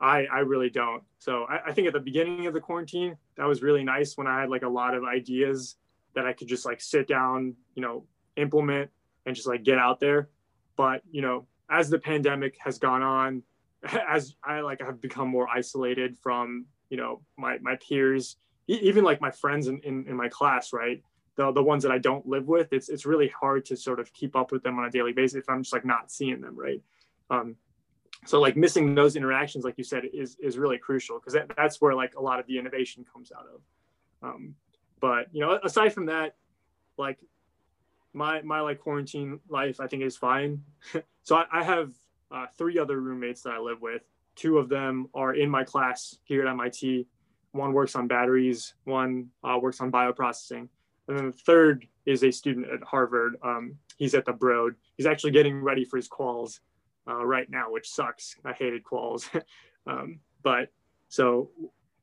I 0.00 0.26
I 0.26 0.40
really 0.40 0.70
don't. 0.70 1.02
So 1.18 1.44
I, 1.44 1.70
I 1.70 1.72
think 1.72 1.86
at 1.86 1.92
the 1.92 2.00
beginning 2.00 2.46
of 2.46 2.54
the 2.54 2.60
quarantine, 2.60 3.16
that 3.36 3.46
was 3.46 3.62
really 3.62 3.84
nice 3.84 4.16
when 4.16 4.26
I 4.26 4.40
had 4.40 4.50
like 4.50 4.62
a 4.62 4.68
lot 4.68 4.94
of 4.94 5.04
ideas 5.04 5.76
that 6.14 6.26
I 6.26 6.32
could 6.32 6.48
just 6.48 6.64
like 6.64 6.80
sit 6.80 7.08
down, 7.08 7.54
you 7.74 7.82
know, 7.82 8.04
implement 8.36 8.90
and 9.26 9.34
just 9.34 9.48
like 9.48 9.64
get 9.64 9.78
out 9.78 10.00
there. 10.00 10.28
But 10.76 11.02
you 11.10 11.22
know, 11.22 11.46
as 11.70 11.90
the 11.90 11.98
pandemic 11.98 12.56
has 12.60 12.78
gone 12.78 13.02
on, 13.02 13.42
as 14.08 14.34
I 14.44 14.60
like 14.60 14.80
have 14.80 15.00
become 15.00 15.28
more 15.28 15.48
isolated 15.48 16.16
from 16.18 16.66
you 16.90 16.96
know 16.96 17.22
my 17.36 17.58
my 17.60 17.76
peers 17.76 18.36
even 18.66 19.04
like 19.04 19.20
my 19.20 19.30
friends 19.30 19.68
in, 19.68 19.78
in, 19.80 20.06
in 20.08 20.16
my 20.16 20.28
class, 20.28 20.72
right? 20.72 21.02
The, 21.36 21.52
the 21.52 21.62
ones 21.62 21.82
that 21.82 21.92
I 21.92 21.98
don't 21.98 22.26
live 22.26 22.46
with, 22.46 22.72
it's, 22.72 22.88
it's 22.88 23.04
really 23.04 23.28
hard 23.28 23.64
to 23.66 23.76
sort 23.76 24.00
of 24.00 24.12
keep 24.12 24.36
up 24.36 24.52
with 24.52 24.62
them 24.62 24.78
on 24.78 24.84
a 24.84 24.90
daily 24.90 25.12
basis 25.12 25.36
if 25.36 25.48
I'm 25.48 25.62
just 25.62 25.72
like 25.72 25.84
not 25.84 26.10
seeing 26.10 26.40
them, 26.40 26.56
right? 26.56 26.80
Um, 27.30 27.56
so 28.24 28.40
like 28.40 28.56
missing 28.56 28.94
those 28.94 29.16
interactions, 29.16 29.64
like 29.64 29.76
you 29.76 29.84
said, 29.84 30.04
is, 30.12 30.36
is 30.40 30.56
really 30.56 30.78
crucial 30.78 31.18
because 31.18 31.34
that, 31.34 31.50
that's 31.56 31.80
where 31.80 31.94
like 31.94 32.14
a 32.14 32.22
lot 32.22 32.40
of 32.40 32.46
the 32.46 32.58
innovation 32.58 33.04
comes 33.12 33.32
out 33.32 33.46
of. 33.52 33.60
Um, 34.28 34.54
but 35.00 35.26
you 35.32 35.40
know, 35.40 35.58
aside 35.62 35.92
from 35.92 36.06
that, 36.06 36.36
like 36.96 37.18
my, 38.12 38.40
my 38.42 38.60
like 38.60 38.80
quarantine 38.80 39.40
life, 39.48 39.80
I 39.80 39.88
think 39.88 40.02
is 40.02 40.16
fine. 40.16 40.62
so 41.22 41.36
I, 41.36 41.44
I 41.52 41.64
have 41.64 41.92
uh, 42.30 42.46
three 42.56 42.78
other 42.78 43.00
roommates 43.00 43.42
that 43.42 43.52
I 43.52 43.58
live 43.58 43.82
with. 43.82 44.02
Two 44.36 44.58
of 44.58 44.68
them 44.68 45.08
are 45.14 45.34
in 45.34 45.50
my 45.50 45.64
class 45.64 46.16
here 46.24 46.42
at 46.42 46.48
MIT 46.48 47.06
one 47.54 47.72
works 47.72 47.94
on 47.94 48.08
batteries, 48.08 48.74
one 48.84 49.28
uh, 49.44 49.58
works 49.60 49.80
on 49.80 49.92
bioprocessing, 49.92 50.68
and 51.08 51.18
then 51.18 51.26
the 51.26 51.32
third 51.32 51.86
is 52.04 52.24
a 52.24 52.30
student 52.30 52.66
at 52.70 52.82
Harvard. 52.82 53.36
Um, 53.42 53.76
he's 53.96 54.14
at 54.14 54.24
the 54.24 54.32
Broad. 54.32 54.74
He's 54.96 55.06
actually 55.06 55.30
getting 55.30 55.62
ready 55.62 55.84
for 55.84 55.96
his 55.96 56.08
quals 56.08 56.60
uh, 57.08 57.24
right 57.24 57.48
now, 57.48 57.70
which 57.70 57.88
sucks. 57.88 58.36
I 58.44 58.52
hated 58.52 58.82
quals, 58.82 59.28
um, 59.86 60.18
but 60.42 60.70
so 61.08 61.50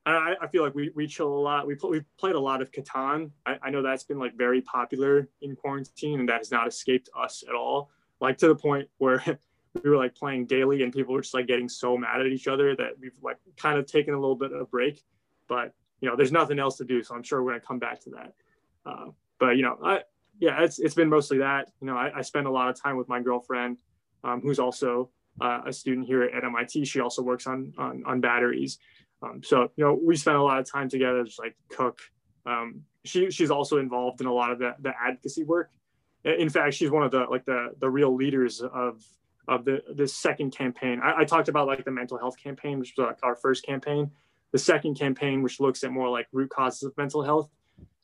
I, 0.06 0.34
I, 0.40 0.46
feel 0.48 0.62
like 0.62 0.74
we, 0.74 0.90
we 0.94 1.06
chill 1.06 1.28
a 1.28 1.38
lot. 1.38 1.66
We, 1.66 1.74
pl- 1.74 1.90
we 1.90 2.00
played 2.18 2.34
a 2.34 2.40
lot 2.40 2.62
of 2.62 2.72
Catan. 2.72 3.30
I, 3.44 3.58
I 3.62 3.70
know 3.70 3.82
that's 3.82 4.04
been 4.04 4.18
like 4.18 4.36
very 4.36 4.62
popular 4.62 5.28
in 5.42 5.54
quarantine, 5.54 6.20
and 6.20 6.28
that 6.28 6.38
has 6.38 6.50
not 6.50 6.66
escaped 6.66 7.10
us 7.16 7.44
at 7.46 7.54
all. 7.54 7.90
Like 8.20 8.38
to 8.38 8.48
the 8.48 8.56
point 8.56 8.88
where 8.98 9.22
we 9.84 9.90
were 9.90 9.98
like 9.98 10.14
playing 10.14 10.46
daily, 10.46 10.82
and 10.82 10.92
people 10.92 11.12
were 11.12 11.20
just 11.20 11.34
like 11.34 11.46
getting 11.46 11.68
so 11.68 11.98
mad 11.98 12.20
at 12.20 12.28
each 12.28 12.48
other 12.48 12.74
that 12.76 12.92
we've 12.98 13.12
like 13.22 13.36
kind 13.56 13.78
of 13.78 13.86
taken 13.86 14.14
a 14.14 14.18
little 14.18 14.36
bit 14.36 14.52
of 14.52 14.60
a 14.60 14.66
break 14.66 15.04
but 15.54 15.66
you 16.00 16.08
know, 16.08 16.16
there's 16.16 16.32
nothing 16.40 16.58
else 16.58 16.76
to 16.78 16.84
do. 16.84 17.02
So 17.02 17.14
I'm 17.14 17.22
sure 17.28 17.42
we're 17.42 17.52
gonna 17.52 17.68
come 17.70 17.78
back 17.78 17.98
to 18.04 18.10
that. 18.16 18.30
Uh, 18.88 19.06
but 19.38 19.52
you 19.56 19.62
know, 19.66 19.76
I 19.84 19.94
yeah, 20.40 20.62
it's 20.64 20.78
it's 20.78 20.94
been 21.00 21.10
mostly 21.16 21.38
that. 21.38 21.70
You 21.80 21.86
know, 21.88 21.96
I, 22.04 22.06
I 22.18 22.22
spend 22.22 22.46
a 22.46 22.50
lot 22.58 22.68
of 22.70 22.74
time 22.84 22.96
with 23.00 23.08
my 23.14 23.20
girlfriend. 23.28 23.78
um, 24.24 24.40
who's 24.40 24.58
also 24.58 25.10
uh, 25.40 25.60
a 25.66 25.72
student 25.72 26.06
here 26.06 26.22
at 26.22 26.44
MIT. 26.44 26.84
She 26.84 27.00
also 27.00 27.22
works 27.22 27.46
on 27.46 27.72
on, 27.78 28.02
on 28.06 28.20
batteries. 28.20 28.78
Um, 29.22 29.42
so 29.42 29.56
you 29.76 29.84
know, 29.84 29.98
we 30.08 30.16
spend 30.16 30.36
a 30.36 30.42
lot 30.42 30.58
of 30.58 30.70
time 30.70 30.88
together, 30.88 31.22
just 31.24 31.38
like 31.38 31.54
cook. 31.68 32.00
Um, 32.46 32.82
she 33.04 33.30
she's 33.30 33.50
also 33.50 33.78
involved 33.78 34.20
in 34.20 34.26
a 34.26 34.32
lot 34.32 34.50
of 34.52 34.58
the, 34.58 34.74
the 34.80 34.92
advocacy 35.00 35.44
work. 35.44 35.70
In 36.24 36.48
fact, 36.48 36.74
she's 36.74 36.90
one 36.90 37.04
of 37.04 37.10
the 37.10 37.24
like 37.34 37.44
the 37.44 37.74
the 37.78 37.90
real 37.90 38.14
leaders 38.14 38.62
of 38.62 39.04
of 39.48 39.64
the 39.64 39.82
this 39.94 40.14
second 40.14 40.50
campaign. 40.56 41.00
I, 41.02 41.22
I 41.22 41.24
talked 41.24 41.48
about 41.48 41.66
like 41.66 41.84
the 41.84 41.90
mental 41.90 42.18
health 42.18 42.36
campaign, 42.36 42.78
which 42.78 42.94
was 42.96 43.06
like 43.08 43.18
our 43.22 43.36
first 43.36 43.64
campaign. 43.64 44.10
The 44.52 44.58
second 44.58 44.98
campaign, 44.98 45.42
which 45.42 45.60
looks 45.60 45.82
at 45.82 45.90
more 45.90 46.08
like 46.08 46.28
root 46.32 46.50
causes 46.50 46.82
of 46.82 46.96
mental 46.96 47.22
health, 47.22 47.50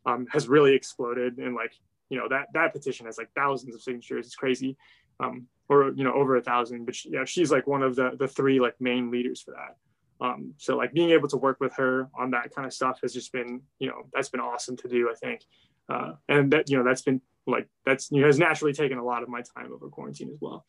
um, 0.06 0.26
has 0.32 0.48
really 0.48 0.74
exploded. 0.74 1.38
And 1.38 1.54
like 1.54 1.72
you 2.08 2.18
know 2.18 2.28
that 2.28 2.46
that 2.54 2.72
petition 2.72 3.06
has 3.06 3.18
like 3.18 3.30
thousands 3.34 3.74
of 3.74 3.82
signatures. 3.82 4.26
It's 4.26 4.34
crazy, 4.34 4.76
um, 5.20 5.46
or 5.68 5.92
you 5.94 6.04
know 6.04 6.12
over 6.12 6.36
a 6.36 6.42
thousand. 6.42 6.84
But 6.86 6.94
she, 6.94 7.10
yeah, 7.10 7.24
she's 7.24 7.50
like 7.50 7.66
one 7.66 7.82
of 7.82 7.96
the 7.96 8.12
the 8.18 8.28
three 8.28 8.60
like 8.60 8.80
main 8.80 9.10
leaders 9.10 9.40
for 9.40 9.52
that. 9.52 9.76
Um, 10.20 10.54
so 10.56 10.76
like 10.76 10.92
being 10.92 11.10
able 11.10 11.28
to 11.28 11.36
work 11.36 11.58
with 11.60 11.74
her 11.76 12.08
on 12.18 12.32
that 12.32 12.52
kind 12.54 12.66
of 12.66 12.72
stuff 12.72 12.98
has 13.02 13.12
just 13.12 13.32
been 13.32 13.60
you 13.78 13.88
know 13.88 14.08
that's 14.12 14.30
been 14.30 14.40
awesome 14.40 14.76
to 14.78 14.88
do. 14.88 15.10
I 15.10 15.14
think, 15.14 15.42
uh, 15.88 16.12
and 16.28 16.50
that 16.52 16.70
you 16.70 16.78
know 16.78 16.84
that's 16.84 17.02
been 17.02 17.20
like 17.46 17.68
that's 17.84 18.10
you 18.10 18.20
know 18.20 18.26
has 18.26 18.38
naturally 18.38 18.72
taken 18.72 18.98
a 18.98 19.04
lot 19.04 19.22
of 19.22 19.28
my 19.28 19.42
time 19.42 19.72
over 19.72 19.88
quarantine 19.88 20.30
as 20.30 20.38
well 20.40 20.64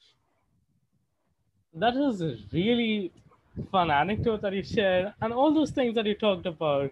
That 1.74 1.96
is 1.96 2.22
really 2.52 3.12
fun 3.72 3.92
anecdote 3.92 4.42
that 4.42 4.54
you 4.54 4.64
shared, 4.64 5.14
and 5.22 5.34
all 5.34 5.54
those 5.54 5.72
things 5.72 5.96
that 5.96 6.06
you 6.06 6.16
talked 6.16 6.46
about. 6.46 6.92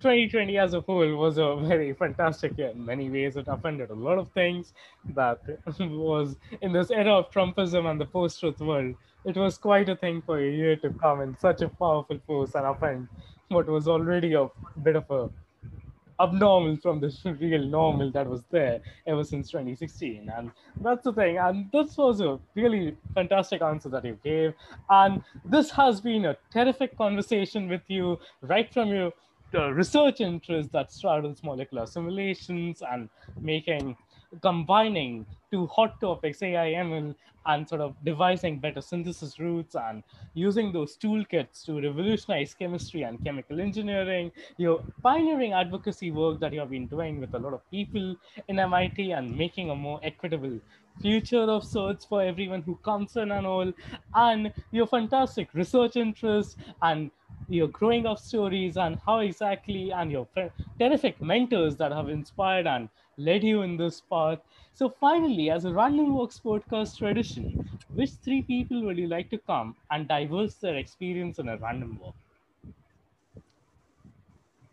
2020 0.00 0.56
as 0.58 0.74
a 0.74 0.80
whole 0.80 1.16
was 1.16 1.38
a 1.38 1.56
very 1.56 1.92
fantastic 1.92 2.56
year 2.56 2.68
in 2.68 2.84
many 2.84 3.10
ways. 3.10 3.36
It 3.36 3.48
offended 3.48 3.90
a 3.90 3.94
lot 3.94 4.18
of 4.18 4.30
things 4.30 4.72
that 5.14 5.40
was 5.80 6.36
in 6.62 6.72
this 6.72 6.90
era 6.92 7.14
of 7.14 7.30
Trumpism 7.32 7.90
and 7.90 8.00
the 8.00 8.06
post 8.06 8.38
truth 8.38 8.60
world. 8.60 8.94
It 9.24 9.36
was 9.36 9.58
quite 9.58 9.88
a 9.88 9.96
thing 9.96 10.22
for 10.22 10.38
a 10.38 10.50
year 10.50 10.76
to 10.76 10.90
come 10.90 11.20
in 11.20 11.36
such 11.36 11.62
a 11.62 11.68
powerful 11.68 12.20
force 12.26 12.54
and 12.54 12.64
offend 12.64 13.08
what 13.48 13.66
was 13.66 13.88
already 13.88 14.34
a 14.34 14.48
bit 14.82 14.94
of 14.94 15.10
a 15.10 15.30
abnormal 16.20 16.76
from 16.76 17.00
the 17.00 17.36
real 17.40 17.64
normal 17.64 18.10
that 18.10 18.26
was 18.26 18.42
there 18.50 18.80
ever 19.06 19.24
since 19.24 19.50
2016 19.50 20.30
and 20.36 20.50
that's 20.80 21.04
the 21.04 21.12
thing. 21.12 21.38
And 21.38 21.70
this 21.72 21.96
was 21.96 22.20
a 22.20 22.38
really 22.54 22.96
fantastic 23.14 23.62
answer 23.62 23.88
that 23.90 24.04
you 24.04 24.18
gave. 24.22 24.54
And 24.90 25.22
this 25.44 25.70
has 25.70 26.00
been 26.00 26.26
a 26.26 26.36
terrific 26.52 26.96
conversation 26.96 27.68
with 27.68 27.82
you 27.88 28.18
right 28.42 28.72
from 28.72 28.88
your 28.88 29.12
uh, 29.54 29.70
research 29.70 30.20
interest 30.20 30.70
that 30.72 30.92
straddles 30.92 31.42
molecular 31.42 31.86
simulations 31.86 32.82
and 32.90 33.08
making 33.40 33.96
combining 34.42 35.26
two 35.50 35.66
hot 35.66 36.00
topics, 36.00 36.42
AI, 36.42 36.72
ML, 36.72 37.14
and 37.46 37.68
sort 37.68 37.80
of 37.80 37.96
devising 38.04 38.58
better 38.58 38.80
synthesis 38.80 39.38
routes 39.38 39.74
and 39.74 40.02
using 40.34 40.70
those 40.72 40.96
toolkits 40.98 41.64
to 41.64 41.80
revolutionize 41.80 42.54
chemistry 42.54 43.02
and 43.02 43.22
chemical 43.24 43.60
engineering. 43.60 44.30
Your 44.58 44.84
pioneering 45.02 45.54
advocacy 45.54 46.10
work 46.10 46.40
that 46.40 46.52
you 46.52 46.60
have 46.60 46.70
been 46.70 46.86
doing 46.86 47.20
with 47.20 47.32
a 47.34 47.38
lot 47.38 47.54
of 47.54 47.68
people 47.70 48.16
in 48.48 48.58
MIT 48.58 49.12
and 49.12 49.36
making 49.36 49.70
a 49.70 49.74
more 49.74 49.98
equitable 50.02 50.60
future 51.00 51.42
of 51.42 51.64
sorts 51.64 52.04
for 52.04 52.22
everyone 52.22 52.62
who 52.62 52.76
comes 52.76 53.16
in 53.16 53.30
and 53.30 53.46
all, 53.46 53.72
and 54.14 54.52
your 54.72 54.86
fantastic 54.86 55.54
research 55.54 55.96
interests 55.96 56.56
and 56.82 57.10
your 57.48 57.68
growing 57.68 58.06
up 58.06 58.18
stories 58.18 58.76
and 58.76 58.98
how 59.04 59.20
exactly 59.20 59.90
and 59.90 60.10
your 60.12 60.26
terrific 60.78 61.20
mentors 61.20 61.76
that 61.76 61.92
have 61.92 62.08
inspired 62.08 62.66
and 62.66 62.88
led 63.16 63.42
you 63.42 63.62
in 63.62 63.76
this 63.76 64.00
path. 64.00 64.38
So 64.74 64.88
finally, 64.88 65.50
as 65.50 65.64
a 65.64 65.72
Random 65.72 66.14
Walks 66.14 66.40
podcast 66.44 66.98
tradition, 66.98 67.68
which 67.94 68.10
three 68.10 68.42
people 68.42 68.82
would 68.84 68.98
you 68.98 69.08
like 69.08 69.30
to 69.30 69.38
come 69.38 69.74
and 69.90 70.06
diverse 70.06 70.54
their 70.54 70.76
experience 70.76 71.38
in 71.38 71.48
a 71.48 71.56
random 71.56 71.98
walk? 72.00 72.14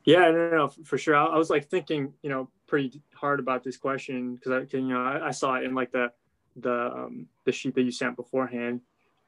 Yeah, 0.03 0.29
no, 0.29 0.49
no 0.51 0.67
for 0.67 0.97
sure. 0.97 1.15
I, 1.15 1.25
I, 1.25 1.37
was 1.37 1.49
like 1.49 1.67
thinking, 1.67 2.13
you 2.21 2.29
know, 2.29 2.47
pretty 2.67 3.01
hard 3.15 3.39
about 3.39 3.63
this 3.63 3.77
question 3.77 4.35
because 4.35 4.51
I, 4.51 4.77
you 4.77 4.83
know, 4.83 5.01
I, 5.01 5.27
I, 5.27 5.31
saw 5.31 5.55
it 5.55 5.63
in 5.63 5.73
like 5.73 5.91
the 5.91 6.11
the 6.57 6.91
um, 6.93 7.27
the 7.43 7.51
sheet 7.51 7.73
that 7.73 7.81
you 7.81 7.91
sent 7.91 8.15
beforehand. 8.15 8.81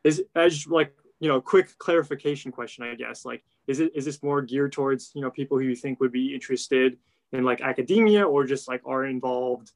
Is 0.04 0.22
as 0.36 0.68
like 0.68 0.94
you 1.20 1.28
know, 1.28 1.42
quick 1.42 1.78
clarification 1.78 2.52
question, 2.52 2.84
I 2.84 2.96
guess. 2.96 3.26
Like, 3.26 3.44
is 3.68 3.80
it 3.80 3.92
is 3.96 4.06
this 4.06 4.22
more 4.22 4.42
geared 4.42 4.72
towards 4.72 5.12
you 5.14 5.22
know 5.22 5.32
people 5.32 5.58
who 5.58 5.66
you 5.66 5.76
think 5.76 6.00
would 6.00 6.12
be 6.12 6.34
interested 6.34 6.98
in 7.32 7.44
like 7.44 7.62
academia 7.62 8.24
or 8.24 8.46
just 8.46 8.68
like 8.68 8.82
are 8.86 9.06
involved 9.06 9.72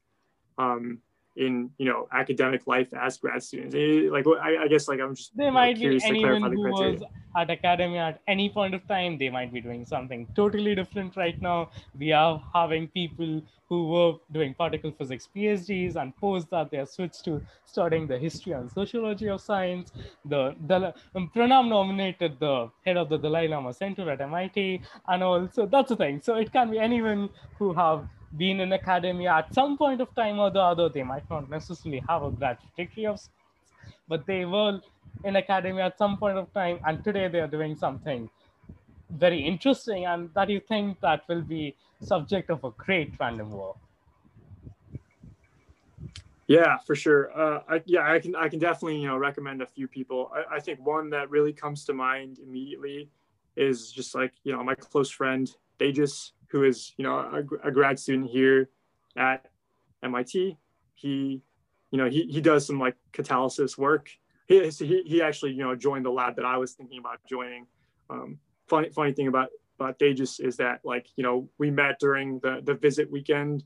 um, 0.58 0.98
in 1.36 1.70
you 1.78 1.86
know 1.86 2.06
academic 2.12 2.66
life 2.66 2.92
as 2.94 3.16
grad 3.16 3.42
students. 3.42 3.74
Like 4.10 4.26
I, 4.26 4.64
I, 4.64 4.68
guess 4.68 4.86
like 4.86 5.00
i'm 5.00 5.14
just 5.14 5.36
they 5.36 5.50
might 5.50 5.78
be 5.78 5.98
anyone 6.04 6.42
who 6.42 6.70
was 6.70 7.02
at 7.36 7.48
academia 7.48 8.02
at 8.08 8.20
any 8.28 8.50
point 8.50 8.74
of 8.74 8.86
time 8.86 9.16
they 9.16 9.30
might 9.30 9.52
be 9.52 9.60
doing 9.60 9.86
something 9.86 10.26
totally 10.34 10.74
different 10.74 11.16
right 11.16 11.40
now. 11.40 11.70
We 11.98 12.12
are 12.12 12.42
having 12.52 12.88
people 12.88 13.42
who 13.68 13.88
were 13.88 14.12
doing 14.30 14.52
particle 14.52 14.92
physics 14.98 15.28
phds 15.34 15.96
and 15.96 16.14
post 16.16 16.50
that 16.50 16.70
they 16.70 16.76
are 16.76 16.84
switched 16.84 17.24
to 17.24 17.40
studying 17.64 18.06
the 18.06 18.18
history 18.18 18.52
and 18.52 18.70
sociology 18.70 19.28
of 19.30 19.40
science. 19.40 19.92
The, 20.26 20.54
the 20.66 20.92
um, 21.14 21.30
pranam 21.34 21.68
nominated 21.70 22.38
the 22.38 22.70
head 22.84 22.98
of 22.98 23.08
the 23.08 23.16
dalai 23.16 23.48
lama 23.48 23.72
center 23.72 24.10
at 24.10 24.18
mit 24.18 24.82
and 25.08 25.22
also 25.22 25.64
that's 25.64 25.88
the 25.88 25.96
thing. 25.96 26.20
So 26.22 26.34
it 26.34 26.52
can 26.52 26.70
be 26.70 26.78
anyone 26.78 27.30
who 27.58 27.72
have 27.72 28.06
been 28.36 28.60
in 28.60 28.72
academia 28.72 29.32
at 29.34 29.54
some 29.54 29.76
point 29.76 30.00
of 30.00 30.14
time 30.14 30.38
or 30.38 30.50
the 30.50 30.60
other. 30.60 30.88
They 30.88 31.02
might 31.02 31.28
not 31.30 31.50
necessarily 31.50 32.02
have 32.08 32.22
a 32.22 32.30
graduate 32.30 32.76
degree 32.76 33.06
of 33.06 33.20
but 34.08 34.26
they 34.26 34.44
were 34.44 34.80
in 35.24 35.36
academia 35.36 35.86
at 35.86 35.98
some 35.98 36.16
point 36.18 36.38
of 36.38 36.52
time, 36.52 36.80
and 36.84 37.02
today 37.04 37.28
they 37.28 37.40
are 37.40 37.46
doing 37.46 37.76
something 37.76 38.28
very 39.10 39.40
interesting, 39.40 40.06
and 40.06 40.30
that 40.34 40.48
you 40.48 40.60
think 40.60 41.00
that 41.00 41.22
will 41.28 41.42
be 41.42 41.76
subject 42.00 42.50
of 42.50 42.64
a 42.64 42.70
great 42.70 43.12
random 43.20 43.50
walk. 43.50 43.78
Yeah, 46.46 46.76
for 46.78 46.94
sure. 46.94 47.30
Uh, 47.38 47.62
I, 47.68 47.82
yeah, 47.86 48.10
I 48.10 48.18
can 48.18 48.34
I 48.34 48.48
can 48.48 48.58
definitely 48.58 48.98
you 48.98 49.06
know 49.06 49.16
recommend 49.16 49.62
a 49.62 49.66
few 49.66 49.86
people. 49.86 50.30
I, 50.34 50.56
I 50.56 50.60
think 50.60 50.84
one 50.84 51.10
that 51.10 51.30
really 51.30 51.52
comes 51.52 51.84
to 51.86 51.94
mind 51.94 52.38
immediately 52.38 53.08
is 53.56 53.92
just 53.92 54.14
like 54.14 54.32
you 54.44 54.52
know 54.52 54.62
my 54.62 54.74
close 54.74 55.10
friend 55.10 55.54
Tejas 55.78 56.32
who 56.52 56.64
is 56.64 56.92
you 56.96 57.02
know 57.02 57.16
a, 57.16 57.68
a 57.68 57.70
grad 57.72 57.98
student 57.98 58.30
here 58.30 58.68
at 59.16 59.46
MIT. 60.02 60.56
He, 60.94 61.42
you 61.90 61.98
know, 61.98 62.08
he, 62.08 62.26
he 62.30 62.40
does 62.40 62.66
some 62.66 62.78
like 62.78 62.96
catalysis 63.12 63.76
work. 63.78 64.10
He, 64.46 64.68
he, 64.68 65.02
he 65.06 65.22
actually, 65.22 65.52
you 65.52 65.62
know, 65.62 65.74
joined 65.74 66.04
the 66.04 66.10
lab 66.10 66.36
that 66.36 66.44
I 66.44 66.56
was 66.56 66.72
thinking 66.72 66.98
about 66.98 67.20
joining. 67.28 67.66
Um, 68.10 68.38
funny, 68.68 68.90
funny 68.90 69.12
thing 69.12 69.28
about, 69.28 69.48
about 69.78 69.98
Tejas 69.98 70.40
is 70.40 70.56
that 70.56 70.80
like, 70.84 71.06
you 71.16 71.22
know, 71.22 71.48
we 71.58 71.70
met 71.70 71.98
during 71.98 72.38
the, 72.40 72.60
the 72.62 72.74
visit 72.74 73.10
weekend 73.10 73.64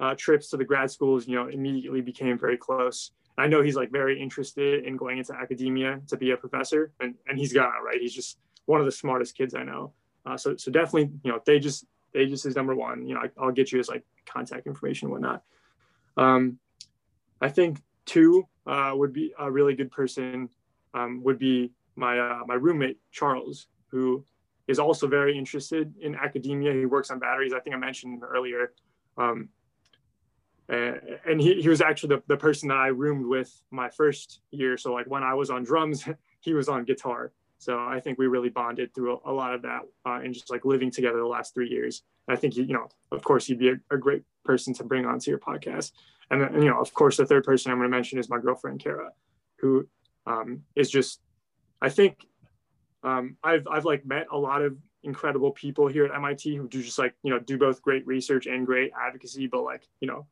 uh, 0.00 0.14
trips 0.16 0.48
to 0.50 0.56
the 0.56 0.64
grad 0.64 0.90
schools, 0.90 1.26
you 1.28 1.36
know, 1.36 1.48
immediately 1.48 2.00
became 2.00 2.38
very 2.38 2.56
close. 2.56 3.12
I 3.38 3.46
know 3.46 3.62
he's 3.62 3.76
like 3.76 3.90
very 3.90 4.20
interested 4.20 4.84
in 4.84 4.96
going 4.96 5.18
into 5.18 5.34
academia 5.34 6.00
to 6.08 6.16
be 6.16 6.32
a 6.32 6.36
professor 6.36 6.92
and, 7.00 7.14
and 7.26 7.38
he's 7.38 7.52
got 7.52 7.68
it, 7.68 7.82
right? 7.84 8.00
He's 8.00 8.14
just 8.14 8.38
one 8.66 8.80
of 8.80 8.86
the 8.86 8.92
smartest 8.92 9.36
kids 9.36 9.54
I 9.54 9.62
know. 9.62 9.92
Uh, 10.24 10.36
so, 10.36 10.56
so 10.56 10.70
definitely, 10.70 11.10
you 11.24 11.32
know, 11.32 11.40
they 11.44 11.58
just 11.58 11.86
Tejas 12.14 12.46
is 12.46 12.56
number 12.56 12.74
one. 12.74 13.06
You 13.06 13.14
know, 13.14 13.22
I, 13.22 13.44
will 13.44 13.52
get 13.52 13.72
you 13.72 13.78
his 13.78 13.88
like 13.88 14.04
contact 14.26 14.66
information 14.66 15.06
and 15.06 15.12
whatnot. 15.12 15.42
Um, 16.16 16.58
I 17.40 17.48
think 17.48 17.80
two 18.06 18.46
uh, 18.66 18.92
would 18.94 19.12
be 19.12 19.32
a 19.38 19.50
really 19.50 19.74
good 19.74 19.90
person. 19.90 20.48
Um, 20.94 21.22
would 21.24 21.38
be 21.38 21.72
my 21.96 22.18
uh, 22.18 22.40
my 22.46 22.54
roommate 22.54 22.98
Charles, 23.10 23.66
who 23.88 24.24
is 24.68 24.78
also 24.78 25.06
very 25.06 25.36
interested 25.36 25.94
in 26.00 26.14
academia. 26.14 26.72
He 26.72 26.86
works 26.86 27.10
on 27.10 27.18
batteries. 27.18 27.52
I 27.52 27.60
think 27.60 27.74
I 27.74 27.78
mentioned 27.78 28.22
earlier. 28.22 28.72
Um, 29.16 29.48
and 30.68 31.40
he, 31.40 31.60
he 31.60 31.68
was 31.68 31.80
actually 31.80 32.16
the, 32.16 32.22
the 32.28 32.36
person 32.36 32.68
that 32.68 32.78
I 32.78 32.88
roomed 32.88 33.26
with 33.26 33.52
my 33.70 33.90
first 33.90 34.40
year. 34.50 34.78
So 34.78 34.92
like 34.92 35.06
when 35.06 35.22
I 35.22 35.34
was 35.34 35.50
on 35.50 35.64
drums, 35.64 36.08
he 36.40 36.54
was 36.54 36.68
on 36.68 36.84
guitar. 36.84 37.32
So 37.62 37.78
I 37.78 38.00
think 38.00 38.18
we 38.18 38.26
really 38.26 38.48
bonded 38.48 38.92
through 38.92 39.20
a, 39.24 39.30
lot 39.30 39.54
of 39.54 39.62
that 39.62 39.82
uh, 40.04 40.18
and 40.24 40.34
just 40.34 40.50
like 40.50 40.64
living 40.64 40.90
together 40.90 41.18
the 41.18 41.26
last 41.26 41.54
three 41.54 41.68
years. 41.68 42.02
I 42.26 42.34
think, 42.34 42.56
you 42.56 42.66
know, 42.66 42.88
of 43.12 43.22
course, 43.22 43.48
you'd 43.48 43.60
be 43.60 43.68
a, 43.68 43.76
a 43.92 43.96
great 43.96 44.24
person 44.44 44.74
to 44.74 44.82
bring 44.82 45.06
onto 45.06 45.30
your 45.30 45.38
podcast. 45.38 45.92
And, 46.32 46.42
then, 46.42 46.54
you 46.54 46.68
know, 46.68 46.80
of 46.80 46.92
course, 46.92 47.18
the 47.18 47.24
third 47.24 47.44
person 47.44 47.70
I'm 47.70 47.78
going 47.78 47.88
to 47.88 47.96
mention 47.96 48.18
is 48.18 48.28
my 48.28 48.40
girlfriend, 48.40 48.80
Kara, 48.80 49.10
who 49.60 49.86
um, 50.26 50.62
is 50.74 50.90
just, 50.90 51.20
I 51.80 51.88
think 51.88 52.26
um, 53.04 53.36
I've, 53.44 53.68
I've 53.70 53.84
like 53.84 54.04
met 54.04 54.26
a 54.32 54.36
lot 54.36 54.62
of 54.62 54.76
incredible 55.04 55.52
people 55.52 55.86
here 55.86 56.04
at 56.04 56.12
MIT 56.16 56.56
who 56.56 56.66
do 56.66 56.82
just 56.82 56.98
like, 56.98 57.14
you 57.22 57.30
know, 57.30 57.38
do 57.38 57.58
both 57.58 57.80
great 57.80 58.04
research 58.08 58.46
and 58.46 58.66
great 58.66 58.90
advocacy, 59.00 59.46
but 59.46 59.62
like, 59.62 59.86
you 60.00 60.08
know, 60.08 60.26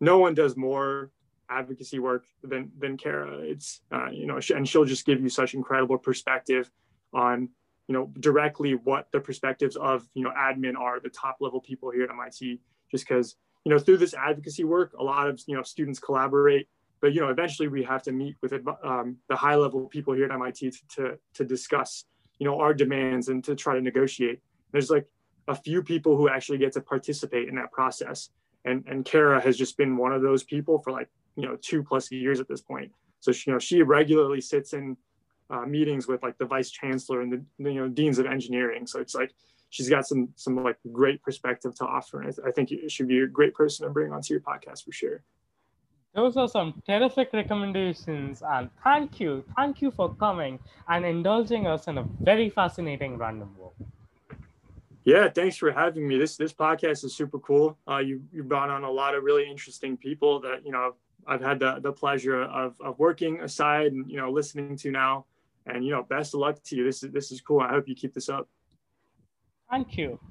no 0.00 0.16
one 0.16 0.32
does 0.32 0.56
more 0.56 1.10
advocacy 1.58 1.98
work 1.98 2.24
than 2.42 2.72
than 2.78 2.96
Kara. 2.96 3.38
It's 3.38 3.80
uh, 3.92 4.10
you 4.10 4.26
know, 4.26 4.40
and 4.54 4.68
she'll 4.68 4.84
just 4.84 5.06
give 5.06 5.20
you 5.20 5.28
such 5.28 5.54
incredible 5.54 5.98
perspective 5.98 6.70
on 7.12 7.48
you 7.88 7.94
know 7.94 8.10
directly 8.20 8.72
what 8.74 9.08
the 9.12 9.20
perspectives 9.20 9.76
of 9.76 10.08
you 10.14 10.24
know 10.24 10.32
admin 10.36 10.76
are, 10.76 11.00
the 11.00 11.10
top 11.10 11.36
level 11.40 11.60
people 11.60 11.90
here 11.90 12.04
at 12.04 12.10
MIT. 12.10 12.60
Just 12.90 13.06
because 13.06 13.36
you 13.64 13.70
know 13.70 13.78
through 13.78 13.98
this 13.98 14.14
advocacy 14.14 14.64
work, 14.64 14.92
a 14.98 15.02
lot 15.02 15.28
of 15.28 15.40
you 15.46 15.56
know 15.56 15.62
students 15.62 15.98
collaborate 15.98 16.68
but 17.02 17.12
you 17.12 17.20
know, 17.20 17.28
eventually 17.28 17.68
we 17.68 17.82
have 17.82 18.02
to 18.04 18.12
meet 18.12 18.36
with 18.40 18.54
um, 18.84 19.16
the 19.28 19.34
high 19.34 19.56
level 19.56 19.86
people 19.86 20.14
here 20.14 20.24
at 20.24 20.30
MIT 20.30 20.70
to, 20.70 20.78
to, 20.94 21.18
to 21.34 21.44
discuss, 21.44 22.04
you 22.38 22.46
know, 22.46 22.60
our 22.60 22.72
demands 22.72 23.28
and 23.28 23.42
to 23.44 23.56
try 23.56 23.74
to 23.74 23.80
negotiate. 23.80 24.40
There's 24.70 24.88
like 24.88 25.06
a 25.48 25.54
few 25.54 25.82
people 25.82 26.16
who 26.16 26.28
actually 26.28 26.58
get 26.58 26.72
to 26.74 26.80
participate 26.80 27.48
in 27.48 27.56
that 27.56 27.72
process. 27.72 28.30
And, 28.64 28.84
and 28.86 29.04
Kara 29.04 29.40
has 29.40 29.58
just 29.58 29.76
been 29.76 29.96
one 29.96 30.12
of 30.12 30.22
those 30.22 30.44
people 30.44 30.78
for 30.78 30.92
like, 30.92 31.08
you 31.36 31.46
know, 31.46 31.56
two 31.60 31.82
plus 31.82 32.10
years 32.10 32.40
at 32.40 32.48
this 32.48 32.60
point. 32.60 32.92
So, 33.20 33.32
she, 33.32 33.50
you 33.50 33.54
know, 33.54 33.58
she 33.58 33.82
regularly 33.82 34.40
sits 34.40 34.72
in 34.72 34.96
uh, 35.50 35.66
meetings 35.66 36.08
with 36.08 36.22
like 36.22 36.38
the 36.38 36.46
vice 36.46 36.70
chancellor 36.70 37.20
and 37.20 37.32
the, 37.32 37.70
you 37.70 37.80
know, 37.80 37.88
deans 37.88 38.18
of 38.18 38.26
engineering. 38.26 38.86
So 38.86 39.00
it's 39.00 39.14
like, 39.14 39.32
she's 39.70 39.88
got 39.88 40.06
some, 40.06 40.28
some 40.36 40.62
like 40.62 40.76
great 40.92 41.22
perspective 41.22 41.74
to 41.76 41.84
offer. 41.84 42.20
And 42.20 42.28
I, 42.28 42.32
th- 42.32 42.46
I 42.48 42.50
think 42.50 42.90
should 42.90 43.08
be 43.08 43.20
a 43.20 43.26
great 43.26 43.54
person 43.54 43.86
to 43.86 43.92
bring 43.92 44.12
onto 44.12 44.34
your 44.34 44.40
podcast 44.40 44.84
for 44.84 44.92
sure. 44.92 45.22
Those 46.14 46.36
are 46.36 46.46
some 46.46 46.82
terrific 46.86 47.32
recommendations, 47.32 48.42
and 48.46 48.68
thank 48.84 49.18
you, 49.18 49.42
thank 49.56 49.80
you 49.80 49.90
for 49.90 50.14
coming 50.16 50.58
and 50.86 51.06
indulging 51.06 51.66
us 51.66 51.88
in 51.88 51.96
a 51.96 52.04
very 52.20 52.50
fascinating 52.50 53.16
random 53.16 53.54
walk. 53.56 53.74
Yeah, 55.04 55.30
thanks 55.30 55.56
for 55.56 55.72
having 55.72 56.06
me. 56.06 56.18
This 56.18 56.36
this 56.36 56.52
podcast 56.52 57.02
is 57.04 57.16
super 57.16 57.38
cool. 57.38 57.78
Uh, 57.88 57.98
you 57.98 58.22
you 58.30 58.44
brought 58.44 58.68
on 58.68 58.84
a 58.84 58.90
lot 58.90 59.14
of 59.14 59.24
really 59.24 59.48
interesting 59.50 59.96
people 59.96 60.38
that 60.40 60.66
you 60.66 60.70
know 60.70 60.94
I've 61.26 61.40
had 61.40 61.58
the 61.58 61.80
the 61.80 61.92
pleasure 61.92 62.42
of 62.42 62.80
of 62.80 62.98
working 62.98 63.40
aside 63.40 63.92
and 63.92 64.10
you 64.10 64.16
know 64.16 64.30
listening 64.30 64.76
to 64.78 64.90
now. 64.90 65.26
And 65.64 65.84
you 65.84 65.92
know, 65.92 66.02
best 66.02 66.34
of 66.34 66.40
luck 66.40 66.60
to 66.64 66.76
you. 66.76 66.84
This 66.84 67.02
is 67.04 67.12
this 67.12 67.30
is 67.30 67.40
cool. 67.40 67.60
I 67.60 67.68
hope 67.68 67.86
you 67.86 67.94
keep 67.94 68.14
this 68.14 68.28
up. 68.28 68.48
Thank 69.70 69.96
you. 69.96 70.18